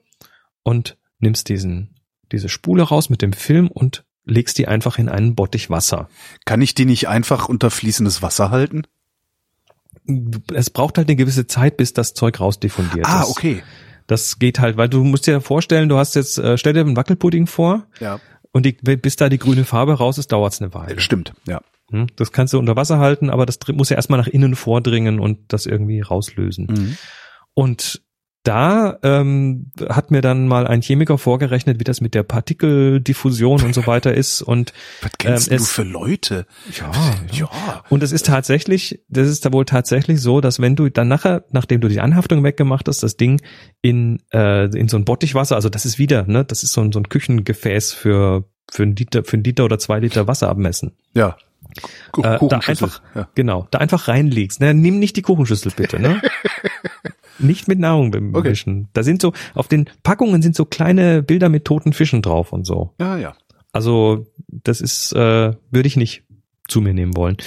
und 0.64 0.98
nimmst 1.20 1.50
diesen, 1.50 1.96
diese 2.32 2.48
Spule 2.48 2.84
raus 2.84 3.10
mit 3.10 3.22
dem 3.22 3.34
Film 3.34 3.68
und 3.68 4.06
legst 4.26 4.58
die 4.58 4.68
einfach 4.70 4.98
in 4.98 5.10
einen 5.10 5.36
Bottich 5.36 5.70
Wasser. 5.70 6.08
Kann 6.46 6.62
ich 6.62 6.76
die 6.76 6.86
nicht 6.86 7.10
einfach 7.10 7.50
unter 7.50 7.70
fließendes 7.70 8.22
Wasser 8.22 8.52
halten? 8.52 8.84
Es 10.54 10.70
braucht 10.70 10.98
halt 10.98 11.08
eine 11.08 11.16
gewisse 11.16 11.48
Zeit, 11.48 11.78
bis 11.78 11.94
das 11.94 12.14
Zeug 12.14 12.40
rausdiffundiert 12.40 13.06
Ah, 13.08 13.22
ist. 13.24 13.30
okay. 13.30 13.64
Das 14.08 14.38
geht 14.38 14.60
halt, 14.60 14.76
weil 14.78 14.90
du 14.90 15.04
musst 15.04 15.28
dir 15.28 15.40
vorstellen, 15.40 15.88
du 15.90 15.98
hast 15.98 16.16
jetzt, 16.16 16.38
äh, 16.38 16.58
stell 16.58 16.74
dir 16.74 16.82
einen 16.82 16.98
Wackelpudding 16.98 17.48
vor 17.48 17.88
Ja. 18.00 18.20
und 18.52 18.66
die, 18.66 18.74
bis 18.74 19.16
da 19.16 19.30
die 19.30 19.38
grüne 19.40 19.64
Farbe 19.64 19.94
raus 19.94 20.18
ist, 20.18 20.32
dauert's 20.32 20.62
eine 20.62 20.74
Weile. 20.74 21.00
Stimmt, 21.00 21.34
ja. 21.48 21.62
Hm, 21.90 22.08
Das 22.18 22.32
kannst 22.34 22.54
du 22.54 22.60
unter 22.60 22.76
Wasser 22.76 23.00
halten, 23.00 23.30
aber 23.30 23.46
das 23.46 23.58
muss 23.72 23.90
ja 23.90 23.96
erstmal 23.96 24.20
nach 24.20 24.28
innen 24.28 24.56
vordringen 24.56 25.20
und 25.20 25.40
das 25.54 25.66
irgendwie 25.66 26.02
rauslösen. 26.02 26.68
Mhm. 26.70 26.98
Und 27.54 28.02
da 28.44 28.98
ähm, 29.04 29.72
hat 29.90 30.12
mir 30.12 30.22
dann 30.22 30.48
mal 30.48 30.68
ein 30.68 30.82
Chemiker 30.82 31.18
vorgerechnet, 31.18 31.80
wie 31.80 31.86
das 31.86 32.02
mit 32.02 32.14
der 32.14 32.24
Partikeldiffusion 32.24 33.64
und 33.64 33.74
so 33.74 33.88
weiter 33.88 34.14
ist. 34.14 34.42
Und 34.42 34.74
Was 35.02 35.12
kennst 35.18 35.48
Ähm, 35.52 35.58
du 35.58 35.64
es- 35.64 35.72
für 35.72 35.84
Leute? 35.84 36.46
ja, 36.78 36.92
Ja. 37.32 37.50
Und 37.90 38.04
es 38.04 38.12
ist 38.12 38.26
tatsächlich, 38.26 39.02
das 39.08 39.28
ist 39.30 39.46
da 39.46 39.54
wohl 39.54 39.66
tatsächlich 39.66 40.20
so, 40.22 40.42
dass 40.42 40.60
wenn 40.60 40.76
du 40.76 40.90
dann 40.90 41.08
nachher, 41.08 41.46
nachdem 41.52 41.80
du 41.82 41.88
die 41.88 42.02
Anhaftung 42.02 42.44
weggemacht 42.44 42.88
hast, 42.88 43.02
das 43.04 43.16
Ding 43.18 43.42
in, 43.82 44.22
äh, 44.34 44.66
in 44.78 44.88
so 44.90 44.98
ein 44.98 45.06
Bottichwasser, 45.06 45.56
also 45.56 45.70
das 45.70 45.86
ist 45.86 45.98
wieder, 45.98 46.24
ne, 46.28 46.44
das 46.44 46.64
ist 46.64 46.74
so 46.74 46.82
ein, 46.82 46.92
so 46.92 47.00
ein 47.00 47.08
Küchengefäß 47.10 47.94
für, 47.94 48.44
für 48.70 48.84
einen 48.84 48.96
Liter, 48.96 49.24
für 49.24 49.34
einen 49.38 49.44
Liter 49.46 49.64
oder 49.66 49.80
zwei 49.80 50.00
Liter 50.00 50.28
Wasser 50.28 50.50
abmessen. 50.50 50.98
Ja. 51.14 51.38
Ku- 52.12 52.22
Äh, 52.24 52.38
da 52.50 52.60
einfach, 52.60 53.02
ja. 53.16 53.30
genau, 53.36 53.68
da 53.72 53.80
einfach 53.80 54.08
reinlegst. 54.08 54.60
Ne, 54.60 54.74
nimm 54.74 55.00
nicht 55.00 55.16
die 55.16 55.22
Kuchenschüssel 55.22 55.72
bitte, 55.76 56.00
ne? 56.00 56.22
nicht 57.40 57.68
mit 57.68 57.80
Nahrung 57.80 58.12
bemischen. 58.12 58.90
Da 58.94 59.04
sind 59.04 59.22
so, 59.22 59.34
auf 59.54 59.68
den 59.68 59.90
Packungen 60.04 60.42
sind 60.42 60.56
so 60.56 60.66
kleine 60.66 61.24
Bilder 61.24 61.50
mit 61.50 61.66
toten 61.66 61.94
Fischen 61.94 62.22
drauf 62.22 62.54
und 62.54 62.66
so. 62.66 62.94
ja, 63.00 63.18
ja. 63.18 63.34
Also 63.74 64.28
das 64.48 64.82
ist, 64.82 65.14
äh, 65.14 65.54
würde 65.72 65.88
ich 65.88 65.98
nicht 65.98 66.24
zu 66.68 66.80
mir 66.80 66.94
nehmen 66.94 67.16
wollen. 67.18 67.38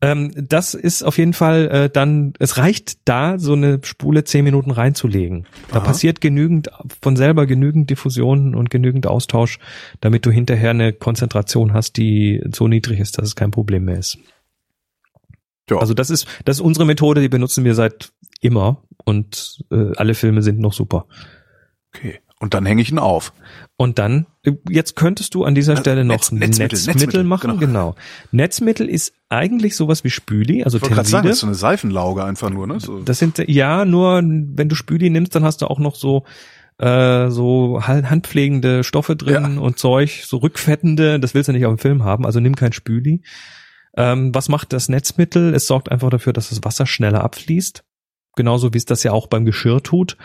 Ähm, 0.00 0.32
das 0.34 0.74
ist 0.74 1.04
auf 1.04 1.16
jeden 1.16 1.32
Fall 1.32 1.68
äh, 1.68 1.90
dann, 1.90 2.32
es 2.40 2.58
reicht 2.58 2.98
da, 3.04 3.38
so 3.38 3.52
eine 3.52 3.78
Spule 3.84 4.24
zehn 4.24 4.44
Minuten 4.44 4.72
reinzulegen. 4.72 5.46
Da 5.68 5.76
Aha. 5.76 5.84
passiert 5.84 6.20
genügend 6.20 6.70
von 7.00 7.16
selber 7.16 7.46
genügend 7.46 7.88
Diffusion 7.88 8.56
und 8.56 8.68
genügend 8.68 9.06
Austausch, 9.06 9.60
damit 10.00 10.26
du 10.26 10.32
hinterher 10.32 10.70
eine 10.70 10.92
Konzentration 10.92 11.72
hast, 11.72 11.96
die 11.98 12.42
so 12.52 12.66
niedrig 12.66 12.98
ist, 12.98 13.16
dass 13.18 13.28
es 13.28 13.36
kein 13.36 13.52
Problem 13.52 13.84
mehr 13.84 13.98
ist. 13.98 14.18
Ja. 15.70 15.78
Also 15.78 15.94
das 15.94 16.10
ist, 16.10 16.26
das 16.44 16.56
ist 16.56 16.60
unsere 16.62 16.84
Methode, 16.86 17.20
die 17.20 17.28
benutzen 17.28 17.64
wir 17.64 17.74
seit 17.74 18.12
immer 18.40 18.82
und 19.04 19.62
äh, 19.70 19.92
alle 19.96 20.14
Filme 20.14 20.42
sind 20.42 20.58
noch 20.58 20.72
super. 20.72 21.06
Okay. 21.94 22.20
Und 22.40 22.54
dann 22.54 22.66
hänge 22.66 22.82
ich 22.82 22.90
ihn 22.90 22.98
auf. 22.98 23.32
Und 23.76 24.00
dann, 24.00 24.26
äh, 24.42 24.50
jetzt 24.68 24.96
könntest 24.96 25.34
du 25.36 25.44
an 25.44 25.54
dieser 25.54 25.76
Stelle 25.76 26.04
noch 26.04 26.16
Netz- 26.16 26.32
Netzmittel, 26.32 26.58
Netzmittel, 26.78 26.94
Netzmittel, 26.94 27.24
machen. 27.24 27.58
genau. 27.60 27.92
Genau. 27.92 27.94
Netzmittel 28.32 28.88
ist 28.88 29.12
eigentlich 29.28 29.76
sowas 29.76 30.02
wie 30.02 30.10
Spüli, 30.10 30.64
also 30.64 30.78
Ich 30.78 30.82
gerade 30.82 31.08
sagen, 31.08 31.22
Tenside. 31.22 31.28
das 31.28 31.36
ist 31.36 31.40
so 31.40 31.46
eine 31.46 31.54
Seifenlauge 31.54 32.24
einfach 32.24 32.50
nur, 32.50 32.66
ne? 32.66 32.80
So. 32.80 33.00
Das 33.02 33.18
sind 33.20 33.38
ja 33.46 33.84
nur, 33.84 34.16
wenn 34.24 34.68
du 34.68 34.74
Spüli 34.74 35.08
nimmst, 35.10 35.34
dann 35.36 35.44
hast 35.44 35.62
du 35.62 35.66
auch 35.66 35.78
noch 35.78 35.94
so 35.94 36.24
äh, 36.78 37.28
so 37.30 37.80
ha- 37.86 38.02
handpflegende 38.10 38.82
Stoffe 38.82 39.14
drin 39.14 39.58
und 39.58 39.78
Zeug, 39.78 40.22
so 40.24 40.38
rückfettende. 40.38 41.20
Das 41.20 41.34
willst 41.34 41.48
du 41.48 41.52
nicht 41.52 41.66
auf 41.66 41.74
dem 41.74 41.78
Film 41.78 42.02
haben, 42.02 42.26
also 42.26 42.40
nimm 42.40 42.56
kein 42.56 42.72
Spüli. 42.72 43.22
Ähm, 43.96 44.34
was 44.34 44.48
macht 44.48 44.72
das 44.72 44.88
Netzmittel? 44.88 45.54
Es 45.54 45.66
sorgt 45.66 45.90
einfach 45.90 46.10
dafür, 46.10 46.32
dass 46.32 46.48
das 46.50 46.64
Wasser 46.64 46.86
schneller 46.86 47.22
abfließt, 47.24 47.84
genauso 48.36 48.72
wie 48.72 48.78
es 48.78 48.84
das 48.86 49.02
ja 49.02 49.12
auch 49.12 49.26
beim 49.26 49.44
Geschirr 49.44 49.82
tut. 49.82 50.16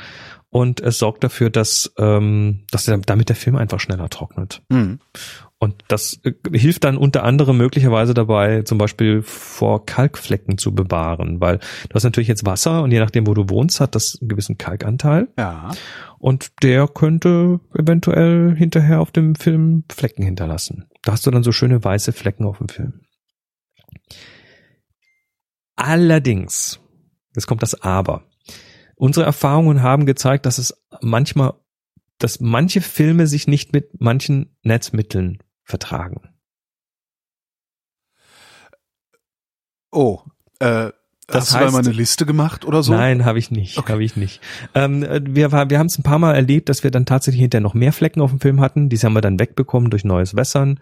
Und 0.50 0.80
es 0.80 0.98
sorgt 0.98 1.26
dafür, 1.26 1.50
dass, 1.50 1.92
ähm, 1.98 2.64
dass 2.72 2.86
damit 2.86 3.28
der 3.28 3.36
Film 3.36 3.58
einfach 3.58 3.82
schneller 3.82 4.08
trocknet. 4.10 4.62
Mhm. 4.70 5.00
Und 5.60 5.84
das 5.90 6.20
äh, 6.24 6.34
hilft 6.54 6.86
dann 6.86 6.96
unter 6.98 7.24
anderem 7.24 7.58
möglicherweise 7.58 8.14
dabei, 8.14 8.62
zum 8.62 8.78
Beispiel 8.78 9.24
vor 9.24 9.86
Kalkflecken 9.86 10.58
zu 10.58 10.74
bewahren, 10.74 11.42
weil 11.42 11.58
du 11.58 11.96
hast 11.96 12.04
natürlich 12.06 12.30
jetzt 12.30 12.46
Wasser 12.46 12.84
und 12.84 12.92
je 12.92 13.00
nachdem, 13.00 13.28
wo 13.28 13.34
du 13.34 13.50
wohnst, 13.50 13.82
hat 13.82 13.94
das 13.96 14.18
einen 14.22 14.30
gewissen 14.30 14.58
Kalkanteil 14.58 15.28
Ja. 15.38 15.72
und 16.20 16.64
der 16.64 16.88
könnte 16.88 17.60
eventuell 17.78 18.56
hinterher 18.56 19.02
auf 19.02 19.12
dem 19.12 19.36
Film 19.36 19.84
Flecken 19.92 20.24
hinterlassen. 20.24 20.86
Da 21.04 21.12
hast 21.14 21.26
du 21.26 21.32
dann 21.32 21.44
so 21.44 21.52
schöne 21.52 21.84
weiße 21.84 22.14
Flecken 22.14 22.46
auf 22.46 22.60
dem 22.60 22.70
Film. 22.70 23.02
Allerdings, 25.78 26.80
jetzt 27.36 27.48
kommt 27.48 27.62
das 27.64 27.82
Aber. 27.82 28.24
Unsere 28.96 29.26
Erfahrungen 29.26 29.82
haben 29.84 30.06
gezeigt, 30.06 30.46
dass 30.46 30.58
es 30.58 30.74
manchmal, 31.02 31.54
dass 32.18 32.40
manche 32.40 32.82
Filme 32.82 33.28
sich 33.28 33.48
nicht 33.48 33.72
mit 33.74 34.02
manchen 34.02 34.58
Netzmitteln 34.64 35.38
vertragen. 35.64 36.34
Oh. 39.92 40.22
Äh, 40.60 40.92
Das 41.28 41.42
hast 41.42 41.54
du 41.54 41.58
da 41.60 41.66
heißt- 41.68 41.72
mal 41.72 41.80
eine 41.80 41.92
Liste 41.92 42.26
gemacht 42.26 42.66
oder 42.66 42.82
so? 42.84 42.94
Nein, 42.94 43.26
habe 43.26 43.38
ich 43.40 43.52
nicht, 43.52 43.78
Okay. 43.78 43.92
habe 43.94 44.04
ich 44.04 44.16
nicht. 44.16 44.42
Ähm, 44.74 45.04
äh, 45.04 45.22
wir 45.24 45.52
wir 45.52 45.78
haben 45.80 45.88
es 45.88 45.98
ein 46.00 46.04
paar 46.04 46.20
Mal 46.20 46.36
erlebt, 46.36 46.70
dass 46.70 46.84
wir 46.84 46.92
dann 46.92 47.06
tatsächlich 47.06 47.42
hinterher 47.42 47.62
noch 47.62 47.74
mehr 47.74 47.94
Flecken 47.94 48.22
auf 48.22 48.32
dem 48.32 48.40
Film 48.40 48.62
hatten. 48.62 48.90
Die 48.90 48.98
haben 48.98 49.14
wir 49.14 49.22
dann 49.22 49.40
wegbekommen 49.40 49.90
durch 49.92 50.04
neues 50.06 50.36
Wässern. 50.36 50.80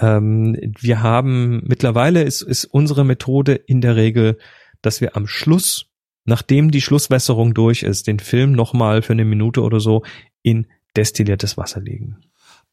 Ähm, 0.00 0.56
wir 0.80 1.02
haben 1.02 1.62
mittlerweile 1.64 2.22
ist, 2.22 2.42
ist 2.42 2.64
unsere 2.64 3.04
Methode 3.04 3.54
in 3.54 3.80
der 3.80 3.96
Regel, 3.96 4.38
dass 4.82 5.00
wir 5.00 5.16
am 5.16 5.26
Schluss, 5.26 5.86
nachdem 6.24 6.70
die 6.70 6.80
Schlusswässerung 6.80 7.54
durch 7.54 7.82
ist, 7.82 8.06
den 8.06 8.18
Film 8.18 8.52
nochmal 8.52 9.02
für 9.02 9.12
eine 9.12 9.24
Minute 9.24 9.62
oder 9.62 9.80
so 9.80 10.02
in 10.42 10.66
destilliertes 10.96 11.56
Wasser 11.56 11.80
legen. 11.80 12.18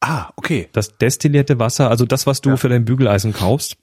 Ah, 0.00 0.30
okay. 0.36 0.68
Das 0.72 0.96
destillierte 0.98 1.58
Wasser, 1.58 1.88
also 1.90 2.04
das, 2.06 2.26
was 2.26 2.40
du 2.40 2.50
Ja. 2.50 2.56
für 2.56 2.68
dein 2.68 2.84
Bügeleisen 2.84 3.32
kaufst, 3.32 3.76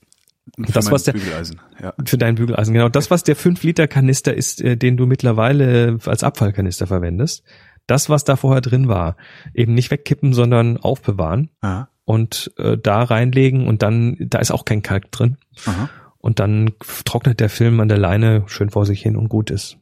Für 0.65 0.71
Das, 0.71 0.89
was 0.89 1.03
der- 1.03 1.13
Bügeleisen. 1.13 1.61
Ja. 1.79 1.93
Für 2.05 2.17
dein 2.17 2.33
Bügeleisen, 2.33 2.73
genau. 2.73 2.89
Das, 2.89 3.11
was 3.11 3.21
der 3.23 3.35
5-Liter-Kanister 3.35 4.33
ist, 4.33 4.61
äh, 4.61 4.75
den 4.77 4.97
du 4.97 5.05
mittlerweile 5.05 5.99
als 6.05 6.23
Abfallkanister 6.23 6.87
verwendest, 6.87 7.43
das, 7.85 8.09
was 8.09 8.23
da 8.23 8.35
vorher 8.35 8.61
drin 8.61 8.87
war, 8.87 9.15
eben 9.53 9.75
nicht 9.75 9.91
wegkippen, 9.91 10.33
sondern 10.33 10.77
aufbewahren 10.77 11.51
Aha. 11.61 11.89
Und 12.10 12.51
äh, 12.57 12.76
da 12.76 13.03
reinlegen 13.03 13.68
und 13.68 13.84
dann, 13.84 14.18
da 14.20 14.39
ist 14.39 14.49
auch 14.49 14.66
kein 14.66 14.82
Kalk 14.82 15.12
drin. 15.12 15.38
Aha. 15.68 15.91
Und 16.18 16.39
dann 16.39 16.72
trocknet 17.05 17.39
der 17.39 17.49
Film 17.49 17.80
an 17.82 17.88
der 17.88 17.99
Leine 17.99 18.45
schön 18.47 18.72
vor 18.72 18.88
sich 18.88 19.03
hin 19.03 19.16
und 19.16 19.30
gut 19.30 19.51
ist. 19.51 19.78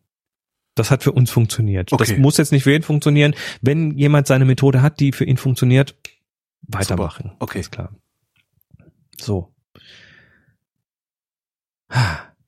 Das 0.76 0.92
hat 0.92 1.04
für 1.04 1.14
uns 1.14 1.32
funktioniert. 1.32 1.94
Okay. 1.94 2.04
Das 2.04 2.18
muss 2.18 2.36
jetzt 2.36 2.52
nicht 2.52 2.64
für 2.64 2.76
ihn 2.76 2.84
funktionieren. 2.84 3.34
Wenn 3.62 3.98
jemand 3.98 4.28
seine 4.28 4.44
Methode 4.44 4.82
hat, 4.82 5.00
die 5.00 5.14
für 5.14 5.24
ihn 5.24 5.38
funktioniert, 5.38 5.96
weitermachen. 6.64 7.30
Super. 7.30 7.36
Okay. 7.40 7.60
Ist 7.62 7.72
klar. 7.72 7.96
So. 9.18 9.54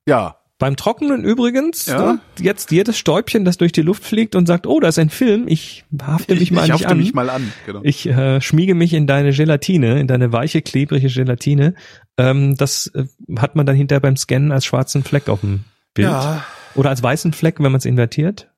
Ja. 0.06 0.39
Beim 0.60 0.76
Trocknen 0.76 1.24
übrigens, 1.24 1.86
Ja. 1.86 2.12
ne, 2.12 2.20
jetzt 2.38 2.70
jedes 2.70 2.96
Stäubchen, 2.98 3.44
das 3.44 3.56
durch 3.56 3.72
die 3.72 3.82
Luft 3.82 4.04
fliegt 4.04 4.36
und 4.36 4.46
sagt, 4.46 4.66
oh, 4.68 4.78
da 4.78 4.86
ist 4.88 4.98
ein 5.00 5.10
Film, 5.10 5.46
ich 5.48 5.84
hafte 6.00 6.34
mich 6.34 6.42
Ich, 6.44 6.50
mal 6.52 6.64
ich 6.66 6.70
an 6.72 6.76
dich 6.76 6.84
hafte 6.84 6.88
an. 6.92 6.98
mich 6.98 7.14
mal 7.14 7.30
an. 7.30 7.52
Genau. 7.66 7.80
Ich 7.82 8.06
äh, 8.06 8.40
schmiege 8.40 8.74
mich 8.76 8.92
in 8.92 9.08
deine 9.08 9.32
Gelatine, 9.32 9.98
in 9.98 10.06
deine 10.06 10.32
weiche, 10.32 10.62
klebrige 10.62 11.08
Gelatine. 11.08 11.74
Ähm, 12.16 12.56
das 12.56 12.86
äh, 12.94 13.06
hat 13.38 13.56
man 13.56 13.66
dann 13.66 13.74
hinterher 13.74 14.00
beim 14.00 14.16
Scannen 14.16 14.52
als 14.52 14.64
schwarzen 14.66 15.02
Fleck 15.02 15.28
auf 15.28 15.40
dem 15.40 15.64
Bild. 15.94 16.08
ja. 16.08 16.44
Oder 16.76 16.90
als 16.90 17.02
weißen 17.02 17.32
Fleck, 17.32 17.56
wenn 17.58 17.72
man 17.72 17.78
es 17.80 17.84
invertiert, 17.84 18.48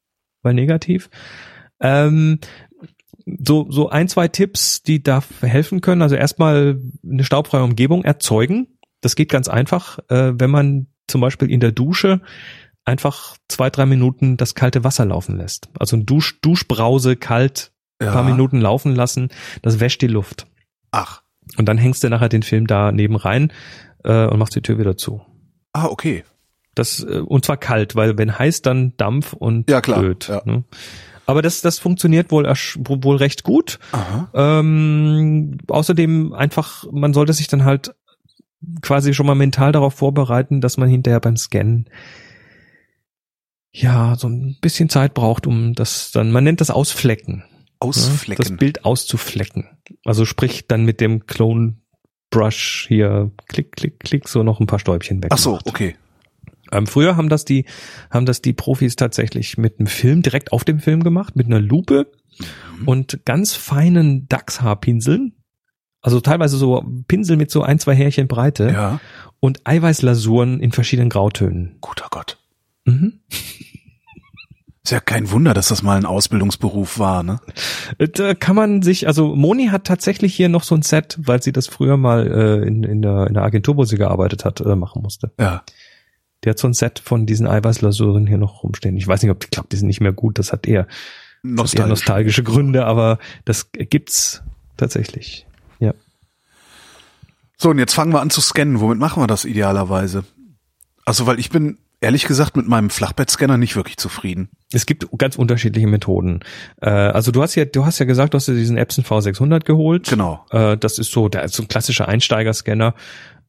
weil 0.43 0.53
negativ. 0.53 1.09
Ähm, 1.81 2.41
so, 3.39 3.71
so 3.71 3.89
ein, 3.89 4.09
zwei 4.09 4.29
Tipps, 4.29 4.83
die 4.83 5.03
da 5.03 5.23
helfen 5.41 5.81
können. 5.81 6.03
Also 6.03 6.17
erstmal 6.17 6.81
eine 7.09 7.25
staubfreie 7.25 7.63
Umgebung 7.63 8.05
erzeugen. 8.05 8.67
Das 9.01 9.15
geht 9.17 9.31
ganz 9.31 9.49
einfach, 9.49 9.99
äh, 10.09 10.33
wenn 10.39 10.51
man 10.51 10.89
zum 11.13 11.21
Beispiel 11.21 11.51
in 11.51 11.61
der 11.61 11.73
Dusche 11.73 12.21
einfach 12.85 13.37
zwei, 13.49 13.71
drei 13.71 13.87
Minuten 13.87 14.37
das 14.37 14.55
kalte 14.55 14.83
Wasser 14.83 15.05
laufen 15.05 15.37
lässt. 15.37 15.69
Also 15.79 15.97
ein 15.97 16.07
Dusch, 16.07 16.41
Duschbrause 16.41 17.17
kalt 17.17 17.73
ein 18.01 18.07
ja. 18.07 18.13
paar 18.13 18.25
Minuten 18.25 18.61
laufen 18.61 18.95
lassen, 18.97 19.29
das 19.63 19.79
wäscht 19.79 20.03
die 20.03 20.09
Luft. 20.09 20.47
Ach. 20.91 21.23
Und 21.57 21.69
dann 21.69 21.79
hängst 21.79 22.03
du 22.03 22.09
nachher 22.09 22.29
den 22.29 22.43
Film 22.43 22.67
da 22.67 22.91
neben 22.91 23.15
rein 23.15 23.53
äh, 24.05 24.27
und 24.27 24.39
machst 24.39 24.57
die 24.57 24.63
Tür 24.63 24.79
wieder 24.79 24.97
zu. 24.97 25.23
Ah, 25.73 25.87
okay. 25.87 26.25
Das, 26.75 27.01
äh, 27.05 27.19
und 27.19 27.45
zwar 27.45 27.57
kalt, 27.59 27.95
weil 27.95 28.19
wenn 28.19 28.39
heiß, 28.39 28.63
dann 28.63 28.97
Dampf 28.97 29.33
und 29.33 29.71
Ja, 29.71 29.81
klar, 29.81 30.01
blöd. 30.01 30.29
ja. 30.29 30.43
Ne? 30.45 30.65
Aber 31.27 31.43
das, 31.43 31.61
das 31.61 31.79
funktioniert 31.79 32.31
wohl, 32.31 32.45
wohl 32.47 33.17
recht 33.17 33.45
gut. 33.45 33.79
Ähm, 34.35 35.59
außerdem 35.69 36.33
einfach, 36.33 36.85
man 36.91 37.15
sollte 37.15 37.33
sich 37.33 37.47
dann 37.47 37.65
halt 37.65 37.95
quasi 38.83 39.15
schon 39.15 39.27
mal 39.27 39.35
mental 39.35 39.73
darauf 39.73 39.95
vorbereiten, 39.95 40.61
dass 40.61 40.77
man 40.77 40.89
hinterher 40.89 41.21
beim 41.21 41.37
Scannen 41.37 41.89
ja 43.73 44.17
so 44.17 44.29
ein 44.29 44.57
bisschen 44.61 44.89
Zeit 44.89 45.15
braucht, 45.15 45.47
um 45.47 45.75
das 45.75 46.11
dann, 46.13 46.31
man 46.31 46.45
nennt 46.45 46.61
das 46.61 46.71
Ausflecken. 46.71 47.39
ne? 47.39 47.45
Das 47.81 48.11
Ausflecken. 48.11 48.57
Bild 48.59 48.85
auszuflecken. 48.85 49.69
Also 50.05 50.25
sprich 50.25 50.67
dann 50.67 50.85
mit 50.85 51.01
dem 51.01 51.27
Clone 51.27 51.77
Brush 52.31 52.87
hier 52.89 53.31
klick, 53.49 53.73
klick, 53.73 54.01
klick 54.01 54.29
so 54.29 54.43
noch 54.43 54.61
ein 54.61 54.67
paar 54.67 54.79
Stäubchen 54.79 55.23
weg. 55.23 55.31
Ach 55.33 55.39
so, 55.39 55.59
okay. 55.65 55.97
Ähm, 56.73 56.87
früher 56.87 57.17
haben 57.17 57.29
das 57.29 57.45
die, 57.45 57.67
haben 58.11 58.25
das 58.25 58.41
die 58.41 58.55
Profis 58.55 58.97
tatsächlich 58.97 59.59
mit 59.59 59.79
einem 59.79 59.87
Film 59.87 60.23
direkt 60.23 60.53
auf 60.53 60.65
dem 60.65 60.81
Film 60.81 61.03
gemacht, 61.03 61.37
mit 61.37 61.47
einer 61.47 61.61
Lupe 61.61 62.11
und 62.87 63.25
ganz 63.27 63.55
feinen 63.55 64.27
Dachshaarpinseln. 64.29 65.35
Also 66.03 66.21
teilweise 66.21 66.57
so 66.57 66.85
Pinsel 67.09 67.37
mit 67.37 67.51
so 67.51 67.63
ein, 67.63 67.79
zwei 67.79 67.95
Härchen 67.95 68.27
Breite 68.29 68.71
Ja. 68.73 69.01
und 69.41 69.61
Eiweißlasuren 69.65 70.61
in 70.61 70.73
verschiedenen 70.73 71.09
Grautönen. 71.11 71.77
Guter 71.81 72.09
Gott. 72.11 72.39
Mhm. 72.85 73.21
Ist 74.85 74.91
ja 74.91 74.99
kein 74.99 75.31
Wunder, 75.31 75.55
dass 75.55 75.69
das 75.69 75.85
mal 75.85 75.97
ein 75.97 76.05
Ausbildungsberuf 76.05 76.99
war, 76.99 77.23
ne? 77.23 77.39
Da 77.99 78.35
kann 78.35 78.57
man 78.57 78.83
sich, 78.83 79.07
also 79.07 79.37
Moni 79.37 79.69
hat 79.69 79.85
tatsächlich 79.85 80.35
hier 80.35 80.49
noch 80.49 80.65
so 80.65 80.75
ein 80.75 80.83
Set, 80.83 81.21
weil 81.23 81.41
sie 81.41 81.53
das 81.53 81.69
früher 81.69 81.97
mal 81.97 82.27
äh, 82.27 82.67
in, 82.67 82.83
in, 82.83 83.01
der, 83.01 83.29
in 83.29 83.35
der 83.35 83.45
Agentur, 83.45 83.77
wo 83.77 83.85
sie 83.85 83.97
gearbeitet 83.97 84.45
hat, 84.45 84.61
äh, 84.61 84.75
machen 84.75 85.01
musste. 85.03 85.31
Ja. 85.39 85.63
Die 86.45 86.51
hat 86.51 86.59
so 86.59 86.67
ein 86.67 86.75
Set 86.75 86.99
von 86.99 87.27
diesen 87.27 87.47
Eiweißlasuren 87.47 88.27
hier 88.27 88.39
noch 88.39 88.65
rumstehen. 88.65 88.97
Ich 88.97 89.07
weiß 89.07 89.23
nicht, 89.23 89.31
ob 89.31 89.45
ich 89.45 89.51
glaube, 89.51 89.69
die 89.71 89.77
sind 89.77 89.87
nicht 89.87 90.01
mehr 90.01 90.13
gut. 90.13 90.41
Das 90.41 90.51
hat 90.53 90.67
eher, 90.67 90.87
das 90.87 90.91
hat 90.91 90.99
eher 91.45 91.53
Nostalgisch. 91.53 91.89
nostalgische 91.89 92.43
Gründe, 92.43 92.85
aber 92.85 93.21
das 93.45 93.71
gibt's 93.71 94.43
tatsächlich. 94.77 95.47
So, 97.63 97.71
und 97.71 97.79
jetzt 97.79 97.95
fangen 97.95 98.13
wir 98.13 98.21
an 98.21 98.29
zu 98.29 98.41
scannen. 98.41 98.81
Womit 98.81 98.99
machen 98.99 99.23
wir 99.23 99.29
das 99.29 99.45
idealerweise? 99.45 100.25
Also, 101.05 101.29
weil 101.29 101.39
ich 101.39 101.49
bin 101.51 101.79
ehrlich 102.01 102.27
gesagt 102.27 102.57
mit 102.57 102.67
meinem 102.67 102.91
Flachbettscanner 102.91 103.57
nicht 103.57 103.77
wirklich 103.77 103.99
zufrieden. 103.99 104.49
Es 104.73 104.85
gibt 104.85 105.07
ganz 105.17 105.37
unterschiedliche 105.37 105.87
Methoden. 105.87 106.41
Äh, 106.81 106.91
also 106.91 107.31
du 107.31 107.41
hast 107.41 107.55
ja, 107.55 107.65
du 107.65 107.87
hast 107.87 108.01
ja 108.01 108.05
gesagt, 108.05 108.35
du 108.35 108.39
hast 108.39 108.49
dir 108.49 108.57
diesen 108.57 108.77
Epson 108.77 109.05
V600 109.05 109.61
geholt. 109.61 110.09
Genau. 110.09 110.45
Äh, 110.51 110.77
das 110.77 110.99
ist 110.99 111.13
so, 111.13 111.29
der 111.29 111.45
ist 111.45 111.55
so 111.55 111.63
ein 111.63 111.69
klassischer 111.69 112.09
Einsteigerscanner. 112.09 112.97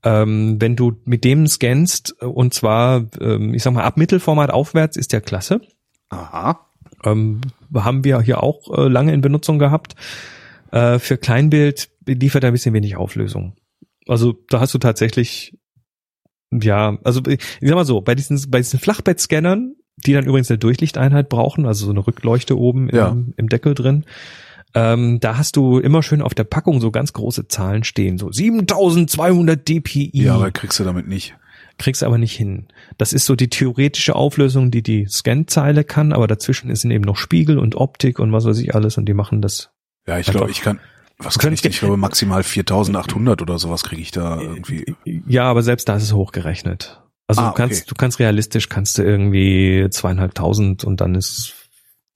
Ähm, 0.03 0.57
wenn 0.61 0.75
du 0.75 0.93
mit 1.05 1.23
dem 1.23 1.47
scannst, 1.47 2.15
äh, 2.21 2.25
und 2.25 2.53
zwar, 2.53 3.07
ähm, 3.19 3.55
ich 3.55 3.63
sag 3.63 3.73
mal, 3.73 3.83
ab 3.83 3.97
Mittelformat 3.97 4.51
aufwärts, 4.51 4.95
ist 4.95 5.11
der 5.11 5.21
klasse. 5.21 5.59
Aha. 6.09 6.59
Ähm, 7.03 7.41
haben 7.73 8.03
wir 8.03 8.21
hier 8.21 8.43
auch 8.43 8.77
äh, 8.77 8.87
lange 8.87 9.11
in 9.11 9.21
Benutzung 9.21 9.57
gehabt. 9.57 9.95
Für 10.71 11.17
Kleinbild 11.17 11.91
liefert 12.07 12.43
er 12.43 12.49
ein 12.49 12.53
bisschen 12.53 12.73
wenig 12.73 12.95
Auflösung. 12.95 13.55
Also 14.07 14.33
da 14.49 14.59
hast 14.59 14.73
du 14.73 14.77
tatsächlich, 14.79 15.57
ja, 16.51 16.97
also 17.03 17.21
ich 17.27 17.39
sag 17.61 17.75
mal 17.75 17.85
so, 17.85 18.01
bei 18.01 18.15
diesen, 18.15 18.39
bei 18.49 18.59
diesen 18.59 18.79
Flachbettscannern, 18.79 19.75
die 20.05 20.13
dann 20.13 20.25
übrigens 20.25 20.49
eine 20.49 20.57
Durchlichteinheit 20.57 21.29
brauchen, 21.29 21.65
also 21.65 21.85
so 21.85 21.91
eine 21.91 22.05
Rückleuchte 22.05 22.57
oben 22.57 22.89
Ja. 22.93 23.09
im, 23.09 23.33
im 23.37 23.49
Deckel 23.49 23.73
drin, 23.75 24.05
ähm, 24.75 25.19
da 25.19 25.37
hast 25.37 25.55
du 25.55 25.77
immer 25.77 26.01
schön 26.01 26.21
auf 26.21 26.33
der 26.33 26.45
Packung 26.45 26.81
so 26.81 26.89
ganz 26.89 27.13
große 27.13 27.47
Zahlen 27.47 27.83
stehen, 27.83 28.17
so 28.17 28.31
7200 28.31 29.67
dpi. 29.67 30.09
Ja, 30.13 30.35
aber 30.35 30.51
kriegst 30.51 30.79
du 30.79 30.83
damit 30.83 31.07
nicht. 31.07 31.35
kriegst 31.77 32.01
du 32.01 32.05
aber 32.07 32.17
nicht 32.17 32.35
hin. 32.35 32.67
Das 32.97 33.13
ist 33.13 33.25
so 33.25 33.35
die 33.35 33.49
theoretische 33.49 34.15
Auflösung, 34.15 34.71
die 34.71 34.81
die 34.83 35.05
Scanzeile 35.07 35.83
kann, 35.83 36.11
aber 36.11 36.27
dazwischen 36.27 36.69
ist 36.71 36.83
eben 36.85 37.03
noch 37.03 37.17
Spiegel 37.17 37.59
und 37.59 37.75
Optik 37.75 38.19
und 38.19 38.31
was 38.31 38.45
weiß 38.45 38.57
ich 38.59 38.73
alles 38.75 38.97
und 38.97 39.05
die 39.05 39.13
machen 39.13 39.41
das. 39.41 39.69
Ja, 40.07 40.17
ich 40.19 40.27
glaube, 40.27 40.51
ich 40.51 40.61
kann, 40.61 40.79
was 41.17 41.39
kann 41.39 41.53
ich, 41.53 41.61
denn? 41.61 41.71
ich 41.71 41.79
glaube 41.79 41.97
maximal 41.97 42.43
4800 42.43 43.41
oder 43.41 43.59
sowas 43.59 43.83
kriege 43.83 44.01
ich 44.01 44.11
da 44.11 44.41
irgendwie. 44.41 44.95
Ja, 45.27 45.45
aber 45.45 45.63
selbst 45.63 45.87
da 45.87 45.95
ist 45.95 46.03
es 46.03 46.13
hochgerechnet. 46.13 47.01
Also 47.27 47.41
Ah, 47.41 47.49
du 47.49 47.53
kannst, 47.55 47.81
okay. 47.81 47.89
du 47.89 47.95
kannst 47.95 48.19
realistisch 48.19 48.69
kannst 48.69 48.97
du 48.97 49.03
irgendwie 49.03 49.87
zweieinhalbtausend 49.89 50.83
und 50.83 50.99
dann 51.01 51.15
ist 51.15 51.53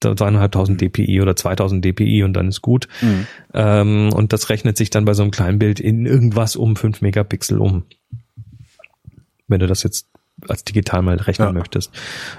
zweieinhalbtausend 0.00 0.80
dpi 0.80 1.20
oder 1.20 1.34
2000 1.34 1.84
dpi 1.84 2.22
und 2.22 2.34
dann 2.34 2.48
ist 2.48 2.62
gut. 2.62 2.88
Mhm. 3.00 3.26
Ähm, 3.54 4.12
und 4.12 4.32
das 4.32 4.50
rechnet 4.50 4.76
sich 4.76 4.90
dann 4.90 5.04
bei 5.04 5.14
so 5.14 5.22
einem 5.22 5.30
kleinen 5.32 5.58
Bild 5.58 5.80
in 5.80 6.06
irgendwas 6.06 6.56
um 6.56 6.76
fünf 6.76 7.00
Megapixel 7.00 7.58
um. 7.58 7.84
Wenn 9.48 9.60
du 9.60 9.66
das 9.66 9.82
jetzt 9.82 10.08
als 10.46 10.64
digital 10.64 11.02
mal 11.02 11.16
rechnen 11.16 11.48
Ja. 11.48 11.52
möchtest. 11.52 11.90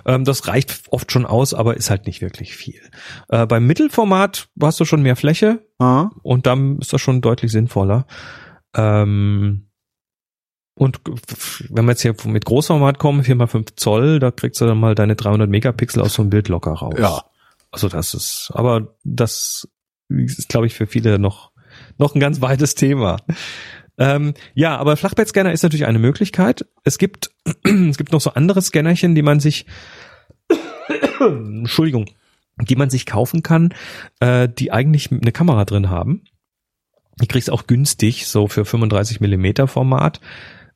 Ähm, 0.06 0.24
das 0.26 0.48
reicht 0.48 0.84
oft 0.90 1.12
schon 1.12 1.26
aus, 1.26 1.54
aber 1.54 1.76
ist 1.78 1.90
halt 1.90 2.06
nicht 2.06 2.22
wirklich 2.22 2.56
viel. 2.56 2.80
Äh, 3.28 3.46
beim 3.46 3.66
Mittelformat 3.68 4.48
hast 4.62 4.80
du 4.80 4.86
schon 4.86 5.02
mehr 5.02 5.16
Fläche 5.16 5.66
Ah, 5.80 6.10
und 6.24 6.46
dann 6.46 6.80
ist 6.80 6.94
das 6.94 7.02
schon 7.02 7.22
deutlich 7.22 7.52
sinnvoller. 7.52 8.06
Ähm, 8.76 9.66
und 10.76 11.02
wenn 11.70 11.86
wir 11.86 11.92
jetzt 11.92 12.02
hier 12.04 12.16
mit 12.26 12.46
Großformat 12.46 13.00
kommen, 13.00 13.24
4x5 13.24 13.76
Zoll, 13.76 14.20
da 14.20 14.32
kriegst 14.32 14.62
du 14.62 14.66
dann 14.66 14.80
mal 14.80 14.96
deine 14.96 15.16
300 15.16 15.50
Megapixel 15.50 16.02
aus 16.02 16.14
so 16.14 16.22
einem 16.22 16.30
Bild 16.30 16.48
locker 16.48 16.72
raus. 16.72 16.96
ja. 16.98 17.24
Also 17.72 17.88
das 17.88 18.16
ist, 18.16 18.50
aber 18.56 18.96
das 19.04 19.68
ist, 20.08 20.50
glaube 20.50 20.66
ich, 20.66 20.74
für 20.74 20.88
viele 20.88 21.20
noch, 21.20 21.52
noch 22.00 22.16
ein 22.16 22.20
ganz 22.20 22.42
weites 22.42 22.74
Thema. 22.74 23.18
Ähm, 24.00 24.34
ja, 24.56 24.78
aber 24.78 24.98
Flachbettscanner 24.98 25.52
ist 25.52 25.62
natürlich 25.62 25.86
eine 25.86 26.00
Möglichkeit. 26.00 26.66
Es 26.84 26.98
gibt, 26.98 27.32
es 27.64 27.98
gibt 27.98 28.14
noch 28.14 28.22
so 28.22 28.32
andere 28.32 28.62
Scannerchen, 28.62 29.14
die 29.14 29.22
man 29.22 29.40
sich, 29.40 29.66
Entschuldigung, 31.20 32.06
die 32.62 32.78
man 32.78 32.90
sich 32.90 33.06
kaufen 33.06 33.44
kann, 33.44 33.74
äh, 34.22 34.48
die 34.50 34.72
eigentlich 34.72 35.12
eine 35.12 35.32
Kamera 35.32 35.66
drin 35.66 35.90
haben. 35.90 36.24
Die 37.22 37.28
kriegst 37.28 37.52
auch 37.52 37.68
günstig, 37.68 38.28
so 38.28 38.48
für 38.48 38.64
35 38.64 39.20
Millimeter 39.20 39.68
Format, 39.68 40.22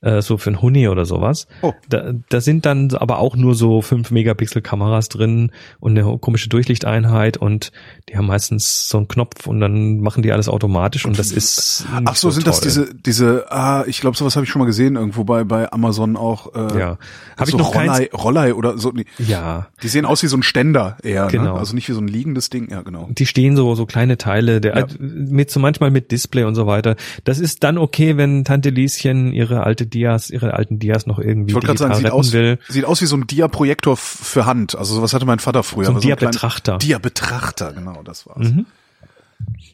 äh, 0.04 0.22
so 0.22 0.38
für 0.38 0.52
ein 0.52 0.62
Huni 0.62 0.88
oder 0.88 1.06
sowas. 1.06 1.48
Oh. 1.62 1.74
Da, 1.90 2.12
da 2.30 2.42
sind 2.42 2.66
dann 2.66 2.92
aber 2.94 3.20
auch 3.20 3.36
nur 3.36 3.56
so 3.56 3.82
5 3.82 4.12
Megapixel 4.12 4.62
Kameras 4.62 5.10
drin 5.10 5.52
und 5.80 5.98
eine 5.98 6.18
komische 6.20 6.50
Durchlichteinheit 6.50 7.38
und 7.38 7.72
die 8.10 8.18
haben 8.18 8.28
meistens 8.28 8.88
so 8.90 8.98
einen 8.98 9.08
Knopf 9.08 9.48
und 9.48 9.60
dann 9.60 10.00
machen 10.00 10.22
die 10.24 10.32
alles 10.32 10.50
automatisch 10.50 11.06
und 11.06 11.18
das 11.18 11.32
ist 11.32 11.86
Ach 12.06 12.16
so, 12.16 12.30
sind 12.30 12.46
das 12.48 12.60
toll. 12.60 12.68
diese, 12.70 12.94
diese, 12.96 13.52
ah, 13.52 13.84
ich 13.88 14.02
glaube, 14.02 14.18
sowas 14.18 14.36
habe 14.36 14.46
ich 14.46 14.52
schon 14.52 14.60
mal 14.60 14.66
gesehen, 14.66 14.96
irgendwo 14.96 15.24
bei, 15.24 15.44
bei 15.44 15.72
Amazon 15.72 16.16
auch. 16.18 16.54
Äh, 16.54 16.78
ja 16.80 16.98
habe 17.38 17.46
ich 17.50 17.52
so 17.52 17.58
noch 17.58 17.74
Rollei, 17.74 18.06
keins 18.08 18.24
Rollei 18.24 18.54
oder 18.54 18.78
so. 18.78 18.92
Nee, 18.92 19.06
ja 19.18 19.68
die 19.82 19.88
sehen 19.88 20.06
aus 20.06 20.22
wie 20.24 20.28
so 20.28 20.38
ein 20.38 20.44
Ständer 20.44 20.98
eher, 21.04 21.28
Genau. 21.28 21.54
ne? 21.56 21.60
Also 21.60 21.74
nicht 21.76 21.90
wie 21.90 21.94
so 21.94 22.02
ein 22.02 22.08
liegendes 22.08 22.50
Ding, 22.50 22.70
ja, 22.70 22.82
genau. 22.82 23.08
die 23.10 23.26
stehen 23.26 23.56
so 23.56 23.74
so 23.76 23.86
kleine 23.86 24.18
Teile 24.18 24.62
der 24.62 24.78
Ja. 24.78 24.86
mit 25.00 25.50
so 25.50 25.60
manchmal 25.60 25.90
mit 25.92 26.12
Display 26.12 26.44
und 26.44 26.56
so 26.56 26.68
weiter 26.68 26.96
das 27.24 27.40
ist 27.40 27.64
dann 27.64 27.78
okay 27.78 28.18
wenn 28.18 28.44
Tante 28.44 28.70
Lieschen 28.70 29.34
ihre 29.34 29.64
alte 29.64 29.86
Dias 29.94 30.30
ihre 30.30 30.54
alten 30.54 30.80
Dias 30.80 31.06
noch 31.06 31.20
irgendwie 31.20 31.52
Ich 31.54 31.60
digital 31.60 31.78
sagen, 31.78 31.94
sieht 31.96 32.06
retten 32.06 32.16
aus, 32.18 32.34
will 32.34 32.60
sieht 32.68 32.86
aus 32.86 33.02
wie 33.02 33.06
so 33.06 33.16
ein 33.16 33.28
Dia-Projektor 33.28 33.96
für 33.98 34.46
Hand. 34.46 34.76
Also 34.78 34.96
sowas 34.96 35.14
hatte 35.14 35.26
mein 35.26 35.40
Vater 35.40 35.64
früher. 35.64 35.86
so 35.86 35.92
ein 35.92 35.96
einen 35.98 36.02
kleinen- 36.02 36.20
Dia-Betrachter 36.20 36.78
Dia-Betrachter, 36.80 37.74
genau, 37.74 38.02
das 38.04 38.26
war's. 38.28 38.50
Mhm. 38.50 38.66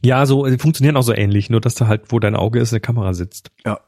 ja 0.04 0.26
so 0.26 0.46
die 0.46 0.58
funktionieren 0.58 0.98
auch 0.98 1.04
so 1.04 1.14
ähnlich 1.14 1.50
nur 1.50 1.62
dass 1.62 1.76
da 1.76 1.88
halt 1.88 2.04
wo 2.10 2.20
dein 2.20 2.36
Auge 2.36 2.60
ist 2.60 2.74
eine 2.74 2.80
Kamera 2.80 3.14
sitzt 3.14 3.52
Ja. 3.66 3.80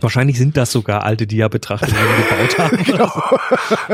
Wahrscheinlich 0.00 0.38
sind 0.38 0.56
das 0.56 0.70
sogar 0.70 1.02
alte 1.02 1.26
Dia-Betrachter, 1.26 1.86
die 1.88 1.92
wir 1.92 2.24
gebaut 2.28 2.58
haben. 2.60 2.84
Genau. 2.84 3.10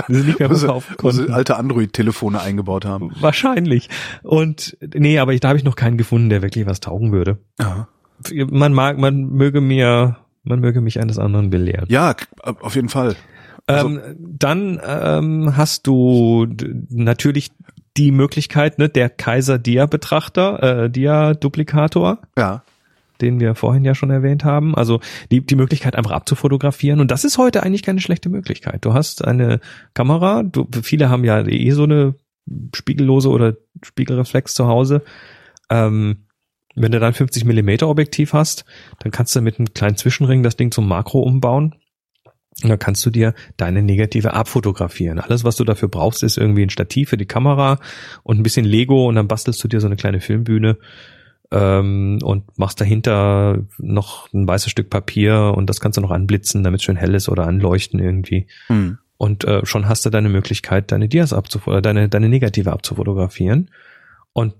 Die 0.08 0.14
sind 0.16 0.26
nicht 0.26 0.38
mehr 0.38 0.50
Wo 0.50 0.54
verkaufen 0.56 0.96
konnten. 0.98 1.32
alte 1.32 1.56
Android-Telefone 1.56 2.42
eingebaut 2.42 2.84
haben. 2.84 3.10
Wahrscheinlich. 3.20 3.88
Und 4.22 4.76
nee, 4.94 5.18
aber 5.18 5.32
ich, 5.32 5.40
da 5.40 5.48
habe 5.48 5.56
ich 5.56 5.64
noch 5.64 5.76
keinen 5.76 5.96
gefunden, 5.96 6.28
der 6.28 6.42
wirklich 6.42 6.66
was 6.66 6.80
taugen 6.80 7.10
würde. 7.10 7.38
Ja, 7.58 7.88
Man 8.50 8.74
mag, 8.74 8.98
man 8.98 9.30
möge 9.30 9.62
mir, 9.62 10.18
man 10.44 10.60
möge 10.60 10.80
mich 10.80 11.00
eines 11.00 11.18
anderen 11.18 11.50
belehren. 11.50 11.86
ja 11.88 12.14
auf 12.42 12.74
jeden 12.76 12.88
Fall. 12.88 13.16
Also- 13.66 13.88
ähm, 13.88 14.00
dann 14.18 14.80
ähm, 14.86 15.56
hast 15.56 15.86
du 15.86 16.46
natürlich 16.90 17.50
die 17.96 18.10
Möglichkeit, 18.10 18.78
ne, 18.78 18.88
der 18.88 19.08
Kaiser 19.08 19.58
Dia-Betrachter, 19.58 20.84
äh, 20.84 20.90
Dia-Duplikator, 20.90 22.18
Ja. 22.36 22.62
den 23.20 23.38
wir 23.40 23.54
vorhin 23.54 23.84
ja 23.84 23.94
schon 23.94 24.10
erwähnt 24.10 24.44
haben. 24.44 24.74
Also 24.74 25.00
die, 25.30 25.40
die 25.46 25.54
Möglichkeit 25.56 25.94
einfach 25.96 26.10
abzufotografieren. 26.10 27.00
Und 27.00 27.10
das 27.10 27.24
ist 27.24 27.38
heute 27.38 27.62
eigentlich 27.62 27.82
keine 27.82 28.00
schlechte 28.00 28.28
Möglichkeit. 28.28 28.84
Du 28.84 28.92
hast 28.94 29.24
eine 29.24 29.60
Kamera, 29.94 30.42
du, 30.42 30.66
viele 30.82 31.08
haben 31.08 31.24
ja 31.24 31.46
eh 31.46 31.70
so 31.70 31.84
eine 31.84 32.16
spiegellose 32.74 33.30
oder 33.30 33.54
Spiegelreflex 33.82 34.54
zu 34.54 34.66
Hause. 34.66 35.02
Ähm, 35.70 36.26
wenn 36.74 36.92
du 36.92 37.00
dann 37.00 37.14
50 37.14 37.44
Millimeter 37.44 37.88
Objektiv 37.88 38.32
hast, 38.32 38.64
dann 39.00 39.12
kannst 39.12 39.34
du 39.36 39.40
mit 39.40 39.58
einem 39.58 39.72
kleinen 39.74 39.96
Zwischenring 39.96 40.42
das 40.42 40.56
Ding 40.56 40.70
zum 40.70 40.88
Makro 40.88 41.20
umbauen. 41.20 41.74
Und 42.62 42.68
dann 42.68 42.78
kannst 42.78 43.04
du 43.04 43.10
dir 43.10 43.34
deine 43.56 43.82
Negative 43.82 44.32
abfotografieren. 44.34 45.18
Alles, 45.18 45.42
was 45.42 45.56
du 45.56 45.64
dafür 45.64 45.88
brauchst, 45.88 46.22
ist 46.22 46.38
irgendwie 46.38 46.62
ein 46.62 46.70
Stativ 46.70 47.10
für 47.10 47.16
die 47.16 47.26
Kamera 47.26 47.80
und 48.22 48.38
ein 48.38 48.44
bisschen 48.44 48.64
Lego 48.64 49.08
und 49.08 49.16
dann 49.16 49.26
bastelst 49.26 49.62
du 49.64 49.68
dir 49.68 49.80
so 49.80 49.86
eine 49.86 49.96
kleine 49.96 50.20
Filmbühne 50.20 50.78
ähm, 51.50 52.20
und 52.22 52.56
machst 52.56 52.80
dahinter 52.80 53.64
noch 53.78 54.32
ein 54.32 54.46
weißes 54.46 54.70
Stück 54.70 54.88
Papier 54.88 55.52
und 55.56 55.68
das 55.68 55.80
kannst 55.80 55.96
du 55.96 56.00
noch 56.00 56.12
anblitzen, 56.12 56.62
damit 56.62 56.80
es 56.80 56.84
schön 56.84 56.96
hell 56.96 57.14
ist 57.14 57.28
oder 57.28 57.46
anleuchten 57.46 57.98
irgendwie. 57.98 58.46
Hm. 58.68 58.98
Und 59.16 59.44
äh, 59.44 59.64
schon 59.66 59.88
hast 59.88 60.06
du 60.06 60.10
deine 60.10 60.28
Möglichkeit, 60.28 60.92
deine 60.92 61.08
Dias 61.08 61.32
abzufotografieren, 61.32 61.82
deine, 61.82 62.08
deine 62.08 62.28
Negative 62.28 62.72
abzufotografieren. 62.72 63.70
Und 64.32 64.54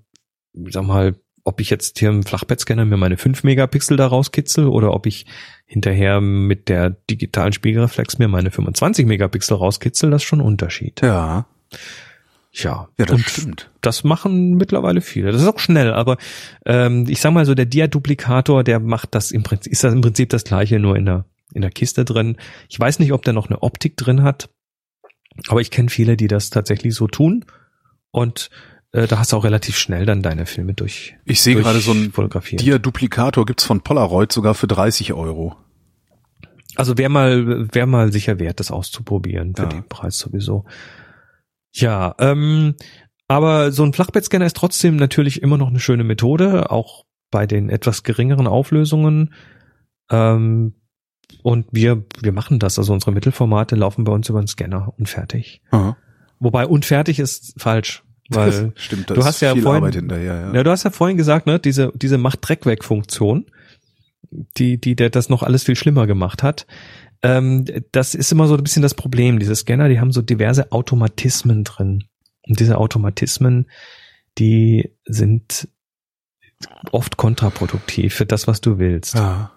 sag 0.71 0.85
mal, 0.85 1.15
ob 1.45 1.61
ich 1.61 1.71
jetzt 1.71 1.99
hier 1.99 2.09
im 2.09 2.23
Flachbettscanner 2.23 2.85
mir 2.87 2.97
meine 2.97 3.17
5 3.17 3.45
Megapixel 3.45 3.97
da 3.97 4.07
rauskitzel 4.07 4.67
oder 4.67 4.95
ob 4.95 5.07
ich 5.07 5.27
hinterher 5.67 6.21
mit 6.21 6.69
der 6.69 6.91
digitalen 7.11 7.53
Spiegelreflex 7.53 8.19
mir 8.19 8.29
meine 8.29 8.51
25 8.51 9.07
Megapixel 9.07 9.57
rauskitzel, 9.57 10.11
das 10.11 10.23
ist 10.23 10.29
schon 10.29 10.41
ein 10.41 10.47
Unterschied. 10.47 11.01
Ja. 11.03 11.47
Ja, 12.53 12.89
Ja, 12.99 13.07
das 13.07 13.17
und 13.17 13.29
stimmt. 13.29 13.71
das 13.81 14.05
machen 14.05 14.55
mittlerweile 14.55 15.01
viele. 15.01 15.33
Das 15.33 15.43
ist 15.43 15.49
auch 15.49 15.59
schnell, 15.59 15.93
aber 15.93 16.19
ähm, 16.65 17.05
ich 17.09 17.21
sag 17.21 17.33
mal 17.33 17.45
so, 17.45 17.55
der 17.55 17.67
Dia-Duplikator, 17.67 18.63
der 18.63 18.79
macht 18.79 19.15
das 19.15 19.33
im 19.33 19.43
Prinzip, 19.43 19.73
ist 19.73 19.83
das 19.83 19.93
im 19.93 20.03
Prinzip 20.03 20.29
das 20.29 20.45
gleiche, 20.45 20.79
nur 20.79 20.97
in 20.97 21.05
der, 21.05 21.25
in 21.53 21.63
der 21.63 21.73
Kiste 21.73 22.05
drin. 22.05 22.37
Ich 22.69 22.79
weiß 22.79 23.01
nicht, 23.01 23.13
ob 23.13 23.25
der 23.25 23.33
noch 23.35 23.49
eine 23.49 23.63
Optik 23.63 23.97
drin 23.97 24.23
hat, 24.23 24.51
aber 25.49 25.61
ich 25.61 25.73
kenne 25.73 25.91
viele, 25.91 26.17
die 26.17 26.29
das 26.29 26.51
tatsächlich 26.51 26.95
so 26.95 27.09
tun. 27.09 27.45
Und 28.13 28.51
äh, 28.95 29.07
da 29.09 29.19
hast 29.19 29.33
du 29.33 29.37
auch 29.37 29.45
relativ 29.45 29.77
schnell 29.77 30.07
dann 30.07 30.23
deine 30.23 30.47
Filme 30.47 30.73
durch. 30.73 31.17
Ich 31.25 31.41
sehe 31.43 31.57
gerade 31.57 31.81
so 31.81 31.93
ein. 31.93 32.13
Dia-Duplikator 32.57 33.45
gibt's 33.45 33.65
von 33.65 33.81
Polaroid 33.81 34.33
sogar 34.33 34.55
für 34.55 34.69
30 34.69 35.13
Euro. 35.13 35.57
Also 36.77 36.97
wäre 36.97 37.11
mal, 37.11 37.69
wäre 37.75 37.87
mal 37.87 38.13
sicher 38.13 38.39
wert, 38.39 38.61
das 38.61 38.71
auszuprobieren 38.71 39.55
für 39.55 39.63
Ja. 39.65 39.69
den 39.69 39.89
Preis 39.89 40.19
sowieso. 40.19 40.65
Ja, 41.73 42.15
ähm, 42.19 42.75
aber 43.29 43.73
so 43.73 43.83
ein 43.85 43.93
Flachbettscanner 43.93 44.47
ist 44.47 44.57
trotzdem 44.57 44.97
natürlich 44.97 45.43
immer 45.43 45.59
noch 45.59 45.69
eine 45.69 45.81
schöne 45.81 46.05
Methode, 46.05 46.71
auch 46.71 47.05
bei 47.31 47.47
den 47.47 47.69
etwas 47.71 48.03
geringeren 48.05 48.47
Auflösungen. 48.47 49.35
Ähm, 50.11 50.75
und 51.43 51.67
wir, 51.73 52.05
wir 52.21 52.33
machen 52.33 52.59
das. 52.61 52.79
Also 52.79 52.93
unsere 52.93 53.13
Mittelformate 53.13 53.75
laufen 53.77 54.05
bei 54.05 54.13
uns 54.13 54.29
über 54.29 54.41
den 54.41 54.47
Scanner 54.47 54.93
und 54.99 55.09
fertig. 55.09 55.63
Aha. 55.71 55.97
Wobei 56.39 56.67
unfertig 56.67 57.19
ist 57.19 57.55
falsch, 57.57 58.05
weil 58.41 58.73
Stimmt, 58.77 59.11
da 59.11 59.15
du 59.15 59.21
ist 59.21 59.27
hast 59.27 59.41
ja 59.41 59.53
viel 59.55 59.63
vorhin- 59.63 59.83
Arbeit 59.83 59.95
hinterher. 59.97 60.35
Ja. 60.49 60.55
ja, 60.55 60.63
du 60.63 60.71
hast 60.71 60.85
ja 60.85 60.91
vorhin 60.91 61.17
gesagt, 61.17 61.47
ne, 61.47 61.59
diese, 61.59 61.93
diese 61.95 62.19
Macht-Dreck-Weg-Funktion, 62.19 63.47
die, 64.57 64.79
die 64.81 64.97
der 64.97 65.11
das 65.11 65.29
noch 65.29 65.43
alles 65.43 65.65
viel 65.65 65.77
schlimmer 65.77 66.07
gemacht 66.07 66.43
hat. 66.43 66.67
Ähm, 67.23 67.65
das 67.93 68.15
ist 68.15 68.33
immer 68.33 68.47
so 68.49 68.57
ein 68.57 68.63
bisschen 68.63 68.83
das 68.83 68.95
Problem. 68.95 69.39
Diese 69.39 69.55
Scanner, 69.55 69.89
die 69.89 70.01
haben 70.01 70.13
so 70.13 70.23
diverse 70.23 70.73
Automatismen 70.73 71.65
drin. 71.65 72.05
Und 72.47 72.61
diese 72.61 72.79
Automatismen, 72.79 73.71
die 74.39 74.91
sind 75.07 75.69
oft 76.93 77.17
kontraproduktiv 77.17 78.15
für 78.15 78.27
das, 78.27 78.47
was 78.47 78.61
du 78.61 78.79
willst. 78.79 79.15
Ja. 79.15 79.53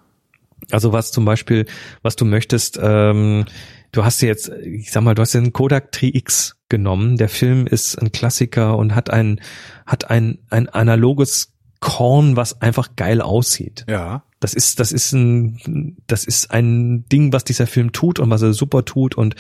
Also 0.71 0.91
was 0.93 1.11
zum 1.11 1.25
Beispiel, 1.25 1.65
was 2.01 2.15
du 2.15 2.25
möchtest, 2.25 2.79
ähm, 2.81 3.45
du 3.91 4.03
hast 4.03 4.21
jetzt, 4.21 4.49
ich 4.49 4.91
sag 4.91 5.03
mal, 5.03 5.15
du 5.15 5.21
hast 5.21 5.33
den 5.33 5.53
Kodak 5.53 5.91
Tri-X 5.91 6.56
genommen. 6.69 7.17
Der 7.17 7.29
Film 7.29 7.67
ist 7.67 7.95
ein 8.01 8.11
Klassiker 8.11 8.77
und 8.77 8.95
hat 8.95 9.09
ein, 9.09 9.39
hat 9.85 10.09
ein, 10.09 10.39
ein 10.49 10.69
analoges 10.69 11.53
Korn, 11.79 12.35
was 12.35 12.61
einfach 12.61 12.95
geil 12.95 13.21
aussieht. 13.21 13.85
ja. 13.87 14.23
Das 14.39 14.53
ist, 14.53 14.79
das 14.79 14.91
ist 14.91 15.13
ein, 15.13 15.97
das 16.05 16.23
ist 16.23 16.51
ein 16.51 17.05
Ding, 17.09 17.33
was 17.33 17.43
dieser 17.43 17.65
Film 17.65 17.91
tut 17.91 18.19
und 18.19 18.29
was 18.29 18.43
er 18.43 18.53
super 18.53 18.85
tut 18.85 19.15
und 19.15 19.33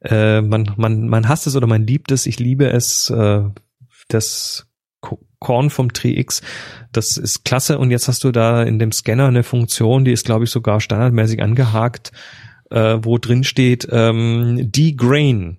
äh, 0.00 0.40
man, 0.40 0.72
man, 0.76 1.06
man 1.08 1.28
hasst 1.28 1.46
es 1.46 1.54
oder 1.54 1.68
man 1.68 1.86
liebt 1.86 2.10
es. 2.10 2.26
Ich 2.26 2.40
liebe 2.40 2.68
es. 2.68 3.10
Äh, 3.10 3.42
das 4.08 4.66
Ko- 5.00 5.20
Korn 5.38 5.70
vom 5.70 5.92
Tri-X, 5.92 6.42
das 6.90 7.16
ist 7.16 7.44
klasse. 7.44 7.78
Und 7.78 7.92
jetzt 7.92 8.08
hast 8.08 8.24
du 8.24 8.32
da 8.32 8.64
in 8.64 8.80
dem 8.80 8.90
Scanner 8.90 9.28
eine 9.28 9.44
Funktion, 9.44 10.04
die 10.04 10.10
ist, 10.10 10.24
glaube 10.26 10.46
ich, 10.46 10.50
sogar 10.50 10.80
standardmäßig 10.80 11.40
angehakt, 11.40 12.10
äh, 12.72 12.98
wo 13.02 13.18
drin 13.18 13.44
steht 13.44 13.86
ähm, 13.92 14.68
Degrain. 14.72 15.58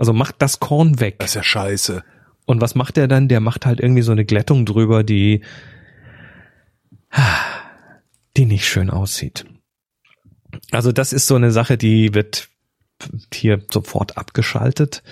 Also 0.00 0.14
macht 0.14 0.36
das 0.38 0.60
Korn 0.60 0.98
weg. 0.98 1.18
Das 1.18 1.32
ist 1.32 1.34
ja 1.34 1.42
scheiße. 1.42 2.02
Und 2.46 2.62
was 2.62 2.74
macht 2.74 2.96
er 2.96 3.06
dann? 3.06 3.28
Der 3.28 3.40
macht 3.40 3.66
halt 3.66 3.80
irgendwie 3.80 4.00
so 4.00 4.12
eine 4.12 4.24
Glättung 4.24 4.64
drüber, 4.64 5.04
die, 5.04 5.42
die 8.38 8.46
nicht 8.46 8.66
schön 8.66 8.88
aussieht. 8.88 9.44
Also 10.70 10.90
das 10.90 11.12
ist 11.12 11.26
so 11.26 11.34
eine 11.34 11.50
Sache, 11.50 11.76
die 11.76 12.14
wird 12.14 12.48
hier 13.30 13.62
sofort 13.70 14.16
abgeschaltet. 14.16 15.02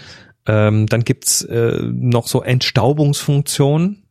Ähm, 0.47 0.87
dann 0.87 1.05
gibt's 1.05 1.43
äh, 1.43 1.83
noch 1.83 2.27
so 2.27 2.43
Entstaubungsfunktionen. 2.43 4.09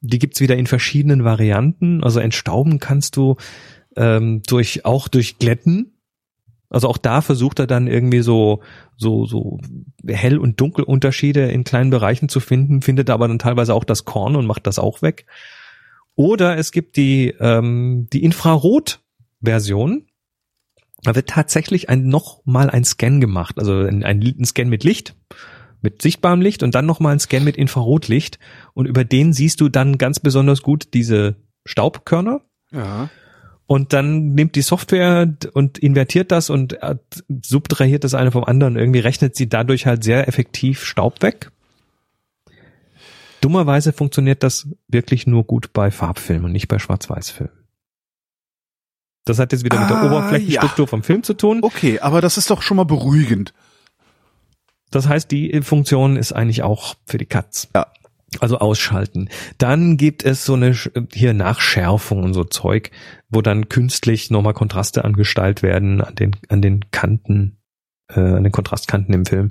Die 0.00 0.18
gibt's 0.18 0.40
wieder 0.40 0.56
in 0.56 0.66
verschiedenen 0.66 1.22
Varianten. 1.22 2.02
Also 2.02 2.20
entstauben 2.20 2.78
kannst 2.78 3.18
du 3.18 3.36
ähm, 3.94 4.42
durch 4.46 4.86
auch 4.86 5.08
durch 5.08 5.38
Glätten. 5.38 5.97
Also 6.70 6.88
auch 6.88 6.98
da 6.98 7.22
versucht 7.22 7.58
er 7.58 7.66
dann 7.66 7.86
irgendwie 7.86 8.20
so 8.20 8.62
so 8.96 9.24
so 9.26 9.58
hell 10.06 10.38
und 10.38 10.60
dunkel 10.60 10.84
Unterschiede 10.84 11.50
in 11.50 11.64
kleinen 11.64 11.90
Bereichen 11.90 12.28
zu 12.28 12.40
finden, 12.40 12.82
findet 12.82 13.10
aber 13.10 13.26
dann 13.28 13.38
teilweise 13.38 13.74
auch 13.74 13.84
das 13.84 14.04
Korn 14.04 14.36
und 14.36 14.46
macht 14.46 14.66
das 14.66 14.78
auch 14.78 15.00
weg. 15.00 15.26
Oder 16.14 16.58
es 16.58 16.72
gibt 16.72 16.96
die 16.96 17.34
ähm, 17.40 18.08
die 18.12 18.22
Infrarot-Version. 18.22 20.06
Da 21.04 21.14
wird 21.14 21.28
tatsächlich 21.28 21.88
ein 21.88 22.08
noch 22.08 22.42
mal 22.44 22.70
ein 22.70 22.84
Scan 22.84 23.20
gemacht, 23.20 23.58
also 23.58 23.72
ein, 23.82 24.02
ein 24.02 24.44
Scan 24.44 24.64
mit 24.64 24.82
Licht, 24.82 25.14
mit 25.80 26.02
sichtbarem 26.02 26.40
Licht 26.40 26.64
und 26.64 26.74
dann 26.74 26.86
noch 26.86 26.98
mal 26.98 27.12
ein 27.12 27.20
Scan 27.20 27.44
mit 27.44 27.56
Infrarotlicht 27.56 28.40
und 28.74 28.86
über 28.86 29.04
den 29.04 29.32
siehst 29.32 29.60
du 29.60 29.68
dann 29.68 29.96
ganz 29.96 30.18
besonders 30.18 30.60
gut 30.60 30.88
diese 30.94 31.36
Staubkörner 31.64 32.40
Ja. 32.72 33.10
Und 33.68 33.92
dann 33.92 34.32
nimmt 34.32 34.56
die 34.56 34.62
Software 34.62 35.30
und 35.52 35.76
invertiert 35.76 36.32
das 36.32 36.48
und 36.48 36.82
äh, 36.82 36.96
subtrahiert 37.44 38.02
das 38.02 38.14
eine 38.14 38.32
vom 38.32 38.44
anderen. 38.44 38.76
Irgendwie 38.76 39.00
rechnet 39.00 39.36
sie 39.36 39.46
dadurch 39.46 39.84
halt 39.84 40.02
sehr 40.02 40.26
effektiv 40.26 40.82
Staub 40.82 41.20
weg. 41.20 41.52
Dummerweise 43.42 43.92
funktioniert 43.92 44.42
das 44.42 44.68
wirklich 44.88 45.26
nur 45.26 45.44
gut 45.44 45.74
bei 45.74 45.90
Farbfilmen 45.90 46.46
und 46.46 46.52
nicht 46.52 46.68
bei 46.68 46.78
Schwarz-Weiß-Filmen. 46.78 47.52
Das 49.26 49.38
hat 49.38 49.52
jetzt 49.52 49.64
wieder 49.64 49.78
mit 49.78 49.90
der 49.90 49.98
Ah, 49.98 50.06
Oberflächenstruktur 50.06 50.88
vom 50.88 51.02
Film 51.02 51.22
zu 51.22 51.34
tun. 51.34 51.58
Okay, 51.60 52.00
aber 52.00 52.22
das 52.22 52.38
ist 52.38 52.48
doch 52.48 52.62
schon 52.62 52.78
mal 52.78 52.84
beruhigend. 52.84 53.52
Das 54.90 55.06
heißt, 55.06 55.30
die 55.30 55.60
Funktion 55.60 56.16
ist 56.16 56.32
eigentlich 56.32 56.62
auch 56.62 56.94
für 57.04 57.18
die 57.18 57.26
Katz. 57.26 57.68
Ja. 57.74 57.86
Also 58.40 58.58
ausschalten. 58.58 59.30
Dann 59.56 59.96
gibt 59.96 60.22
es 60.22 60.44
so 60.44 60.52
eine 60.54 60.76
hier 61.12 61.32
Nachschärfung 61.32 62.24
und 62.24 62.34
so 62.34 62.44
Zeug, 62.44 62.90
wo 63.30 63.40
dann 63.40 63.70
künstlich 63.70 64.30
nochmal 64.30 64.52
Kontraste 64.52 65.04
angestaltet 65.04 65.62
werden 65.62 66.02
an 66.02 66.14
den 66.14 66.36
an 66.48 66.60
den 66.60 66.90
Kanten, 66.90 67.56
äh, 68.10 68.20
an 68.20 68.44
den 68.44 68.52
Kontrastkanten 68.52 69.14
im 69.14 69.24
Film. 69.24 69.48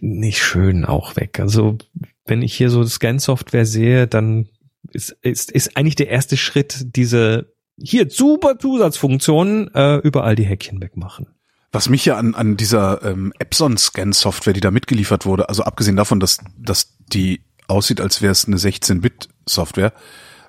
Nicht 0.00 0.40
schön 0.40 0.84
auch 0.84 1.16
weg. 1.16 1.40
Also 1.40 1.78
wenn 2.26 2.42
ich 2.42 2.54
hier 2.54 2.70
so 2.70 2.84
Scan-Software 2.84 3.66
sehe, 3.66 4.06
dann 4.06 4.48
ist, 4.92 5.10
ist, 5.22 5.50
ist 5.50 5.76
eigentlich 5.76 5.96
der 5.96 6.08
erste 6.08 6.36
Schritt 6.36 6.96
diese 6.96 7.52
hier 7.76 8.08
super 8.08 8.58
Zusatzfunktionen 8.58 9.74
äh, 9.74 9.96
überall 9.96 10.36
die 10.36 10.44
Häkchen 10.44 10.80
wegmachen. 10.80 11.26
Was 11.72 11.88
mich 11.88 12.04
ja 12.04 12.16
an, 12.16 12.34
an 12.34 12.56
dieser 12.56 13.02
ähm, 13.04 13.32
Epson-Scan-Software, 13.38 14.52
die 14.52 14.60
da 14.60 14.70
mitgeliefert 14.70 15.24
wurde, 15.24 15.48
also 15.48 15.62
abgesehen 15.62 15.96
davon, 15.96 16.18
dass, 16.18 16.38
dass 16.58 16.96
die 17.12 17.44
aussieht, 17.70 18.00
als 18.00 18.22
wäre 18.22 18.32
es 18.32 18.46
eine 18.46 18.56
16-Bit-Software, 18.56 19.92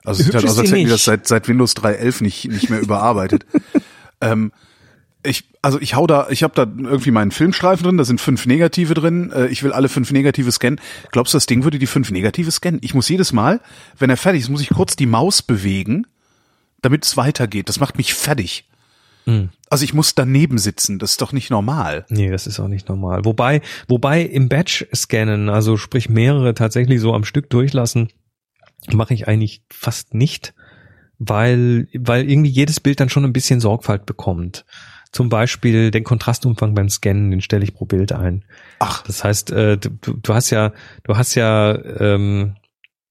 also 0.04 0.24
sieht 0.24 0.34
halt 0.34 0.46
aus, 0.46 0.58
als 0.58 0.72
hätten 0.72 0.84
die 0.84 0.90
das 0.90 1.04
seit, 1.04 1.28
seit 1.28 1.48
Windows 1.48 1.76
3.11 1.76 2.24
nicht, 2.24 2.48
nicht 2.50 2.70
mehr 2.70 2.82
überarbeitet. 2.82 3.46
ähm, 4.22 4.52
ich, 5.24 5.44
also 5.62 5.80
ich 5.80 5.96
hau 5.96 6.08
da, 6.08 6.28
ich 6.30 6.42
habe 6.42 6.56
da 6.56 6.64
irgendwie 6.64 7.12
meinen 7.12 7.32
Filmstreifen 7.32 7.86
drin, 7.86 7.98
da 7.98 8.06
sind 8.06 8.20
fünf 8.20 8.48
Negative 8.48 8.96
drin, 8.96 9.32
äh, 9.32 9.48
ich 9.48 9.62
will 9.62 9.72
alle 9.72 9.90
fünf 9.90 10.12
Negative 10.12 10.52
scannen. 10.52 10.80
Glaubst 11.12 11.34
du, 11.34 11.36
das 11.36 11.46
Ding 11.46 11.64
würde 11.64 11.78
die 11.78 11.88
fünf 11.88 12.10
Negative 12.10 12.50
scannen? 12.50 12.80
Ich 12.84 12.96
muss 12.96 13.08
jedes 13.08 13.32
Mal, 13.32 13.62
wenn 14.00 14.10
er 14.10 14.18
fertig 14.18 14.42
ist, 14.42 14.50
muss 14.50 14.62
ich 14.62 14.70
kurz 14.70 14.96
die 14.96 15.06
Maus 15.06 15.44
bewegen, 15.44 16.08
damit 16.82 17.06
es 17.06 17.18
weitergeht. 17.18 17.70
Das 17.70 17.80
macht 17.80 17.98
mich 17.98 18.16
fertig. 18.16 18.66
Mhm. 19.26 19.50
Also 19.70 19.84
ich 19.84 19.94
muss 19.94 20.16
daneben 20.16 20.58
sitzen, 20.58 21.00
das 21.00 21.12
ist 21.12 21.22
doch 21.22 21.32
nicht 21.32 21.50
normal. 21.50 22.06
Nee, 22.10 22.30
das 22.30 22.48
ist 22.48 22.60
auch 22.60 22.68
nicht 22.68 22.90
normal. 22.90 23.24
Wobei, 23.26 23.62
wobei 23.88 24.22
im 24.22 24.50
Batch 24.50 24.86
scannen, 24.94 25.50
also 25.50 25.78
sprich 25.78 26.10
mehrere 26.10 26.54
tatsächlich 26.54 27.00
so 27.00 27.14
am 27.14 27.24
Stück 27.24 27.50
durchlassen, 27.50 28.10
mache 28.92 29.14
ich 29.14 29.28
eigentlich 29.28 29.64
fast 29.72 30.14
nicht, 30.14 30.54
weil, 31.20 31.88
weil 31.94 32.30
irgendwie 32.30 32.50
jedes 32.50 32.80
Bild 32.80 33.00
dann 33.00 33.10
schon 33.10 33.26
ein 33.26 33.34
bisschen 33.34 33.60
Sorgfalt 33.60 34.06
bekommt. 34.06 34.66
Zum 35.12 35.30
Beispiel 35.30 35.92
den 35.92 36.04
Kontrastumfang 36.06 36.74
beim 36.74 36.90
Scannen, 36.90 37.32
den 37.32 37.42
stelle 37.42 37.64
ich 37.64 37.74
pro 37.74 37.86
Bild 37.86 38.14
ein. 38.14 38.46
Ach, 38.80 39.04
Das 39.04 39.24
heißt, 39.24 39.52
äh, 39.52 39.78
du, 39.78 39.90
du 40.14 40.34
hast 40.34 40.50
ja, 40.52 40.72
du 41.04 41.18
hast 41.18 41.36
ja, 41.36 41.78
ähm, 42.00 42.56
ja, 42.56 42.61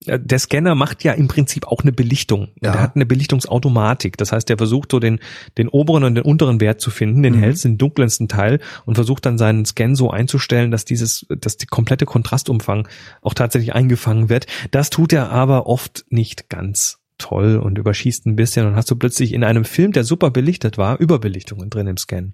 der 0.05 0.39
Scanner 0.39 0.73
macht 0.73 1.03
ja 1.03 1.13
im 1.13 1.27
Prinzip 1.27 1.67
auch 1.67 1.81
eine 1.81 1.91
Belichtung. 1.91 2.49
Ja. 2.61 2.71
Der 2.71 2.81
hat 2.81 2.95
eine 2.95 3.05
Belichtungsautomatik. 3.05 4.17
Das 4.17 4.31
heißt, 4.31 4.49
der 4.49 4.57
versucht 4.57 4.91
so 4.91 4.99
den, 4.99 5.19
den 5.57 5.67
oberen 5.67 6.03
und 6.03 6.15
den 6.15 6.23
unteren 6.23 6.59
Wert 6.59 6.81
zu 6.81 6.89
finden, 6.89 7.21
den 7.21 7.35
Mhm. 7.35 7.39
hellsten, 7.39 7.73
den 7.73 7.77
dunkelsten 7.77 8.27
Teil 8.27 8.59
und 8.85 8.95
versucht 8.95 9.25
dann 9.25 9.37
seinen 9.37 9.65
Scan 9.65 9.95
so 9.95 10.09
einzustellen, 10.09 10.71
dass 10.71 10.85
dieses, 10.85 11.25
dass 11.29 11.57
die 11.57 11.67
komplette 11.67 12.05
Kontrastumfang 12.05 12.87
auch 13.21 13.33
tatsächlich 13.35 13.73
eingefangen 13.75 14.29
wird. 14.29 14.47
Das 14.71 14.89
tut 14.89 15.13
er 15.13 15.31
aber 15.31 15.67
oft 15.67 16.05
nicht 16.09 16.49
ganz 16.49 16.99
toll 17.19 17.57
und 17.57 17.77
überschießt 17.77 18.25
ein 18.25 18.35
bisschen 18.35 18.65
und 18.65 18.75
hast 18.75 18.89
du 18.89 18.95
plötzlich 18.95 19.33
in 19.33 19.43
einem 19.43 19.65
Film, 19.65 19.91
der 19.91 20.03
super 20.03 20.31
belichtet 20.31 20.79
war, 20.79 20.99
Überbelichtungen 20.99 21.69
drin 21.69 21.85
im 21.85 21.97
Scan. 21.97 22.33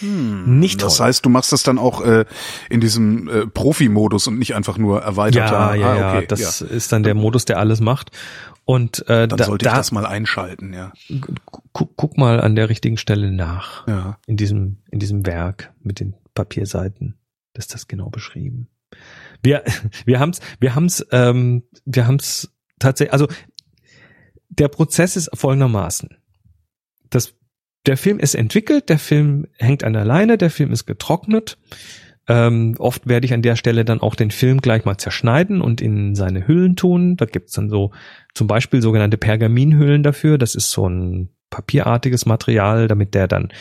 Hm, 0.00 0.58
nicht 0.58 0.80
toll. 0.80 0.88
Das 0.88 1.00
heißt, 1.00 1.24
du 1.24 1.28
machst 1.28 1.52
das 1.52 1.62
dann 1.62 1.78
auch 1.78 2.02
äh, 2.02 2.24
in 2.68 2.80
diesem 2.80 3.28
äh, 3.28 3.46
Profi-Modus 3.46 4.26
und 4.26 4.38
nicht 4.38 4.54
einfach 4.54 4.76
nur 4.78 5.02
erweiterter. 5.02 5.74
Ja, 5.74 5.74
ja, 5.74 5.86
ah, 5.86 6.08
okay, 6.10 6.20
ja. 6.22 6.26
Das 6.26 6.60
ja. 6.60 6.66
ist 6.66 6.92
dann 6.92 7.02
der 7.02 7.14
Modus, 7.14 7.44
der 7.44 7.58
alles 7.58 7.80
macht. 7.80 8.10
Und 8.64 9.08
äh, 9.08 9.28
dann 9.28 9.38
da, 9.38 9.44
sollte 9.44 9.64
ich 9.64 9.70
da, 9.70 9.76
das 9.76 9.92
mal 9.92 10.04
einschalten, 10.04 10.72
ja. 10.72 10.92
Guck, 11.72 11.96
guck 11.96 12.18
mal 12.18 12.40
an 12.40 12.56
der 12.56 12.68
richtigen 12.68 12.96
Stelle 12.96 13.30
nach. 13.30 13.86
Ja. 13.86 14.18
In 14.26 14.36
diesem 14.36 14.82
in 14.90 14.98
diesem 14.98 15.24
Werk 15.24 15.72
mit 15.82 16.00
den 16.00 16.14
Papierseiten. 16.34 17.16
Das 17.52 17.66
ist 17.66 17.74
das 17.74 17.86
genau 17.86 18.10
beschrieben. 18.10 18.68
Wir 19.40 19.62
wir 20.04 20.18
haben's 20.18 20.40
wir 20.58 20.74
haben's 20.74 21.06
ähm, 21.12 21.62
wir 21.84 22.08
haben's 22.08 22.52
tatsächlich 22.80 23.12
also 23.12 23.28
der 24.48 24.68
Prozess 24.68 25.14
ist 25.14 25.30
folgendermaßen. 25.32 26.18
Das 27.08 27.34
der 27.86 27.96
Film 27.96 28.18
ist 28.18 28.34
entwickelt, 28.34 28.88
der 28.88 28.98
Film 28.98 29.46
hängt 29.58 29.84
an 29.84 29.92
der 29.92 30.04
Leine, 30.04 30.38
der 30.38 30.50
Film 30.50 30.72
ist 30.72 30.86
getrocknet. 30.86 31.58
Ähm, 32.28 32.74
oft 32.78 33.06
werde 33.06 33.24
ich 33.24 33.32
an 33.32 33.42
der 33.42 33.54
Stelle 33.54 33.84
dann 33.84 34.00
auch 34.00 34.16
den 34.16 34.32
Film 34.32 34.60
gleich 34.60 34.84
mal 34.84 34.98
zerschneiden 34.98 35.60
und 35.60 35.80
in 35.80 36.16
seine 36.16 36.48
Hüllen 36.48 36.74
tun. 36.74 37.16
Da 37.16 37.24
gibt's 37.24 37.52
dann 37.52 37.70
so 37.70 37.92
zum 38.34 38.48
Beispiel 38.48 38.82
sogenannte 38.82 39.16
Pergaminhüllen 39.16 40.02
dafür. 40.02 40.36
Das 40.36 40.56
ist 40.56 40.70
so 40.70 40.88
ein 40.88 41.30
papierartiges 41.50 42.26
Material, 42.26 42.88
damit 42.88 43.14
der 43.14 43.28
dann, 43.28 43.52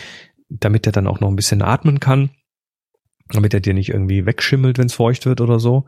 damit 0.50 0.86
der 0.86 0.94
dann 0.94 1.08
auch 1.08 1.20
noch 1.20 1.30
ein 1.30 1.36
bisschen 1.36 1.62
atmen 1.62 2.00
kann, 2.00 2.32
damit 3.30 3.54
er 3.54 3.60
dir 3.60 3.76
nicht 3.76 3.90
irgendwie 3.90 4.26
wegschimmelt, 4.26 4.80
wenn 4.80 4.88
es 4.88 4.96
feucht 4.96 5.28
wird 5.28 5.42
oder 5.42 5.60
so. 5.60 5.86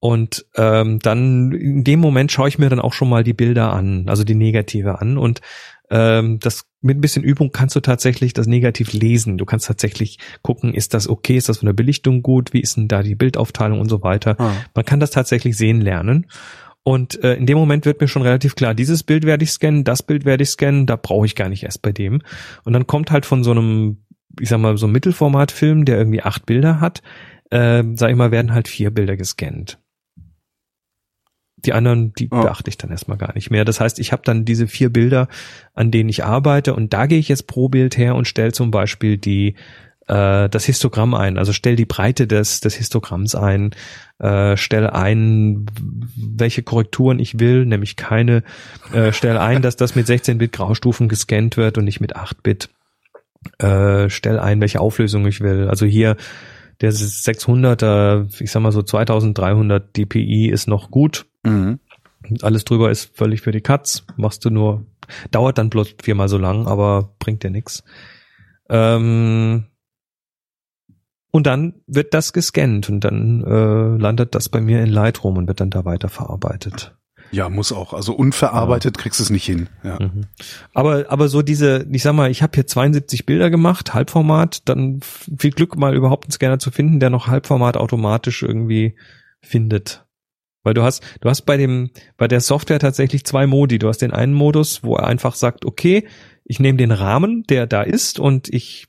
Und 0.00 0.46
ähm, 0.54 1.00
dann 1.00 1.50
in 1.50 1.82
dem 1.82 1.98
Moment 1.98 2.30
schaue 2.30 2.48
ich 2.48 2.60
mir 2.60 2.68
dann 2.68 2.78
auch 2.78 2.92
schon 2.92 3.08
mal 3.08 3.24
die 3.24 3.32
Bilder 3.32 3.72
an, 3.72 4.08
also 4.08 4.22
die 4.22 4.36
Negative 4.36 5.00
an 5.00 5.18
und 5.18 5.40
ähm, 5.90 6.38
das 6.40 6.64
mit 6.80 6.98
ein 6.98 7.00
bisschen 7.00 7.24
Übung 7.24 7.50
kannst 7.50 7.74
du 7.74 7.80
tatsächlich 7.80 8.32
das 8.32 8.46
negativ 8.46 8.92
lesen. 8.92 9.38
Du 9.38 9.44
kannst 9.44 9.66
tatsächlich 9.66 10.18
gucken, 10.42 10.74
ist 10.74 10.94
das 10.94 11.08
okay, 11.08 11.36
ist 11.36 11.48
das 11.48 11.58
von 11.58 11.66
der 11.66 11.72
Belichtung 11.72 12.22
gut, 12.22 12.52
wie 12.52 12.60
ist 12.60 12.76
denn 12.76 12.88
da 12.88 13.02
die 13.02 13.16
Bildaufteilung 13.16 13.80
und 13.80 13.88
so 13.88 14.02
weiter. 14.02 14.36
Ah. 14.38 14.52
Man 14.74 14.84
kann 14.84 15.00
das 15.00 15.10
tatsächlich 15.10 15.56
sehen 15.56 15.80
lernen. 15.80 16.26
Und 16.84 17.22
äh, 17.22 17.34
in 17.34 17.46
dem 17.46 17.58
Moment 17.58 17.84
wird 17.84 18.00
mir 18.00 18.08
schon 18.08 18.22
relativ 18.22 18.54
klar, 18.54 18.74
dieses 18.74 19.02
Bild 19.02 19.26
werde 19.26 19.44
ich 19.44 19.50
scannen, 19.50 19.84
das 19.84 20.02
Bild 20.02 20.24
werde 20.24 20.44
ich 20.44 20.50
scannen, 20.50 20.86
da 20.86 20.96
brauche 20.96 21.26
ich 21.26 21.34
gar 21.34 21.48
nicht 21.48 21.64
erst 21.64 21.82
bei 21.82 21.92
dem. 21.92 22.22
Und 22.64 22.72
dann 22.72 22.86
kommt 22.86 23.10
halt 23.10 23.26
von 23.26 23.44
so 23.44 23.50
einem, 23.50 24.04
ich 24.40 24.48
sag 24.48 24.58
mal, 24.58 24.76
so 24.78 24.86
einem 24.86 24.94
Mittelformatfilm, 24.94 25.84
der 25.84 25.98
irgendwie 25.98 26.22
acht 26.22 26.46
Bilder 26.46 26.80
hat, 26.80 27.02
äh, 27.50 27.82
sag 27.94 28.10
ich 28.10 28.16
mal, 28.16 28.30
werden 28.30 28.54
halt 28.54 28.68
vier 28.68 28.90
Bilder 28.90 29.16
gescannt. 29.16 29.78
Die 31.64 31.72
anderen, 31.72 32.12
die 32.14 32.28
oh. 32.30 32.40
beachte 32.42 32.70
ich 32.70 32.78
dann 32.78 32.90
erstmal 32.90 33.18
gar 33.18 33.34
nicht 33.34 33.50
mehr. 33.50 33.64
Das 33.64 33.80
heißt, 33.80 33.98
ich 33.98 34.12
habe 34.12 34.22
dann 34.24 34.44
diese 34.44 34.68
vier 34.68 34.92
Bilder, 34.92 35.28
an 35.74 35.90
denen 35.90 36.08
ich 36.08 36.24
arbeite 36.24 36.74
und 36.74 36.92
da 36.92 37.06
gehe 37.06 37.18
ich 37.18 37.28
jetzt 37.28 37.46
pro 37.46 37.68
Bild 37.68 37.96
her 37.96 38.14
und 38.14 38.28
stelle 38.28 38.52
zum 38.52 38.70
Beispiel 38.70 39.18
die 39.18 39.54
äh, 40.08 40.48
das 40.48 40.64
Histogramm 40.64 41.14
ein. 41.14 41.38
Also 41.38 41.52
stell 41.52 41.76
die 41.76 41.84
Breite 41.84 42.26
des, 42.26 42.60
des 42.60 42.74
Histogramms 42.74 43.34
ein, 43.34 43.70
äh, 44.18 44.56
stell 44.56 44.88
ein, 44.88 45.66
welche 46.16 46.62
Korrekturen 46.62 47.18
ich 47.18 47.38
will, 47.38 47.66
nämlich 47.66 47.96
keine, 47.96 48.42
äh, 48.92 49.12
stell 49.12 49.38
ein, 49.38 49.62
dass 49.62 49.76
das 49.76 49.94
mit 49.94 50.06
16-Bit 50.06 50.52
Graustufen 50.52 51.08
gescannt 51.08 51.56
wird 51.56 51.78
und 51.78 51.84
nicht 51.84 52.00
mit 52.00 52.16
8-Bit. 52.16 52.70
Äh, 53.58 54.10
stell 54.10 54.38
ein, 54.38 54.60
welche 54.60 54.80
Auflösung 54.80 55.26
ich 55.26 55.40
will. 55.40 55.68
Also 55.68 55.86
hier 55.86 56.16
der 56.80 56.92
600er, 56.92 58.42
ich 58.42 58.50
sag 58.50 58.62
mal 58.62 58.72
so 58.72 58.82
2300 58.82 59.96
dpi 59.96 60.48
ist 60.48 60.68
noch 60.68 60.90
gut. 60.90 61.26
Mhm. 61.44 61.78
Alles 62.42 62.64
drüber 62.64 62.90
ist 62.90 63.16
völlig 63.16 63.40
für 63.42 63.52
die 63.52 63.60
Katz. 63.60 64.04
Machst 64.16 64.44
du 64.44 64.50
nur, 64.50 64.84
dauert 65.30 65.58
dann 65.58 65.70
bloß 65.70 65.94
viermal 66.02 66.28
so 66.28 66.38
lang, 66.38 66.66
aber 66.66 67.14
bringt 67.18 67.42
dir 67.42 67.50
nix. 67.50 67.84
Ähm, 68.68 69.66
und 71.30 71.46
dann 71.46 71.74
wird 71.86 72.14
das 72.14 72.32
gescannt 72.32 72.88
und 72.88 73.00
dann 73.00 73.44
äh, 73.44 74.00
landet 74.00 74.34
das 74.34 74.48
bei 74.48 74.60
mir 74.60 74.82
in 74.82 74.88
Lightroom 74.88 75.36
und 75.36 75.48
wird 75.48 75.60
dann 75.60 75.70
da 75.70 75.84
weiterverarbeitet. 75.84 76.94
Ja, 77.30 77.48
muss 77.50 77.72
auch. 77.72 77.92
Also 77.92 78.14
unverarbeitet 78.14 78.96
ja. 78.96 79.02
kriegst 79.02 79.20
du 79.20 79.24
es 79.24 79.30
nicht 79.30 79.44
hin. 79.44 79.68
Ja. 79.82 79.98
Mhm. 80.00 80.24
Aber 80.72 81.06
aber 81.10 81.28
so 81.28 81.42
diese, 81.42 81.86
ich 81.90 82.02
sag 82.02 82.14
mal, 82.14 82.30
ich 82.30 82.42
habe 82.42 82.52
hier 82.54 82.66
72 82.66 83.26
Bilder 83.26 83.50
gemacht, 83.50 83.92
Halbformat, 83.92 84.68
dann 84.68 85.00
viel 85.02 85.50
Glück 85.50 85.76
mal 85.76 85.94
überhaupt 85.94 86.24
einen 86.24 86.32
Scanner 86.32 86.58
zu 86.58 86.70
finden, 86.70 87.00
der 87.00 87.10
noch 87.10 87.26
Halbformat 87.26 87.76
automatisch 87.76 88.42
irgendwie 88.42 88.96
findet. 89.42 90.06
Weil 90.68 90.74
du 90.74 90.82
hast, 90.82 91.02
du 91.22 91.30
hast 91.30 91.46
bei 91.46 91.56
dem, 91.56 91.88
bei 92.18 92.28
der 92.28 92.42
Software 92.42 92.78
tatsächlich 92.78 93.24
zwei 93.24 93.46
Modi. 93.46 93.78
Du 93.78 93.88
hast 93.88 94.02
den 94.02 94.12
einen 94.12 94.34
Modus, 94.34 94.84
wo 94.84 94.96
er 94.96 95.06
einfach 95.06 95.34
sagt, 95.34 95.64
okay, 95.64 96.06
ich 96.44 96.60
nehme 96.60 96.76
den 96.76 96.90
Rahmen, 96.90 97.44
der 97.48 97.66
da 97.66 97.80
ist, 97.80 98.20
und 98.20 98.52
ich, 98.52 98.86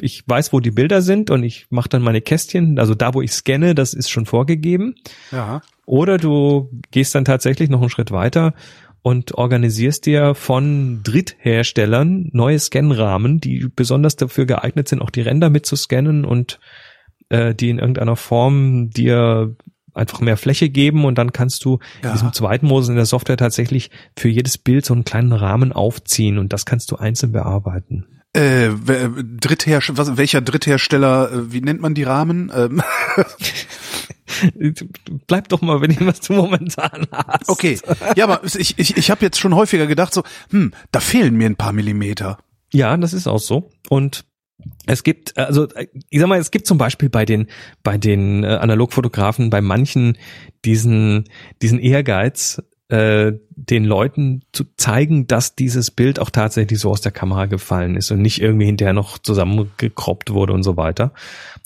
ich 0.00 0.24
weiß, 0.26 0.52
wo 0.52 0.58
die 0.58 0.72
Bilder 0.72 1.02
sind 1.02 1.30
und 1.30 1.44
ich 1.44 1.66
mache 1.70 1.88
dann 1.88 2.02
meine 2.02 2.20
Kästchen. 2.20 2.80
Also 2.80 2.96
da, 2.96 3.14
wo 3.14 3.22
ich 3.22 3.30
scanne, 3.30 3.76
das 3.76 3.94
ist 3.94 4.10
schon 4.10 4.26
vorgegeben. 4.26 4.96
Ja. 5.30 5.62
Oder 5.86 6.18
du 6.18 6.68
gehst 6.90 7.14
dann 7.14 7.24
tatsächlich 7.24 7.70
noch 7.70 7.80
einen 7.80 7.90
Schritt 7.90 8.10
weiter 8.10 8.54
und 9.02 9.36
organisierst 9.36 10.06
dir 10.06 10.34
von 10.34 11.02
Drittherstellern 11.04 12.28
neue 12.32 12.58
Scanrahmen, 12.58 13.38
die 13.38 13.68
besonders 13.72 14.16
dafür 14.16 14.46
geeignet 14.46 14.88
sind, 14.88 15.00
auch 15.00 15.10
die 15.10 15.22
Ränder 15.22 15.48
mitzuscannen 15.48 16.24
und 16.24 16.58
äh, 17.28 17.54
die 17.54 17.70
in 17.70 17.78
irgendeiner 17.78 18.16
Form 18.16 18.90
dir 18.90 19.54
einfach 19.94 20.20
mehr 20.20 20.36
Fläche 20.36 20.68
geben 20.68 21.04
und 21.04 21.16
dann 21.16 21.32
kannst 21.32 21.64
du 21.64 21.78
ja. 22.02 22.08
in 22.08 22.14
diesem 22.14 22.32
zweiten 22.32 22.66
Modus 22.66 22.88
in 22.88 22.96
der 22.96 23.06
Software 23.06 23.36
tatsächlich 23.36 23.90
für 24.16 24.28
jedes 24.28 24.58
Bild 24.58 24.84
so 24.84 24.94
einen 24.94 25.04
kleinen 25.04 25.32
Rahmen 25.32 25.72
aufziehen 25.72 26.38
und 26.38 26.52
das 26.52 26.66
kannst 26.66 26.90
du 26.90 26.96
einzeln 26.96 27.32
bearbeiten. 27.32 28.06
Äh, 28.32 28.70
Dritthersteller, 28.70 29.98
was, 29.98 30.16
welcher 30.16 30.40
Dritthersteller, 30.40 31.32
äh, 31.32 31.52
wie 31.52 31.60
nennt 31.60 31.80
man 31.80 31.94
die 31.94 32.04
Rahmen? 32.04 32.52
Ähm. 32.54 32.82
Bleib 35.26 35.48
doch 35.48 35.60
mal, 35.60 35.80
wenn 35.80 35.90
ich 35.90 36.06
was 36.06 36.20
du 36.20 36.34
momentan 36.34 37.08
hast. 37.10 37.48
Okay, 37.48 37.80
ja, 38.14 38.24
aber 38.24 38.44
ich, 38.44 38.78
ich, 38.78 38.96
ich 38.96 39.10
habe 39.10 39.24
jetzt 39.24 39.40
schon 39.40 39.56
häufiger 39.56 39.88
gedacht, 39.88 40.14
so, 40.14 40.22
hm, 40.50 40.72
da 40.92 41.00
fehlen 41.00 41.34
mir 41.34 41.46
ein 41.46 41.56
paar 41.56 41.72
Millimeter. 41.72 42.38
Ja, 42.72 42.96
das 42.96 43.12
ist 43.12 43.26
auch 43.26 43.40
so. 43.40 43.70
Und 43.88 44.24
es 44.92 45.04
gibt, 45.04 45.38
also 45.38 45.68
ich 46.08 46.20
sag 46.20 46.28
mal, 46.28 46.38
es 46.38 46.50
gibt 46.50 46.66
zum 46.66 46.78
Beispiel 46.78 47.08
bei 47.08 47.24
den 47.24 47.46
bei 47.82 47.98
den 47.98 48.44
äh, 48.44 48.48
Analogfotografen 48.48 49.50
bei 49.50 49.60
manchen 49.60 50.18
diesen 50.64 51.28
diesen 51.62 51.78
Ehrgeiz, 51.78 52.62
äh, 52.88 53.32
den 53.50 53.84
Leuten 53.84 54.42
zu 54.52 54.64
zeigen, 54.76 55.28
dass 55.28 55.54
dieses 55.54 55.92
Bild 55.92 56.18
auch 56.18 56.30
tatsächlich 56.30 56.80
so 56.80 56.90
aus 56.90 57.00
der 57.00 57.12
Kamera 57.12 57.46
gefallen 57.46 57.94
ist 57.94 58.10
und 58.10 58.20
nicht 58.20 58.42
irgendwie 58.42 58.66
hinterher 58.66 58.92
noch 58.92 59.18
zusammengekroppt 59.18 60.32
wurde 60.32 60.52
und 60.52 60.64
so 60.64 60.76
weiter. 60.76 61.12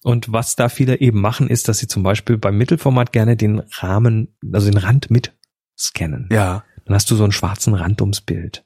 Und 0.02 0.32
was 0.32 0.54
da 0.54 0.68
viele 0.68 1.00
eben 1.00 1.20
machen, 1.20 1.48
ist, 1.48 1.68
dass 1.68 1.78
sie 1.78 1.88
zum 1.88 2.02
Beispiel 2.02 2.36
beim 2.36 2.58
Mittelformat 2.58 3.12
gerne 3.12 3.36
den 3.36 3.60
Rahmen, 3.78 4.34
also 4.52 4.70
den 4.70 4.76
Rand 4.78 5.10
mit 5.10 5.32
scannen. 5.78 6.28
Ja. 6.30 6.62
Dann 6.84 6.94
hast 6.94 7.10
du 7.10 7.16
so 7.16 7.22
einen 7.22 7.32
schwarzen 7.32 7.72
Rand 7.72 8.02
ums 8.02 8.20
Bild. 8.20 8.64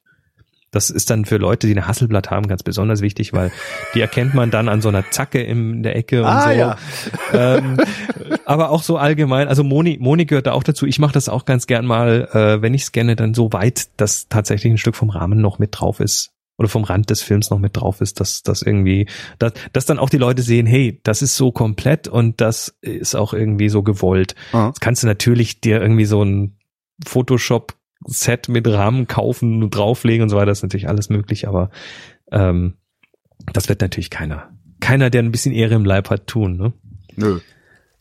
Das 0.70 0.90
ist 0.90 1.08
dann 1.10 1.24
für 1.24 1.38
Leute, 1.38 1.66
die 1.66 1.72
eine 1.72 1.86
Hasselblatt 1.86 2.30
haben, 2.30 2.46
ganz 2.46 2.62
besonders 2.62 3.00
wichtig, 3.00 3.32
weil 3.32 3.50
die 3.94 4.00
erkennt 4.00 4.34
man 4.34 4.50
dann 4.50 4.68
an 4.68 4.82
so 4.82 4.88
einer 4.88 5.10
Zacke 5.10 5.42
in 5.42 5.82
der 5.82 5.96
Ecke 5.96 6.20
und 6.20 6.26
ah, 6.26 6.42
so. 6.42 6.50
Ja. 6.50 6.76
Ähm, 7.32 7.78
aber 8.44 8.70
auch 8.70 8.82
so 8.82 8.98
allgemein, 8.98 9.48
also 9.48 9.64
Moni, 9.64 9.96
Moni 10.00 10.26
gehört 10.26 10.46
da 10.46 10.52
auch 10.52 10.62
dazu. 10.62 10.86
Ich 10.86 10.98
mache 10.98 11.12
das 11.12 11.28
auch 11.28 11.46
ganz 11.46 11.66
gern 11.66 11.86
mal, 11.86 12.28
äh, 12.32 12.62
wenn 12.62 12.74
ich 12.74 12.84
scanne, 12.84 13.16
dann 13.16 13.32
so 13.32 13.52
weit, 13.52 13.88
dass 13.96 14.28
tatsächlich 14.28 14.72
ein 14.72 14.78
Stück 14.78 14.96
vom 14.96 15.10
Rahmen 15.10 15.40
noch 15.40 15.58
mit 15.58 15.70
drauf 15.72 16.00
ist 16.00 16.32
oder 16.58 16.68
vom 16.68 16.84
Rand 16.84 17.08
des 17.08 17.22
Films 17.22 17.50
noch 17.50 17.58
mit 17.58 17.76
drauf 17.76 18.00
ist, 18.00 18.20
dass 18.20 18.42
das 18.42 18.62
irgendwie, 18.62 19.06
dass, 19.38 19.52
dass 19.72 19.86
dann 19.86 19.98
auch 19.98 20.10
die 20.10 20.18
Leute 20.18 20.42
sehen, 20.42 20.66
hey, 20.66 21.00
das 21.04 21.22
ist 21.22 21.36
so 21.36 21.52
komplett 21.52 22.08
und 22.08 22.40
das 22.40 22.76
ist 22.80 23.14
auch 23.14 23.32
irgendwie 23.32 23.68
so 23.68 23.82
gewollt. 23.82 24.34
Ah. 24.52 24.68
Das 24.68 24.80
kannst 24.80 25.02
du 25.02 25.06
natürlich 25.06 25.60
dir 25.60 25.80
irgendwie 25.80 26.04
so 26.04 26.22
ein 26.22 26.58
Photoshop 27.06 27.77
Set 28.08 28.48
mit 28.48 28.66
Rahmen 28.66 29.06
kaufen 29.06 29.62
und 29.62 29.74
drauflegen 29.74 30.22
und 30.22 30.28
so 30.28 30.36
weiter, 30.36 30.46
das 30.46 30.58
ist 30.58 30.62
natürlich 30.62 30.88
alles 30.88 31.08
möglich, 31.10 31.46
aber 31.46 31.70
ähm, 32.32 32.74
das 33.52 33.68
wird 33.68 33.80
natürlich 33.80 34.10
keiner. 34.10 34.50
Keiner, 34.80 35.10
der 35.10 35.22
ein 35.22 35.30
bisschen 35.30 35.52
Ehre 35.52 35.74
im 35.74 35.84
Leib 35.84 36.10
hat, 36.10 36.26
tun, 36.26 36.56
ne? 36.56 36.72
Nö. 37.16 37.40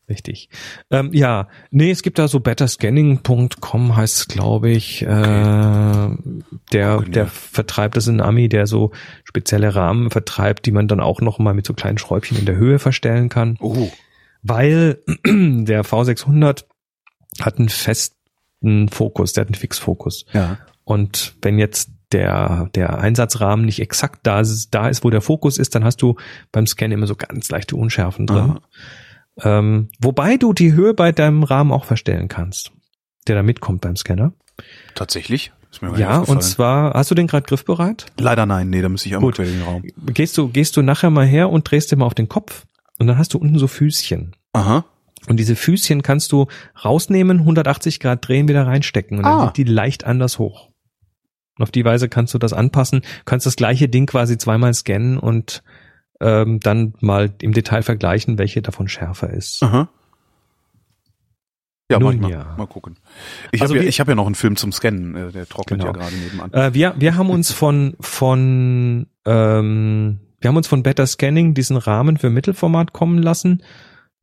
Richtig. 0.10 0.48
Ähm, 0.90 1.10
ja, 1.12 1.50
nee, 1.70 1.92
es 1.92 2.02
gibt 2.02 2.18
da 2.18 2.30
so 2.30 2.40
betterscanning.com 2.40 3.96
heißt 3.98 4.18
es, 4.18 4.28
glaube 4.28 4.70
ich. 4.70 5.02
Äh, 5.02 5.06
der, 5.08 7.02
der 7.02 7.28
vertreibt 7.28 7.98
das 7.98 8.08
in 8.08 8.22
Ami, 8.22 8.48
der 8.48 8.68
so 8.68 8.92
spezielle 9.26 9.76
Rahmen 9.76 10.10
vertreibt, 10.10 10.66
die 10.66 10.72
man 10.72 10.88
dann 10.88 11.02
auch 11.02 11.20
noch 11.20 11.40
mal 11.40 11.54
mit 11.54 11.68
so 11.68 11.74
kleinen 11.74 11.98
Schräubchen 11.98 12.38
in 12.38 12.46
der 12.46 12.56
Höhe 12.56 12.80
verstellen 12.80 13.28
kann. 13.28 13.58
Oh. 13.60 13.92
Weil 14.44 15.00
der 15.26 15.84
V600 15.84 16.64
hat 17.42 17.60
einen 17.60 17.70
fest 17.70 18.17
einen 18.64 18.90
Fokus, 18.90 19.34
der 19.34 19.42
hat 19.42 19.48
einen 19.50 19.56
Fixfokus. 19.56 20.26
Ja. 20.34 20.58
Und 20.84 21.36
wenn 21.42 21.60
jetzt 21.60 21.92
der, 22.12 22.70
der 22.74 23.00
Einsatzrahmen 23.00 23.66
nicht 23.66 23.82
exakt 23.82 24.22
da 24.24 24.40
ist, 24.40 24.70
da 24.72 24.88
ist, 24.88 25.04
wo 25.04 25.10
der 25.10 25.22
Fokus 25.22 25.58
ist, 25.58 25.76
dann 25.76 25.84
hast 25.84 26.02
du 26.02 26.16
beim 26.52 26.66
Scan 26.66 26.92
immer 26.92 27.08
so 27.08 27.16
ganz 27.16 27.50
leichte 27.50 27.76
Unschärfen 27.76 28.26
drin. 28.26 28.60
Ähm, 29.44 29.90
wobei 30.00 30.38
du 30.38 30.54
die 30.54 30.74
Höhe 30.74 30.94
bei 30.94 31.12
deinem 31.12 31.44
Rahmen 31.44 31.72
auch 31.72 31.86
verstellen 31.86 32.28
kannst, 32.28 32.72
der 33.28 33.36
da 33.36 33.44
mitkommt 33.44 33.82
beim 33.82 33.96
Scanner. 33.96 34.34
Tatsächlich? 34.96 35.52
Ist 35.70 35.82
mir 35.82 35.98
Ja, 36.00 36.20
und 36.20 36.42
zwar, 36.42 36.94
hast 36.94 37.12
du 37.12 37.16
den 37.16 37.28
gerade 37.28 37.46
griffbereit? 37.46 38.06
Leider 38.18 38.46
nein, 38.46 38.70
nee, 38.70 38.82
da 38.82 38.90
müsste 38.90 39.10
ich 39.10 39.16
einmal 39.16 39.32
Gut. 39.32 39.40
in 39.40 39.52
den 39.52 39.62
Raum. 39.62 39.84
Gehst 40.08 40.38
du, 40.38 40.48
gehst 40.48 40.78
du 40.78 40.82
nachher 40.82 41.10
mal 41.10 41.26
her 41.26 41.50
und 41.50 41.70
drehst 41.70 41.92
dir 41.92 41.98
mal 41.98 42.06
auf 42.06 42.16
den 42.16 42.30
Kopf 42.30 42.66
und 42.98 43.08
dann 43.08 43.18
hast 43.18 43.34
du 43.34 43.38
unten 43.38 43.60
so 43.60 43.68
Füßchen. 43.68 44.36
Aha. 44.54 44.86
Und 45.28 45.38
diese 45.38 45.56
Füßchen 45.56 46.02
kannst 46.04 46.32
du 46.32 46.48
rausnehmen, 46.84 47.40
180 47.40 48.00
Grad 48.00 48.28
drehen, 48.28 48.48
wieder 48.48 48.66
reinstecken 48.66 49.18
und 49.18 49.24
dann 49.24 49.34
Ah. 49.34 49.44
sind 49.46 49.58
die 49.58 49.64
leicht 49.66 50.06
anders 50.06 50.40
hoch. 50.40 50.70
Und 51.58 51.64
auf 51.64 51.72
die 51.72 51.84
Weise 51.86 52.08
kannst 52.08 52.34
du 52.34 52.38
das 52.38 52.54
anpassen, 52.54 53.02
kannst 53.26 53.46
das 53.46 53.56
gleiche 53.56 53.90
Ding 53.90 54.06
quasi 54.06 54.38
zweimal 54.38 54.74
scannen 54.74 55.18
und 55.18 55.64
ähm, 56.22 56.60
dann 56.62 56.94
mal 57.00 57.34
im 57.42 57.52
Detail 57.54 57.84
vergleichen, 57.84 58.38
welche 58.38 58.62
davon 58.62 58.88
schärfer 58.88 59.30
ist. 59.32 59.62
Aha. 59.64 59.90
Ja, 61.90 62.00
Nun 62.00 62.16
ich 62.16 62.22
mal, 62.22 62.32
ja. 62.32 62.56
mal 62.58 62.68
gucken. 62.68 62.98
Ich 63.52 63.62
Also 63.62 63.74
habe 63.74 63.84
ja, 63.86 63.90
ich 63.90 64.00
hab 64.02 64.10
ja 64.10 64.16
noch 64.16 64.26
einen 64.26 64.36
Film 64.36 64.58
zum 64.58 64.72
Scannen, 64.74 65.16
äh, 65.16 65.32
der 65.32 65.48
trocknet 65.48 65.80
Genau. 65.80 65.94
ja 65.94 65.98
gerade 65.98 66.16
nebenan. 66.16 66.54
Äh, 66.54 66.74
wir, 66.74 66.96
wir 66.98 67.16
haben 67.16 67.30
uns 67.30 67.52
von, 67.54 67.96
von, 68.02 69.08
ähm, 69.26 70.20
wir 70.42 70.48
haben 70.50 70.58
uns 70.58 70.68
von 70.68 70.84
Better 70.84 71.08
Scanning 71.08 71.54
diesen 71.54 71.78
Rahmen 71.78 72.18
für 72.18 72.30
Mittelformat 72.30 72.92
kommen 72.94 73.20
lassen. 73.22 73.64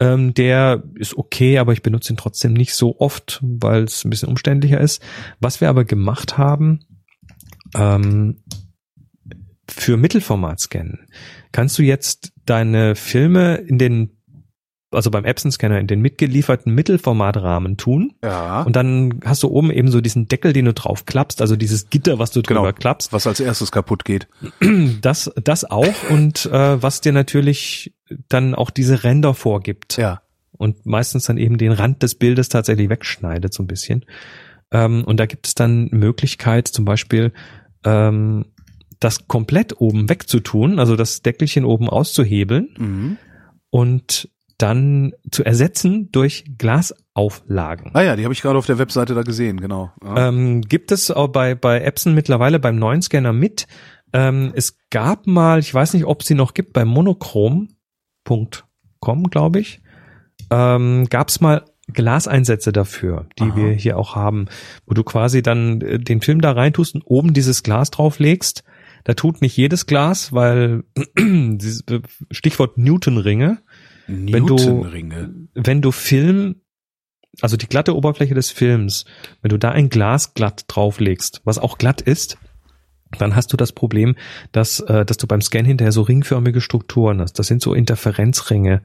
Ähm, 0.00 0.34
der 0.34 0.82
ist 0.96 1.16
okay, 1.16 1.58
aber 1.58 1.72
ich 1.72 1.82
benutze 1.82 2.12
ihn 2.12 2.16
trotzdem 2.16 2.52
nicht 2.52 2.74
so 2.74 2.98
oft, 2.98 3.38
weil 3.42 3.84
es 3.84 4.04
ein 4.04 4.10
bisschen 4.10 4.28
umständlicher 4.28 4.80
ist. 4.80 5.00
Was 5.40 5.60
wir 5.60 5.68
aber 5.68 5.84
gemacht 5.84 6.36
haben, 6.36 6.80
ähm, 7.76 8.42
für 9.68 9.96
Mittelformat 9.96 10.60
scannen, 10.60 11.06
kannst 11.52 11.78
du 11.78 11.82
jetzt 11.82 12.32
deine 12.44 12.94
Filme 12.96 13.56
in 13.56 13.78
den, 13.78 14.10
also 14.90 15.10
beim 15.10 15.24
Epson-Scanner 15.24 15.78
in 15.80 15.86
den 15.86 16.00
mitgelieferten 16.02 16.74
Mittelformatrahmen 16.74 17.76
tun. 17.76 18.12
ja, 18.22 18.62
Und 18.62 18.76
dann 18.76 19.20
hast 19.24 19.42
du 19.42 19.48
oben 19.48 19.70
eben 19.70 19.90
so 19.90 20.00
diesen 20.00 20.28
Deckel, 20.28 20.52
den 20.52 20.66
du 20.66 20.74
drauf 20.74 21.06
klappst, 21.06 21.40
also 21.40 21.56
dieses 21.56 21.88
Gitter, 21.88 22.18
was 22.18 22.30
du 22.30 22.42
drüber 22.42 22.60
Genau. 22.62 22.72
klappst. 22.72 23.12
was 23.12 23.26
als 23.26 23.40
erstes 23.40 23.72
kaputt 23.72 24.04
geht. 24.04 24.28
Das, 25.00 25.30
das 25.42 25.64
auch 25.64 26.10
und 26.10 26.46
äh, 26.46 26.82
was 26.82 27.00
dir 27.00 27.12
natürlich 27.12 27.94
dann 28.28 28.54
auch 28.54 28.70
diese 28.70 29.04
Ränder 29.04 29.34
vorgibt 29.34 29.96
Ja. 29.96 30.22
und 30.52 30.86
meistens 30.86 31.24
dann 31.24 31.38
eben 31.38 31.58
den 31.58 31.72
Rand 31.72 32.02
des 32.02 32.14
Bildes 32.16 32.48
tatsächlich 32.48 32.88
wegschneidet 32.88 33.52
so 33.52 33.62
ein 33.62 33.66
bisschen. 33.66 34.04
Ähm, 34.72 35.04
und 35.04 35.18
da 35.20 35.26
gibt 35.26 35.46
es 35.46 35.54
dann 35.54 35.88
Möglichkeit, 35.92 36.68
zum 36.68 36.84
Beispiel 36.84 37.32
ähm, 37.84 38.46
das 39.00 39.28
komplett 39.28 39.80
oben 39.80 40.08
wegzutun, 40.08 40.78
also 40.78 40.96
das 40.96 41.22
Deckelchen 41.22 41.64
oben 41.64 41.88
auszuhebeln 41.90 42.68
Mhm. 42.78 43.16
und 43.70 44.28
dann 44.56 45.12
zu 45.32 45.44
ersetzen 45.44 46.10
durch 46.12 46.44
Glasauflagen. 46.58 47.90
Ah 47.94 48.02
ja, 48.02 48.16
die 48.16 48.24
habe 48.24 48.32
ich 48.32 48.40
gerade 48.42 48.58
auf 48.58 48.66
der 48.66 48.78
Webseite 48.78 49.14
da 49.14 49.22
gesehen, 49.22 49.60
genau. 49.60 49.90
Ja. 50.02 50.28
Ähm, 50.28 50.62
gibt 50.62 50.92
es 50.92 51.10
auch 51.10 51.28
bei, 51.28 51.54
bei 51.54 51.80
Epson 51.80 52.14
mittlerweile 52.14 52.58
beim 52.60 52.76
neuen 52.76 53.02
Scanner 53.02 53.32
mit. 53.32 53.66
Ähm, 54.12 54.52
es 54.54 54.78
gab 54.90 55.26
mal, 55.26 55.58
ich 55.58 55.74
weiß 55.74 55.94
nicht, 55.94 56.04
ob 56.06 56.22
sie 56.22 56.34
noch 56.34 56.54
gibt, 56.54 56.72
bei 56.72 56.84
monochrom.com, 58.28 59.24
glaube 59.30 59.60
ich, 59.60 59.80
ähm, 60.50 61.06
gab 61.10 61.28
es 61.28 61.40
mal 61.40 61.64
Glaseinsätze 61.92 62.72
dafür, 62.72 63.26
die 63.38 63.44
Aha. 63.44 63.56
wir 63.56 63.72
hier 63.72 63.98
auch 63.98 64.14
haben, 64.16 64.46
wo 64.86 64.94
du 64.94 65.04
quasi 65.04 65.42
dann 65.42 65.80
äh, 65.82 65.98
den 65.98 66.20
Film 66.22 66.40
da 66.40 66.52
reintust 66.52 66.94
und 66.94 67.02
oben 67.02 67.34
dieses 67.34 67.62
Glas 67.62 67.90
drauflegst. 67.90 68.64
Da 69.04 69.12
tut 69.12 69.42
nicht 69.42 69.56
jedes 69.56 69.84
Glas, 69.86 70.32
weil 70.32 70.84
äh, 71.18 71.58
Stichwort 72.30 72.78
Newtonringe, 72.78 73.58
wenn 74.06 74.46
du- 74.46 74.54
Newtonringe. 74.56 75.34
wenn 75.54 75.82
du 75.82 75.92
Film, 75.92 76.56
also 77.42 77.58
die 77.58 77.66
glatte 77.68 77.94
Oberfläche 77.94 78.34
des 78.34 78.50
Films, 78.50 79.04
wenn 79.42 79.50
du 79.50 79.58
da 79.58 79.70
ein 79.70 79.90
Glas 79.90 80.32
glatt 80.32 80.64
drauflegst, 80.68 81.42
was 81.44 81.58
auch 81.58 81.76
glatt 81.76 82.00
ist, 82.00 82.38
dann 83.14 83.36
hast 83.36 83.52
du 83.52 83.56
das 83.56 83.72
Problem, 83.72 84.16
dass, 84.52 84.80
äh, 84.80 85.04
dass 85.04 85.16
du 85.16 85.26
beim 85.26 85.40
Scan 85.40 85.64
hinterher 85.64 85.92
so 85.92 86.02
ringförmige 86.02 86.60
Strukturen 86.60 87.20
hast. 87.20 87.38
Das 87.38 87.46
sind 87.46 87.62
so 87.62 87.74
Interferenzringe, 87.74 88.82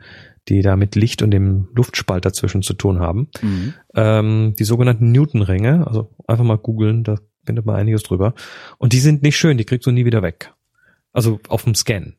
die 0.48 0.62
da 0.62 0.76
mit 0.76 0.96
Licht 0.96 1.22
und 1.22 1.32
dem 1.32 1.68
Luftspalt 1.76 2.26
dazwischen 2.26 2.62
zu 2.62 2.74
tun 2.74 3.00
haben. 3.00 3.30
Mhm. 3.42 3.74
Ähm, 3.96 4.56
die 4.58 4.64
sogenannten 4.64 5.12
Newtonringe, 5.12 5.86
also 5.86 6.16
einfach 6.28 6.46
mal 6.46 6.58
googeln, 6.58 7.04
da 7.04 7.18
findet 7.46 7.66
man 7.66 7.76
einiges 7.76 8.04
drüber. 8.04 8.34
Und 8.78 8.94
die 8.94 9.00
sind 9.00 9.24
nicht 9.24 9.38
schön, 9.38 9.58
die 9.58 9.66
kriegst 9.66 9.86
du 9.86 9.92
nie 9.92 10.06
wieder 10.06 10.22
weg. 10.22 10.54
Also 11.12 11.40
auf 11.48 11.64
dem 11.64 11.76
Scan. 11.76 12.16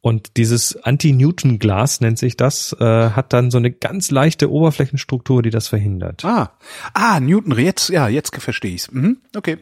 Und 0.00 0.36
dieses 0.36 0.76
Anti-Newton-Glas 0.76 2.00
nennt 2.00 2.18
sich 2.18 2.36
das, 2.36 2.74
äh, 2.80 3.10
hat 3.10 3.32
dann 3.32 3.52
so 3.52 3.58
eine 3.58 3.70
ganz 3.70 4.10
leichte 4.10 4.50
Oberflächenstruktur, 4.50 5.42
die 5.42 5.50
das 5.50 5.68
verhindert. 5.68 6.24
Ah, 6.24 6.58
ah, 6.92 7.20
Newton, 7.20 7.56
jetzt, 7.56 7.88
ja, 7.88 8.08
jetzt 8.08 8.34
verstehe 8.34 8.72
ich's. 8.74 8.90
Mhm. 8.90 9.18
Okay. 9.36 9.58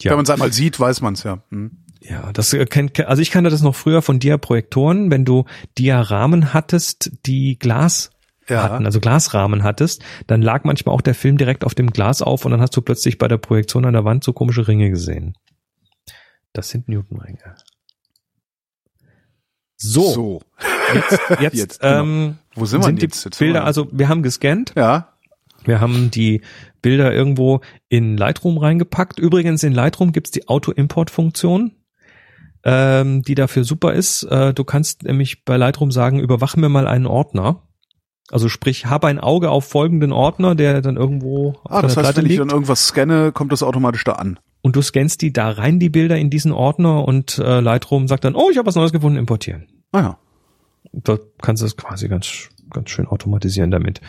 Ja. 0.00 0.10
Wenn 0.10 0.18
man 0.18 0.24
es 0.24 0.30
einmal 0.30 0.52
sieht, 0.52 0.78
weiß 0.78 1.00
man's 1.00 1.22
ja. 1.22 1.42
Mhm. 1.50 1.78
Ja, 2.00 2.32
das 2.32 2.52
äh, 2.52 2.66
kennt, 2.66 3.00
also 3.00 3.22
ich 3.22 3.30
kannte 3.30 3.48
das 3.50 3.62
noch 3.62 3.74
früher 3.74 4.02
von 4.02 4.18
Dia-Projektoren, 4.18 5.10
wenn 5.10 5.24
du 5.24 5.44
Diarahmen 5.78 6.52
hattest, 6.52 7.12
die 7.24 7.58
Glas 7.58 8.10
Ja. 8.48 8.62
hatten, 8.62 8.84
also 8.84 9.00
Glasrahmen 9.00 9.62
hattest, 9.62 10.02
dann 10.26 10.42
lag 10.42 10.64
manchmal 10.64 10.94
auch 10.94 11.00
der 11.00 11.14
Film 11.14 11.38
direkt 11.38 11.64
auf 11.64 11.74
dem 11.74 11.90
Glas 11.90 12.20
auf 12.20 12.44
und 12.44 12.50
dann 12.50 12.60
hast 12.60 12.76
du 12.76 12.82
plötzlich 12.82 13.16
bei 13.16 13.26
der 13.28 13.38
Projektion 13.38 13.86
an 13.86 13.94
der 13.94 14.04
Wand 14.04 14.22
so 14.22 14.34
komische 14.34 14.68
Ringe 14.68 14.90
gesehen. 14.90 15.34
Das 16.52 16.68
sind 16.68 16.88
Newtonringe. 16.88 17.54
So, 19.76 20.12
So. 20.12 20.42
jetzt, 20.94 21.20
jetzt, 21.40 21.54
Jetzt, 21.56 21.80
genau. 21.80 22.00
ähm, 22.02 22.38
Wo 22.54 22.64
sind 22.66 22.80
wir 22.80 22.84
sind 22.84 23.02
denn 23.02 23.10
die 23.10 23.16
jetzt? 23.16 23.38
Bilder, 23.38 23.64
also 23.64 23.88
wir 23.92 24.08
haben 24.08 24.22
gescannt, 24.22 24.72
Ja. 24.76 25.13
Wir 25.66 25.80
haben 25.80 26.10
die 26.10 26.40
Bilder 26.82 27.12
irgendwo 27.12 27.60
in 27.88 28.16
Lightroom 28.16 28.58
reingepackt. 28.58 29.18
Übrigens 29.18 29.62
in 29.62 29.72
Lightroom 29.72 30.12
gibt's 30.12 30.30
die 30.30 30.48
Auto-Import-Funktion, 30.48 31.72
ähm, 32.64 33.22
die 33.22 33.34
dafür 33.34 33.64
super 33.64 33.92
ist. 33.94 34.22
Äh, 34.24 34.54
du 34.54 34.64
kannst 34.64 35.02
nämlich 35.04 35.44
bei 35.44 35.56
Lightroom 35.56 35.90
sagen, 35.90 36.20
überwach 36.20 36.56
mir 36.56 36.68
mal 36.68 36.86
einen 36.86 37.06
Ordner. 37.06 37.62
Also 38.30 38.48
sprich, 38.48 38.86
habe 38.86 39.06
ein 39.08 39.20
Auge 39.20 39.50
auf 39.50 39.66
folgenden 39.66 40.10
Ordner, 40.12 40.54
der 40.54 40.80
dann 40.80 40.96
irgendwo 40.96 41.50
auf 41.50 41.70
Ah, 41.70 41.82
das 41.82 41.94
deiner 41.94 42.06
heißt, 42.08 42.14
Platte 42.14 42.16
wenn 42.18 42.24
ich 42.24 42.30
liegt. 42.30 42.40
dann 42.40 42.50
irgendwas 42.50 42.86
scanne, 42.88 43.32
kommt 43.32 43.52
das 43.52 43.62
automatisch 43.62 44.04
da 44.04 44.12
an. 44.12 44.38
Und 44.62 44.76
du 44.76 44.82
scannst 44.82 45.20
die 45.20 45.30
da 45.30 45.50
rein, 45.50 45.78
die 45.78 45.90
Bilder 45.90 46.16
in 46.16 46.30
diesen 46.30 46.50
Ordner 46.52 47.06
und 47.06 47.38
äh, 47.38 47.60
Lightroom 47.60 48.08
sagt 48.08 48.24
dann, 48.24 48.34
oh, 48.34 48.48
ich 48.50 48.56
habe 48.56 48.66
was 48.66 48.76
Neues 48.76 48.92
gefunden, 48.92 49.18
importieren. 49.18 49.66
Ah 49.92 50.00
ja. 50.00 50.18
Da 50.92 51.18
kannst 51.42 51.60
du 51.62 51.66
es 51.66 51.76
quasi 51.76 52.08
ganz, 52.08 52.48
ganz 52.74 52.90
schön 52.90 53.06
automatisieren 53.06 53.70
damit. 53.70 54.02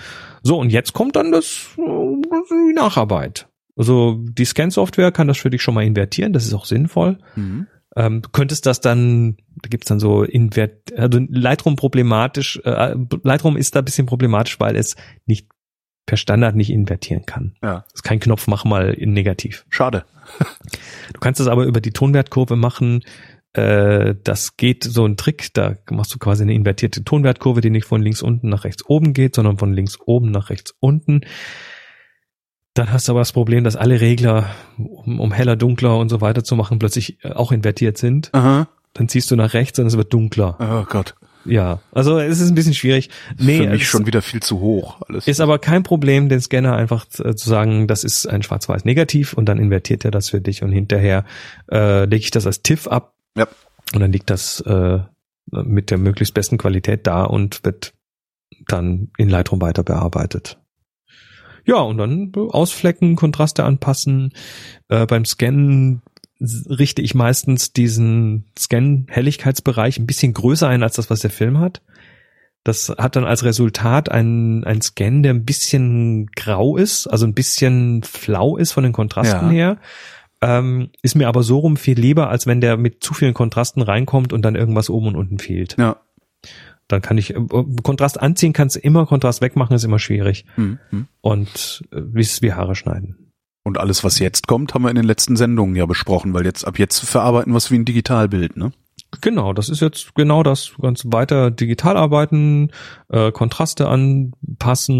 So, 0.43 0.59
und 0.59 0.71
jetzt 0.71 0.91
kommt 0.91 1.15
dann 1.15 1.31
das, 1.31 1.69
äh, 1.77 1.81
die 1.81 2.73
Nacharbeit. 2.73 3.47
Also 3.77 4.17
die 4.19 4.45
Scan-Software 4.45 5.11
kann 5.11 5.27
das 5.27 5.37
für 5.37 5.49
dich 5.49 5.61
schon 5.61 5.73
mal 5.73 5.85
invertieren, 5.85 6.33
das 6.33 6.45
ist 6.45 6.53
auch 6.53 6.65
sinnvoll. 6.65 7.17
Mhm. 7.35 7.67
Ähm, 7.95 8.21
könntest 8.33 8.65
das 8.65 8.81
dann, 8.81 9.37
da 9.61 9.69
gibt's 9.69 9.87
dann 9.87 10.01
so 10.01 10.23
invert, 10.23 10.97
also 10.97 11.19
Lightroom 11.29 11.77
problematisch, 11.77 12.59
äh, 12.65 12.95
Lightroom 13.23 13.55
ist 13.55 13.75
da 13.75 13.79
ein 13.79 13.85
bisschen 13.85 14.05
problematisch, 14.05 14.59
weil 14.59 14.75
es 14.75 14.97
nicht 15.25 15.47
per 16.05 16.17
Standard 16.17 16.55
nicht 16.55 16.69
invertieren 16.69 17.25
kann. 17.25 17.55
Ja. 17.63 17.85
Das 17.85 17.95
ist 17.95 18.03
kein 18.03 18.19
Knopf, 18.19 18.47
mach 18.47 18.65
mal 18.65 18.93
in 18.93 19.13
negativ. 19.13 19.65
Schade. 19.69 20.05
Du 21.13 21.19
kannst 21.19 21.39
es 21.39 21.47
aber 21.47 21.65
über 21.65 21.81
die 21.81 21.91
Tonwertkurve 21.91 22.55
machen. 22.55 23.03
Äh, 23.55 24.15
das 24.23 24.57
geht 24.57 24.83
so 24.83 25.05
ein 25.05 25.15
Trick, 25.15 25.53
da 25.53 25.75
machst 25.89 26.13
du 26.13 26.19
quasi 26.19 26.43
eine 26.43 26.53
invertierte 26.53 27.03
Tonwertkurve, 27.03 27.61
die 27.61 27.69
nicht 27.69 27.85
von 27.85 28.01
links 28.01 28.21
unten 28.21 28.49
nach 28.49 28.65
rechts 28.65 28.83
oben 28.85 29.13
geht, 29.13 29.35
sondern 29.35 29.57
von 29.57 29.71
links 29.73 29.97
oben 30.05 30.31
nach 30.31 30.49
rechts 30.49 30.73
unten. 30.79 31.21
Dann 32.73 32.91
hast 32.91 33.07
du 33.07 33.13
aber 33.13 33.21
das 33.21 33.31
Problem, 33.31 33.63
dass 33.63 33.77
alle 33.77 34.01
Regler, 34.01 34.49
um, 34.77 35.21
um 35.21 35.31
heller, 35.31 35.55
dunkler 35.55 35.97
und 35.97 36.09
so 36.09 36.19
weiter 36.19 36.43
zu 36.43 36.57
machen, 36.57 36.79
plötzlich 36.79 37.23
äh, 37.23 37.31
auch 37.31 37.53
invertiert 37.53 37.97
sind. 37.97 38.29
Aha. 38.33 38.67
Dann 38.93 39.07
ziehst 39.07 39.31
du 39.31 39.37
nach 39.37 39.53
rechts 39.53 39.79
und 39.79 39.87
es 39.87 39.95
wird 39.95 40.13
dunkler. 40.13 40.57
Oh 40.59 40.85
Gott. 40.89 41.15
Ja, 41.45 41.79
also 41.91 42.17
es 42.19 42.41
ist 42.41 42.49
ein 42.49 42.55
bisschen 42.55 42.73
schwierig. 42.73 43.09
Nee, 43.37 43.59
Für 43.59 43.69
mich 43.69 43.87
schon 43.87 44.07
wieder 44.07 44.21
viel 44.21 44.41
zu 44.41 44.59
hoch. 44.59 45.01
Alles. 45.07 45.27
ist 45.27 45.39
aber 45.39 45.59
kein 45.59 45.83
Problem, 45.83 46.27
den 46.27 46.41
Scanner 46.41 46.75
einfach 46.75 47.05
äh, 47.19 47.35
zu 47.35 47.49
sagen, 47.49 47.87
das 47.87 48.03
ist 48.03 48.25
ein 48.25 48.41
schwarz-weiß 48.43 48.83
negativ 48.83 49.33
und 49.33 49.45
dann 49.45 49.59
invertiert 49.59 50.03
er 50.05 50.11
das 50.11 50.29
für 50.29 50.41
dich 50.41 50.63
und 50.63 50.71
hinterher 50.71 51.23
äh, 51.71 52.05
lege 52.05 52.23
ich 52.23 52.31
das 52.31 52.45
als 52.47 52.61
TIFF 52.63 52.87
ab 52.87 53.14
Ja. 53.37 53.47
und 53.93 53.99
dann 53.99 54.11
liegt 54.11 54.29
das 54.29 54.61
äh, 54.61 54.99
mit 55.51 55.91
der 55.91 55.97
möglichst 55.97 56.33
besten 56.33 56.57
Qualität 56.57 57.05
da 57.07 57.23
und 57.23 57.63
wird 57.63 57.93
dann 58.67 59.09
in 59.17 59.29
Lightroom 59.29 59.61
weiter 59.61 59.83
bearbeitet. 59.83 60.57
Ja, 61.65 61.77
und 61.77 61.97
dann 61.97 62.31
ausflecken, 62.35 63.15
Kontraste 63.15 63.63
anpassen. 63.63 64.33
Äh, 64.87 65.05
beim 65.07 65.25
Scannen 65.25 66.01
richte 66.39 67.01
ich 67.01 67.15
meistens 67.15 67.73
diesen 67.73 68.45
Scan-Helligkeitsbereich 68.57 69.97
ein 69.99 70.05
bisschen 70.05 70.33
größer 70.33 70.67
ein 70.67 70.83
als 70.83 70.95
das, 70.95 71.09
was 71.09 71.21
der 71.21 71.31
Film 71.31 71.59
hat. 71.59 71.81
Das 72.63 72.89
hat 72.89 73.15
dann 73.15 73.25
als 73.25 73.43
Resultat 73.43 74.09
ein, 74.09 74.63
ein 74.63 74.81
Scan, 74.81 75.21
der 75.23 75.33
ein 75.33 75.45
bisschen 75.45 76.27
grau 76.35 76.77
ist, 76.77 77.07
also 77.07 77.25
ein 77.25 77.33
bisschen 77.35 78.01
flau 78.03 78.57
ist 78.57 78.71
von 78.71 78.83
den 78.83 78.93
Kontrasten 78.93 79.47
Ja. 79.47 79.51
her. 79.51 79.77
Ähm, 80.41 80.89
ist 81.01 81.15
mir 81.15 81.27
aber 81.27 81.43
so 81.43 81.59
rum 81.59 81.77
viel 81.77 81.99
lieber, 81.99 82.29
als 82.29 82.45
wenn 82.45 82.61
der 82.61 82.77
mit 82.77 83.03
zu 83.03 83.13
vielen 83.13 83.33
Kontrasten 83.33 83.81
reinkommt 83.81 84.33
und 84.33 84.41
dann 84.43 84.55
irgendwas 84.55 84.89
oben 84.89 85.07
und 85.07 85.15
unten 85.15 85.39
fehlt. 85.39 85.75
Ja. 85.77 85.97
Dann 86.87 87.01
kann 87.01 87.17
ich 87.17 87.35
äh, 87.35 87.39
Kontrast 87.83 88.19
anziehen, 88.19 88.53
kannst 88.53 88.75
immer, 88.75 89.05
Kontrast 89.05 89.41
wegmachen 89.41 89.75
ist 89.75 89.83
immer 89.83 89.99
schwierig. 89.99 90.45
Mhm. 90.57 90.79
Mhm. 90.91 91.07
Und 91.21 91.83
äh, 91.91 92.01
wie 92.03 92.21
es 92.21 92.41
wie 92.41 92.53
Haare 92.53 92.75
schneiden. 92.75 93.31
Und 93.63 93.79
alles, 93.79 94.03
was 94.03 94.19
jetzt 94.19 94.47
kommt, 94.47 94.73
haben 94.73 94.83
wir 94.83 94.91
in 94.91 94.95
den 94.95 95.05
letzten 95.05 95.35
Sendungen 95.35 95.75
ja 95.75 95.87
besprochen, 95.87 96.33
weil 96.35 96.45
jetzt 96.45 96.67
ab 96.67 96.77
jetzt 96.77 96.99
verarbeiten 96.99 97.51
wir 97.51 97.57
es 97.57 97.71
wie 97.71 97.79
ein 97.79 97.85
Digitalbild, 97.85 98.57
ne? 98.57 98.71
Genau, 99.21 99.53
das 99.53 99.69
ist 99.69 99.81
jetzt 99.81 100.15
genau 100.15 100.43
das, 100.43 100.73
ganz 100.81 101.03
weiter 101.07 101.51
digital 101.51 101.97
arbeiten, 101.97 102.71
äh, 103.09 103.31
Kontraste 103.31 103.87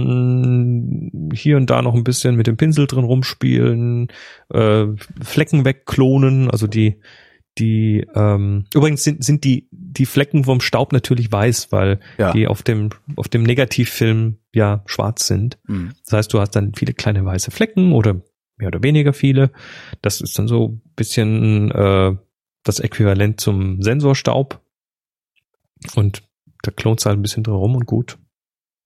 anpassen, 0.06 1.32
hier 1.34 1.58
und 1.58 1.70
da 1.70 1.82
noch 1.82 1.94
ein 1.96 2.04
bisschen 2.04 2.36
mit 2.36 2.48
dem 2.48 2.58
Pinsel 2.58 2.88
drin 2.88 3.04
rumspielen, 3.06 4.08
äh, 4.54 4.86
Flecken 5.22 5.66
wegklonen, 5.66 6.50
also 6.52 6.68
die 6.68 7.00
die 7.58 8.06
ähm, 8.14 8.66
übrigens 8.74 9.06
sind 9.06 9.24
sind 9.24 9.46
die 9.46 9.70
die 9.72 10.06
Flecken 10.06 10.44
vom 10.44 10.60
Staub 10.60 10.92
natürlich 10.92 11.32
weiß, 11.32 11.72
weil 11.72 12.02
Ja. 12.18 12.34
die 12.34 12.48
auf 12.48 12.64
dem 12.64 12.90
auf 13.16 13.30
dem 13.30 13.44
Negativfilm 13.44 14.40
ja 14.54 14.84
schwarz 14.88 15.26
sind. 15.28 15.58
Mhm. 15.66 15.94
Das 16.04 16.12
heißt, 16.14 16.34
du 16.34 16.42
hast 16.42 16.52
dann 16.52 16.74
viele 16.76 16.94
kleine 16.94 17.24
weiße 17.24 17.52
Flecken 17.52 17.94
oder 17.94 18.22
mehr 18.58 18.68
oder 18.68 18.84
weniger 18.84 19.14
viele. 19.14 19.52
Das 20.02 20.20
ist 20.20 20.38
dann 20.38 20.50
so 20.50 20.68
ein 20.68 20.82
bisschen 20.98 21.72
äh, 21.72 22.16
das 22.66 22.80
Äquivalent 22.82 23.40
zum 23.40 23.82
Sensorstaub. 23.82 24.60
Und 25.96 26.24
da 26.64 26.72
klonst 26.72 27.06
du 27.06 27.10
halt 27.10 27.20
ein 27.20 27.22
bisschen 27.22 27.44
drin 27.44 27.56
rum 27.56 27.76
und 27.76 27.86
gut. 27.86 28.18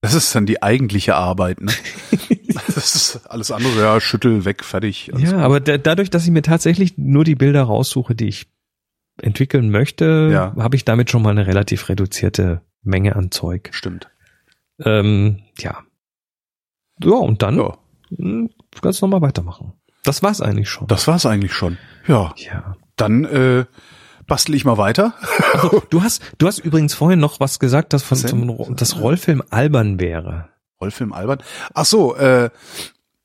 Das 0.01 0.13
ist 0.13 0.33
dann 0.35 0.45
die 0.45 0.61
eigentliche 0.61 1.15
Arbeit, 1.15 1.59
ne? 1.61 1.71
das 2.67 2.95
ist 2.95 3.25
alles 3.27 3.51
andere, 3.51 3.81
ja, 3.81 3.99
schüttel, 3.99 4.45
weg, 4.45 4.63
fertig. 4.63 5.07
Ja, 5.07 5.13
gut. 5.17 5.33
aber 5.33 5.59
da, 5.59 5.77
dadurch, 5.77 6.09
dass 6.09 6.23
ich 6.23 6.31
mir 6.31 6.41
tatsächlich 6.41 6.97
nur 6.97 7.23
die 7.25 7.35
Bilder 7.35 7.63
raussuche, 7.63 8.15
die 8.15 8.27
ich 8.29 8.47
entwickeln 9.21 9.69
möchte, 9.71 10.29
Ja. 10.31 10.55
habe 10.57 10.77
ich 10.77 10.85
damit 10.85 11.09
schon 11.09 11.21
mal 11.21 11.31
eine 11.31 11.47
relativ 11.47 11.89
reduzierte 11.89 12.61
Menge 12.81 13.15
an 13.17 13.31
Zeug. 13.31 13.69
Stimmt. 13.73 14.09
Ähm, 14.85 15.41
ja. 15.57 15.83
Ja, 17.03 17.15
und 17.15 17.41
dann 17.41 17.57
Ja, 17.57 17.77
hm, 18.15 18.49
kannst 18.81 19.01
du 19.01 19.05
nochmal 19.07 19.21
weitermachen. 19.27 19.73
Das 20.05 20.23
war's 20.23 20.39
eigentlich 20.39 20.69
schon. 20.69 20.87
das 20.87 21.07
war's 21.07 21.25
eigentlich 21.25 21.53
schon. 21.53 21.77
Ja, 22.07 22.33
ja. 22.37 22.77
Dann 23.01 23.25
äh, 23.25 23.65
bastel 24.27 24.55
ich 24.55 24.65
mal 24.65 24.77
weiter. 24.77 25.13
Also, 25.53 25.81
du 25.89 26.03
hast, 26.03 26.21
du 26.37 26.47
hast 26.47 26.59
übrigens 26.59 26.93
vorhin 26.93 27.19
noch 27.19 27.39
was 27.39 27.59
gesagt, 27.59 27.93
dass 27.93 28.03
von 28.03 28.21
Was 28.23 28.29
zum, 28.29 28.47
denn? 28.47 28.75
das 28.75 28.99
Rollfilm 28.99 29.41
albern 29.49 29.99
wäre. 29.99 30.49
Rollfilm 30.79 31.11
albern. 31.11 31.39
Ach 31.73 31.85
so, 31.85 32.15
äh, 32.15 32.49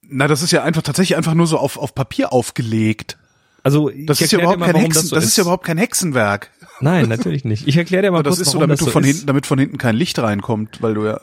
na, 0.02 0.26
das 0.26 0.42
ist 0.42 0.50
ja 0.50 0.62
einfach 0.62 0.82
tatsächlich 0.82 1.16
einfach 1.16 1.34
nur 1.34 1.46
so 1.46 1.58
auf, 1.58 1.76
auf 1.78 1.94
Papier 1.94 2.32
aufgelegt. 2.32 3.18
Also, 3.62 3.90
Das 3.94 4.20
ist 4.20 4.32
ja 4.32 4.38
überhaupt 4.40 4.58
mal, 4.58 4.72
kein 4.72 4.82
Hexen, 4.82 5.02
das, 5.02 5.08
so 5.10 5.14
das 5.16 5.24
ist 5.24 5.36
ja 5.36 5.42
überhaupt 5.42 5.64
kein 5.64 5.78
Hexenwerk. 5.78 6.50
Nein, 6.80 7.08
natürlich 7.08 7.44
nicht. 7.44 7.66
Ich 7.66 7.76
erkläre 7.76 8.02
dir 8.02 8.10
mal 8.10 8.22
das 8.22 8.36
kurz, 8.36 8.40
ist 8.46 8.52
so, 8.52 8.58
warum 8.58 8.68
damit 8.68 8.80
das 8.80 8.86
du 8.86 8.90
von 8.90 9.04
ist. 9.04 9.08
hinten, 9.08 9.26
damit 9.26 9.46
von 9.46 9.58
hinten 9.58 9.78
kein 9.78 9.96
Licht 9.96 10.18
reinkommt, 10.18 10.82
weil 10.82 10.94
du 10.94 11.04
ja 11.04 11.20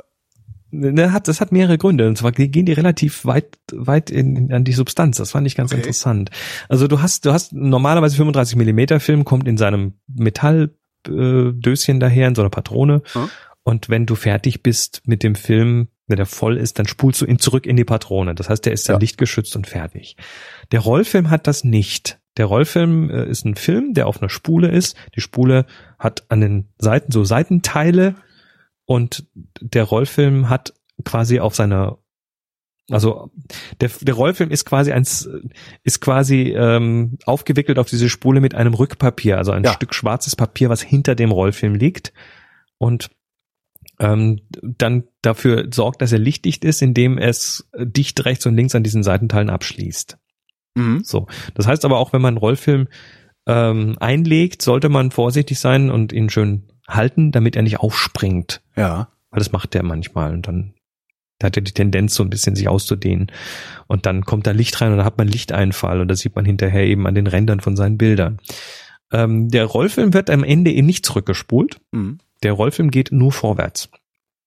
Ne, 0.71 1.11
hat, 1.11 1.27
das 1.27 1.41
hat 1.41 1.51
mehrere 1.51 1.77
Gründe. 1.77 2.07
Und 2.07 2.17
zwar 2.17 2.31
gehen 2.31 2.65
die 2.65 2.71
relativ 2.73 3.25
weit, 3.25 3.57
weit 3.73 4.09
in, 4.09 4.35
in, 4.35 4.53
an 4.53 4.63
die 4.63 4.71
Substanz. 4.73 5.17
Das 5.17 5.31
fand 5.31 5.45
ich 5.45 5.55
ganz 5.55 5.71
Okay. 5.71 5.81
interessant. 5.81 6.31
Also 6.69 6.87
du 6.87 7.01
hast, 7.01 7.25
du 7.25 7.33
hast 7.33 7.53
normalerweise 7.53 8.15
35 8.15 8.55
Millimeter 8.55 8.99
Film 8.99 9.25
kommt 9.25 9.47
in 9.47 9.57
seinem 9.57 9.93
Metalldöschen 10.07 11.97
äh, 11.97 11.99
daher, 11.99 12.27
in 12.27 12.35
so 12.35 12.41
einer 12.41 12.49
Patrone. 12.49 13.01
Hm. 13.13 13.29
Und 13.63 13.89
wenn 13.89 14.05
du 14.05 14.15
fertig 14.15 14.63
bist 14.63 15.01
mit 15.05 15.23
dem 15.23 15.35
Film, 15.35 15.89
wenn 16.07 16.17
der 16.17 16.25
voll 16.25 16.57
ist, 16.57 16.79
dann 16.79 16.87
spulst 16.87 17.21
du 17.21 17.25
ihn 17.25 17.37
zurück 17.39 17.65
in 17.65 17.77
die 17.77 17.83
Patrone. 17.85 18.33
Das 18.35 18.49
heißt, 18.49 18.65
der 18.65 18.73
ist 18.73 18.89
dann 18.89 18.95
Ja. 18.95 18.99
lichtgeschützt 18.99 19.55
und 19.55 19.67
fertig. 19.67 20.15
Der 20.71 20.79
Rollfilm 20.79 21.29
hat 21.29 21.47
das 21.47 21.63
nicht. 21.63 22.19
Der 22.37 22.45
Rollfilm 22.45 23.09
äh, 23.09 23.25
ist 23.29 23.45
ein 23.45 23.55
Film, 23.55 23.93
der 23.93 24.07
auf 24.07 24.21
einer 24.21 24.29
Spule 24.29 24.69
ist. 24.69 24.95
Die 25.15 25.21
Spule 25.21 25.65
hat 25.99 26.23
an 26.29 26.41
den 26.41 26.69
Seiten 26.79 27.11
so 27.11 27.23
Seitenteile 27.23 28.15
und 28.91 29.25
der 29.61 29.85
Rollfilm 29.85 30.49
hat 30.49 30.73
quasi 31.05 31.39
auf 31.39 31.55
seiner 31.55 31.99
also 32.89 33.31
der, 33.79 33.89
der 34.01 34.13
Rollfilm 34.13 34.51
ist 34.51 34.65
quasi 34.65 34.91
eins 34.91 35.29
ist 35.81 36.01
quasi 36.01 36.53
ähm, 36.57 37.17
aufgewickelt 37.25 37.79
auf 37.79 37.87
diese 37.87 38.09
Spule 38.09 38.41
mit 38.41 38.53
einem 38.53 38.73
Rückpapier, 38.73 39.37
also 39.37 39.53
ein 39.53 39.63
Ja. 39.63 39.71
Stück 39.71 39.93
schwarzes 39.93 40.35
Papier, 40.35 40.67
was 40.67 40.81
hinter 40.81 41.15
dem 41.15 41.31
Rollfilm 41.31 41.73
liegt 41.73 42.11
und 42.79 43.09
ähm, 43.99 44.41
dann 44.61 45.05
dafür 45.21 45.69
sorgt, 45.73 46.01
dass 46.01 46.11
er 46.11 46.19
lichtdicht 46.19 46.65
ist, 46.65 46.81
indem 46.81 47.17
es 47.17 47.69
dicht 47.77 48.25
rechts 48.25 48.45
und 48.45 48.57
links 48.57 48.75
an 48.75 48.83
diesen 48.83 49.03
Seitenteilen 49.03 49.49
abschließt. 49.49 50.17
mhm. 50.75 51.01
So, 51.05 51.27
das 51.53 51.65
heißt 51.65 51.85
aber 51.85 51.97
auch, 51.97 52.11
wenn 52.11 52.21
man 52.21 52.33
einen 52.33 52.43
Rollfilm 52.43 52.89
ähm, 53.47 53.95
einlegt, 54.01 54.61
sollte 54.61 54.89
man 54.89 55.11
vorsichtig 55.11 55.59
sein 55.59 55.89
und 55.89 56.11
ihn 56.11 56.29
schön 56.29 56.70
halten, 56.95 57.31
damit 57.31 57.55
er 57.55 57.61
nicht 57.61 57.79
aufspringt, 57.79 58.61
ja. 58.75 59.09
weil 59.29 59.39
das 59.39 59.51
macht 59.51 59.75
er 59.75 59.83
manchmal 59.83 60.33
und 60.33 60.47
dann 60.47 60.73
hat 61.43 61.55
er 61.55 61.63
die 61.63 61.71
Tendenz, 61.71 62.15
so 62.15 62.23
ein 62.23 62.29
bisschen 62.29 62.55
sich 62.55 62.67
auszudehnen. 62.67 63.31
Und 63.87 64.05
dann 64.05 64.25
kommt 64.25 64.47
da 64.47 64.51
Licht 64.51 64.79
rein 64.79 64.91
und 64.91 64.97
dann 64.97 65.05
hat 65.05 65.17
man 65.17 65.27
Lichteinfall 65.27 66.01
und 66.01 66.07
das 66.07 66.19
sieht 66.19 66.35
man 66.35 66.45
hinterher 66.45 66.85
eben 66.85 67.07
an 67.07 67.15
den 67.15 67.27
Rändern 67.27 67.59
von 67.59 67.75
seinen 67.75 67.97
Bildern. 67.97 68.39
Ähm, 69.11 69.49
der 69.49 69.65
Rollfilm 69.65 70.13
wird 70.13 70.29
am 70.29 70.43
Ende 70.43 70.71
eben 70.71 70.87
nicht 70.87 71.05
zurückgespult. 71.05 71.79
Mhm. 71.91 72.19
Der 72.43 72.53
Rollfilm 72.53 72.91
geht 72.91 73.11
nur 73.11 73.31
vorwärts. 73.31 73.89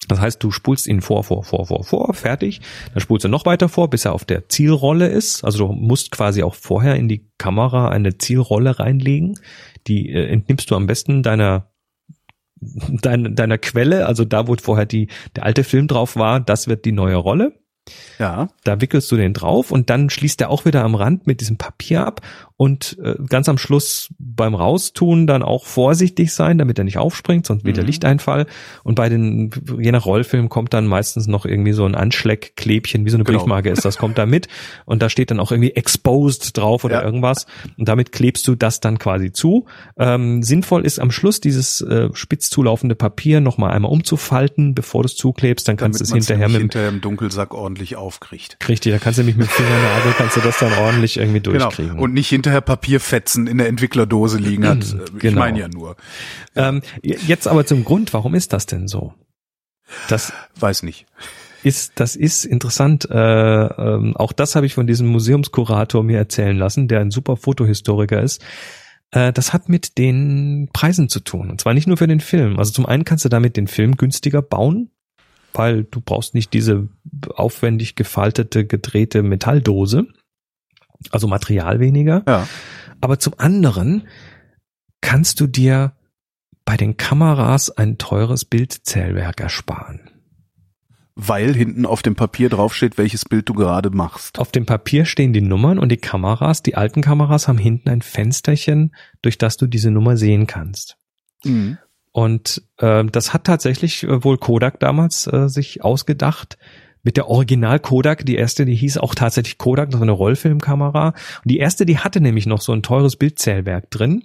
Das 0.09 0.21
heißt, 0.21 0.43
du 0.43 0.51
spulst 0.51 0.87
ihn 0.87 1.01
vor, 1.01 1.25
vor, 1.25 1.45
vor, 1.45 1.67
vor, 1.67 1.85
vor, 1.85 2.13
fertig. 2.13 2.61
Dann 2.93 3.01
spulst 3.01 3.25
du 3.25 3.29
noch 3.29 3.47
weiter 3.47 3.69
vor, 3.69 3.89
bis 3.89 4.05
er 4.05 4.13
auf 4.13 4.25
der 4.25 4.49
Zielrolle 4.49 5.09
ist. 5.09 5.45
Also 5.45 5.67
du 5.67 5.73
musst 5.73 6.11
quasi 6.11 6.43
auch 6.43 6.55
vorher 6.55 6.97
in 6.97 7.09
die 7.09 7.27
Kamera 7.39 7.89
eine 7.89 8.19
Zielrolle 8.19 8.79
reinlegen. 8.79 9.39
Die 9.87 10.11
äh, 10.11 10.27
entnimmst 10.27 10.71
du 10.71 10.77
am 10.77 10.87
besten 10.87 11.23
deiner 11.23 11.71
deiner, 13.03 13.31
deiner 13.31 13.59
Quelle, 13.59 14.07
also 14.07 14.25
da, 14.25 14.49
wo 14.49 14.57
vorher 14.57 14.87
die, 14.87 15.09
der 15.37 15.45
alte 15.45 15.65
Film 15.65 15.89
drauf 15.89 16.17
war, 16.17 16.41
das 16.41 16.69
wird 16.69 16.85
die 16.85 16.93
neue 16.93 17.17
Rolle. 17.17 17.55
Ja. 18.19 18.49
Da 18.65 18.81
wickelst 18.81 19.11
du 19.13 19.17
den 19.17 19.35
drauf 19.35 19.71
und 19.71 19.91
dann 19.91 20.09
schließt 20.09 20.41
er 20.41 20.51
auch 20.51 20.65
wieder 20.65 20.83
am 20.83 20.95
Rand 20.95 21.27
mit 21.27 21.41
diesem 21.41 21.59
Papier 21.59 22.07
ab 22.07 22.23
und 22.57 22.97
äh, 23.03 23.15
ganz 23.29 23.49
am 23.49 23.59
Schluss 23.59 24.09
beim 24.19 24.55
Raustun 24.55 25.27
dann 25.27 25.43
auch 25.43 25.65
vorsichtig 25.67 26.33
sein, 26.33 26.57
damit 26.59 26.79
er 26.79 26.85
nicht 26.85 26.99
aufspringt, 26.99 27.47
sonst 27.47 27.65
wieder 27.65 27.83
Mhm. 27.83 27.87
Lichteinfall. 27.89 28.47
Und 28.85 28.95
bei 28.95 29.09
den, 29.09 29.51
je 29.81 29.91
nach 29.93 30.07
Rollfilm 30.07 30.49
kommt 30.49 30.73
dann 30.73 30.87
meistens 30.87 31.27
noch 31.27 31.47
irgendwie 31.47 31.73
so 31.73 31.85
ein 31.85 31.95
Anschleckklebchen, 31.95 33.05
wie 33.05 33.11
so 33.11 33.17
eine 33.17 33.25
Genau. 33.25 33.39
Briefmarke 33.41 33.71
ist, 33.71 33.85
das 33.85 33.97
kommt 33.97 34.19
da 34.19 34.27
mit 34.27 34.49
und 34.85 35.03
da 35.03 35.09
steht 35.09 35.31
dann 35.31 35.41
auch 35.41 35.51
irgendwie 35.53 35.73
exposed 35.73 36.57
drauf 36.57 36.85
oder 36.85 36.97
Ja. 37.01 37.03
irgendwas 37.03 37.47
und 37.79 37.89
damit 37.89 38.13
klebst 38.13 38.47
du 38.47 38.55
das 38.55 38.81
dann 38.81 38.99
quasi 38.99 39.33
zu. 39.33 39.67
Ähm, 39.99 40.43
sinnvoll 40.43 40.85
ist 40.85 40.99
am 41.01 41.11
Schluss 41.11 41.41
dieses 41.41 41.81
äh, 41.81 42.09
spitz 42.15 42.51
zulaufende 42.51 42.95
Papier 42.95 43.41
nochmal 43.41 43.73
einmal 43.73 43.91
umzufalten, 43.91 44.75
bevor 44.75 45.03
du 45.03 45.07
es 45.07 45.17
zuklebst, 45.17 45.67
dann 45.69 45.77
kannst 45.77 46.01
du 46.01 46.05
es 46.05 46.13
hinterher 46.13 46.49
mit 46.49 46.57
dem 46.57 46.61
hinterher 46.63 46.89
im 46.89 47.01
Dunkelsack 47.01 47.53
ordentlich 47.55 47.97
aufkriegt. 47.97 48.57
Richtig, 48.69 48.93
da 48.93 48.99
kannst 48.99 49.19
du 49.19 49.23
nämlich 49.23 49.37
mit 49.37 49.47
dem 49.47 49.51
Fingernagel, 49.51 50.13
kannst 50.17 50.37
du 50.37 50.41
das 50.41 50.59
dann 50.59 50.73
ordentlich 50.73 51.17
irgendwie 51.17 51.41
Genau. 51.41 51.65
durchkriegen. 51.67 51.99
Und 51.99 52.15
nicht 52.15 52.29
hinterher 52.45 52.61
Papierfetzen 52.61 53.47
in 53.47 53.59
der 53.59 53.69
Entwicklerdose 53.69 54.39
liegen 54.39 54.67
hat. 54.67 54.93
Äh, 54.93 55.05
Ich 55.15 55.19
Genau. 55.21 55.41
meine 55.41 55.61
ja 55.61 55.69
nur. 55.69 55.97
ähm, 56.55 56.83
jetzt 57.03 57.49
aber 57.49 57.65
zum 57.67 57.85
Grund, 57.85 58.13
warum 58.13 58.35
ist 58.35 58.53
das 58.53 58.67
denn 58.67 58.87
so? 58.89 59.15
Das 60.09 60.33
Weiß 60.59 60.83
nicht. 60.83 61.07
ist, 61.63 61.93
das 61.97 62.17
ist 62.17 62.45
interessant. 62.45 63.09
Äh, 63.11 63.15
ähm, 63.17 64.17
auch 64.17 64.33
das 64.33 64.55
habe 64.57 64.67
ich 64.67 64.75
von 64.75 64.87
diesem 64.87 65.07
Museumskurator 65.09 66.03
mir 66.03 66.19
erzählen 66.19 66.57
lassen, 66.57 66.89
der 66.89 67.01
ein 67.01 67.11
super 67.11 67.37
Fotohistoriker 67.37 68.21
ist. 68.23 68.45
Äh, 69.13 69.33
das 69.33 69.53
hat 69.53 69.69
mit 69.69 69.97
den 69.99 70.69
Preisen 70.73 71.09
zu 71.09 71.21
tun. 71.21 71.51
Und 71.51 71.61
zwar 71.61 71.73
nicht 71.75 71.87
nur 71.87 71.97
für 71.97 72.07
den 72.07 72.21
Film. 72.21 72.59
Also 72.59 72.73
zum 72.73 72.85
einen 72.87 73.05
kannst 73.05 73.25
du 73.25 73.29
damit 73.31 73.57
den 73.57 73.67
Film 73.69 73.97
günstiger 73.97 74.43
bauen, 74.43 74.91
weil 75.55 75.85
du 75.85 76.01
brauchst 76.01 76.35
nicht 76.35 76.53
diese 76.53 76.89
aufwendig 77.35 77.95
gefaltete, 77.95 78.67
gedrehte 78.67 79.23
Metalldose. 79.23 80.07
Also 81.11 81.27
Material 81.27 81.81
weniger. 81.81 82.23
Ja. 82.27 82.49
Aber 83.01 83.19
zum 83.19 83.35
anderen 83.39 84.07
kannst 85.01 85.41
du 85.41 85.47
dir 85.47 85.93
bei 86.65 86.77
den 86.77 86.97
Kameras 86.97 87.71
ein 87.71 87.99
teures 87.99 88.45
Bildzählwerk 88.45 89.41
ersparen. 89.41 90.11
Weil 91.17 91.55
hinten 91.55 91.87
auf 91.87 92.03
dem 92.03 92.17
Papier 92.17 92.49
draufsteht, 92.49 92.99
welches 92.99 93.25
Bild 93.25 93.49
du 93.49 93.55
gerade 93.55 93.91
machst. 93.91 94.39
Auf 94.41 94.51
dem 94.51 94.67
Papier 94.67 95.05
stehen 95.05 95.33
die 95.33 95.43
Nummern 95.43 95.79
und 95.79 95.91
die 95.91 95.97
Kameras, 95.97 96.63
die 96.63 96.75
alten 96.75 97.03
Kameras 97.03 97.47
haben 97.47 97.59
hinten 97.59 97.89
ein 97.89 98.03
Fensterchen, 98.03 98.95
durch 99.23 99.39
das 99.39 99.57
du 99.57 99.69
diese 99.69 99.93
Nummer 99.93 100.17
sehen 100.17 100.49
kannst. 100.49 100.97
Mhm. 101.45 101.79
Und 102.11 102.63
äh, 102.79 103.05
das 103.05 103.33
hat 103.33 103.45
tatsächlich 103.45 104.03
äh, 104.03 104.25
wohl 104.25 104.39
Kodak 104.39 104.81
damals 104.81 105.27
äh, 105.27 105.49
sich 105.49 105.85
ausgedacht. 105.85 106.59
Mit 107.05 107.17
der 107.17 107.29
Original 107.29 107.79
Kodak, 107.79 108.27
die 108.27 108.35
erste, 108.35 108.65
die 108.65 108.75
hieß 108.75 108.99
auch 108.99 109.15
tatsächlich 109.15 109.59
Kodak, 109.59 109.91
das 109.91 110.01
war 110.01 110.05
eine 110.05 110.13
Rollfilmkamera. 110.13 111.09
Und 111.09 111.15
die 111.45 111.59
erste, 111.59 111.87
die 111.87 111.99
hatte 111.99 112.21
nämlich 112.21 112.47
noch 112.47 112.61
so 112.61 112.73
ein 112.73 112.83
teures 112.83 113.17
Bildzählwerk 113.17 113.91
drin. 113.91 114.25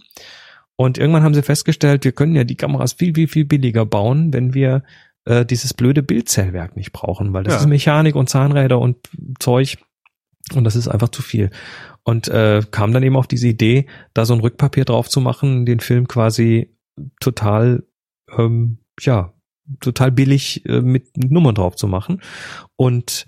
Und 0.76 0.97
irgendwann 0.97 1.23
haben 1.23 1.34
sie 1.34 1.43
festgestellt, 1.43 2.06
wir 2.06 2.14
können 2.14 2.35
ja 2.35 2.45
die 2.45 2.56
Kameras 2.56 2.93
viel, 2.93 3.14
viel, 3.14 3.27
viel 3.27 3.45
billiger 3.45 3.85
bauen, 3.85 4.34
wenn 4.34 4.53
wir 4.53 4.84
äh, 5.26 5.45
dieses 5.45 5.73
blöde 5.73 6.01
Bildzählwerk 6.01 6.76
nicht 6.77 6.93
brauchen, 6.93 7.34
weil 7.34 7.43
das 7.43 7.56
Ja. 7.56 7.60
ist 7.60 7.65
Mechanik 7.68 8.15
und 8.15 8.30
Zahnräder 8.30 8.80
und 8.80 8.97
Zeug 9.39 9.77
und 10.56 10.64
das 10.64 10.76
ist 10.77 10.88
einfach 10.88 11.10
zu 11.10 11.22
viel. 11.22 11.49
Und 12.03 12.27
äh, 12.30 12.61
kam 12.72 12.93
dann 12.93 13.03
eben 13.03 13.18
auf 13.18 13.27
diese 13.27 13.47
Idee, 13.47 13.88
da 14.14 14.26
so 14.26 14.34
ein 14.34 14.39
Rückpapier 14.39 14.85
drauf 14.85 15.10
zu 15.10 15.19
machen, 15.22 15.65
den 15.65 15.80
Film 15.81 16.07
quasi 16.07 16.73
total, 17.19 17.84
ähm, 18.38 18.80
ja, 19.01 19.34
total 19.79 20.11
billig 20.11 20.65
äh, 20.65 20.81
mit 20.81 21.17
Nummern 21.17 21.55
drauf 21.55 21.75
zu 21.75 21.87
machen. 21.87 22.21
Und 22.75 23.27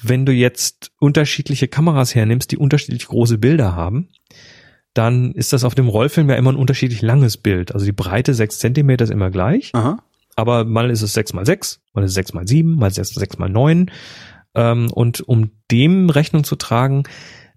wenn 0.00 0.26
du 0.26 0.32
jetzt 0.32 0.92
unterschiedliche 0.98 1.68
Kameras 1.68 2.14
hernimmst, 2.14 2.50
die 2.52 2.58
unterschiedlich 2.58 3.06
große 3.06 3.38
Bilder 3.38 3.74
haben, 3.74 4.08
dann 4.94 5.32
ist 5.32 5.52
das 5.52 5.64
auf 5.64 5.74
dem 5.74 5.88
Rollfilm 5.88 6.30
ja 6.30 6.36
immer 6.36 6.52
ein 6.52 6.56
unterschiedlich 6.56 7.02
langes 7.02 7.36
Bild. 7.36 7.72
Also 7.72 7.84
die 7.84 7.92
Breite 7.92 8.34
sechs 8.34 8.58
Zentimeter 8.58 9.04
ist 9.04 9.10
immer 9.10 9.30
gleich, 9.30 9.70
Aha. 9.74 10.02
aber 10.36 10.64
mal 10.64 10.90
ist 10.90 11.02
es 11.02 11.12
sechs 11.12 11.32
mal 11.32 11.44
sechs, 11.44 11.80
mal 11.92 12.02
ist 12.02 12.10
es 12.10 12.14
sechs 12.14 12.32
mal 12.32 12.48
sieben, 12.48 12.76
mal 12.76 12.88
ist 12.88 12.98
es 12.98 13.10
sechs 13.10 13.38
mal 13.38 13.48
neun. 13.48 13.90
Ähm, 14.54 14.90
und 14.90 15.20
um 15.20 15.50
dem 15.70 16.08
Rechnung 16.08 16.44
zu 16.44 16.56
tragen, 16.56 17.04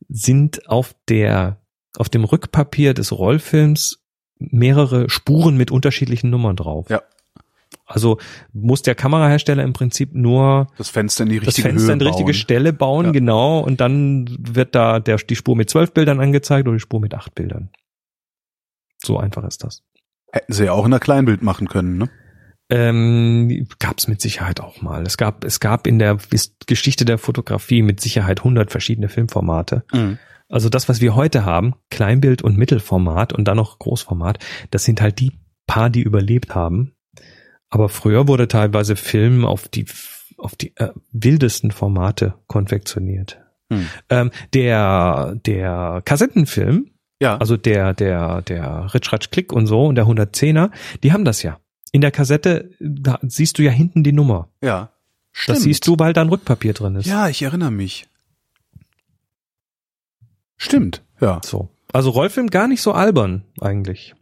sind 0.10 0.68
auf 0.68 0.96
der, 1.08 1.62
auf 1.98 2.10
dem 2.10 2.26
Rückpapier 2.26 2.94
des 2.94 3.12
Rollfilms 3.12 4.04
mehrere 4.38 5.10
Spuren 5.10 5.56
mit 5.58 5.72
unterschiedlichen 5.72 6.30
Nummern 6.30 6.56
drauf. 6.56 6.90
Ja. 6.90 7.02
Also 7.92 8.20
muss 8.54 8.84
der 8.84 8.94
Kamerahersteller 8.96 9.64
im 9.64 9.74
Prinzip 9.74 10.14
nur 10.14 10.68
Das 10.78 10.90
Fenster 10.90 11.24
in 11.24 11.30
die 11.32 11.40
das 11.40 11.48
richtige 11.48 11.70
Fenster 11.70 11.88
Höhe 11.88 11.94
in 11.94 12.00
die 12.00 12.06
richtige 12.06 12.26
bauen. 12.26 12.34
Stelle 12.36 12.74
bauen, 12.74 13.06
Ja. 13.08 13.12
genau, 13.12 13.60
und 13.60 13.82
dann 13.82 14.30
wird 14.40 14.76
da 14.76 15.00
der, 15.00 15.18
die 15.18 15.36
Spur 15.36 15.56
mit 15.56 15.70
zwölf 15.70 15.92
Bildern 15.94 16.20
angezeigt 16.20 16.68
oder 16.68 16.76
die 16.78 16.82
Spur 16.82 17.00
mit 17.02 17.16
acht 17.16 17.34
Bildern. 17.34 17.70
So 19.04 19.18
einfach 19.18 19.44
ist 19.44 19.64
das. 19.64 19.82
Hätten 20.32 20.54
sie 20.54 20.66
ja 20.66 20.74
auch 20.74 20.86
in 20.86 20.92
der 20.92 21.00
Kleinbild 21.00 21.42
machen 21.42 21.68
können, 21.68 21.98
ne? 21.98 22.10
Ähm, 22.72 23.68
gab 23.80 23.98
es 23.98 24.08
mit 24.08 24.22
Sicherheit 24.22 24.62
auch 24.62 24.82
mal. 24.84 25.02
Es 25.02 25.18
gab, 25.18 25.44
es 25.44 25.60
gab 25.60 25.88
in 25.88 25.98
der 25.98 26.20
Geschichte 26.68 27.04
der 27.04 27.18
Fotografie 27.18 27.82
mit 27.82 28.00
Sicherheit 28.00 28.42
100 28.42 28.70
verschiedene 28.70 29.10
Filmformate. 29.10 29.84
Also 30.48 30.70
das, 30.70 30.88
was 30.88 31.02
wir 31.02 31.16
heute 31.16 31.46
haben, 31.46 31.74
Kleinbild 31.90 32.44
und 32.44 32.58
Mittelformat 32.58 33.34
und 33.34 33.46
dann 33.48 33.58
noch 33.58 33.80
Großformat, 33.80 34.38
das 34.70 34.84
sind 34.84 35.02
halt 35.02 35.20
die 35.20 35.32
paar, 35.66 35.90
die 35.90 36.04
überlebt 36.04 36.54
haben. 36.54 36.94
Aber 37.70 37.90
früher 37.90 38.28
wurde 38.28 38.48
teilweise 38.48 38.96
Film 38.96 39.46
auf 39.46 39.68
die 39.68 39.86
auf 40.38 40.56
die 40.56 40.76
äh, 40.78 40.90
wildesten 41.12 41.72
Formate 41.72 42.34
konfektioniert. 42.48 43.40
Hm. 43.72 43.88
Ähm, 44.10 44.32
der 44.54 45.36
der 45.46 46.02
Kassettenfilm, 46.06 46.92
Ja. 47.22 47.38
also 47.38 47.58
der 47.58 47.94
der 47.94 48.42
der 48.42 48.94
Ritsch 48.94 49.12
Ratsch 49.14 49.30
Klick 49.32 49.52
und 49.54 49.68
so 49.68 49.86
und 49.86 49.96
der 49.96 50.06
110er, 50.06 50.72
die 51.04 51.12
haben 51.14 51.26
das 51.26 51.44
ja. 51.44 51.60
In 51.92 52.02
der 52.02 52.12
Kassette 52.12 52.72
da 52.80 53.20
siehst 53.24 53.58
du 53.58 53.64
ja 53.64 53.72
hinten 53.72 54.04
die 54.04 54.14
Nummer. 54.14 54.50
ja. 54.62 54.90
Stimmt. 55.32 55.58
Das 55.58 55.64
siehst 55.64 55.88
du, 55.88 55.96
weil 56.00 56.12
da 56.12 56.22
ein 56.22 56.30
Rückpapier 56.30 56.74
drin 56.74 56.96
ist. 56.96 57.06
Ja, 57.06 57.30
ich 57.30 57.44
erinnere 57.44 57.70
mich. 57.72 58.08
Stimmt. 60.58 61.04
Ja. 61.22 61.40
So. 61.46 61.70
Also 61.94 62.10
Rollfilm 62.10 62.48
gar 62.50 62.68
nicht 62.68 62.82
so 62.82 62.92
albern 62.94 63.44
eigentlich. 63.62 64.16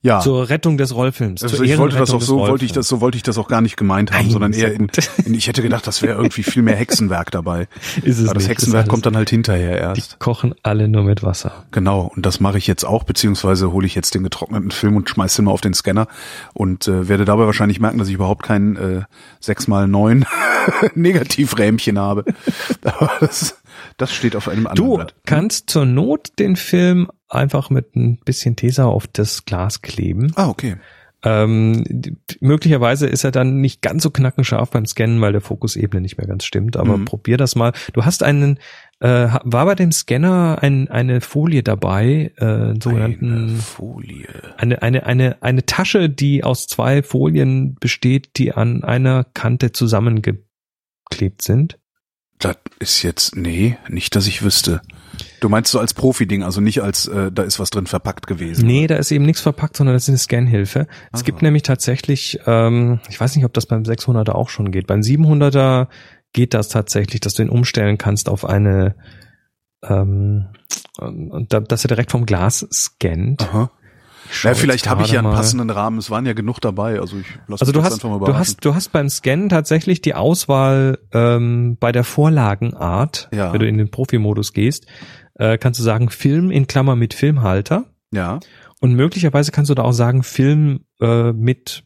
Ja. 0.00 0.20
Zur 0.20 0.48
Rettung 0.48 0.78
des 0.78 0.94
Rollfilms. 0.94 1.42
Also 1.42 1.60
ich 1.64 1.76
wollte 1.76 1.96
das 1.96 2.12
auch 2.12 2.20
so, 2.20 2.38
wollte 2.38 2.64
ich 2.64 2.70
das, 2.70 2.86
so 2.86 3.00
wollte 3.00 3.16
ich 3.16 3.24
das 3.24 3.36
auch 3.36 3.48
gar 3.48 3.60
nicht 3.60 3.76
gemeint 3.76 4.12
haben, 4.12 4.22
Nein, 4.26 4.30
sondern 4.30 4.52
eher 4.52 4.72
in, 4.72 4.88
in, 5.24 5.34
ich 5.34 5.48
hätte 5.48 5.60
gedacht, 5.60 5.88
das 5.88 6.02
wäre 6.02 6.16
irgendwie 6.16 6.44
viel 6.44 6.62
mehr 6.62 6.76
Hexenwerk 6.76 7.32
dabei. 7.32 7.66
Ist 8.04 8.18
es 8.20 8.26
Aber 8.26 8.34
das 8.34 8.44
nicht, 8.44 8.50
Hexenwerk 8.50 8.86
kommt 8.86 9.06
dann 9.06 9.16
halt 9.16 9.28
hinterher 9.30 9.94
Die 9.94 10.00
erst. 10.00 10.20
kochen 10.20 10.54
alle 10.62 10.86
nur 10.86 11.02
mit 11.02 11.24
Wasser. 11.24 11.64
Genau, 11.72 12.12
und 12.14 12.24
das 12.24 12.38
mache 12.38 12.58
ich 12.58 12.68
jetzt 12.68 12.84
auch, 12.84 13.02
beziehungsweise 13.02 13.72
hole 13.72 13.86
ich 13.88 13.96
jetzt 13.96 14.14
den 14.14 14.22
getrockneten 14.22 14.70
Film 14.70 14.94
und 14.94 15.10
schmeiß 15.10 15.34
den 15.34 15.46
mal 15.46 15.50
auf 15.50 15.62
den 15.62 15.74
Scanner 15.74 16.06
und 16.54 16.86
äh, 16.86 17.08
werde 17.08 17.24
dabei 17.24 17.46
wahrscheinlich 17.46 17.80
merken, 17.80 17.98
dass 17.98 18.06
ich 18.06 18.14
überhaupt 18.14 18.44
kein 18.44 18.76
äh, 18.76 19.02
6x9 19.44 20.24
Negativrähmchen 20.94 21.98
habe. 21.98 22.24
Aber 22.84 23.10
das, 23.20 23.58
das 23.96 24.12
steht 24.12 24.36
auf 24.36 24.48
einem 24.48 24.68
anderen 24.68 24.88
Du 24.90 24.96
Blatt. 24.96 25.14
kannst 25.26 25.70
zur 25.70 25.86
Not 25.86 26.38
den 26.38 26.54
Film 26.56 27.08
einfach 27.28 27.70
mit 27.70 27.94
ein 27.96 28.18
bisschen 28.24 28.56
Tesa 28.56 28.84
auf 28.86 29.06
das 29.06 29.44
Glas 29.44 29.82
kleben. 29.82 30.32
Ah, 30.36 30.48
okay. 30.48 30.76
Ähm, 31.24 31.82
möglicherweise 32.40 33.08
ist 33.08 33.24
er 33.24 33.32
dann 33.32 33.60
nicht 33.60 33.82
ganz 33.82 34.04
so 34.04 34.10
knackenscharf 34.10 34.70
beim 34.70 34.86
Scannen, 34.86 35.20
weil 35.20 35.32
der 35.32 35.40
Fokusebene 35.40 36.00
nicht 36.00 36.16
mehr 36.16 36.28
ganz 36.28 36.44
stimmt. 36.44 36.76
Aber 36.76 36.96
Mhm. 36.96 37.06
probier 37.06 37.36
das 37.36 37.56
mal. 37.56 37.72
Du 37.92 38.04
hast 38.04 38.22
einen, 38.22 38.60
äh, 39.00 39.26
war 39.42 39.64
bei 39.66 39.74
dem 39.74 39.90
Scanner 39.90 40.58
ein, 40.62 40.86
eine 40.88 41.20
Folie 41.20 41.64
dabei, 41.64 42.30
äh, 42.36 42.74
sogenannten 42.80 43.32
Eine 43.48 43.48
Folie. 43.56 44.28
eine, 44.58 44.80
eine, 44.80 45.06
eine, 45.06 45.42
eine 45.42 45.66
Tasche, 45.66 46.08
die 46.08 46.44
aus 46.44 46.68
zwei 46.68 47.02
Folien 47.02 47.74
besteht, 47.80 48.36
die 48.36 48.52
an 48.52 48.84
einer 48.84 49.24
Kante 49.34 49.72
zusammengeklebt 49.72 51.42
sind. 51.42 51.78
Das 52.38 52.56
ist 52.78 53.02
jetzt, 53.02 53.34
nee, 53.36 53.76
nicht, 53.88 54.14
dass 54.14 54.26
ich 54.26 54.42
wüsste. 54.42 54.80
Du 55.40 55.48
meinst 55.48 55.72
so 55.72 55.80
als 55.80 55.94
Profi-Ding, 55.94 56.44
also 56.44 56.60
nicht 56.60 56.80
als, 56.82 57.06
äh, 57.08 57.32
da 57.32 57.42
ist 57.42 57.58
was 57.58 57.70
drin 57.70 57.86
verpackt 57.86 58.26
gewesen. 58.28 58.66
Nee, 58.66 58.86
da 58.86 58.96
ist 58.96 59.10
eben 59.10 59.24
nichts 59.24 59.40
verpackt, 59.40 59.76
sondern 59.76 59.94
das 59.96 60.04
ist 60.04 60.08
eine 60.10 60.18
Scanhilfe. 60.18 60.86
Es 61.12 61.20
Ah. 61.20 61.24
gibt 61.24 61.42
nämlich 61.42 61.64
tatsächlich, 61.64 62.38
ähm, 62.46 63.00
ich 63.08 63.18
weiß 63.20 63.34
nicht, 63.34 63.44
ob 63.44 63.52
das 63.54 63.66
beim 63.66 63.82
600er 63.84 64.34
auch 64.36 64.48
schon 64.50 64.70
geht. 64.70 64.86
Beim 64.86 65.00
700er 65.02 65.88
geht 66.32 66.54
das 66.54 66.68
tatsächlich, 66.68 67.20
dass 67.20 67.34
du 67.34 67.42
ihn 67.42 67.48
umstellen 67.48 67.98
kannst 67.98 68.28
auf 68.28 68.44
eine, 68.44 68.94
ähm, 69.82 70.46
und 71.00 71.52
da, 71.52 71.60
dass 71.60 71.84
er 71.84 71.88
direkt 71.88 72.10
vom 72.12 72.26
Glas 72.26 72.66
scannt. 72.72 73.42
Aha. 73.42 73.70
Ja, 74.42 74.54
vielleicht 74.54 74.88
habe 74.88 75.02
ich 75.02 75.12
ja 75.12 75.20
einen 75.20 75.30
passenden 75.32 75.70
Rahmen. 75.70 75.98
Es 75.98 76.10
waren 76.10 76.26
ja 76.26 76.32
genug 76.32 76.60
dabei. 76.60 77.00
Also 77.00 77.16
ich 77.18 77.26
lass 77.46 77.60
Also 77.60 77.72
mich 77.72 77.80
du 77.80 77.84
hast, 77.84 77.92
einfach 77.94 78.08
mal 78.08 78.14
du 78.18 78.24
überraschen. 78.24 78.38
hast, 78.40 78.64
du 78.64 78.74
hast 78.74 78.92
beim 78.92 79.08
Scannen 79.08 79.48
tatsächlich 79.48 80.00
die 80.02 80.14
Auswahl 80.14 80.98
ähm, 81.12 81.76
bei 81.80 81.92
der 81.92 82.04
Vorlagenart, 82.04 83.28
Ja. 83.32 83.52
wenn 83.52 83.60
du 83.60 83.66
in 83.66 83.78
den 83.78 83.90
Profimodus 83.90 84.52
gehst, 84.52 84.86
äh, 85.34 85.58
kannst 85.58 85.78
du 85.80 85.84
sagen 85.84 86.10
Film 86.10 86.50
in 86.50 86.66
Klammer 86.66 86.96
mit 86.96 87.14
Filmhalter 87.14 87.84
ja. 88.12 88.40
und 88.80 88.94
möglicherweise 88.94 89.52
kannst 89.52 89.70
du 89.70 89.74
da 89.74 89.82
auch 89.82 89.92
sagen 89.92 90.22
Film 90.22 90.80
äh, 91.00 91.32
mit 91.32 91.84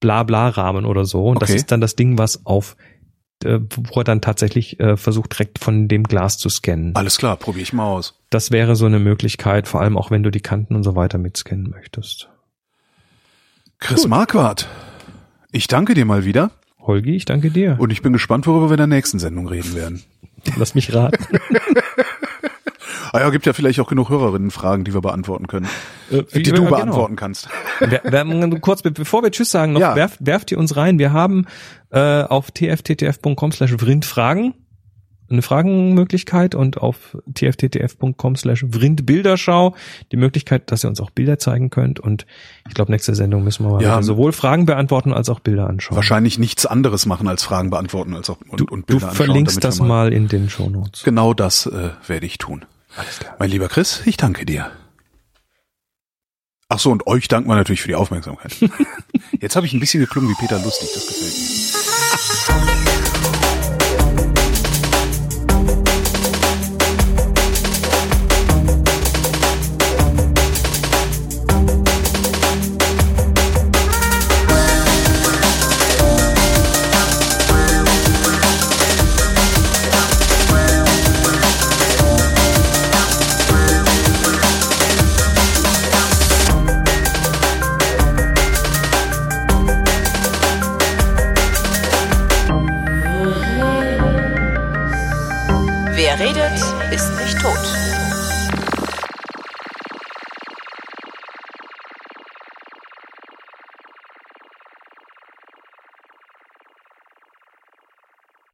Blabla-Rahmen 0.00 0.84
oder 0.84 1.04
so 1.04 1.26
und 1.28 1.40
das 1.42 1.50
Okay. 1.50 1.56
ist 1.56 1.72
dann 1.72 1.80
das 1.80 1.96
Ding, 1.96 2.18
was 2.18 2.44
auf 2.46 2.76
äh, 3.44 3.60
wo 3.76 4.00
er 4.00 4.04
dann 4.04 4.20
tatsächlich 4.20 4.80
äh, 4.80 4.96
versucht 4.96 5.32
direkt 5.32 5.58
von 5.58 5.88
dem 5.88 6.04
Glas 6.04 6.38
zu 6.38 6.48
scannen. 6.48 6.94
Alles 6.94 7.18
klar, 7.18 7.36
probiere 7.36 7.62
ich 7.62 7.72
mal 7.72 7.86
aus. 7.86 8.20
Das 8.30 8.50
wäre 8.50 8.76
so 8.76 8.86
eine 8.86 8.98
Möglichkeit, 8.98 9.68
vor 9.68 9.80
allem 9.80 9.96
auch 9.96 10.10
wenn 10.10 10.22
du 10.22 10.30
die 10.30 10.40
Kanten 10.40 10.74
und 10.74 10.82
so 10.82 10.96
weiter 10.96 11.18
mitscannen 11.18 11.70
möchtest. 11.70 12.28
Chris 13.78 14.06
Marquardt, 14.06 14.68
ich 15.52 15.66
danke 15.66 15.94
dir 15.94 16.04
mal 16.04 16.24
wieder 16.24 16.50
Holgi, 16.80 17.14
ich 17.16 17.24
danke 17.24 17.50
dir. 17.50 17.76
und 17.78 17.90
ich 17.90 18.02
bin 18.02 18.12
gespannt, 18.12 18.46
worüber 18.46 18.68
wir 18.68 18.74
in 18.74 18.78
der 18.78 18.86
nächsten 18.86 19.18
Sendung 19.18 19.48
reden 19.48 19.74
werden. 19.74 20.02
Lass 20.56 20.74
mich 20.74 20.92
raten. 20.94 21.24
Ah 23.14 23.20
ja, 23.20 23.30
gibt 23.30 23.46
ja 23.46 23.52
vielleicht 23.52 23.78
auch 23.78 23.86
genug 23.88 24.08
Hörerinnenfragen, 24.10 24.84
die 24.84 24.92
wir 24.92 25.00
beantworten 25.00 25.46
können, 25.46 25.66
Äh, 26.10 26.22
die 26.34 26.42
du 26.42 26.52
genau. 26.64 26.70
beantworten 26.70 27.14
kannst. 27.14 27.48
Wir, 27.80 28.00
wir 28.04 28.60
kurz, 28.60 28.82
be- 28.82 28.90
bevor 28.90 29.22
wir 29.22 29.30
Tschüss 29.30 29.50
sagen, 29.50 29.72
noch 29.72 29.80
Ja. 29.80 29.94
werft, 29.94 30.24
werft 30.26 30.50
ihr 30.52 30.58
uns 30.58 30.76
rein. 30.76 30.98
Wir 30.98 31.12
haben 31.12 31.46
äh, 31.90 32.22
auf 32.22 32.50
tfttf.com 32.50 33.52
slash 33.52 33.74
Fragen 34.04 34.54
eine 35.30 35.42
Fragenmöglichkeit 35.42 36.54
und 36.54 36.78
auf 36.78 37.16
tfttf.com 37.32 38.36
slash 38.36 38.64
vrind 38.68 39.06
Bilderschau 39.06 39.74
die 40.12 40.16
Möglichkeit, 40.16 40.70
dass 40.70 40.84
ihr 40.84 40.88
uns 40.88 41.00
auch 41.00 41.10
Bilder 41.10 41.38
zeigen 41.38 41.70
könnt 41.70 41.98
und 42.00 42.26
ich 42.68 42.74
glaube, 42.74 42.92
nächste 42.92 43.14
Sendung 43.14 43.42
müssen 43.44 43.64
wir 43.66 43.80
Ja. 43.80 44.02
sowohl 44.02 44.32
Fragen 44.32 44.66
beantworten 44.66 45.12
als 45.12 45.28
auch 45.30 45.40
Bilder 45.40 45.66
anschauen. 45.68 45.96
Wahrscheinlich 45.96 46.38
nichts 46.38 46.66
anderes 46.66 47.06
machen 47.06 47.26
als 47.28 47.42
Fragen 47.42 47.70
beantworten 47.70 48.14
als 48.14 48.28
auch 48.28 48.38
und, 48.48 48.60
Du, 48.60 48.64
und 48.66 48.82
du 48.82 48.94
Bilder 48.94 49.08
anschauen, 49.10 49.26
verlinkst 49.26 49.56
damit 49.56 49.64
wir 49.64 49.68
das 49.68 49.88
mal 49.88 50.12
in 50.12 50.28
den 50.28 50.50
Shownotes. 50.50 51.02
Genau 51.04 51.32
das 51.32 51.66
äh, 51.66 51.90
werde 52.06 52.26
ich 52.26 52.38
tun. 52.38 52.64
Alles 52.96 53.18
klar. 53.18 53.36
Mein 53.38 53.50
lieber 53.50 53.68
Chris, 53.68 54.02
ich 54.04 54.16
danke 54.16 54.44
dir. 54.46 54.70
Ach 56.68 56.78
so, 56.78 56.90
und 56.90 57.06
euch 57.06 57.28
danken 57.28 57.48
wir 57.48 57.56
natürlich 57.56 57.82
für 57.82 57.88
die 57.88 57.94
Aufmerksamkeit. 57.94 58.56
Jetzt 59.40 59.56
habe 59.56 59.66
ich 59.66 59.72
ein 59.72 59.80
bisschen 59.80 60.00
geklungen 60.00 60.30
wie 60.30 60.34
Peter 60.34 60.58
Lustig, 60.58 60.90
das 60.94 61.06
gefällt 61.06 62.74
mir. 62.74 62.80